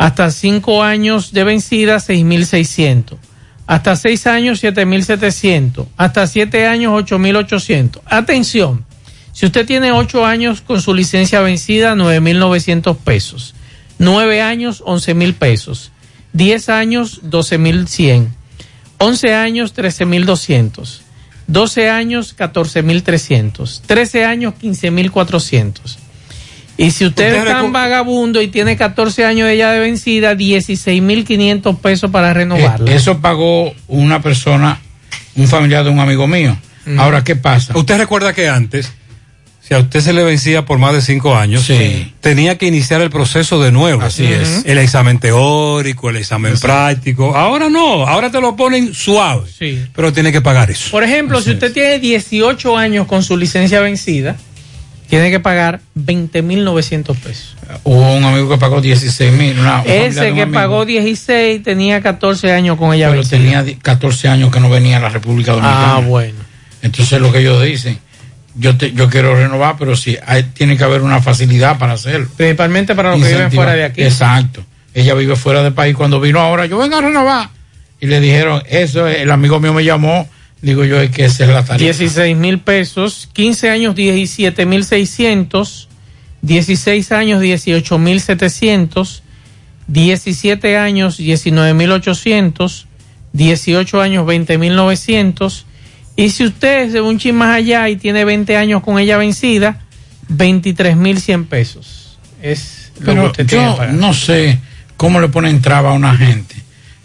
Hasta 0.00 0.30
cinco 0.30 0.82
años 0.82 1.30
de 1.30 1.44
vencida, 1.44 1.96
6.600. 1.96 3.18
Hasta 3.66 3.96
seis 3.96 4.26
años, 4.26 4.64
7.700. 4.64 5.88
Hasta 5.98 6.26
siete 6.26 6.66
años, 6.66 6.94
8.800. 7.04 8.00
Atención. 8.06 8.86
Si 9.34 9.44
usted 9.44 9.66
tiene 9.66 9.92
ocho 9.92 10.24
años 10.24 10.62
con 10.62 10.80
su 10.80 10.94
licencia 10.94 11.42
vencida, 11.42 11.94
9.900 11.96 12.96
pesos. 12.96 13.54
Nueve 13.98 14.40
años, 14.40 14.82
11.000 14.84 15.34
pesos. 15.34 15.92
Diez 16.32 16.70
años, 16.70 17.20
12.100. 17.22 18.28
Once 18.96 19.34
años, 19.34 19.76
13.200. 19.76 21.00
12 21.46 21.90
años, 21.90 22.34
14.300. 22.38 23.82
13 23.84 24.24
años, 24.24 24.54
15.400. 24.62 25.98
Y 26.80 26.92
si 26.92 27.04
usted, 27.04 27.36
Usted 27.36 27.46
es 27.46 27.52
tan 27.52 27.72
vagabundo 27.72 28.40
y 28.40 28.48
tiene 28.48 28.74
14 28.74 29.26
años 29.26 29.46
de 29.46 29.58
ya 29.58 29.70
de 29.70 29.80
vencida, 29.80 30.32
16.500 30.32 31.78
pesos 31.78 32.10
para 32.10 32.32
renovarla. 32.32 32.90
Eh, 32.90 32.94
eso 32.96 33.20
pagó 33.20 33.74
una 33.86 34.22
persona, 34.22 34.80
un 35.36 35.46
familiar 35.46 35.84
de 35.84 35.90
un 35.90 36.00
amigo 36.00 36.26
mío. 36.26 36.56
Ahora, 36.96 37.22
¿qué 37.22 37.36
pasa? 37.36 37.76
Usted 37.76 37.98
recuerda 37.98 38.32
que 38.32 38.48
antes, 38.48 38.94
si 39.60 39.74
a 39.74 39.78
usted 39.78 40.00
se 40.00 40.14
le 40.14 40.24
vencía 40.24 40.64
por 40.64 40.78
más 40.78 40.94
de 40.94 41.02
cinco 41.02 41.36
años, 41.36 41.70
tenía 42.22 42.56
que 42.56 42.66
iniciar 42.66 43.02
el 43.02 43.10
proceso 43.10 43.62
de 43.62 43.72
nuevo. 43.72 44.00
Así 44.00 44.24
es. 44.24 44.62
El 44.64 44.78
examen 44.78 45.18
teórico, 45.18 46.08
el 46.08 46.16
examen 46.16 46.58
práctico. 46.58 47.36
Ahora 47.36 47.68
no, 47.68 48.08
ahora 48.08 48.30
te 48.30 48.40
lo 48.40 48.56
ponen 48.56 48.94
suave. 48.94 49.42
Sí. 49.54 49.84
Pero 49.94 50.14
tiene 50.14 50.32
que 50.32 50.40
pagar 50.40 50.70
eso. 50.70 50.90
Por 50.90 51.04
ejemplo, 51.04 51.42
si 51.42 51.50
usted 51.50 51.74
tiene 51.74 51.98
18 51.98 52.78
años 52.78 53.06
con 53.06 53.22
su 53.22 53.36
licencia 53.36 53.80
vencida, 53.80 54.38
tiene 55.10 55.30
que 55.30 55.40
pagar 55.40 55.80
20.900 55.98 57.16
pesos. 57.16 57.56
Hubo 57.84 58.14
un 58.14 58.24
amigo 58.24 58.48
que 58.48 58.58
pagó 58.58 58.80
16 58.80 59.32
mil. 59.32 59.56
Ese 59.84 60.34
que 60.34 60.46
pagó 60.46 60.84
16 60.84 61.62
tenía 61.62 62.00
14 62.00 62.52
años 62.52 62.76
con 62.76 62.94
ella 62.94 63.08
Pero 63.10 63.20
vencida. 63.20 63.38
tenía 63.38 63.62
di- 63.62 63.74
14 63.76 64.28
años 64.28 64.50
que 64.50 64.60
no 64.60 64.70
venía 64.70 64.96
a 64.96 65.00
la 65.00 65.08
República 65.08 65.52
Dominicana. 65.52 65.96
Ah, 65.96 66.00
bueno. 66.00 66.38
Entonces 66.82 67.20
lo 67.20 67.30
que 67.32 67.40
ellos 67.40 67.62
dicen, 67.62 67.98
yo 68.54 68.76
te, 68.76 68.92
yo 68.92 69.08
quiero 69.10 69.34
renovar, 69.36 69.76
pero 69.78 69.94
sí, 69.96 70.16
hay, 70.26 70.44
tiene 70.44 70.76
que 70.76 70.84
haber 70.84 71.02
una 71.02 71.20
facilidad 71.20 71.78
para 71.78 71.92
hacerlo. 71.94 72.28
Principalmente 72.36 72.94
para 72.94 73.10
los 73.10 73.20
que 73.22 73.28
viven 73.32 73.52
fuera 73.52 73.72
de 73.74 73.84
aquí. 73.84 74.02
Exacto. 74.02 74.64
Ella 74.94 75.14
vive 75.14 75.36
fuera 75.36 75.62
del 75.62 75.72
país. 75.72 75.94
Cuando 75.94 76.20
vino 76.20 76.40
ahora, 76.40 76.66
yo 76.66 76.78
vengo 76.78 76.96
a 76.96 77.00
renovar. 77.00 77.48
Y 78.00 78.06
le 78.06 78.18
dijeron, 78.20 78.62
eso, 78.68 79.06
es- 79.06 79.18
el 79.20 79.30
amigo 79.30 79.60
mío 79.60 79.72
me 79.74 79.84
llamó, 79.84 80.28
digo 80.62 80.84
yo, 80.84 80.98
que 81.10 81.24
esa 81.24 81.44
es 81.44 81.50
la 81.50 81.64
tarifa. 81.64 81.84
16 81.84 82.36
mil 82.36 82.60
pesos, 82.60 83.28
15 83.32 83.70
años 83.70 83.94
17 83.94 84.66
mil 84.66 84.84
600, 84.84 85.88
16 86.42 87.12
años 87.12 87.42
18.700, 87.42 89.22
17 89.86 90.76
años 90.76 91.18
19.800, 91.18 92.84
18 93.32 94.00
años 94.00 94.26
20.900 94.26 95.64
y 96.20 96.28
si 96.28 96.44
usted 96.44 96.82
es 96.82 96.92
de 96.92 97.00
un 97.00 97.18
chin 97.18 97.34
más 97.34 97.56
allá 97.56 97.88
y 97.88 97.96
tiene 97.96 98.26
20 98.26 98.54
años 98.56 98.82
con 98.82 98.98
ella 98.98 99.16
vencida, 99.16 99.80
23.100 100.28 101.46
pesos. 101.46 102.18
Es 102.42 102.92
lo 102.98 103.00
que 103.00 103.04
Pero 103.06 103.26
usted 103.26 103.46
tiene 103.46 103.64
que 103.64 103.70
yo 103.70 103.76
pagar. 103.76 103.94
no 103.94 104.12
sé 104.12 104.58
cómo 104.98 105.20
le 105.20 105.28
ponen 105.28 105.62
traba 105.62 105.90
a 105.90 105.92
una 105.94 106.14
gente 106.14 106.56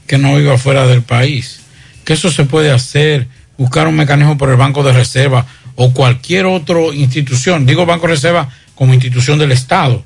que 0.06 0.18
no 0.18 0.36
viva 0.36 0.57
fuera 0.57 0.86
del 0.86 1.02
país. 1.02 1.61
Que 2.03 2.14
eso 2.14 2.30
se 2.30 2.44
puede 2.44 2.72
hacer, 2.72 3.27
buscar 3.57 3.88
un 3.88 3.95
mecanismo 3.95 4.38
por 4.38 4.49
el 4.49 4.56
Banco 4.57 4.84
de 4.84 4.94
Reserva 4.94 5.45
o 5.76 5.94
cualquier 5.94 6.45
otra 6.45 6.80
institución. 6.94 7.65
Digo 7.65 7.86
Banco 7.86 8.07
de 8.07 8.14
Reserva 8.14 8.49
como 8.76 8.94
institución 8.94 9.40
del 9.40 9.52
Estado. 9.52 10.03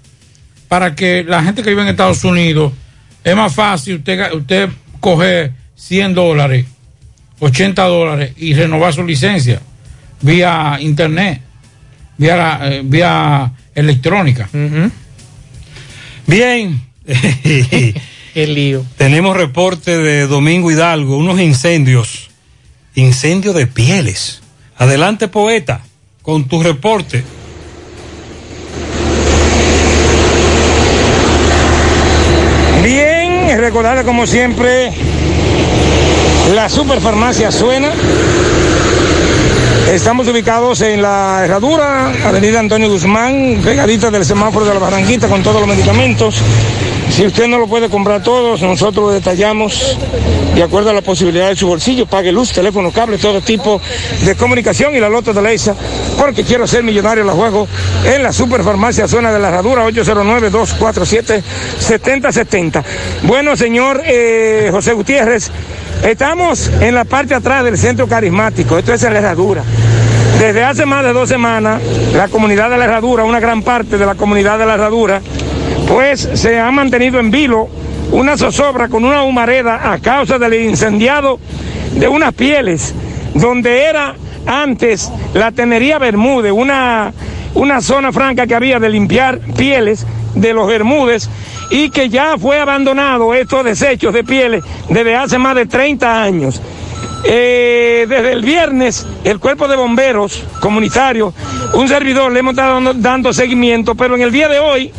Para 0.67 0.93
que 0.95 1.23
la 1.27 1.43
gente 1.43 1.63
que 1.63 1.69
vive 1.71 1.81
en 1.81 1.87
Estados 1.89 2.23
Unidos, 2.23 2.73
es 3.23 3.35
más 3.35 3.53
fácil 3.53 3.95
usted, 3.97 4.33
usted 4.33 4.69
coger 4.99 5.53
100 5.75 6.13
dólares, 6.13 6.65
80 7.39 7.83
dólares 7.85 8.33
y 8.37 8.53
renovar 8.53 8.93
su 8.93 9.03
licencia 9.03 9.61
vía 10.21 10.77
internet, 10.81 11.41
vía, 12.17 12.35
la- 12.35 12.59
eh, 12.71 12.81
vía 12.83 13.51
electrónica. 13.73 14.49
Bien. 16.27 16.81
El 18.35 18.53
lío. 18.53 18.85
Tenemos 18.97 19.35
reporte 19.35 19.97
de 19.97 20.27
Domingo 20.27 20.69
Hidalgo, 20.71 21.17
unos 21.17 21.39
incendios. 21.39 22.28
Incendio 22.99 23.53
de 23.53 23.65
pieles. 23.65 24.41
Adelante, 24.77 25.27
poeta, 25.27 25.81
con 26.21 26.47
tu 26.47 26.61
reporte. 26.61 27.23
Bien, 32.83 33.57
recordarle 33.57 34.03
como 34.03 34.27
siempre, 34.27 34.91
la 36.53 36.69
superfarmacia 36.69 37.51
suena. 37.51 37.89
Estamos 39.91 40.27
ubicados 40.27 40.81
en 40.81 41.01
la 41.01 41.41
herradura, 41.43 42.11
Avenida 42.25 42.59
Antonio 42.59 42.89
Guzmán, 42.89 43.61
pegadita 43.63 44.11
del 44.11 44.25
semáforo 44.25 44.65
de 44.65 44.73
la 44.73 44.79
Barranquita 44.79 45.27
con 45.27 45.41
todos 45.41 45.61
los 45.61 45.67
medicamentos. 45.67 46.35
Si 47.09 47.25
usted 47.25 47.47
no 47.47 47.57
lo 47.57 47.67
puede 47.67 47.89
comprar 47.89 48.23
todos, 48.23 48.61
nosotros 48.61 49.07
lo 49.07 49.11
detallamos 49.11 49.97
de 50.55 50.63
acuerdo 50.63 50.91
a 50.91 50.93
la 50.93 51.01
posibilidad 51.01 51.49
de 51.49 51.55
su 51.55 51.65
bolsillo. 51.67 52.05
Pague 52.05 52.31
luz, 52.31 52.51
teléfono, 52.51 52.91
cable, 52.91 53.17
todo 53.17 53.41
tipo 53.41 53.81
de 54.23 54.35
comunicación 54.35 54.95
y 54.95 54.99
la 54.99 55.09
loto 55.09 55.33
de 55.33 55.41
Leisa, 55.41 55.73
porque 56.17 56.43
quiero 56.43 56.67
ser 56.67 56.83
millonario, 56.83 57.23
la 57.23 57.33
juego 57.33 57.67
en 58.05 58.21
la 58.23 58.31
superfarmacia 58.31 59.07
zona 59.07 59.31
de 59.31 59.39
la 59.39 59.47
herradura 59.49 59.87
809-247-7070. 59.87 62.83
Bueno, 63.23 63.55
señor 63.55 64.03
eh, 64.05 64.69
José 64.71 64.93
Gutiérrez, 64.93 65.49
estamos 66.03 66.69
en 66.79 66.93
la 66.95 67.05
parte 67.05 67.35
atrás 67.35 67.63
del 67.63 67.77
centro 67.77 68.07
carismático, 68.07 68.77
esto 68.77 68.93
es 68.93 69.03
en 69.03 69.13
la 69.13 69.19
herradura. 69.19 69.63
Desde 70.39 70.63
hace 70.63 70.85
más 70.85 71.03
de 71.03 71.11
dos 71.11 71.27
semanas, 71.27 71.81
la 72.13 72.29
comunidad 72.29 72.69
de 72.69 72.77
la 72.77 72.85
herradura, 72.85 73.25
una 73.25 73.41
gran 73.41 73.61
parte 73.61 73.97
de 73.97 74.05
la 74.05 74.15
comunidad 74.15 74.57
de 74.57 74.65
la 74.65 74.75
herradura, 74.75 75.21
pues 75.89 76.29
se 76.35 76.59
ha 76.59 76.69
mantenido 76.69 77.19
en 77.19 77.31
vilo 77.31 77.67
una 78.11 78.37
zozobra 78.37 78.87
con 78.87 79.03
una 79.03 79.23
humareda 79.23 79.91
a 79.91 79.97
causa 79.97 80.37
del 80.37 80.53
incendiado 80.53 81.39
de 81.93 82.07
unas 82.07 82.31
pieles, 82.35 82.93
donde 83.33 83.85
era 83.85 84.15
antes 84.45 85.11
la 85.33 85.51
Tenería 85.51 85.97
Bermúdez, 85.97 86.51
una, 86.51 87.11
una 87.55 87.81
zona 87.81 88.11
franca 88.11 88.45
que 88.45 88.53
había 88.53 88.79
de 88.79 88.89
limpiar 88.89 89.39
pieles 89.57 90.05
de 90.35 90.53
los 90.53 90.67
Bermúdez 90.67 91.27
y 91.71 91.89
que 91.89 92.07
ya 92.07 92.37
fue 92.37 92.59
abandonado 92.59 93.33
estos 93.33 93.65
desechos 93.65 94.13
de 94.13 94.23
pieles 94.23 94.63
desde 94.89 95.15
hace 95.15 95.39
más 95.39 95.55
de 95.55 95.65
30 95.65 96.21
años. 96.21 96.61
Eh, 97.25 98.05
desde 98.07 98.31
el 98.31 98.43
viernes, 98.43 99.07
el 99.23 99.39
cuerpo 99.39 99.67
de 99.67 99.75
bomberos 99.75 100.43
comunitarios, 100.61 101.33
un 101.73 101.87
servidor, 101.87 102.31
le 102.31 102.39
hemos 102.39 102.51
estado 102.51 102.75
dando, 102.75 102.93
dando 102.93 103.33
seguimiento, 103.33 103.95
pero 103.95 104.15
en 104.15 104.21
el 104.21 104.31
día 104.31 104.47
de 104.47 104.59
hoy 104.59 104.93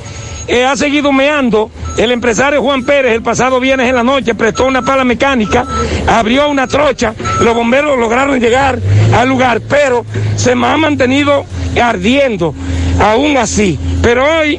eh, 0.51 0.65
ha 0.65 0.77
seguido 0.77 1.13
meando. 1.13 1.71
El 1.97 2.11
empresario 2.11 2.63
Juan 2.63 2.85
Pérez 2.85 3.13
el 3.13 3.23
pasado 3.23 3.61
viernes 3.61 3.89
en 3.89 3.95
la 3.95 4.03
noche 4.03 4.35
prestó 4.35 4.67
una 4.67 4.83
pala 4.83 5.05
mecánica, 5.05 5.67
abrió 6.07 6.49
una 6.49 6.67
trocha, 6.67 7.15
los 7.41 7.55
bomberos 7.55 7.99
lograron 7.99 8.41
llegar 8.41 8.79
al 9.15 9.29
lugar, 9.29 9.61
pero 9.69 10.05
se 10.37 10.53
ha 10.53 10.55
mantenido 10.55 11.45
ardiendo, 11.81 12.55
aún 13.01 13.37
así. 13.37 13.79
Pero 14.03 14.25
hoy 14.25 14.59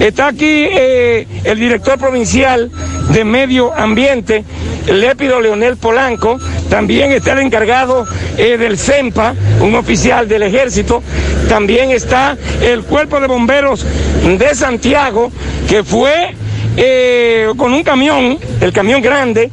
está 0.00 0.28
aquí 0.28 0.44
eh, 0.46 1.26
el 1.44 1.58
director 1.58 1.98
provincial 1.98 2.70
de 3.10 3.24
Medio 3.24 3.72
Ambiente, 3.72 4.44
Lépido 4.86 5.40
Leonel 5.40 5.76
Polanco, 5.76 6.38
también 6.68 7.12
está 7.12 7.32
el 7.32 7.40
encargado 7.40 8.06
eh, 8.36 8.56
del 8.56 8.78
CEMPA, 8.78 9.34
un 9.60 9.74
oficial 9.74 10.28
del 10.28 10.42
ejército, 10.42 11.02
también 11.48 11.90
está 11.90 12.36
el 12.62 12.82
cuerpo 12.82 13.20
de 13.20 13.26
bomberos 13.26 13.84
de 14.24 14.54
Santiago, 14.54 15.30
que 15.68 15.84
fue 15.84 16.34
eh, 16.76 17.48
con 17.56 17.72
un 17.72 17.82
camión, 17.82 18.38
el 18.60 18.72
camión 18.72 19.02
grande, 19.02 19.50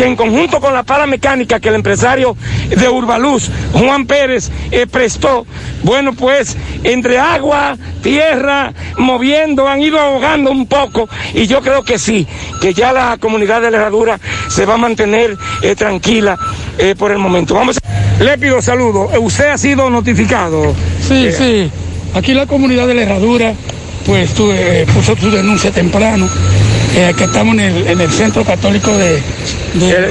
que 0.00 0.06
en 0.06 0.16
conjunto 0.16 0.60
con 0.62 0.72
la 0.72 0.82
pala 0.82 1.06
mecánica 1.06 1.60
que 1.60 1.68
el 1.68 1.74
empresario 1.74 2.34
de 2.70 2.88
Urbaluz, 2.88 3.50
Juan 3.74 4.06
Pérez, 4.06 4.50
eh, 4.70 4.86
prestó, 4.90 5.46
bueno, 5.82 6.14
pues 6.14 6.56
entre 6.84 7.18
agua, 7.18 7.76
tierra, 8.02 8.72
moviendo, 8.96 9.68
han 9.68 9.82
ido 9.82 10.00
ahogando 10.00 10.50
un 10.52 10.66
poco 10.66 11.06
y 11.34 11.46
yo 11.46 11.60
creo 11.60 11.82
que 11.82 11.98
sí, 11.98 12.26
que 12.62 12.72
ya 12.72 12.94
la 12.94 13.18
comunidad 13.20 13.60
de 13.60 13.70
la 13.70 13.76
herradura 13.76 14.18
se 14.48 14.64
va 14.64 14.74
a 14.74 14.78
mantener 14.78 15.36
eh, 15.60 15.74
tranquila 15.76 16.38
eh, 16.78 16.94
por 16.98 17.10
el 17.12 17.18
momento. 17.18 17.52
Vamos 17.52 17.76
a... 17.76 18.24
Le 18.24 18.38
pido 18.38 18.62
saludo, 18.62 19.10
usted 19.20 19.48
ha 19.50 19.58
sido 19.58 19.90
notificado. 19.90 20.74
Sí, 21.06 21.28
sí. 21.36 21.70
Aquí 22.14 22.32
la 22.32 22.46
comunidad 22.46 22.86
de 22.86 22.94
la 22.94 23.02
herradura, 23.02 23.52
pues 24.06 24.32
tu- 24.32 24.50
eh, 24.50 24.86
puso 24.94 25.14
su 25.14 25.30
denuncia 25.30 25.70
temprano, 25.70 26.26
eh, 26.96 27.14
que 27.16 27.24
estamos 27.24 27.54
en 27.54 27.60
el, 27.60 27.86
en 27.86 28.00
el 28.00 28.10
centro 28.10 28.44
católico 28.44 28.96
de... 28.96 29.22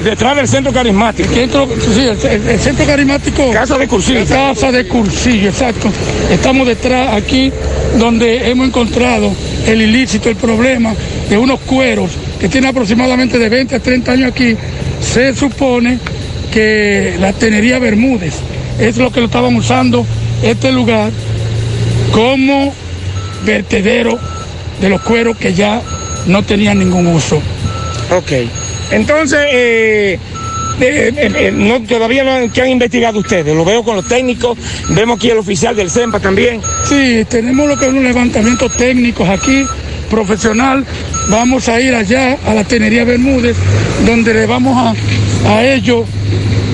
Detrás 0.03 0.37
del 0.37 0.47
centro 0.47 0.71
carismático. 0.71 1.29
sí, 1.33 2.01
el, 2.01 2.31
el- 2.31 2.47
el 2.49 2.59
centro 2.59 2.85
carismático... 2.85 3.51
Casa 3.51 3.77
de 3.77 3.87
Cursillo. 3.87 4.25
Casa 4.25 4.71
de 4.71 4.87
Cursillo, 4.87 5.49
exacto. 5.49 5.91
Estamos 6.31 6.65
detrás 6.67 7.13
aquí 7.13 7.51
donde 7.97 8.49
hemos 8.49 8.67
encontrado 8.67 9.33
el 9.67 9.81
ilícito, 9.81 10.29
el 10.29 10.37
problema 10.37 10.93
de 11.29 11.37
unos 11.37 11.59
cueros 11.61 12.11
que 12.39 12.47
tienen 12.47 12.69
aproximadamente 12.69 13.37
de 13.37 13.49
20 13.49 13.75
a 13.75 13.79
30 13.79 14.11
años 14.13 14.31
aquí. 14.31 14.55
Se 15.01 15.35
supone 15.35 15.99
que 16.53 17.15
la 17.19 17.33
tenería 17.33 17.79
Bermúdez 17.79 18.35
es 18.79 18.95
lo 18.97 19.11
que 19.11 19.19
lo 19.19 19.25
estaban 19.25 19.53
usando 19.55 20.05
este 20.41 20.71
lugar 20.71 21.11
como 22.13 22.73
vertedero 23.45 24.17
de 24.81 24.89
los 24.89 25.01
cueros 25.01 25.37
que 25.37 25.53
ya 25.53 25.81
no 26.29 26.43
tenían 26.43 26.79
ningún 26.79 27.07
uso. 27.07 27.41
Ok. 28.15 28.31
Entonces, 28.91 29.39
eh, 29.51 30.19
eh, 30.81 31.13
eh, 31.17 31.51
no, 31.53 31.81
todavía 31.81 32.23
no 32.23 32.31
han, 32.31 32.49
¿qué 32.49 32.61
han 32.61 32.69
investigado 32.69 33.19
ustedes. 33.19 33.55
Lo 33.55 33.65
veo 33.65 33.83
con 33.83 33.95
los 33.95 34.07
técnicos, 34.07 34.57
vemos 34.89 35.17
aquí 35.17 35.29
el 35.29 35.37
oficial 35.37 35.75
del 35.75 35.89
CEMPA 35.89 36.19
también. 36.19 36.61
Sí, 36.83 37.25
tenemos 37.29 37.67
lo 37.67 37.77
que 37.77 37.87
es 37.87 37.93
un 37.93 38.03
levantamiento 38.03 38.69
técnicos 38.69 39.27
aquí, 39.27 39.65
profesional. 40.09 40.85
Vamos 41.27 41.67
a 41.69 41.79
ir 41.81 41.93
allá 41.93 42.37
a 42.45 42.53
la 42.53 42.63
Tenería 42.63 43.03
Bermúdez, 43.03 43.57
donde 44.05 44.33
le 44.33 44.45
vamos 44.45 44.75
a, 44.77 45.53
a 45.53 45.65
ellos 45.65 46.05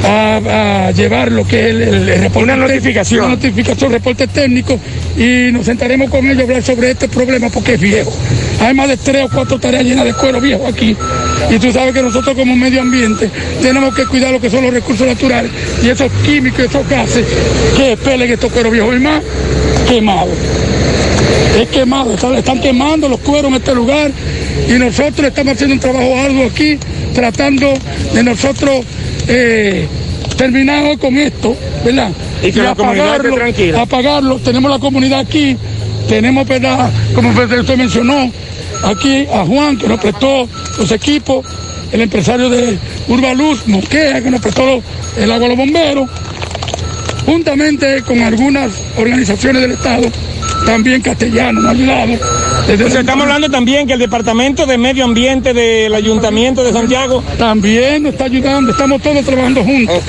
a, 0.08 0.88
a 0.88 0.92
llevar 0.92 1.32
lo 1.32 1.46
que 1.48 1.60
es 1.60 1.66
el, 1.68 1.82
el- 1.82 2.10
el 2.10 2.22
reporte. 2.22 2.44
Una 2.44 2.56
notificación. 2.58 3.26
Una 3.26 3.36
notificación, 3.36 3.92
reporte 3.92 4.28
técnico, 4.28 4.80
y 5.18 5.52
nos 5.52 5.66
sentaremos 5.66 6.10
con 6.10 6.26
ellos 6.26 6.40
a 6.40 6.44
hablar 6.44 6.64
sobre 6.64 6.92
este 6.92 7.08
problema 7.08 7.50
porque 7.50 7.74
es 7.74 7.80
viejo. 7.82 8.14
Hay 8.60 8.74
más 8.74 8.88
de 8.88 8.98
tres 8.98 9.24
o 9.26 9.30
cuatro 9.34 9.60
tareas 9.60 9.84
llenas 9.84 10.06
de 10.06 10.14
cuero 10.14 10.40
viejo 10.40 10.68
aquí. 10.68 10.96
Y 11.50 11.60
tú 11.60 11.72
sabes 11.72 11.94
que 11.94 12.02
nosotros 12.02 12.36
como 12.36 12.56
medio 12.56 12.82
ambiente 12.82 13.30
tenemos 13.62 13.94
que 13.96 14.06
cuidar 14.06 14.32
lo 14.32 14.40
que 14.40 14.50
son 14.50 14.64
los 14.64 14.74
recursos 14.74 15.06
naturales 15.08 15.52
y 15.84 15.90
esos 15.90 16.12
químicos, 16.26 16.62
esos 16.62 16.88
gases 16.90 17.26
que 17.76 17.94
expelen 17.94 18.32
estos 18.32 18.52
cueros 18.52 18.72
viejos 18.72 18.96
y 18.96 19.00
más 19.00 19.22
quemados. 19.90 20.30
Es 21.60 21.70
quemado, 21.70 22.14
están, 22.14 22.36
están 22.36 22.60
quemando 22.60 23.08
los 23.08 23.20
cueros 23.22 23.46
en 23.50 23.56
este 23.56 23.74
lugar 23.74 24.12
y 24.68 24.74
nosotros 24.74 25.28
estamos 25.28 25.54
haciendo 25.54 25.76
un 25.76 25.80
trabajo 25.80 26.20
arduo 26.20 26.46
aquí, 26.46 26.78
tratando 27.14 27.74
de 28.14 28.24
nosotros 28.24 28.84
eh, 29.28 29.88
terminar 30.38 30.98
con 30.98 31.18
esto, 31.18 31.56
¿verdad? 31.84 32.12
Y 32.44 32.52
que 32.52 32.66
esté 32.66 33.32
tranquila. 33.32 33.82
apagarlo. 33.82 34.40
Tenemos 34.40 34.72
la 34.72 34.80
comunidad 34.80 35.20
aquí, 35.20 35.58
tenemos, 36.08 36.48
¿verdad? 36.48 36.92
Como 37.14 37.30
usted 37.30 37.78
mencionó, 37.78 38.32
aquí 38.84 39.26
a 39.34 39.46
Juan 39.46 39.78
que 39.78 39.88
nos 39.88 40.00
prestó 40.00 40.48
los 40.78 40.92
equipos, 40.92 41.46
el 41.92 42.02
empresario 42.02 42.50
de 42.50 42.78
Urbaluz, 43.08 43.68
Mosquea, 43.68 44.22
que 44.22 44.32
nos 44.32 44.42
prestó 44.42 44.82
el 45.18 45.32
agua 45.32 45.46
a 45.46 45.50
los 45.50 45.58
bomberos, 45.58 46.10
juntamente 47.26 48.02
con 48.04 48.22
algunas 48.22 48.72
organizaciones 48.98 49.62
del 49.62 49.72
Estado 49.72 50.12
también 50.66 51.02
castellano 51.02 51.62
nos 51.62 51.72
ha 51.72 52.06
estamos 52.68 53.24
hablando 53.24 53.50
también 53.50 53.86
que 53.88 53.94
el 53.94 54.00
Departamento 54.00 54.66
de 54.66 54.78
Medio 54.78 55.06
Ambiente 55.06 55.54
del 55.54 55.94
Ayuntamiento 55.94 56.64
de 56.64 56.74
Santiago 56.74 57.24
también 57.38 58.04
nos 58.04 58.14
está 58.14 58.26
ayudando, 58.26 58.72
estamos 58.72 59.02
todos 59.02 59.24
trabajando 59.24 59.64
juntos. 59.64 60.04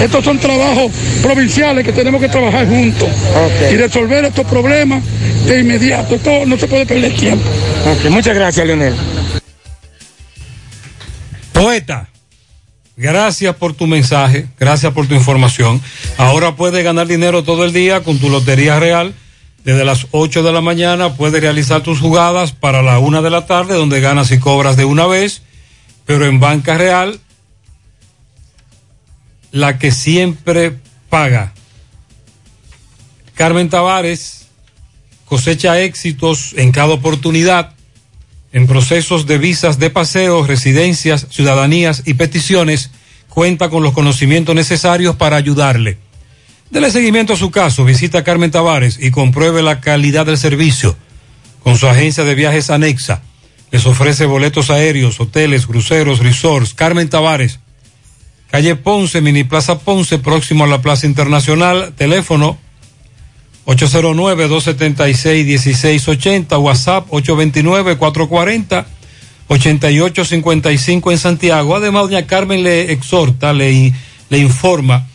Estos 0.00 0.24
son 0.24 0.38
trabajos 0.38 0.92
provinciales 1.22 1.84
que 1.84 1.92
tenemos 1.92 2.20
que 2.20 2.28
trabajar 2.28 2.66
juntos 2.68 3.08
y 3.70 3.76
resolver 3.76 4.24
estos 4.24 4.46
problemas 4.46 5.02
de 5.46 5.60
inmediato. 5.60 6.14
Esto 6.14 6.46
no 6.46 6.56
se 6.56 6.68
puede 6.68 6.86
perder 6.86 7.14
tiempo. 7.14 7.44
Muchas 8.10 8.34
gracias, 8.34 8.66
Leonel. 8.66 8.94
Poeta, 11.52 12.08
gracias 12.96 13.56
por 13.56 13.74
tu 13.74 13.86
mensaje, 13.86 14.46
gracias 14.58 14.92
por 14.92 15.06
tu 15.06 15.14
información. 15.14 15.80
Ahora 16.18 16.54
puedes 16.54 16.84
ganar 16.84 17.06
dinero 17.06 17.42
todo 17.42 17.64
el 17.64 17.72
día 17.72 18.02
con 18.02 18.18
tu 18.18 18.28
Lotería 18.28 18.78
Real. 18.78 19.14
Desde 19.66 19.84
las 19.84 20.06
8 20.12 20.44
de 20.44 20.52
la 20.52 20.60
mañana 20.60 21.16
puedes 21.16 21.40
realizar 21.40 21.82
tus 21.82 21.98
jugadas 21.98 22.52
para 22.52 22.84
la 22.84 23.00
1 23.00 23.20
de 23.20 23.30
la 23.30 23.46
tarde, 23.46 23.74
donde 23.74 24.00
ganas 24.00 24.30
y 24.30 24.38
cobras 24.38 24.76
de 24.76 24.84
una 24.84 25.08
vez. 25.08 25.42
Pero 26.04 26.24
en 26.24 26.38
Banca 26.38 26.78
Real, 26.78 27.18
la 29.50 29.76
que 29.76 29.90
siempre 29.90 30.76
paga. 31.10 31.52
Carmen 33.34 33.68
Tavares 33.68 34.46
cosecha 35.24 35.80
éxitos 35.80 36.54
en 36.56 36.70
cada 36.70 36.92
oportunidad 36.92 37.74
en 38.52 38.68
procesos 38.68 39.26
de 39.26 39.38
visas 39.38 39.80
de 39.80 39.90
paseo, 39.90 40.46
residencias, 40.46 41.26
ciudadanías 41.30 42.04
y 42.06 42.14
peticiones, 42.14 42.92
cuenta 43.28 43.68
con 43.68 43.82
los 43.82 43.94
conocimientos 43.94 44.54
necesarios 44.54 45.16
para 45.16 45.34
ayudarle. 45.34 45.98
Dele 46.70 46.90
seguimiento 46.90 47.34
a 47.34 47.36
su 47.36 47.50
caso, 47.50 47.84
visita 47.84 48.18
a 48.18 48.24
Carmen 48.24 48.50
Tavares 48.50 48.98
y 49.00 49.12
compruebe 49.12 49.62
la 49.62 49.80
calidad 49.80 50.26
del 50.26 50.36
servicio. 50.36 50.96
Con 51.62 51.78
su 51.78 51.86
agencia 51.88 52.24
de 52.24 52.34
viajes 52.34 52.70
anexa, 52.70 53.22
les 53.70 53.86
ofrece 53.86 54.26
boletos 54.26 54.68
aéreos, 54.70 55.20
hoteles, 55.20 55.66
cruceros, 55.66 56.18
resorts. 56.20 56.74
Carmen 56.74 57.08
Tavares, 57.08 57.60
calle 58.50 58.74
Ponce, 58.76 59.20
Mini 59.20 59.44
Plaza 59.44 59.78
Ponce, 59.78 60.18
próximo 60.18 60.64
a 60.64 60.66
la 60.66 60.82
Plaza 60.82 61.06
Internacional, 61.06 61.92
teléfono 61.96 62.58
809-276-1680, 63.66 66.60
WhatsApp 66.60 67.08
829-440-8855 69.48 71.12
en 71.12 71.18
Santiago. 71.18 71.76
Además, 71.76 72.04
doña 72.04 72.26
Carmen 72.26 72.62
le 72.62 72.92
exhorta, 72.92 73.52
le, 73.52 73.92
le 74.30 74.38
informa 74.38 75.06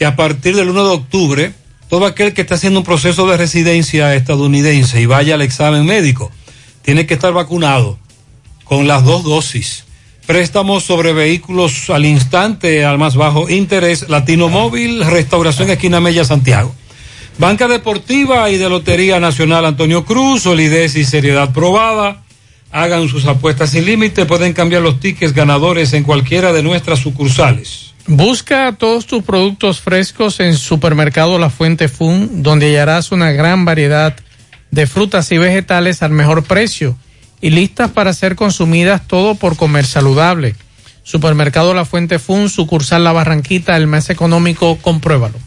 que 0.00 0.06
a 0.06 0.16
partir 0.16 0.56
del 0.56 0.70
1 0.70 0.82
de 0.82 0.94
octubre, 0.94 1.52
todo 1.90 2.06
aquel 2.06 2.32
que 2.32 2.40
está 2.40 2.54
haciendo 2.54 2.80
un 2.80 2.86
proceso 2.86 3.28
de 3.28 3.36
residencia 3.36 4.14
estadounidense 4.14 4.98
y 4.98 5.04
vaya 5.04 5.34
al 5.34 5.42
examen 5.42 5.84
médico, 5.84 6.32
tiene 6.80 7.04
que 7.04 7.12
estar 7.12 7.34
vacunado 7.34 7.98
con 8.64 8.88
las 8.88 9.04
dos 9.04 9.24
dosis. 9.24 9.84
Préstamos 10.24 10.84
sobre 10.84 11.12
vehículos 11.12 11.90
al 11.90 12.06
instante, 12.06 12.82
al 12.82 12.96
más 12.96 13.14
bajo 13.14 13.50
interés, 13.50 14.08
Latino 14.08 14.48
Móvil, 14.48 15.04
Restauración 15.04 15.68
Esquina 15.68 16.00
Mella, 16.00 16.24
Santiago. 16.24 16.74
Banca 17.36 17.68
Deportiva 17.68 18.48
y 18.48 18.56
de 18.56 18.70
Lotería 18.70 19.20
Nacional 19.20 19.66
Antonio 19.66 20.06
Cruz, 20.06 20.44
solidez 20.44 20.96
y 20.96 21.04
seriedad 21.04 21.52
probada. 21.52 22.22
Hagan 22.72 23.06
sus 23.06 23.26
apuestas 23.26 23.68
sin 23.68 23.84
límite, 23.84 24.24
pueden 24.24 24.54
cambiar 24.54 24.80
los 24.80 24.98
tickets 24.98 25.34
ganadores 25.34 25.92
en 25.92 26.04
cualquiera 26.04 26.54
de 26.54 26.62
nuestras 26.62 27.00
sucursales. 27.00 27.89
Busca 28.12 28.74
todos 28.76 29.06
tus 29.06 29.22
productos 29.22 29.80
frescos 29.80 30.40
en 30.40 30.56
Supermercado 30.56 31.38
La 31.38 31.48
Fuente 31.48 31.86
Fun, 31.86 32.42
donde 32.42 32.66
hallarás 32.66 33.12
una 33.12 33.30
gran 33.30 33.64
variedad 33.64 34.16
de 34.72 34.88
frutas 34.88 35.30
y 35.30 35.38
vegetales 35.38 36.02
al 36.02 36.10
mejor 36.10 36.42
precio 36.42 36.96
y 37.40 37.50
listas 37.50 37.92
para 37.92 38.12
ser 38.12 38.34
consumidas 38.34 39.06
todo 39.06 39.36
por 39.36 39.56
comer 39.56 39.86
saludable. 39.86 40.56
Supermercado 41.04 41.72
La 41.72 41.84
Fuente 41.84 42.18
Fun, 42.18 42.48
sucursal 42.50 43.04
La 43.04 43.12
Barranquita, 43.12 43.76
el 43.76 43.86
más 43.86 44.10
económico, 44.10 44.76
compruébalo. 44.78 45.38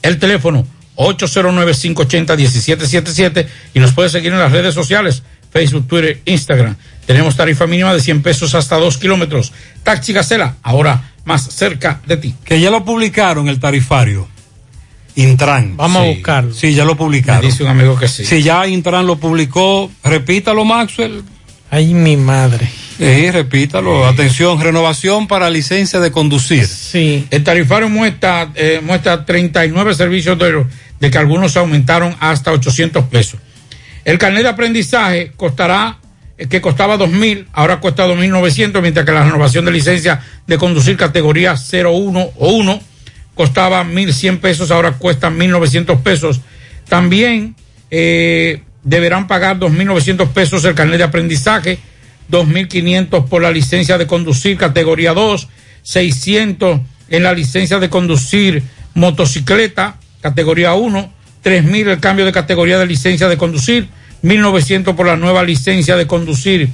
El 0.02 0.20
teléfono 0.20 0.66
809-580-1777 0.96 3.46
y 3.74 3.80
nos 3.80 3.92
puedes 3.92 4.14
seguir 4.14 4.32
en 4.32 4.40
las 4.40 4.54
redes 4.54 4.74
sociales, 4.74 5.24
Facebook, 5.52 5.90
Twitter, 5.90 6.22
Instagram. 6.24 6.78
Tenemos 7.06 7.36
tarifa 7.36 7.68
mínima 7.68 7.94
de 7.94 8.00
100 8.00 8.22
pesos 8.22 8.56
hasta 8.56 8.78
2 8.78 8.98
kilómetros. 8.98 9.52
Taxi 9.84 10.14
Gacela, 10.14 10.56
ahora 10.64 11.12
más 11.26 11.44
cerca 11.44 12.00
de 12.06 12.16
ti. 12.16 12.34
Que 12.46 12.62
ya 12.62 12.72
lo 12.72 12.86
publicaron 12.86 13.50
el 13.50 13.60
tarifario. 13.60 14.30
Intran. 15.16 15.78
Vamos 15.78 16.02
a 16.02 16.06
buscarlo. 16.06 16.54
Sí, 16.54 16.74
ya 16.74 16.86
lo 16.86 16.96
publicaron. 16.96 17.42
Me 17.42 17.52
dice 17.52 17.64
un 17.64 17.70
amigo 17.70 17.98
que 17.98 18.08
sí. 18.08 18.26
Sí, 18.26 18.42
ya 18.42 18.68
Intran 18.68 19.06
lo 19.06 19.18
publicó. 19.18 19.92
Repítalo, 20.04 20.66
Maxwell. 20.66 21.24
Ay, 21.70 21.94
mi 21.94 22.18
madre. 22.18 22.70
Sí, 22.98 23.32
repítalo. 23.32 24.06
Atención, 24.06 24.62
renovación 24.62 25.28
para 25.28 25.50
licencia 25.50 26.00
de 26.00 26.12
conducir. 26.12 26.68
Sí. 26.68 27.28
El 27.32 27.44
tarifario 27.44 27.90
muestra, 27.90 28.52
eh, 28.56 28.82
muestra 28.84 29.26
39 29.26 29.96
servicios 29.96 30.38
de, 30.38 30.66
de 31.00 31.12
que 31.12 31.18
algunos 31.18 31.58
aumentaron 31.58 32.16
hasta 32.20 32.52
800 32.52 33.06
pesos. 33.06 33.40
El 34.06 34.18
carnet 34.18 34.44
de 34.44 34.50
aprendizaje 34.50 35.32
costará, 35.36 35.98
eh, 36.38 36.48
que 36.48 36.62
costaba 36.62 36.98
2.000, 36.98 37.48
ahora 37.54 37.80
cuesta 37.80 38.06
2.900, 38.06 38.82
mientras 38.82 39.06
que 39.06 39.12
la 39.12 39.24
renovación 39.24 39.66
de 39.66 39.72
licencia 39.72 40.22
de 40.46 40.58
conducir 40.58 40.98
categoría 40.98 41.56
01 41.56 42.32
o 42.38 42.50
1 42.50 42.82
costaba 43.36 43.84
1.100 43.84 44.40
pesos, 44.40 44.72
ahora 44.72 44.94
cuesta 44.94 45.30
1.900 45.30 46.02
pesos. 46.02 46.42
También 46.88 47.56
eh, 47.92 48.62
deberán 48.84 49.28
pagar 49.28 49.60
2.900 49.60 50.30
pesos 50.30 50.66
el 50.66 50.76
carnet 50.76 50.98
de 50.98 51.04
aprendizaje, 51.04 51.80
2.500 52.32 53.28
por 53.28 53.42
la 53.42 53.52
licencia 53.52 53.98
de 53.98 54.08
conducir 54.08 54.58
categoría 54.58 55.14
2, 55.14 55.48
600 55.84 56.82
en 57.10 57.24
la 57.24 57.34
licencia 57.34 57.80
de 57.80 57.90
conducir 57.90 58.64
motocicleta 58.94 59.98
categoría 60.22 60.74
1, 60.74 61.14
3.000 61.44 61.88
el 61.90 62.00
cambio 62.00 62.26
de 62.26 62.32
categoría 62.32 62.80
de 62.80 62.86
licencia 62.86 63.28
de 63.28 63.38
conducir, 63.38 63.90
1.900 64.24 64.96
por 64.96 65.06
la 65.06 65.18
nueva 65.18 65.44
licencia 65.44 65.98
de 65.98 66.08
conducir 66.08 66.70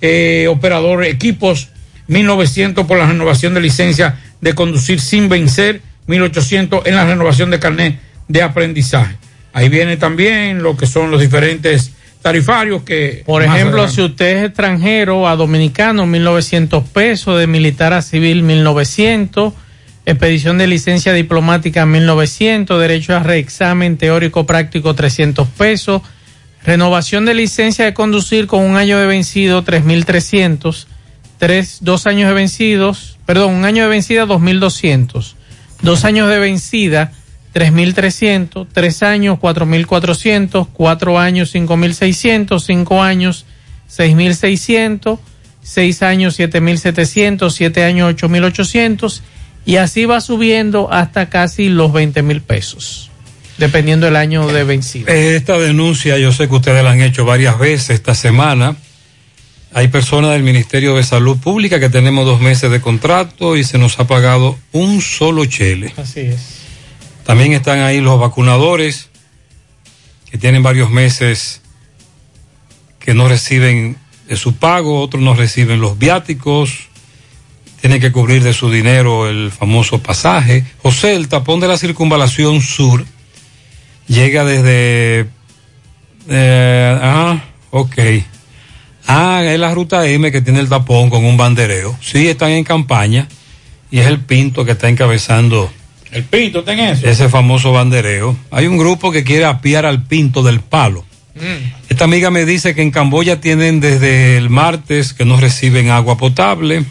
eh, 0.00 0.46
operador 0.48 1.04
equipos, 1.04 1.68
1.900 2.08 2.86
por 2.86 2.98
la 2.98 3.06
renovación 3.06 3.52
de 3.54 3.60
licencia 3.60 4.18
de 4.40 4.54
conducir 4.54 5.00
sin 5.00 5.28
vencer, 5.28 5.82
1.800 6.08 6.82
en 6.86 6.96
la 6.96 7.04
renovación 7.04 7.50
de 7.50 7.58
carnet 7.58 7.98
de 8.28 8.42
aprendizaje. 8.42 9.16
Ahí 9.52 9.68
viene 9.68 9.96
también 9.96 10.62
lo 10.62 10.76
que 10.76 10.86
son 10.86 11.10
los 11.10 11.20
diferentes 11.20 11.92
tarifarios 12.22 12.82
que... 12.82 13.22
Por 13.26 13.42
ejemplo, 13.42 13.82
adelante- 13.82 13.94
si 13.94 14.02
usted 14.02 14.38
es 14.38 14.44
extranjero 14.46 15.28
a 15.28 15.36
dominicano, 15.36 16.06
1.900 16.06 16.82
pesos, 16.84 17.38
de 17.38 17.46
militar 17.46 17.92
a 17.92 18.02
civil, 18.02 18.42
1.900, 18.42 19.52
expedición 20.06 20.58
de 20.58 20.66
licencia 20.66 21.12
diplomática, 21.12 21.84
1.900, 21.86 22.78
derecho 22.78 23.14
a 23.14 23.20
reexamen 23.20 23.96
teórico 23.96 24.46
práctico, 24.46 24.94
300 24.94 25.46
pesos, 25.48 26.02
renovación 26.64 27.24
de 27.26 27.34
licencia 27.34 27.84
de 27.84 27.94
conducir 27.94 28.46
con 28.46 28.62
un 28.62 28.76
año 28.76 28.98
de 28.98 29.06
vencido, 29.06 29.64
3.300, 29.64 30.86
tres, 31.38 31.78
dos 31.82 32.06
años 32.06 32.28
de 32.28 32.34
vencidos, 32.34 33.18
perdón, 33.26 33.54
un 33.54 33.64
año 33.66 33.82
de 33.84 33.90
vencida 33.90 34.24
2.200, 34.26 35.34
dos 35.82 36.04
años 36.04 36.28
de 36.28 36.38
vencida 36.38 37.12
3.300, 37.54 38.66
tres 38.72 39.02
años 39.02 39.38
4.400, 39.38 40.68
cuatro 40.72 41.18
años 41.18 41.54
5.600, 41.54 42.60
cinco 42.60 43.00
años 43.00 43.46
6.600, 43.88 45.18
seis 45.62 46.02
años 46.02 46.38
7.700, 46.38 47.50
siete 47.50 47.84
años 47.84 48.14
8.800 48.16 49.20
y 49.64 49.76
así 49.76 50.04
va 50.04 50.20
subiendo 50.20 50.92
hasta 50.92 51.30
casi 51.30 51.68
los 51.68 51.92
20.000 51.92 52.42
pesos, 52.42 53.10
dependiendo 53.56 54.06
del 54.06 54.16
año 54.16 54.46
de 54.48 54.64
vencida. 54.64 55.12
Esta 55.12 55.56
denuncia 55.58 56.18
yo 56.18 56.32
sé 56.32 56.48
que 56.48 56.56
ustedes 56.56 56.82
la 56.82 56.90
han 56.90 57.00
hecho 57.00 57.24
varias 57.24 57.58
veces 57.58 57.90
esta 57.90 58.16
semana. 58.16 58.76
Hay 59.76 59.88
personas 59.88 60.30
del 60.30 60.44
Ministerio 60.44 60.94
de 60.94 61.02
Salud 61.02 61.36
Pública 61.36 61.80
que 61.80 61.90
tenemos 61.90 62.24
dos 62.24 62.40
meses 62.40 62.70
de 62.70 62.80
contrato 62.80 63.56
y 63.56 63.64
se 63.64 63.76
nos 63.76 63.98
ha 63.98 64.06
pagado 64.06 64.56
un 64.70 65.00
solo 65.00 65.46
chele. 65.46 65.92
Así 65.96 66.20
es. 66.20 66.60
También 67.24 67.52
están 67.52 67.80
ahí 67.80 68.00
los 68.00 68.20
vacunadores 68.20 69.08
que 70.30 70.38
tienen 70.38 70.62
varios 70.62 70.90
meses 70.90 71.60
que 73.00 73.14
no 73.14 73.28
reciben 73.28 73.96
de 74.28 74.36
su 74.36 74.54
pago, 74.54 75.00
otros 75.00 75.20
no 75.20 75.34
reciben 75.34 75.80
los 75.80 75.98
viáticos, 75.98 76.86
tienen 77.80 78.00
que 78.00 78.12
cubrir 78.12 78.44
de 78.44 78.52
su 78.52 78.70
dinero 78.70 79.28
el 79.28 79.50
famoso 79.50 80.00
pasaje. 80.00 80.64
José, 80.82 81.16
el 81.16 81.26
tapón 81.26 81.58
de 81.58 81.66
la 81.66 81.78
circunvalación 81.78 82.62
sur 82.62 83.04
llega 84.06 84.44
desde... 84.44 85.26
Eh, 86.28 86.98
ah, 87.02 87.42
ok. 87.72 87.98
Ah, 89.06 89.42
es 89.44 89.58
la 89.58 89.74
ruta 89.74 90.06
M 90.06 90.30
que 90.32 90.40
tiene 90.40 90.60
el 90.60 90.68
tapón 90.68 91.10
con 91.10 91.24
un 91.24 91.36
bandereo. 91.36 91.96
Sí, 92.00 92.28
están 92.28 92.50
en 92.50 92.64
campaña 92.64 93.28
y 93.90 93.98
es 93.98 94.06
el 94.06 94.20
Pinto 94.20 94.64
que 94.64 94.72
está 94.72 94.88
encabezando 94.88 95.70
El 96.10 96.24
Pinto 96.24 96.60
está 96.60 96.72
en 96.72 96.80
eso. 96.80 97.06
ese 97.08 97.28
famoso 97.28 97.72
bandereo. 97.72 98.36
Hay 98.50 98.66
un 98.66 98.78
grupo 98.78 99.12
que 99.12 99.22
quiere 99.24 99.44
apiar 99.44 99.84
al 99.86 100.04
Pinto 100.04 100.42
del 100.42 100.60
palo. 100.60 101.04
Mm. 101.34 101.90
Esta 101.90 102.04
amiga 102.04 102.30
me 102.30 102.44
dice 102.44 102.74
que 102.74 102.82
en 102.82 102.90
Camboya 102.90 103.40
tienen 103.40 103.80
desde 103.80 104.36
el 104.36 104.50
martes 104.50 105.12
que 105.12 105.24
no 105.24 105.38
reciben 105.38 105.90
agua 105.90 106.16
potable. 106.16 106.84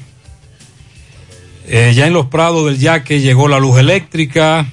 Eh, 1.68 1.94
ya 1.96 2.08
en 2.08 2.14
los 2.14 2.28
prados 2.28 2.66
del 2.66 2.78
yaque 2.78 3.22
llegó 3.22 3.48
la 3.48 3.60
luz 3.60 3.80
eléctrica. 3.80 4.66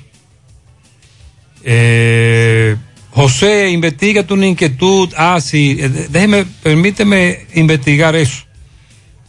Eh, 1.63 2.77
José, 3.13 3.71
investiga 3.71 4.25
una 4.31 4.47
inquietud. 4.47 5.13
Ah, 5.17 5.41
sí, 5.41 5.77
eh, 5.81 5.89
déjeme, 6.11 6.45
permíteme 6.63 7.47
investigar 7.55 8.15
eso 8.15 8.45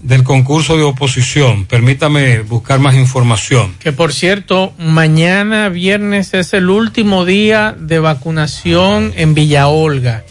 del 0.03 0.23
concurso 0.23 0.77
de 0.77 0.83
oposición. 0.83 1.65
Permítame 1.65 2.41
buscar 2.41 2.79
más 2.79 2.95
información. 2.95 3.75
Que 3.79 3.91
por 3.91 4.13
cierto, 4.13 4.73
mañana 4.77 5.69
viernes 5.69 6.33
es 6.33 6.53
el 6.53 6.69
último 6.69 7.25
día 7.25 7.75
de 7.79 7.99
vacunación 7.99 9.13
en 9.15 9.33
Villa 9.33 9.67
Olga. 9.67 10.23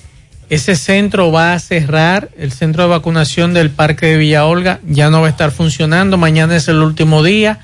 Ese 0.48 0.74
centro 0.74 1.30
va 1.30 1.54
a 1.54 1.60
cerrar, 1.60 2.30
el 2.36 2.50
centro 2.50 2.82
de 2.82 2.88
vacunación 2.88 3.54
del 3.54 3.70
Parque 3.70 4.06
de 4.06 4.16
Villa 4.16 4.46
Olga 4.46 4.80
ya 4.84 5.08
no 5.08 5.20
va 5.20 5.28
a 5.28 5.30
estar 5.30 5.52
funcionando, 5.52 6.16
mañana 6.16 6.56
es 6.56 6.66
el 6.66 6.82
último 6.82 7.22
día 7.22 7.60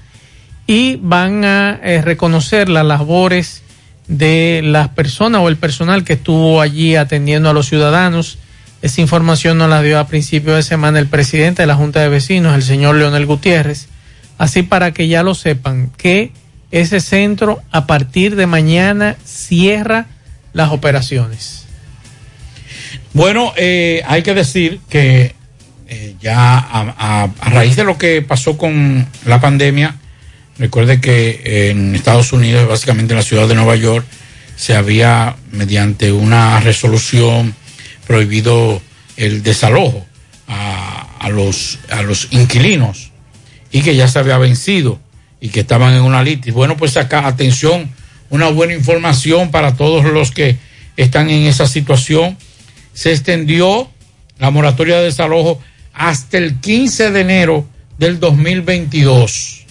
y 0.68 0.96
van 1.02 1.44
a 1.44 1.80
eh, 1.82 2.00
reconocer 2.00 2.68
las 2.68 2.86
labores 2.86 3.64
de 4.08 4.60
las 4.64 4.88
personas 4.88 5.40
o 5.42 5.48
el 5.48 5.56
personal 5.56 6.04
que 6.04 6.14
estuvo 6.14 6.60
allí 6.60 6.96
atendiendo 6.96 7.50
a 7.50 7.52
los 7.52 7.68
ciudadanos. 7.68 8.38
Esa 8.82 9.00
información 9.00 9.58
nos 9.58 9.70
la 9.70 9.82
dio 9.82 9.98
a 9.98 10.06
principio 10.06 10.54
de 10.54 10.62
semana 10.62 10.98
el 10.98 11.06
presidente 11.06 11.62
de 11.62 11.66
la 11.66 11.74
Junta 11.74 12.00
de 12.00 12.08
Vecinos, 12.08 12.54
el 12.54 12.62
señor 12.62 12.96
Leonel 12.96 13.26
Gutiérrez. 13.26 13.88
Así 14.38 14.62
para 14.62 14.92
que 14.92 15.08
ya 15.08 15.22
lo 15.22 15.34
sepan, 15.34 15.90
que 15.96 16.32
ese 16.70 17.00
centro 17.00 17.62
a 17.70 17.86
partir 17.86 18.36
de 18.36 18.46
mañana 18.46 19.16
cierra 19.24 20.06
las 20.52 20.70
operaciones. 20.70 21.64
Bueno, 23.12 23.52
eh, 23.56 24.02
hay 24.06 24.22
que 24.22 24.34
decir 24.34 24.80
que 24.88 25.34
eh, 25.88 26.16
ya 26.20 26.58
a, 26.58 27.30
raíz 27.40 27.76
de 27.76 27.84
lo 27.84 27.96
que 27.96 28.20
pasó 28.20 28.58
con 28.58 29.06
la 29.24 29.40
pandemia, 29.40 29.96
recuerde 30.58 31.00
que 31.00 31.70
en 31.70 31.94
Estados 31.94 32.32
Unidos, 32.32 32.68
básicamente 32.68 33.12
en 33.12 33.18
la 33.18 33.24
ciudad 33.24 33.48
de 33.48 33.54
Nueva 33.54 33.76
York, 33.76 34.06
se 34.56 34.74
había, 34.74 35.36
mediante 35.52 36.12
una 36.12 36.60
resolución, 36.60 37.54
prohibido 38.06 38.80
el 39.16 39.42
desalojo 39.42 40.06
a, 40.48 41.28
los, 41.30 41.80
los 42.04 42.28
inquilinos 42.30 43.10
y 43.72 43.82
que 43.82 43.96
ya 43.96 44.06
se 44.06 44.18
había 44.18 44.38
vencido 44.38 45.00
y 45.40 45.48
que 45.48 45.60
estaban 45.60 45.94
en 45.94 46.02
una 46.02 46.22
litis. 46.22 46.54
Bueno, 46.54 46.76
pues 46.76 46.96
acá, 46.96 47.26
atención, 47.26 47.90
una 48.30 48.48
buena 48.48 48.74
información 48.74 49.50
para 49.50 49.74
todos 49.74 50.04
los 50.04 50.30
que 50.30 50.56
están 50.96 51.30
en 51.30 51.42
esa 51.42 51.66
situación. 51.66 52.38
Se 52.94 53.12
extendió 53.12 53.90
la 54.38 54.50
moratoria 54.50 54.96
de 54.98 55.04
desalojo 55.04 55.60
hasta 55.92 56.38
el 56.38 56.60
15 56.60 57.10
de 57.10 57.20
enero 57.20 57.66
del 57.98 58.20
2022. 58.20 59.65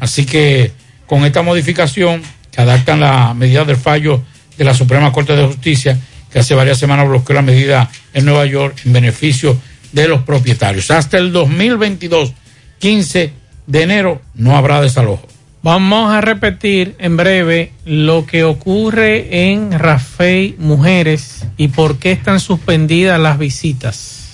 Así 0.00 0.26
que 0.26 0.72
con 1.06 1.24
esta 1.24 1.42
modificación 1.42 2.22
que 2.50 2.60
adaptan 2.60 3.00
la 3.00 3.34
medida 3.34 3.64
del 3.64 3.76
fallo 3.76 4.22
de 4.56 4.64
la 4.64 4.74
Suprema 4.74 5.12
Corte 5.12 5.34
de 5.34 5.46
Justicia, 5.46 5.98
que 6.32 6.38
hace 6.38 6.54
varias 6.54 6.78
semanas 6.78 7.08
bloqueó 7.08 7.34
la 7.34 7.42
medida 7.42 7.90
en 8.12 8.24
Nueva 8.24 8.46
York 8.46 8.78
en 8.84 8.92
beneficio 8.92 9.56
de 9.92 10.08
los 10.08 10.22
propietarios. 10.22 10.90
Hasta 10.90 11.18
el 11.18 11.32
2022, 11.32 12.32
15 12.78 13.32
de 13.66 13.82
enero, 13.82 14.22
no 14.34 14.56
habrá 14.56 14.80
desalojo. 14.80 15.28
Vamos 15.62 16.12
a 16.12 16.20
repetir 16.20 16.94
en 16.98 17.16
breve 17.16 17.72
lo 17.86 18.26
que 18.26 18.44
ocurre 18.44 19.50
en 19.50 19.72
Rafey 19.72 20.56
Mujeres 20.58 21.46
y 21.56 21.68
por 21.68 21.98
qué 21.98 22.12
están 22.12 22.38
suspendidas 22.38 23.18
las 23.18 23.38
visitas. 23.38 24.28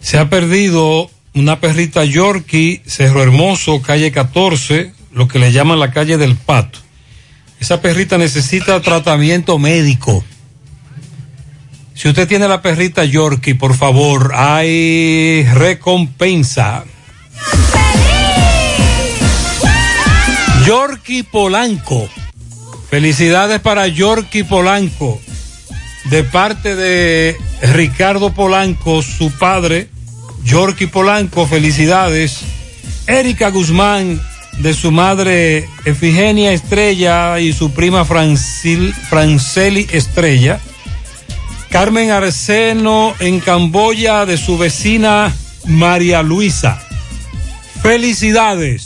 Se 0.00 0.18
ha 0.18 0.28
perdido 0.28 1.10
una 1.32 1.60
perrita 1.60 2.04
Yorkie, 2.04 2.82
Cerro 2.84 3.22
Hermoso, 3.22 3.80
calle 3.80 4.12
14, 4.12 4.92
lo 5.16 5.26
que 5.28 5.38
le 5.38 5.50
llaman 5.50 5.80
la 5.80 5.92
calle 5.92 6.18
del 6.18 6.36
Pato. 6.36 6.78
Esa 7.58 7.80
perrita 7.80 8.18
necesita 8.18 8.82
tratamiento 8.82 9.58
médico. 9.58 10.22
Si 11.94 12.06
usted 12.08 12.28
tiene 12.28 12.46
la 12.46 12.60
perrita 12.60 13.02
Yorkie, 13.02 13.54
por 13.54 13.74
favor, 13.74 14.32
hay 14.34 15.42
recompensa. 15.54 16.84
Yorkie 20.66 21.24
Polanco. 21.24 22.10
Felicidades 22.90 23.58
para 23.60 23.86
Yorkie 23.86 24.44
Polanco. 24.44 25.18
De 26.10 26.24
parte 26.24 26.76
de 26.76 27.38
Ricardo 27.62 28.34
Polanco, 28.34 29.00
su 29.00 29.30
padre, 29.30 29.88
Yorkie 30.44 30.88
Polanco, 30.88 31.46
felicidades. 31.46 32.40
Erika 33.06 33.48
Guzmán, 33.48 34.20
de 34.58 34.74
su 34.74 34.90
madre 34.90 35.68
Efigenia 35.84 36.52
Estrella 36.52 37.38
y 37.40 37.52
su 37.52 37.72
prima 37.72 38.04
Francil, 38.04 38.94
Franceli 38.94 39.86
Estrella. 39.90 40.60
Carmen 41.70 42.10
Arseno 42.10 43.14
en 43.18 43.40
Camboya, 43.40 44.24
de 44.24 44.38
su 44.38 44.56
vecina 44.56 45.34
María 45.66 46.22
Luisa. 46.22 46.80
Felicidades. 47.82 48.85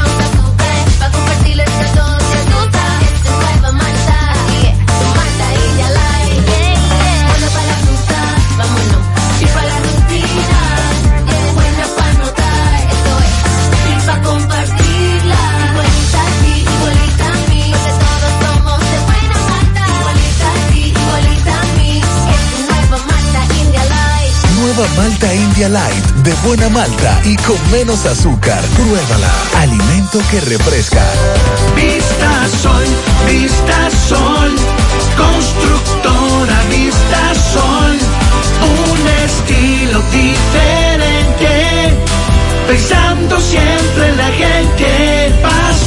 Light 25.69 26.05
de 26.23 26.33
buena 26.43 26.69
malta 26.69 27.21
y 27.23 27.35
con 27.37 27.57
menos 27.71 28.05
azúcar. 28.05 28.59
Pruébala. 28.75 29.31
Alimento 29.57 30.19
que 30.31 30.41
refresca. 30.41 31.03
Vista 31.75 32.47
Sol, 32.61 32.83
Vista 33.27 33.89
Sol, 34.09 34.55
constructora 35.15 36.61
Vista 36.69 37.35
Sol, 37.53 37.97
un 38.89 39.07
estilo 39.25 40.01
diferente, 40.11 41.93
pensando 42.67 43.39
siempre 43.39 44.09
en 44.09 44.17
la 44.17 44.31
gente, 44.31 45.33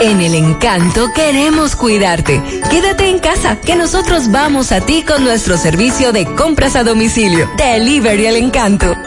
En 0.00 0.20
el 0.20 0.34
encanto 0.34 1.12
queremos 1.12 1.74
cuidarte. 1.74 2.40
Quédate 2.70 3.08
en 3.08 3.18
casa, 3.18 3.60
que 3.60 3.74
nosotros 3.74 4.30
vamos 4.30 4.70
a 4.70 4.80
ti 4.80 5.04
con 5.04 5.24
nuestro 5.24 5.56
servicio 5.56 6.12
de 6.12 6.24
compras 6.36 6.76
a 6.76 6.84
domicilio. 6.84 7.50
Delivery 7.56 8.26
el 8.26 8.36
encanto. 8.36 8.96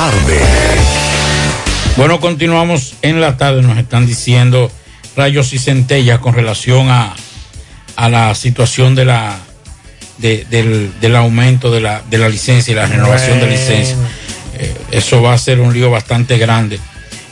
Tarde. 0.00 0.40
Bueno, 1.98 2.20
continuamos 2.20 2.94
en 3.02 3.20
la 3.20 3.36
tarde. 3.36 3.60
Nos 3.60 3.76
están 3.76 4.06
diciendo 4.06 4.72
rayos 5.14 5.52
y 5.52 5.58
centellas 5.58 6.20
con 6.20 6.32
relación 6.32 6.88
a, 6.88 7.14
a 7.96 8.08
la 8.08 8.34
situación 8.34 8.94
de 8.94 9.04
la 9.04 9.36
de- 10.16 10.46
del, 10.48 10.98
del 11.02 11.16
aumento 11.16 11.70
de 11.70 11.82
la, 11.82 12.02
de 12.08 12.16
la 12.16 12.30
licencia 12.30 12.72
y 12.72 12.76
la 12.76 12.86
renovación 12.86 13.40
de 13.40 13.46
licencia. 13.48 13.94
Eh, 14.58 14.74
eso 14.90 15.20
va 15.20 15.34
a 15.34 15.38
ser 15.38 15.60
un 15.60 15.74
lío 15.74 15.90
bastante 15.90 16.38
grande. 16.38 16.80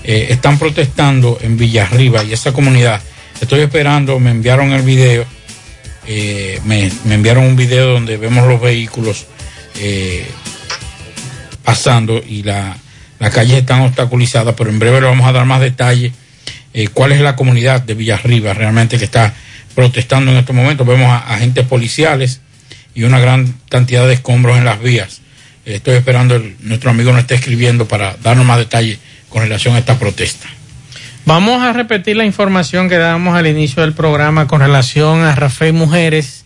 Eh, 0.05 0.27
están 0.29 0.59
protestando 0.59 1.39
en 1.41 1.57
Villarriba 1.57 2.23
y 2.23 2.35
esa 2.35 2.53
comunidad. 2.53 3.01
Estoy 3.41 3.61
esperando, 3.61 4.21
me 4.21 4.31
enviaron 4.31 4.73
el 4.73 4.83
video, 4.83 5.25
eh, 6.07 6.61
me, 6.67 6.93
me 7.05 7.15
enviaron 7.15 7.45
un 7.45 7.57
video 7.57 7.95
donde 7.95 8.19
vemos 8.19 8.47
los 8.47 8.61
vehículos 8.61 9.25
eh, 9.81 10.27
pasando 11.69 12.23
y 12.27 12.43
la, 12.45 12.77
las 13.19 13.31
calles 13.35 13.59
están 13.59 13.83
obstaculizadas, 13.83 14.55
pero 14.57 14.71
en 14.71 14.79
breve 14.79 15.03
le 15.03 15.07
vamos 15.07 15.27
a 15.29 15.33
dar 15.33 15.45
más 15.45 15.61
detalles. 15.61 16.13
eh, 16.73 16.89
cuál 16.89 17.13
es 17.13 17.21
la 17.21 17.35
comunidad 17.37 17.83
de 17.83 17.93
Villarriba 17.95 18.55
realmente 18.55 18.97
que 18.99 19.05
está 19.05 19.35
protestando 19.75 20.31
en 20.31 20.39
estos 20.39 20.55
momentos. 20.57 20.87
Vemos 20.87 21.11
a 21.11 21.19
agentes 21.19 21.67
policiales 21.67 22.41
y 22.95 23.03
una 23.05 23.19
gran 23.19 23.55
cantidad 23.69 24.07
de 24.07 24.15
escombros 24.15 24.57
en 24.57 24.65
las 24.65 24.81
vías. 24.81 25.21
Estoy 25.67 25.97
esperando 25.97 26.37
el- 26.37 26.57
nuestro 26.61 26.91
amigo 26.91 27.11
nos 27.13 27.21
esté 27.23 27.35
escribiendo 27.35 27.87
para 27.87 28.17
darnos 28.23 28.47
más 28.47 28.59
detalles 28.59 28.99
con 29.29 29.43
relación 29.43 29.75
a 29.75 29.79
esta 29.79 29.99
protesta. 29.99 30.47
Vamos 31.27 31.63
a 31.63 31.73
repetir 31.75 32.17
la 32.17 32.25
información 32.25 32.89
que 32.89 32.97
dábamos 32.97 33.37
al 33.37 33.47
inicio 33.47 33.83
del 33.83 33.93
programa 33.93 34.47
con 34.47 34.61
relación 34.61 35.21
a 35.23 35.35
Rafael 35.35 35.75
Mujeres. 35.75 36.45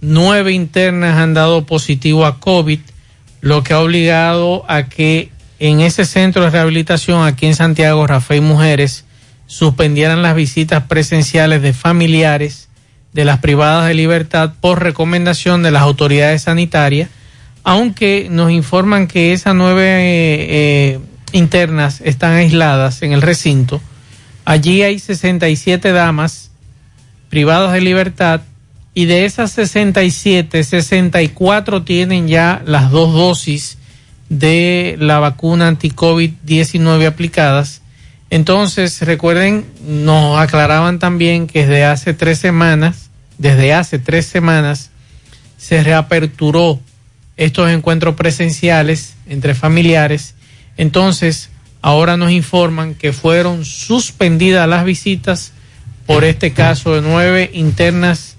Nueve 0.00 0.52
internas 0.52 1.16
han 1.18 1.34
dado 1.34 1.64
positivo 1.66 2.26
a 2.26 2.40
COVID, 2.40 2.80
lo 3.40 3.62
que 3.62 3.74
ha 3.74 3.80
obligado 3.80 4.64
a 4.68 4.88
que 4.88 5.30
en 5.58 5.80
ese 5.80 6.04
centro 6.04 6.42
de 6.42 6.50
rehabilitación 6.50 7.24
aquí 7.26 7.46
en 7.46 7.54
Santiago, 7.54 8.06
Rafael 8.06 8.42
Mujeres, 8.42 9.04
suspendieran 9.46 10.22
las 10.22 10.34
visitas 10.34 10.84
presenciales 10.84 11.62
de 11.62 11.72
familiares 11.72 12.68
de 13.12 13.24
las 13.24 13.38
privadas 13.38 13.88
de 13.88 13.94
libertad 13.94 14.52
por 14.60 14.82
recomendación 14.82 15.62
de 15.62 15.70
las 15.70 15.82
autoridades 15.82 16.42
sanitarias, 16.42 17.08
aunque 17.64 18.28
nos 18.30 18.50
informan 18.50 19.06
que 19.08 19.32
esas 19.32 19.54
nueve 19.54 19.84
eh, 19.84 20.46
eh, 20.50 21.00
internas 21.32 22.00
están 22.02 22.32
aisladas 22.32 23.02
en 23.02 23.12
el 23.12 23.22
recinto. 23.22 23.80
Allí 24.44 24.82
hay 24.82 24.98
67 24.98 25.92
damas 25.92 26.50
privadas 27.30 27.72
de 27.72 27.80
libertad 27.80 28.42
y 28.96 29.04
de 29.04 29.26
esas 29.26 29.52
67, 29.52 30.64
64 30.64 31.82
tienen 31.82 32.28
ya 32.28 32.62
las 32.64 32.90
dos 32.90 33.12
dosis 33.12 33.76
de 34.30 34.96
la 34.98 35.18
vacuna 35.18 35.68
anti-COVID-19 35.68 37.06
aplicadas. 37.06 37.82
Entonces, 38.30 39.02
recuerden, 39.02 39.66
nos 39.86 40.40
aclaraban 40.40 40.98
también 40.98 41.46
que 41.46 41.66
desde 41.66 41.84
hace 41.84 42.14
tres 42.14 42.38
semanas, 42.38 43.10
desde 43.36 43.74
hace 43.74 43.98
tres 43.98 44.24
semanas, 44.24 44.88
se 45.58 45.82
reaperturó 45.82 46.80
estos 47.36 47.68
encuentros 47.68 48.14
presenciales 48.14 49.12
entre 49.28 49.54
familiares. 49.54 50.36
Entonces, 50.78 51.50
ahora 51.82 52.16
nos 52.16 52.30
informan 52.30 52.94
que 52.94 53.12
fueron 53.12 53.66
suspendidas 53.66 54.66
las 54.66 54.86
visitas 54.86 55.52
por 56.06 56.24
este 56.24 56.54
caso 56.54 56.94
de 56.94 57.02
nueve 57.02 57.50
internas 57.52 58.35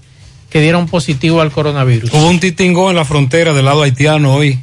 que 0.50 0.60
dieron 0.60 0.88
positivo 0.88 1.40
al 1.40 1.50
coronavirus. 1.50 2.12
Hubo 2.12 2.28
un 2.28 2.40
titingón 2.40 2.90
en 2.90 2.96
la 2.96 3.04
frontera 3.04 3.52
del 3.52 3.64
lado 3.64 3.82
haitiano 3.82 4.34
hoy, 4.34 4.58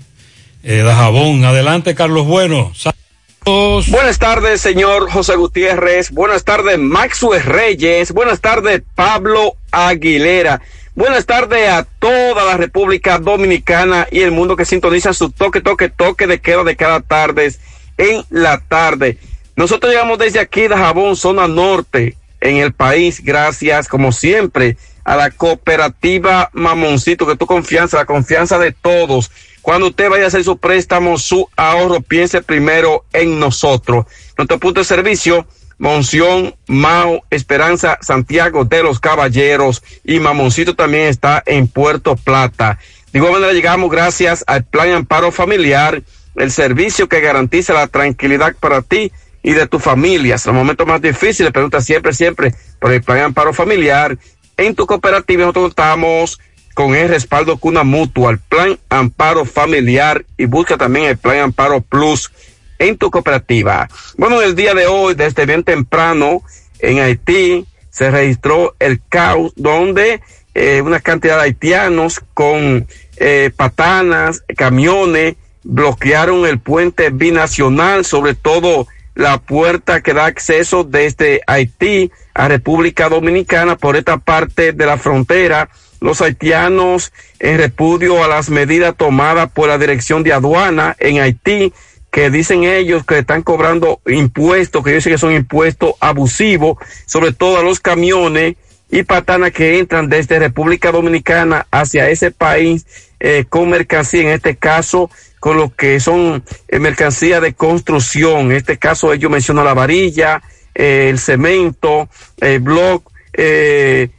eh, 0.64 0.84
de 0.84 0.94
Jabón. 0.94 1.45
Adelante, 1.45 1.95
Carlos 1.95 2.26
Bueno. 2.26 2.72
Saludos. 2.76 3.90
Buenas 3.90 4.18
tardes, 4.18 4.62
señor 4.62 5.12
José 5.12 5.36
Gutiérrez. 5.36 6.10
Buenas 6.12 6.44
tardes, 6.44 6.80
Maxwell 6.80 7.44
Reyes. 7.44 8.12
Buenas 8.12 8.41
tardes, 8.41 8.82
Pablo 8.95 9.56
Aguilera. 9.72 10.62
Buenas 10.95 11.26
tardes 11.26 11.70
a 11.70 11.84
toda 11.84 12.45
la 12.45 12.57
República 12.57 13.20
Dominicana 13.20 14.07
y 14.10 14.22
el 14.22 14.32
mundo 14.32 14.56
que 14.56 14.66
sintoniza 14.66 15.14
su 15.14 15.30
toque, 15.30 15.62
toque, 15.62 15.90
toque 15.90 16.26
de 16.26 16.40
queda 16.40 16.64
de 16.64 16.76
cada 16.76 17.02
tarde 17.02 17.53
en 17.98 18.24
la 18.30 18.62
tarde. 18.62 19.18
Nosotros 19.56 19.91
llegamos 19.91 20.18
desde 20.18 20.40
aquí 20.40 20.62
de 20.62 20.76
Jabón, 20.76 21.16
zona 21.16 21.48
norte, 21.48 22.18
en 22.41 22.57
el 22.57 22.74
país, 22.74 23.22
gracias, 23.24 23.88
como 23.88 24.12
siempre, 24.12 24.78
a 25.06 25.15
la 25.15 25.32
cooperativa 25.32 26.49
Mamoncito, 26.52 27.26
que 27.26 27.38
tu 27.38 27.45
confianza, 27.45 27.98
la 27.98 28.06
confianza 28.06 28.60
de 28.60 28.73
todos. 28.73 29.32
Cuando 29.61 29.88
usted 29.88 30.10
vaya 30.10 30.26
a 30.26 30.27
hacer 30.27 30.44
su 30.44 30.57
préstamo, 30.57 31.18
su 31.18 31.48
ahorro, 31.56 32.02
piense 32.02 32.41
primero 32.41 33.06
en 33.14 33.40
nosotros. 33.40 34.06
Nuestro 34.38 34.60
punto 34.60 34.82
de 34.82 34.86
servicio, 34.86 35.48
Monción, 35.77 36.56
Mao, 36.68 37.23
Esperanza, 37.30 37.98
Santiago 38.02 38.65
de 38.65 38.84
los 38.84 38.99
Caballeros 38.99 39.84
y 40.03 40.19
Mamoncito 40.19 40.76
también 40.76 41.07
está 41.07 41.44
en 41.45 41.68
Puerto 41.68 42.15
Plata. 42.15 42.80
De 43.11 43.19
igual 43.19 43.34
manera 43.34 43.53
llegamos 43.53 43.90
gracias 43.90 44.44
al 44.48 44.64
Plan 44.65 44.91
Amparo 44.91 45.32
Familiar, 45.32 46.02
el 46.36 46.52
servicio 46.52 47.07
que 47.07 47.22
garantiza 47.22 47.73
la 47.73 47.88
tranquilidad 47.88 48.56
para 48.60 48.82
ti 48.82 49.11
y 49.45 49.53
de 49.53 49.68
tu 49.68 49.80
familia. 49.80 50.36
En 50.36 50.41
los 50.45 50.56
momentos 50.56 50.88
más 50.88 51.02
difíciles, 51.02 51.52
pregunta 51.52 51.80
siempre, 51.80 52.14
siempre 52.14 52.56
por 52.80 52.91
el 52.91 53.03
Plan 53.03 53.19
Amparo 53.19 53.53
Familiar. 53.53 54.18
En 54.57 54.76
tu 54.76 54.86
cooperativa 54.86 55.41
nosotros 55.41 55.65
contamos 55.65 56.40
con 56.73 56.95
el 56.95 57.10
respaldo 57.10 57.57
Cuna 57.57 57.84
Mutua, 57.84 58.32
el 58.32 58.40
Plan 58.40 58.77
Amparo 58.90 59.45
Familiar 59.45 60.26
y 60.38 60.45
busca 60.45 60.77
también 60.77 61.06
el 61.06 61.18
Plan 61.18 61.40
Amparo 61.40 61.82
Plus 61.82 62.32
en 62.80 62.98
tu 62.98 63.11
cooperativa. 63.11 63.88
Bueno, 64.18 64.41
el 64.41 64.56
día 64.56 64.73
de 64.73 64.88
hoy, 64.88 65.15
desde 65.15 65.45
bien 65.45 65.64
temprano, 65.64 66.41
en 66.80 66.99
Haití 66.99 67.65
se 67.90 68.11
registró 68.11 68.76
el 68.80 69.02
caos 69.07 69.53
donde 69.56 70.22
eh, 70.53 70.82
una 70.82 70.99
cantidad 70.99 71.38
de 71.38 71.44
haitianos 71.44 72.22
con 72.34 72.88
eh, 73.18 73.52
patanas, 73.56 74.44
camiones, 74.57 75.36
bloquearon 75.64 76.45
el 76.45 76.60
puente 76.60 77.10
binacional, 77.10 78.06
sobre 78.06 78.36
todo 78.36 78.88
la 79.16 79.38
puerta 79.38 80.02
que 80.02 80.14
da 80.14 80.26
acceso 80.26 80.84
desde 80.84 81.42
Haití 81.48 82.12
a 82.34 82.48
República 82.48 83.10
Dominicana 83.10 83.78
por 83.78 83.96
esta 83.96 84.18
parte 84.18 84.74
de 84.74 84.86
la 84.86 84.98
frontera. 84.98 85.70
Los 86.02 86.22
haitianos 86.22 87.14
en 87.40 87.58
repudio 87.58 88.24
a 88.24 88.28
las 88.28 88.50
medidas 88.50 88.96
tomadas 88.96 89.50
por 89.52 89.70
la 89.70 89.78
Dirección 89.78 90.22
de 90.24 90.34
Aduana 90.34 90.96
en 91.00 91.20
Haití 91.20 91.74
que 92.12 92.30
dicen 92.30 92.64
ellos 92.64 93.06
que 93.06 93.20
están 93.20 93.42
cobrando 93.42 94.00
impuestos, 94.06 94.84
que 94.86 94.94
dicen 94.94 95.12
que 95.12 95.18
son 95.18 95.34
impuestos 95.34 95.96
abusivos, 96.00 96.78
sobre 97.06 97.34
todo 97.34 97.58
a 97.58 97.64
los 97.64 97.82
camiones 97.82 98.56
y 98.90 99.04
patanas 99.04 99.52
que 99.52 99.80
entran 99.80 100.08
desde 100.08 100.40
República 100.40 100.94
Dominicana 100.94 101.68
hacia 101.72 102.10
ese 102.10 102.32
país 102.32 102.86
eh, 103.20 103.46
con 103.50 103.70
mercancía, 103.70 104.22
en 104.22 104.28
este 104.30 104.56
caso 104.56 105.10
con 105.46 105.58
lo 105.58 105.70
que 105.76 106.00
son 106.00 106.44
eh, 106.68 106.80
mercancía 106.80 107.40
de 107.40 107.54
construcción. 107.54 108.48
En 108.48 108.54
este 108.54 108.80
caso 108.80 109.14
ellos 109.14 109.30
mencionan 109.30 109.66
la 109.66 109.76
varilla, 109.76 110.42
eh, 110.74 111.10
el 111.12 111.20
cemento, 111.20 112.10
el 112.42 112.62
block, 112.62 113.12
eh, 113.34 114.10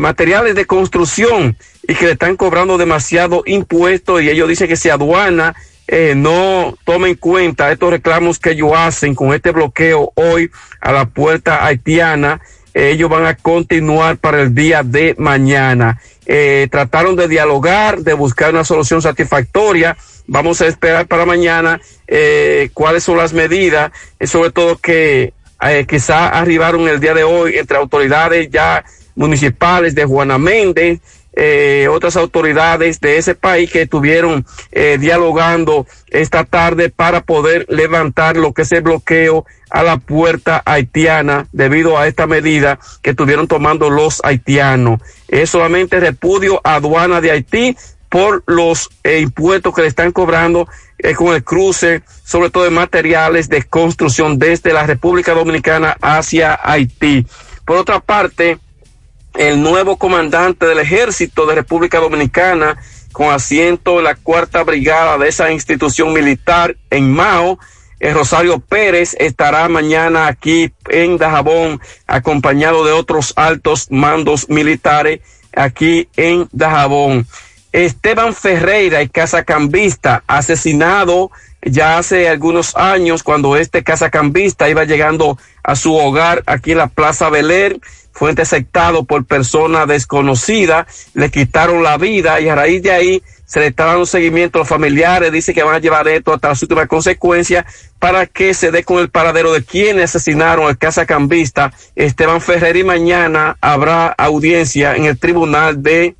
materiales 0.00 0.56
de 0.56 0.66
construcción 0.66 1.56
y 1.86 1.94
que 1.94 2.06
le 2.06 2.12
están 2.12 2.34
cobrando 2.36 2.76
demasiado 2.76 3.44
impuestos 3.46 4.20
y 4.20 4.28
ellos 4.28 4.48
dicen 4.48 4.66
que 4.66 4.74
si 4.74 4.90
aduana 4.90 5.54
no 6.16 6.76
toma 6.84 7.08
en 7.08 7.14
cuenta 7.14 7.70
estos 7.70 7.90
reclamos 7.90 8.40
que 8.40 8.50
ellos 8.50 8.72
hacen 8.74 9.14
con 9.14 9.32
este 9.32 9.52
bloqueo 9.52 10.10
hoy 10.16 10.50
a 10.80 10.90
la 10.90 11.06
puerta 11.06 11.64
haitiana, 11.64 12.40
ellos 12.72 13.08
van 13.08 13.26
a 13.26 13.36
continuar 13.36 14.16
para 14.16 14.42
el 14.42 14.54
día 14.56 14.82
de 14.82 15.14
mañana. 15.18 16.00
Trataron 16.70 17.14
de 17.14 17.28
dialogar, 17.28 18.00
de 18.00 18.14
buscar 18.14 18.52
una 18.52 18.64
solución 18.64 19.02
satisfactoria. 19.02 19.96
Vamos 20.26 20.60
a 20.60 20.66
esperar 20.66 21.06
para 21.06 21.26
mañana 21.26 21.80
eh, 22.06 22.70
cuáles 22.72 23.04
son 23.04 23.18
las 23.18 23.32
medidas, 23.32 23.92
eh, 24.18 24.26
sobre 24.26 24.50
todo 24.50 24.78
que 24.78 25.34
eh, 25.62 25.86
quizá 25.88 26.28
arribaron 26.28 26.88
el 26.88 27.00
día 27.00 27.14
de 27.14 27.24
hoy 27.24 27.56
entre 27.58 27.76
autoridades 27.76 28.48
ya 28.50 28.84
municipales 29.14 29.94
de 29.94 30.04
Juana 30.04 30.38
Méndez, 30.38 31.00
eh, 31.36 31.88
otras 31.90 32.16
autoridades 32.16 33.00
de 33.00 33.18
ese 33.18 33.34
país 33.34 33.70
que 33.70 33.82
estuvieron 33.82 34.46
eh, 34.70 34.98
dialogando 35.00 35.86
esta 36.08 36.44
tarde 36.44 36.90
para 36.90 37.22
poder 37.22 37.66
levantar 37.68 38.36
lo 38.36 38.52
que 38.52 38.62
es 38.62 38.70
el 38.70 38.82
bloqueo 38.82 39.44
a 39.68 39.82
la 39.82 39.96
puerta 39.96 40.62
haitiana 40.64 41.48
debido 41.50 41.98
a 41.98 42.06
esta 42.06 42.28
medida 42.28 42.78
que 43.02 43.10
estuvieron 43.10 43.48
tomando 43.48 43.90
los 43.90 44.20
haitianos. 44.24 45.00
Es 45.26 45.50
solamente 45.50 45.98
repudio 45.98 46.60
a 46.62 46.76
aduana 46.76 47.20
de 47.20 47.32
Haití 47.32 47.76
por 48.14 48.44
los 48.46 48.90
eh, 49.02 49.18
impuestos 49.18 49.74
que 49.74 49.82
le 49.82 49.88
están 49.88 50.12
cobrando 50.12 50.68
eh, 50.98 51.16
con 51.16 51.34
el 51.34 51.42
cruce, 51.42 52.04
sobre 52.24 52.48
todo 52.48 52.62
de 52.62 52.70
materiales 52.70 53.48
de 53.48 53.64
construcción 53.64 54.38
desde 54.38 54.72
la 54.72 54.86
República 54.86 55.34
Dominicana 55.34 55.96
hacia 56.00 56.56
Haití. 56.62 57.26
Por 57.64 57.76
otra 57.76 57.98
parte, 57.98 58.58
el 59.34 59.60
nuevo 59.60 59.96
comandante 59.96 60.64
del 60.64 60.78
ejército 60.78 61.44
de 61.44 61.56
República 61.56 61.98
Dominicana 61.98 62.78
con 63.10 63.32
asiento 63.32 63.98
en 63.98 64.04
la 64.04 64.14
cuarta 64.14 64.62
brigada 64.62 65.18
de 65.18 65.26
esa 65.26 65.50
institución 65.50 66.12
militar 66.12 66.76
en 66.90 67.12
Mao, 67.12 67.58
el 67.98 68.14
Rosario 68.14 68.60
Pérez 68.60 69.16
estará 69.18 69.68
mañana 69.68 70.28
aquí 70.28 70.72
en 70.88 71.18
Dajabón 71.18 71.80
acompañado 72.06 72.84
de 72.84 72.92
otros 72.92 73.32
altos 73.34 73.90
mandos 73.90 74.48
militares 74.48 75.18
aquí 75.56 76.08
en 76.16 76.48
Dajabón. 76.52 77.26
Esteban 77.74 78.34
Ferreira, 78.34 79.00
el 79.00 79.10
casacambista, 79.10 80.22
asesinado 80.28 81.32
ya 81.60 81.98
hace 81.98 82.28
algunos 82.28 82.76
años 82.76 83.24
cuando 83.24 83.56
este 83.56 83.82
casacambista 83.82 84.68
iba 84.68 84.84
llegando 84.84 85.38
a 85.64 85.74
su 85.74 85.92
hogar 85.92 86.44
aquí 86.46 86.70
en 86.70 86.78
la 86.78 86.86
Plaza 86.86 87.30
Beler 87.30 87.80
fue 88.12 88.30
interceptado 88.30 89.02
por 89.02 89.24
persona 89.24 89.86
desconocida, 89.86 90.86
le 91.14 91.32
quitaron 91.32 91.82
la 91.82 91.98
vida 91.98 92.40
y 92.40 92.48
a 92.48 92.54
raíz 92.54 92.80
de 92.80 92.92
ahí 92.92 93.22
se 93.44 93.58
le 93.58 93.66
está 93.66 93.86
dando 93.86 94.06
seguimiento 94.06 94.58
a 94.58 94.60
los 94.60 94.68
familiares, 94.68 95.32
dice 95.32 95.52
que 95.52 95.64
van 95.64 95.74
a 95.74 95.80
llevar 95.80 96.06
esto 96.06 96.32
hasta 96.32 96.50
las 96.50 96.62
últimas 96.62 96.86
consecuencias 96.86 97.64
para 97.98 98.26
que 98.26 98.54
se 98.54 98.70
dé 98.70 98.84
con 98.84 99.00
el 99.00 99.10
paradero 99.10 99.52
de 99.52 99.64
quienes 99.64 100.14
asesinaron 100.14 100.68
al 100.68 100.78
casacambista 100.78 101.72
Esteban 101.96 102.40
Ferrer 102.40 102.76
y 102.76 102.84
mañana 102.84 103.56
habrá 103.60 104.14
audiencia 104.16 104.94
en 104.94 105.06
el 105.06 105.18
tribunal 105.18 105.82
de 105.82 106.14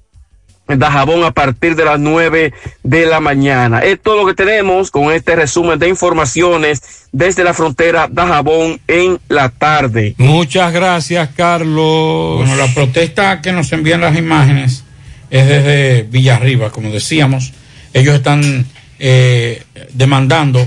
Dajabón 0.66 1.24
a 1.24 1.32
partir 1.32 1.77
de 1.77 1.85
las 1.85 2.01
nueve 2.01 2.53
de 2.82 3.07
la 3.07 3.20
mañana. 3.20 3.81
Es 3.81 4.01
todo 4.01 4.23
lo 4.23 4.27
que 4.27 4.35
tenemos 4.35 4.91
con 4.91 5.12
este 5.12 5.36
resumen 5.36 5.78
de 5.78 5.89
informaciones 5.89 7.07
desde 7.12 7.45
la 7.45 7.53
frontera 7.53 8.09
Dajabón 8.11 8.81
en 8.89 9.20
la 9.28 9.51
tarde. 9.51 10.15
Muchas 10.16 10.73
gracias, 10.73 11.28
Carlos. 11.36 12.39
Bueno, 12.39 12.57
la 12.57 12.73
protesta 12.73 13.43
que 13.43 13.53
nos 13.53 13.73
envían 13.73 14.01
las 14.01 14.16
imágenes 14.16 14.85
es 15.31 15.47
desde 15.47 16.03
Villarriba, 16.05 16.70
como 16.70 16.91
decíamos. 16.91 17.53
Ellos 17.93 18.15
están 18.15 18.66
eh, 18.99 19.62
demandando 19.93 20.66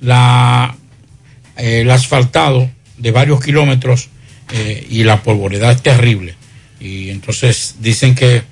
la, 0.00 0.76
eh, 1.56 1.80
el 1.80 1.90
asfaltado 1.90 2.70
de 2.98 3.10
varios 3.10 3.42
kilómetros 3.42 4.08
eh, 4.52 4.86
y 4.88 5.02
la 5.02 5.22
polvoridad 5.22 5.72
es 5.72 5.82
terrible. 5.82 6.36
Y 6.80 7.10
entonces 7.10 7.76
dicen 7.80 8.14
que 8.14 8.42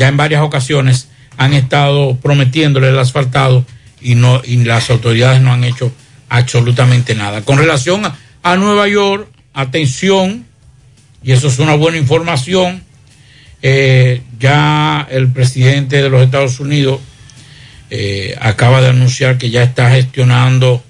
ya 0.00 0.08
en 0.08 0.16
varias 0.16 0.40
ocasiones 0.40 1.08
han 1.36 1.52
estado 1.52 2.16
prometiéndole 2.16 2.88
el 2.88 2.98
asfaltado 2.98 3.66
y 4.00 4.14
no 4.14 4.40
las 4.46 4.88
autoridades 4.88 5.42
no 5.42 5.52
han 5.52 5.62
hecho 5.62 5.92
absolutamente 6.30 7.14
nada. 7.14 7.42
Con 7.42 7.58
relación 7.58 8.06
a, 8.06 8.18
a 8.42 8.56
Nueva 8.56 8.88
York, 8.88 9.28
atención, 9.52 10.46
y 11.22 11.32
eso 11.32 11.48
es 11.48 11.58
una 11.58 11.74
buena 11.74 11.98
información, 11.98 12.82
eh, 13.60 14.22
ya 14.38 15.06
el 15.10 15.28
presidente 15.28 16.02
de 16.02 16.08
los 16.08 16.22
Estados 16.22 16.60
Unidos 16.60 16.98
eh, 17.90 18.38
acaba 18.40 18.80
de 18.80 18.88
anunciar 18.88 19.36
que 19.36 19.50
ya 19.50 19.62
está 19.62 19.90
gestionando 19.90 20.82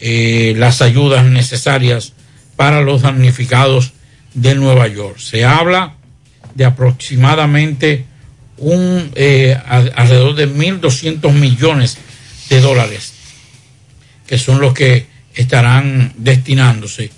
eh, 0.00 0.54
las 0.56 0.82
ayudas 0.82 1.24
necesarias 1.26 2.12
para 2.56 2.80
los 2.80 3.02
damnificados 3.02 3.92
de 4.34 4.56
Nueva 4.56 4.88
York. 4.88 5.18
Se 5.18 5.44
habla 5.44 5.94
de 6.56 6.64
aproximadamente 6.64 8.06
un 8.62 9.10
eh, 9.16 9.56
alrededor 9.96 10.34
de 10.36 10.48
1.200 10.48 11.32
millones 11.32 11.98
de 12.48 12.60
dólares, 12.60 13.12
que 14.26 14.38
son 14.38 14.60
los 14.60 14.72
que 14.72 15.06
estarán 15.34 16.12
destinándose 16.16 17.10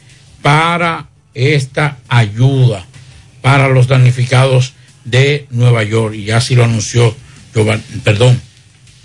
para 0.42 1.08
esta 1.34 1.98
ayuda 2.08 2.86
para 3.42 3.68
los 3.68 3.88
damnificados 3.88 4.72
de 5.04 5.46
Nueva 5.50 5.82
York. 5.82 6.14
Y 6.14 6.30
así 6.30 6.54
lo 6.54 6.64
anunció, 6.64 7.14
Giova- 7.52 7.80
perdón, 8.04 8.40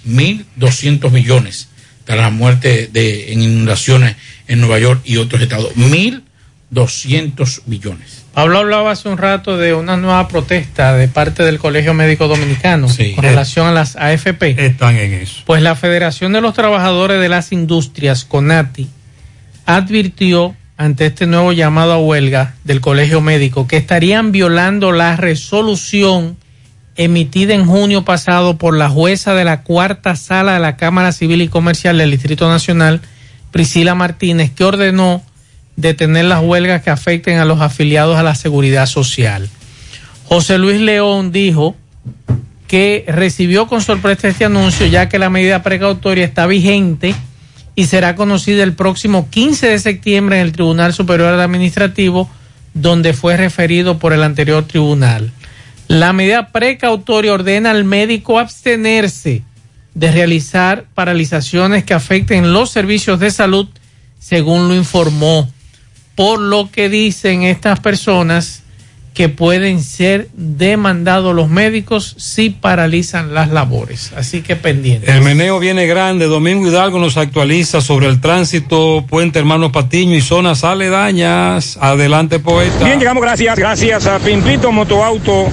1.200 0.08 1.12
millones 1.12 1.68
tras 2.06 2.20
la 2.20 2.30
muerte 2.30 2.90
de, 2.92 3.34
en 3.34 3.42
inundaciones 3.42 4.16
en 4.48 4.62
Nueva 4.62 4.80
York 4.80 5.02
y 5.04 5.18
otros 5.18 5.42
estados. 5.42 5.74
1.200 5.76 7.62
millones. 7.66 8.19
Pablo 8.34 8.60
hablaba 8.60 8.92
hace 8.92 9.10
un 9.10 9.18
rato 9.18 9.58
de 9.58 9.74
una 9.74 9.98
nueva 9.98 10.28
protesta 10.28 10.94
de 10.94 11.08
parte 11.08 11.44
del 11.44 11.60
Colegio 11.60 11.94
Médico 11.94 12.28
Dominicano 12.28 12.88
con 13.16 13.24
relación 13.24 13.68
a 13.68 13.72
las 13.72 13.96
AFP. 13.96 14.66
Están 14.66 14.98
en 14.98 15.14
eso. 15.14 15.42
Pues 15.46 15.62
la 15.62 15.76
Federación 15.76 16.34
de 16.34 16.42
los 16.42 16.54
Trabajadores 16.54 17.20
de 17.20 17.30
las 17.30 17.52
Industrias, 17.52 18.26
CONATI, 18.26 18.88
advirtió 19.66 20.56
ante 20.78 21.08
este 21.08 21.28
nuevo 21.28 21.52
llamado 21.52 21.92
a 21.92 22.00
huelga 22.00 22.56
del 22.64 22.80
Colegio 22.80 23.20
Médico 23.20 23.68
que 23.68 23.76
estarían 23.76 24.32
violando 24.32 24.94
la 24.94 25.18
resolución 25.18 26.38
emitida 26.96 27.54
en 27.54 27.66
junio 27.66 28.06
pasado 28.06 28.58
por 28.58 28.78
la 28.78 28.90
jueza 28.90 29.34
de 29.34 29.44
la 29.46 29.64
cuarta 29.64 30.16
sala 30.16 30.54
de 30.54 30.60
la 30.60 30.78
Cámara 30.78 31.12
Civil 31.12 31.42
y 31.42 31.48
Comercial 31.48 31.98
del 31.98 32.12
Distrito 32.12 32.50
Nacional, 32.50 33.02
Priscila 33.52 33.96
Martínez, 33.96 34.52
que 34.52 34.64
ordenó 34.64 35.24
detener 35.80 36.26
las 36.26 36.44
huelgas 36.44 36.84
que 36.84 36.90
afecten 36.90 37.40
a 37.40 37.46
los 37.46 37.62
afiliados 37.62 38.18
a 38.18 38.24
la 38.24 38.36
seguridad 38.36 38.86
social. 38.86 39.50
José 40.26 40.58
Luis 40.58 40.80
León 40.82 41.32
dijo 41.32 41.76
que 42.68 43.06
recibió 43.08 43.68
con 43.68 43.82
sorpresa 43.82 44.28
este 44.28 44.46
anuncio 44.46 44.86
ya 44.86 45.10
que 45.10 45.18
la 45.18 45.30
medida 45.30 45.64
precautoria 45.64 46.26
está 46.26 46.46
vigente 46.46 47.16
y 47.76 47.86
será 47.86 48.16
conocida 48.16 48.64
el 48.64 48.74
próximo 48.74 49.30
15 49.30 49.68
de 49.68 49.80
septiembre 49.80 50.40
en 50.40 50.46
el 50.46 50.52
Tribunal 50.52 50.94
Superior 50.94 51.34
Administrativo 51.40 52.30
donde 52.74 53.14
fue 53.14 53.38
referido 53.38 53.98
por 53.98 54.14
el 54.14 54.24
anterior 54.24 54.66
tribunal. 54.66 55.32
La 55.88 56.14
medida 56.14 56.50
precautoria 56.50 57.34
ordena 57.34 57.72
al 57.72 57.84
médico 57.84 58.38
abstenerse 58.38 59.44
de 59.96 60.12
realizar 60.12 60.86
paralizaciones 60.94 61.84
que 61.84 61.94
afecten 61.94 62.54
los 62.54 62.70
servicios 62.70 63.20
de 63.20 63.32
salud, 63.32 63.68
según 64.20 64.68
lo 64.68 64.76
informó. 64.76 65.50
Por 66.20 66.42
lo 66.42 66.70
que 66.70 66.90
dicen 66.90 67.44
estas 67.44 67.80
personas 67.80 68.64
que 69.14 69.30
pueden 69.30 69.82
ser 69.82 70.28
demandados 70.34 71.34
los 71.34 71.48
médicos 71.48 72.14
si 72.18 72.50
paralizan 72.50 73.34
las 73.34 73.52
labores. 73.52 74.12
Así 74.18 74.42
que 74.42 74.58
pendiente. 74.58 75.10
El 75.10 75.22
meneo 75.22 75.60
viene 75.60 75.88
grande. 75.88 76.26
Domingo 76.26 76.68
Hidalgo 76.68 77.00
nos 77.00 77.16
actualiza 77.16 77.80
sobre 77.80 78.08
el 78.08 78.20
tránsito, 78.20 79.06
Puente 79.08 79.40
Hermanos 79.40 79.72
Patiño 79.72 80.14
y 80.14 80.20
zonas 80.20 80.66
aledañas. 80.66 81.78
Adelante, 81.80 82.40
poeta. 82.40 82.84
Bien, 82.84 83.00
llegamos 83.00 83.24
gracias, 83.24 83.58
gracias 83.58 84.06
a 84.06 84.20
Pimpito 84.20 84.74
Motoauto, 84.74 85.48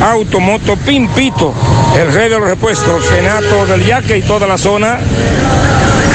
Auto, 0.00 0.38
Moto, 0.38 0.76
Pimpito, 0.76 1.52
el 1.98 2.12
rey 2.14 2.30
de 2.30 2.38
los 2.38 2.48
repuestos, 2.48 3.04
Senato 3.06 3.66
del 3.66 3.84
Yaque 3.84 4.18
y 4.18 4.22
toda 4.22 4.46
la 4.46 4.56
zona 4.56 5.00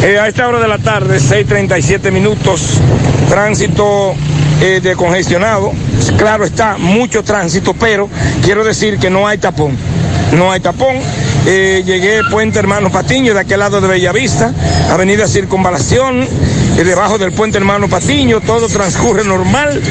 eh, 0.04 0.20
a 0.20 0.28
esta 0.28 0.50
hora 0.50 0.60
de 0.60 0.68
la 0.68 0.80
tarde, 0.80 1.20
6.37 1.20 2.12
minutos, 2.12 2.82
tránsito 3.30 4.16
eh, 4.60 4.82
congestionado. 4.98 5.72
Claro 6.18 6.44
está, 6.44 6.76
mucho 6.78 7.24
tránsito, 7.24 7.74
pero 7.74 8.10
quiero 8.44 8.66
decir 8.66 9.00
que 9.00 9.10
no 9.10 9.26
hay 9.28 9.38
tapón. 9.38 9.78
No 10.38 10.52
hay 10.52 10.60
tapón. 10.60 10.96
Eh, 11.46 11.84
llegué 11.86 12.22
Puente 12.30 12.60
Hermano 12.60 12.92
Patiño, 12.92 13.34
de 13.34 13.40
aquel 13.40 13.60
lado 13.60 13.82
de 13.82 13.88
Bellavista, 13.88 14.54
Avenida 14.90 15.28
Circunvalación, 15.28 16.22
eh, 16.22 16.84
debajo 16.84 17.18
del 17.18 17.32
Puente 17.32 17.58
Hermano 17.58 17.90
Patiño, 17.90 18.42
todo 18.42 18.68
transcurre 18.68 19.24
normal. 19.24 19.82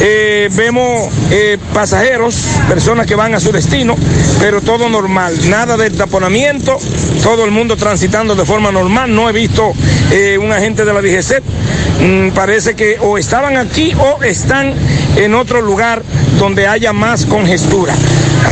Eh, 0.00 0.48
vemos 0.52 1.12
eh, 1.30 1.58
pasajeros, 1.74 2.36
personas 2.68 3.06
que 3.06 3.14
van 3.14 3.34
a 3.34 3.40
su 3.40 3.52
destino, 3.52 3.96
pero 4.40 4.60
todo 4.60 4.88
normal, 4.88 5.34
nada 5.50 5.76
de 5.76 5.90
taponamiento, 5.90 6.78
todo 7.22 7.44
el 7.44 7.50
mundo 7.50 7.76
transitando 7.76 8.34
de 8.34 8.44
forma 8.44 8.72
normal. 8.72 9.14
No 9.14 9.28
he 9.28 9.32
visto 9.32 9.72
eh, 10.10 10.38
un 10.38 10.52
agente 10.52 10.84
de 10.84 10.92
la 10.92 11.02
DGC. 11.02 11.42
Mm, 12.00 12.30
parece 12.30 12.74
que 12.74 12.96
o 13.00 13.18
estaban 13.18 13.56
aquí 13.56 13.92
o 13.94 14.22
están 14.22 14.72
en 15.16 15.34
otro 15.34 15.60
lugar 15.60 16.02
donde 16.38 16.66
haya 16.66 16.92
más 16.92 17.26
congestura. 17.26 17.94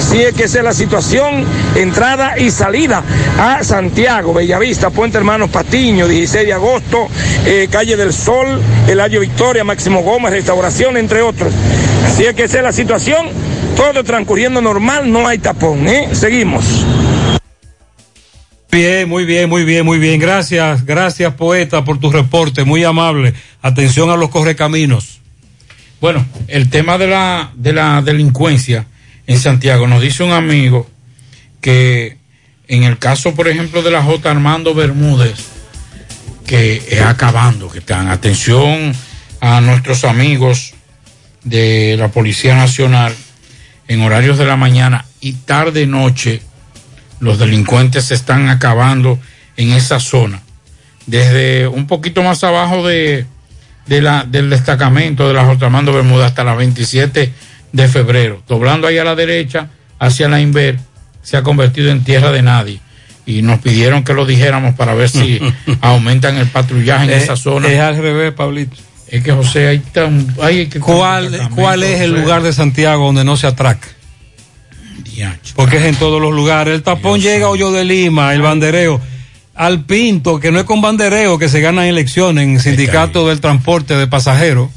Así 0.01 0.23
es 0.23 0.33
que 0.33 0.45
esa 0.45 0.61
es 0.61 0.65
la 0.65 0.73
situación, 0.73 1.45
entrada 1.77 2.39
y 2.39 2.51
salida 2.51 3.05
a 3.39 3.63
Santiago, 3.63 4.33
Bellavista, 4.33 4.89
Puente 4.89 5.19
Hermanos 5.19 5.51
Patiño, 5.51 6.09
16 6.09 6.47
de 6.47 6.53
agosto, 6.55 7.07
eh, 7.45 7.69
Calle 7.71 7.99
del 7.99 8.15
Sol, 8.15 8.63
Eladio 8.89 9.21
Victoria, 9.21 9.63
Máximo 9.63 10.03
Gómez, 10.03 10.33
Restauración, 10.33 10.97
entre 10.97 11.21
otros. 11.21 11.53
Así 12.07 12.25
es 12.25 12.35
que 12.35 12.45
esa 12.45 12.57
es 12.57 12.65
la 12.65 12.73
situación, 12.73 13.27
todo 13.77 14.03
transcurriendo 14.03 14.63
normal, 14.63 15.13
no 15.13 15.29
hay 15.29 15.37
tapón, 15.37 15.87
¿eh? 15.87 16.09
Seguimos. 16.15 16.65
Bien, 18.73 19.07
muy 19.07 19.27
bien, 19.27 19.51
muy 19.51 19.65
bien, 19.65 19.85
muy 19.85 19.99
bien. 19.99 20.19
Gracias, 20.19 20.87
gracias 20.87 21.35
poeta 21.35 21.85
por 21.85 22.01
tu 22.01 22.11
reporte, 22.11 22.65
muy 22.65 22.85
amable. 22.85 23.35
Atención 23.61 24.09
a 24.09 24.17
los 24.17 24.31
correcaminos. 24.31 25.21
Bueno, 26.01 26.25
el 26.49 26.71
tema 26.71 26.97
de 26.97 27.07
la, 27.07 27.53
de 27.55 27.75
la 27.75 28.01
delincuencia 28.01 28.87
en 29.31 29.39
Santiago, 29.39 29.87
nos 29.87 30.03
dice 30.03 30.25
un 30.25 30.33
amigo 30.33 30.91
que 31.61 32.19
en 32.67 32.83
el 32.83 32.99
caso, 32.99 33.33
por 33.33 33.47
ejemplo, 33.47 33.81
de 33.81 33.93
la 33.93 34.03
J. 34.03 34.29
Armando 34.29 34.75
Bermúdez, 34.75 35.39
que 36.45 36.83
es 36.89 37.01
acabando, 37.01 37.71
que 37.71 37.79
están, 37.79 38.09
atención 38.09 38.93
a 39.41 39.61
nuestros 39.61 40.03
amigos 40.03 40.75
de 41.45 41.95
la 41.97 42.09
Policía 42.09 42.57
Nacional, 42.57 43.15
en 43.87 44.03
horarios 44.03 44.37
de 44.37 44.47
la 44.47 44.57
mañana 44.57 45.05
y 45.21 45.35
tarde 45.35 45.87
noche, 45.87 46.43
los 47.21 47.39
delincuentes 47.39 48.07
se 48.07 48.15
están 48.15 48.49
acabando 48.49 49.17
en 49.57 49.71
esa 49.71 50.01
zona. 50.01 50.43
Desde 51.07 51.69
un 51.69 51.87
poquito 51.87 52.25
más 52.25 52.43
abajo 52.43 52.85
de, 52.85 53.27
de 53.87 54.03
la, 54.03 54.25
del 54.25 54.51
destacamento 54.51 55.29
de 55.29 55.35
la 55.35 55.45
J. 55.45 55.67
Armando 55.67 55.93
Bermúdez 55.93 56.27
hasta 56.27 56.43
la 56.43 56.57
27 56.57 57.33
de 57.73 57.89
febrero, 57.89 58.43
doblando 58.49 58.87
ahí 58.87 58.99
a 58.99 59.05
la 59.05 59.15
derecha 59.15 59.69
hacia 59.99 60.29
la 60.29 60.41
Inver, 60.41 60.79
se 61.23 61.37
ha 61.37 61.43
convertido 61.43 61.91
en 61.91 62.03
tierra 62.05 62.33
de 62.33 62.43
nadie. 62.43 62.81
Y 63.27 63.43
nos 63.43 63.61
pidieron 63.61 64.03
que 64.03 64.13
lo 64.15 64.27
dijéramos 64.27 64.75
para 64.75 64.95
ver 64.95 65.09
si 65.09 65.39
aumentan 65.81 66.37
el 66.39 66.47
patrullaje 66.49 67.05
en 67.05 67.11
Eh, 67.11 67.17
esa 67.23 67.37
zona. 67.37 67.69
Es 67.69 67.79
al 67.81 67.97
revés, 67.97 68.33
Pablito. 68.33 68.77
Es 69.09 69.23
que 69.23 69.33
José, 69.33 69.69
ahí 69.69 69.77
está 69.85 70.07
un- 70.07 70.35
hay 70.43 70.67
que 70.67 70.79
¿Cuál, 70.81 71.49
¿Cuál 71.55 71.83
es 71.83 72.01
el 72.01 72.13
lugar 72.13 72.43
de 72.43 72.53
Santiago 72.53 73.07
donde 73.07 73.25
no 73.25 73.37
se 73.37 73.47
atraca? 73.47 73.89
Porque 75.55 75.79
es 75.79 75.85
en 75.85 75.97
todos 75.97 76.21
los 76.21 76.33
lugares. 76.33 76.75
El 76.75 76.83
tapón 76.83 77.21
llega 77.21 77.47
a 77.47 77.51
Hoyo 77.51 77.73
de 77.73 77.85
Lima, 77.85 78.35
el 78.35 78.43
bandereo. 78.43 79.01
Al 79.55 79.85
Pinto, 79.85 80.41
que 80.41 80.51
no 80.51 80.59
es 80.59 80.65
con 80.65 80.81
bandereo 80.81 81.39
que 81.39 81.49
se 81.49 81.61
ganan 81.61 81.85
elecciones 81.87 82.45
en 82.45 82.61
sindicato 82.61 83.29
del 83.29 83.41
transporte 83.41 83.95
de 83.97 84.07
pasajeros. 84.07 84.71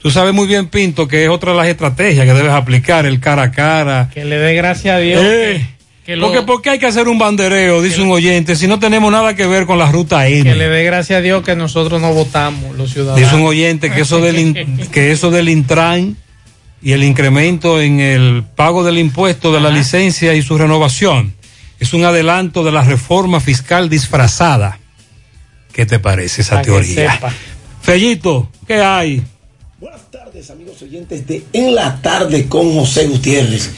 Tú 0.00 0.10
sabes 0.10 0.32
muy 0.32 0.46
bien, 0.46 0.68
Pinto, 0.68 1.08
que 1.08 1.24
es 1.24 1.30
otra 1.30 1.52
de 1.52 1.58
las 1.58 1.66
estrategias 1.66 2.24
que 2.26 2.32
debes 2.32 2.52
aplicar, 2.52 3.04
el 3.06 3.18
cara 3.20 3.42
a 3.44 3.50
cara. 3.50 4.10
Que 4.14 4.24
le 4.24 4.38
dé 4.38 4.54
gracias 4.54 4.94
a 4.94 4.98
Dios. 4.98 5.20
Eh, 5.24 5.66
que, 6.04 6.12
que 6.12 6.16
lo- 6.16 6.26
Porque, 6.28 6.42
¿por 6.42 6.62
qué 6.62 6.70
hay 6.70 6.78
que 6.78 6.86
hacer 6.86 7.08
un 7.08 7.18
bandereo? 7.18 7.82
Dice 7.82 8.00
un 8.00 8.10
oyente, 8.12 8.54
si 8.54 8.68
no 8.68 8.78
tenemos 8.78 9.10
nada 9.10 9.34
que 9.34 9.46
ver 9.46 9.66
con 9.66 9.76
la 9.78 9.90
ruta 9.90 10.28
N. 10.28 10.44
que 10.44 10.54
le 10.54 10.68
dé 10.68 10.84
gracias 10.84 11.18
a 11.18 11.20
Dios 11.22 11.42
que 11.42 11.56
nosotros 11.56 12.00
no 12.00 12.12
votamos, 12.14 12.76
los 12.76 12.92
ciudadanos. 12.92 13.20
Dice 13.20 13.34
un 13.34 13.46
oyente 13.46 13.90
que 13.90 14.02
eso 14.02 14.20
del, 14.20 14.88
que 14.92 15.10
eso 15.10 15.30
del 15.32 15.48
Intran 15.48 16.16
y 16.80 16.92
el 16.92 17.02
incremento 17.02 17.80
en 17.80 17.98
el 17.98 18.44
pago 18.54 18.84
del 18.84 18.98
impuesto 18.98 19.52
de 19.52 19.60
la 19.60 19.70
licencia 19.70 20.32
y 20.34 20.42
su 20.42 20.56
renovación 20.56 21.34
es 21.80 21.92
un 21.92 22.04
adelanto 22.04 22.62
de 22.62 22.70
la 22.70 22.82
reforma 22.84 23.40
fiscal 23.40 23.88
disfrazada. 23.88 24.78
¿Qué 25.72 25.86
te 25.86 25.98
parece 25.98 26.42
esa 26.42 26.56
Para 26.56 26.62
teoría? 26.64 27.18
Fellito, 27.82 28.48
¿qué 28.66 28.80
hay? 28.80 29.22
Amigos 30.38 30.80
oyentes 30.82 31.26
de 31.26 31.42
En 31.52 31.74
la 31.74 32.00
Tarde 32.00 32.46
con 32.46 32.72
José 32.72 33.08
Gutiérrez. 33.08 33.70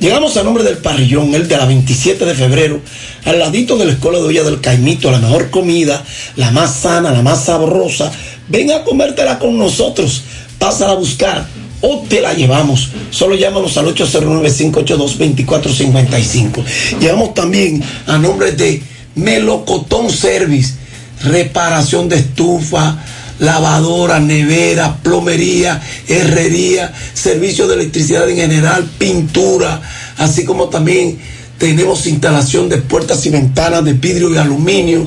Llegamos 0.00 0.36
a 0.36 0.42
nombre 0.42 0.64
del 0.64 0.78
parrillón, 0.78 1.32
el 1.32 1.46
de 1.46 1.56
la 1.56 1.64
27 1.64 2.24
de 2.24 2.34
febrero, 2.34 2.80
al 3.24 3.38
ladito 3.38 3.76
de 3.76 3.84
la 3.84 3.92
Escuela 3.92 4.18
de 4.18 4.24
Olla 4.24 4.42
del 4.42 4.60
Caimito, 4.60 5.12
la 5.12 5.20
mejor 5.20 5.50
comida, 5.50 6.04
la 6.34 6.50
más 6.50 6.74
sana, 6.74 7.12
la 7.12 7.22
más 7.22 7.44
sabrosa. 7.44 8.10
Ven 8.48 8.72
a 8.72 8.82
comértela 8.82 9.38
con 9.38 9.56
nosotros, 9.56 10.24
pásala 10.58 10.94
a 10.94 10.96
buscar 10.96 11.46
o 11.82 12.04
te 12.08 12.20
la 12.20 12.34
llevamos. 12.34 12.88
Solo 13.12 13.36
llámanos 13.36 13.76
al 13.76 13.86
809-582-2455. 13.94 16.64
Llegamos 16.98 17.32
también 17.32 17.80
a 18.08 18.18
nombre 18.18 18.50
de 18.50 18.82
Melocotón 19.14 20.10
Service, 20.10 20.74
reparación 21.22 22.08
de 22.08 22.16
estufa, 22.16 23.04
lavadora, 23.38 24.20
nevera, 24.20 24.96
plomería, 25.02 25.80
herrería, 26.06 26.92
servicio 27.14 27.66
de 27.66 27.74
electricidad 27.74 28.28
en 28.28 28.36
general, 28.36 28.88
pintura, 28.98 29.80
así 30.16 30.44
como 30.44 30.68
también 30.68 31.18
tenemos 31.58 32.06
instalación 32.06 32.68
de 32.68 32.78
puertas 32.78 33.24
y 33.26 33.30
ventanas 33.30 33.84
de 33.84 33.92
vidrio 33.92 34.32
y 34.32 34.38
aluminio, 34.38 35.06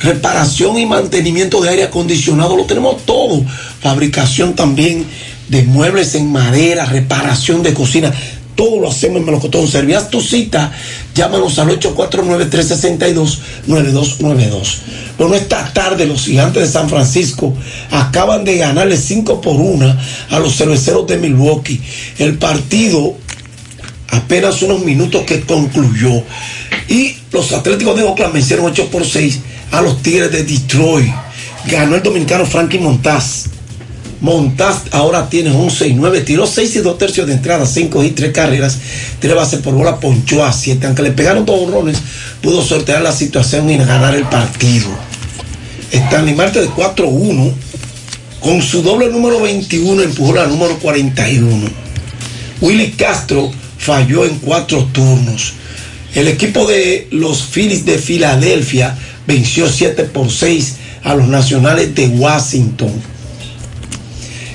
reparación 0.00 0.78
y 0.78 0.86
mantenimiento 0.86 1.60
de 1.60 1.70
aire 1.70 1.84
acondicionado, 1.84 2.56
lo 2.56 2.64
tenemos 2.64 3.04
todo, 3.06 3.44
fabricación 3.80 4.54
también 4.54 5.06
de 5.48 5.62
muebles 5.62 6.14
en 6.16 6.30
madera, 6.32 6.86
reparación 6.86 7.62
de 7.62 7.72
cocina, 7.72 8.12
todo 8.56 8.80
lo 8.80 8.88
hacemos 8.88 9.18
en 9.18 9.26
Melocotón. 9.26 9.68
Servías 9.68 10.10
tu 10.10 10.20
cita, 10.20 10.72
llámanos 11.14 11.60
al 11.60 11.68
849-362-9292. 11.78 14.78
Bueno, 15.18 15.36
esta 15.36 15.72
tarde 15.72 16.06
los 16.06 16.24
gigantes 16.24 16.62
de 16.62 16.68
San 16.68 16.88
Francisco 16.88 17.54
acaban 17.90 18.44
de 18.44 18.56
ganarle 18.56 18.96
5 18.96 19.40
por 19.40 19.54
1 19.56 19.96
a 20.30 20.38
los 20.40 20.56
cerveceros 20.56 21.06
de 21.06 21.18
Milwaukee. 21.18 21.80
El 22.18 22.38
partido 22.38 23.14
apenas 24.08 24.62
unos 24.62 24.84
minutos 24.84 25.22
que 25.22 25.42
concluyó. 25.42 26.24
Y 26.88 27.14
los 27.32 27.52
Atléticos 27.52 27.96
de 27.96 28.02
Oakland 28.02 28.34
vencieron 28.34 28.66
8 28.66 28.90
por 28.90 29.06
6 29.06 29.38
a 29.72 29.82
los 29.82 30.02
Tigres 30.02 30.32
de 30.32 30.44
Detroit. 30.44 31.12
Ganó 31.66 31.96
el 31.96 32.02
dominicano 32.02 32.46
Frankie 32.46 32.78
Montaz. 32.78 33.55
Montaz 34.26 34.82
ahora 34.90 35.30
tiene 35.30 35.52
11 35.52 35.86
y 35.86 35.94
9, 35.94 36.22
tiró 36.22 36.48
6 36.48 36.74
y 36.74 36.78
2 36.80 36.98
tercios 36.98 37.28
de 37.28 37.34
entrada, 37.34 37.64
5 37.64 38.02
y 38.02 38.10
3 38.10 38.32
carreras, 38.32 38.76
3 39.20 39.36
bases 39.36 39.60
por 39.60 39.72
bola, 39.72 40.00
ponchó 40.00 40.44
a 40.44 40.52
7. 40.52 40.84
Aunque 40.84 41.02
le 41.02 41.12
pegaron 41.12 41.46
dos 41.46 41.60
honrones, 41.60 41.98
pudo 42.42 42.60
sortear 42.60 43.02
la 43.02 43.12
situación 43.12 43.70
y 43.70 43.76
ganar 43.78 44.16
el 44.16 44.24
partido. 44.24 44.88
Stanley 45.92 46.34
Marte 46.34 46.60
de 46.60 46.68
4-1, 46.68 47.52
con 48.40 48.60
su 48.62 48.82
doble 48.82 49.10
número 49.10 49.40
21 49.40 50.02
empujó 50.02 50.34
la 50.34 50.46
número 50.46 50.76
41. 50.80 51.68
Willy 52.60 52.90
Castro 52.92 53.52
falló 53.78 54.24
en 54.24 54.40
cuatro 54.40 54.88
turnos. 54.92 55.52
El 56.16 56.26
equipo 56.26 56.66
de 56.66 57.06
los 57.12 57.44
Phillies 57.44 57.84
de 57.84 57.98
Filadelfia 57.98 58.98
venció 59.24 59.68
7 59.68 60.02
por 60.02 60.32
6 60.32 60.74
a 61.04 61.14
los 61.14 61.28
Nacionales 61.28 61.94
de 61.94 62.08
Washington. 62.08 63.15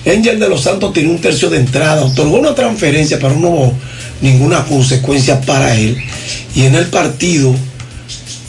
Angel 0.05 0.39
de 0.39 0.49
los 0.49 0.61
Santos 0.61 0.93
tiene 0.93 1.09
un 1.09 1.21
tercio 1.21 1.49
de 1.49 1.57
entrada, 1.57 2.03
otorgó 2.03 2.37
una 2.37 2.55
transferencia, 2.55 3.19
pero 3.19 3.35
no 3.35 3.49
hubo 3.49 3.73
ninguna 4.21 4.65
consecuencia 4.65 5.41
para 5.41 5.75
él. 5.77 5.97
Y 6.55 6.63
en 6.63 6.75
el 6.75 6.87
partido, 6.87 7.53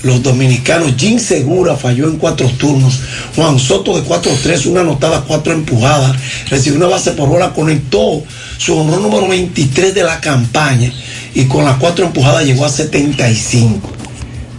los 0.02 0.22
dominicanos, 0.22 0.94
Jim 0.96 1.18
Segura 1.18 1.76
falló 1.76 2.08
en 2.08 2.16
cuatro 2.16 2.48
turnos, 2.48 3.00
Juan 3.36 3.58
Soto 3.58 3.94
de 3.94 4.06
4-3, 4.06 4.66
una 4.66 4.80
anotada, 4.80 5.24
cuatro 5.26 5.52
empujadas, 5.52 6.16
recibió 6.48 6.78
una 6.78 6.88
base 6.88 7.12
por 7.12 7.28
bola, 7.28 7.52
conectó 7.52 8.22
su 8.56 8.76
honor 8.76 9.00
número 9.00 9.28
23 9.28 9.94
de 9.94 10.02
la 10.02 10.20
campaña 10.20 10.90
y 11.34 11.44
con 11.44 11.64
las 11.64 11.76
cuatro 11.76 12.06
empujadas 12.06 12.44
llegó 12.44 12.64
a 12.64 12.70
75. 12.70 13.90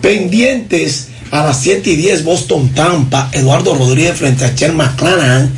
Pendientes 0.01 1.07
a 1.33 1.43
las 1.43 1.61
7 1.61 1.89
y 1.89 1.95
10 1.95 2.25
Boston 2.25 2.69
Tampa, 2.75 3.31
Eduardo 3.33 3.73
Rodríguez 3.73 4.15
frente 4.15 4.45
a 4.45 4.53
Cher 4.53 4.71
McClanahan, 4.71 5.51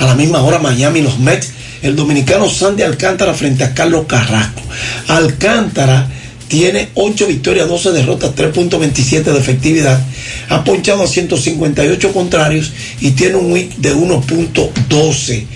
a 0.00 0.04
la 0.04 0.16
misma 0.16 0.42
hora 0.42 0.58
Miami 0.58 1.02
los 1.02 1.20
Mets, 1.20 1.52
el 1.82 1.94
dominicano 1.94 2.50
Sandy 2.50 2.82
Alcántara 2.82 3.32
frente 3.32 3.62
a 3.62 3.72
Carlos 3.72 4.06
Carrasco. 4.08 4.60
Alcántara 5.06 6.10
tiene 6.48 6.88
8 6.94 7.28
victorias, 7.28 7.68
12 7.68 7.92
derrotas, 7.92 8.34
3.27 8.34 9.22
de 9.22 9.38
efectividad, 9.38 10.04
ha 10.48 10.64
ponchado 10.64 11.04
a 11.04 11.06
158 11.06 12.12
contrarios 12.12 12.72
y 13.00 13.12
tiene 13.12 13.36
un 13.36 13.52
WIC 13.52 13.76
de 13.76 13.94
1.12. 13.94 15.46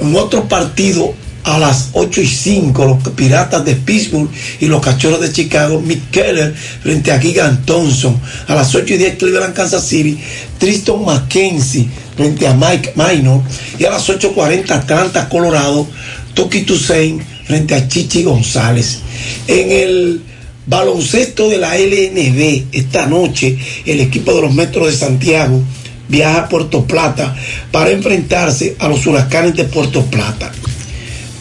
En 0.00 0.16
otro 0.16 0.48
partido, 0.48 1.12
a 1.44 1.58
las 1.58 1.90
8 1.92 2.20
y 2.20 2.26
5, 2.26 2.84
los 2.84 3.14
Piratas 3.14 3.64
de 3.64 3.74
Pittsburgh 3.74 4.28
y 4.60 4.66
los 4.66 4.80
Cachorros 4.80 5.20
de 5.20 5.32
Chicago, 5.32 5.80
Mick 5.80 6.10
Keller 6.10 6.54
frente 6.54 7.10
a 7.12 7.18
Gigan 7.18 7.64
Thompson. 7.64 8.20
A 8.46 8.54
las 8.54 8.74
8 8.74 8.94
y 8.94 8.98
10, 8.98 9.16
Cleveland, 9.16 9.54
Kansas 9.54 9.86
City, 9.86 10.18
Tristan 10.58 11.04
McKenzie 11.04 11.88
frente 12.16 12.46
a 12.46 12.54
Mike 12.54 12.92
Minor. 12.94 13.42
Y 13.78 13.84
a 13.84 13.90
las 13.90 14.08
8.40, 14.08 14.70
Atlanta, 14.70 15.28
Colorado, 15.28 15.88
Toki 16.34 16.62
Toussaint 16.62 17.22
frente 17.44 17.74
a 17.74 17.88
Chichi 17.88 18.22
González. 18.22 19.00
En 19.46 19.70
el 19.70 20.22
baloncesto 20.66 21.48
de 21.48 21.58
la 21.58 21.76
LNB, 21.76 22.66
esta 22.72 23.06
noche, 23.06 23.58
el 23.84 24.00
equipo 24.00 24.32
de 24.34 24.42
los 24.42 24.54
Metros 24.54 24.86
de 24.86 24.92
Santiago 24.92 25.60
viaja 26.08 26.42
a 26.42 26.48
Puerto 26.48 26.84
Plata 26.84 27.34
para 27.70 27.90
enfrentarse 27.90 28.76
a 28.78 28.88
los 28.88 29.06
huracanes 29.06 29.56
de 29.56 29.64
Puerto 29.64 30.04
Plata. 30.06 30.52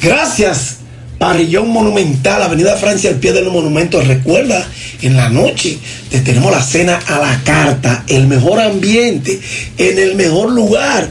Gracias, 0.02 0.78
Parrillón 1.20 1.70
Monumental, 1.70 2.42
Avenida 2.42 2.76
Francia, 2.76 3.12
al 3.12 3.18
pie 3.18 3.34
del 3.34 3.52
monumento. 3.52 4.02
Recuerda, 4.02 4.68
en 5.04 5.16
la 5.16 5.30
noche 5.30 5.78
te 6.10 6.22
tenemos 6.22 6.52
la 6.52 6.64
cena 6.64 7.00
a 7.08 7.20
la 7.20 7.44
carta, 7.44 8.04
el 8.08 8.26
mejor 8.26 8.60
ambiente, 8.60 9.40
en 9.78 10.00
el 10.00 10.16
mejor 10.16 10.52
lugar, 10.52 11.08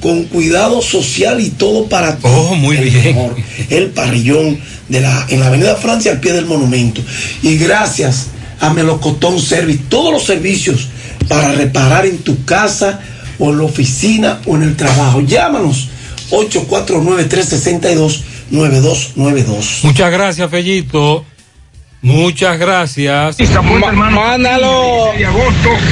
con 0.00 0.24
cuidado 0.24 0.82
social 0.82 1.40
y 1.40 1.48
todo 1.48 1.88
para 1.88 2.16
todos. 2.18 2.50
Oh, 2.50 2.54
muy 2.54 2.76
el 2.76 2.90
bien. 2.90 3.16
mejor, 3.16 3.34
el 3.70 3.86
Parrillón 3.88 4.60
de 4.90 5.00
la, 5.00 5.26
en 5.30 5.40
la 5.40 5.46
Avenida 5.46 5.76
Francia, 5.76 6.12
al 6.12 6.20
pie 6.20 6.34
del 6.34 6.44
monumento. 6.44 7.00
Y 7.42 7.56
gracias 7.56 8.26
a 8.60 8.74
Melocotón 8.74 9.40
Service, 9.40 9.84
todos 9.88 10.12
los 10.12 10.24
servicios 10.24 10.88
para 11.28 11.52
reparar 11.52 12.04
en 12.04 12.18
tu 12.18 12.44
casa 12.44 13.00
o 13.38 13.50
en 13.50 13.56
la 13.56 13.64
oficina 13.64 14.42
o 14.44 14.56
en 14.56 14.64
el 14.64 14.76
trabajo. 14.76 15.22
Llámanos 15.22 15.88
849-362-9292. 18.50 19.84
Muchas 19.84 20.10
gracias, 20.12 20.50
Fellito. 20.50 21.24
Muchas 22.02 22.58
gracias. 22.58 23.36
Mándalo 24.10 25.10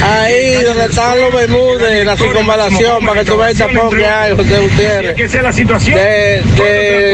ahí 0.02 0.62
donde 0.62 0.84
están 0.84 1.18
los 1.18 1.32
Bermúdez, 1.32 2.04
la 2.04 2.16
circunvalación, 2.18 3.06
para 3.06 3.20
que 3.24 3.30
tú 3.30 3.36
veas 3.38 3.52
el 3.52 3.58
tapón 3.58 3.96
que 3.96 4.06
hay, 4.06 4.36
José 4.36 4.58
Gutiérrez. 4.60 5.14
Que 5.16 5.28
sea 5.28 5.40
la 5.42 5.52
situación. 5.54 5.94
De- 5.96 6.42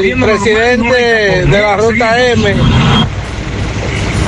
del 0.01 0.21
presidente 0.21 1.47
de 1.47 1.47
la 1.63 1.77
ruta 1.77 2.29
M. 2.33 2.55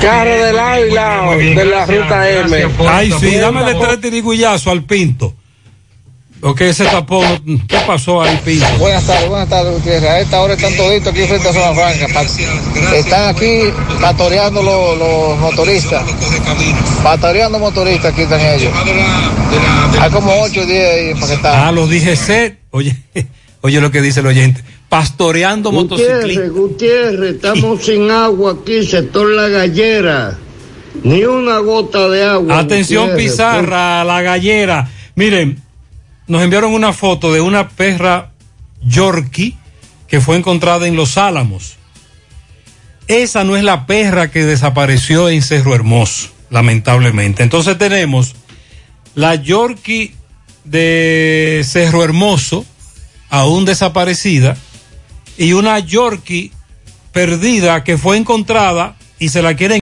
Carro 0.01 0.31
de 0.45 0.53
lado 0.53 0.87
y 0.87 0.91
lado 0.93 1.37
de 1.37 1.65
la 1.65 1.87
ruta 1.87 2.31
M. 2.31 2.67
Ay, 2.89 3.13
sí, 3.19 3.35
dame 3.37 3.65
de 3.65 3.75
tres 3.75 4.01
tirigullazos 4.01 4.69
al 4.73 4.85
Pinto. 4.85 5.35
Ok, 6.43 6.63
ese 6.63 6.85
tapón, 6.87 7.23
¿qué 7.69 7.77
pasó 7.87 8.23
ahí, 8.23 8.39
Pinto? 8.43 8.65
Buenas 8.79 9.07
tardes, 9.07 9.29
buenas 9.29 9.49
tardes, 9.51 9.75
Gutiérrez. 9.75 10.09
A 10.11 10.21
esta 10.21 10.41
hora 10.41 10.55
están 10.55 10.75
toditos 10.75 11.09
aquí 11.09 11.25
frente 11.27 11.49
a 11.49 11.53
Zona 11.53 11.75
Franca. 11.75 12.07
Pa- 12.15 12.97
Están 12.97 13.29
aquí 13.29 13.61
pastoreando 14.01 14.63
los, 14.63 14.99
los 14.99 15.39
motoristas. 15.39 16.03
Pastoreando 17.03 17.59
motoristas 17.59 18.13
aquí 18.15 18.23
están 18.23 18.41
ellos. 18.41 18.73
Hay 20.01 20.11
como 20.11 20.33
8 20.41 20.61
o 20.63 20.67
10 20.67 20.95
ahí 20.95 21.15
para 21.15 21.27
que 21.27 21.33
están. 21.35 21.61
Ah, 21.69 21.73
los 21.73 21.91
dije 21.91 22.17
set. 22.17 22.59
Oye, 22.71 22.97
oye 23.61 23.81
lo 23.83 23.91
que 23.91 24.01
dice 24.01 24.21
el 24.21 24.27
oyente. 24.27 24.63
Pastoreando 24.89 25.71
motociclistas. 25.73 26.23
Gutiérrez, 26.25 26.53
Gutiérrez, 26.53 27.35
estamos 27.35 27.85
sin 27.85 28.11
agua 28.11 28.57
aquí, 28.63 28.83
sector 28.87 29.29
La 29.29 29.49
Gallera. 29.49 30.39
Ni 31.05 31.23
una 31.25 31.59
gota 31.59 32.09
de 32.09 32.25
agua. 32.25 32.61
Atención, 32.61 33.11
Gutiérrez. 33.11 33.31
Pizarra, 33.33 34.05
la 34.05 34.23
gallera. 34.23 34.91
Miren, 35.15 35.61
nos 36.31 36.43
enviaron 36.43 36.73
una 36.73 36.93
foto 36.93 37.33
de 37.33 37.41
una 37.41 37.71
perra 37.71 38.31
Yorkie 38.83 39.59
que 40.07 40.21
fue 40.21 40.37
encontrada 40.37 40.87
en 40.87 40.95
Los 40.95 41.19
Álamos. 41.19 41.77
Esa 43.09 43.43
no 43.43 43.57
es 43.57 43.65
la 43.65 43.85
perra 43.85 44.31
que 44.31 44.45
desapareció 44.45 45.29
en 45.29 45.43
Cerro 45.43 45.75
Hermoso, 45.75 46.29
lamentablemente. 46.49 47.43
Entonces 47.43 47.77
tenemos 47.79 48.37
la 49.17 49.35
Yorkie 49.35 50.15
de 50.63 51.67
Cerro 51.67 52.05
Hermoso, 52.05 52.65
aún 53.29 53.65
desaparecida, 53.65 54.57
y 55.37 55.53
una 55.55 55.81
Yorkie 55.81 56.53
perdida 57.11 57.83
que 57.83 57.99
fue 57.99 58.17
encontrada 58.17 58.95
y 59.19 59.31
se 59.31 59.43
la 59.43 59.57
quieren 59.57 59.69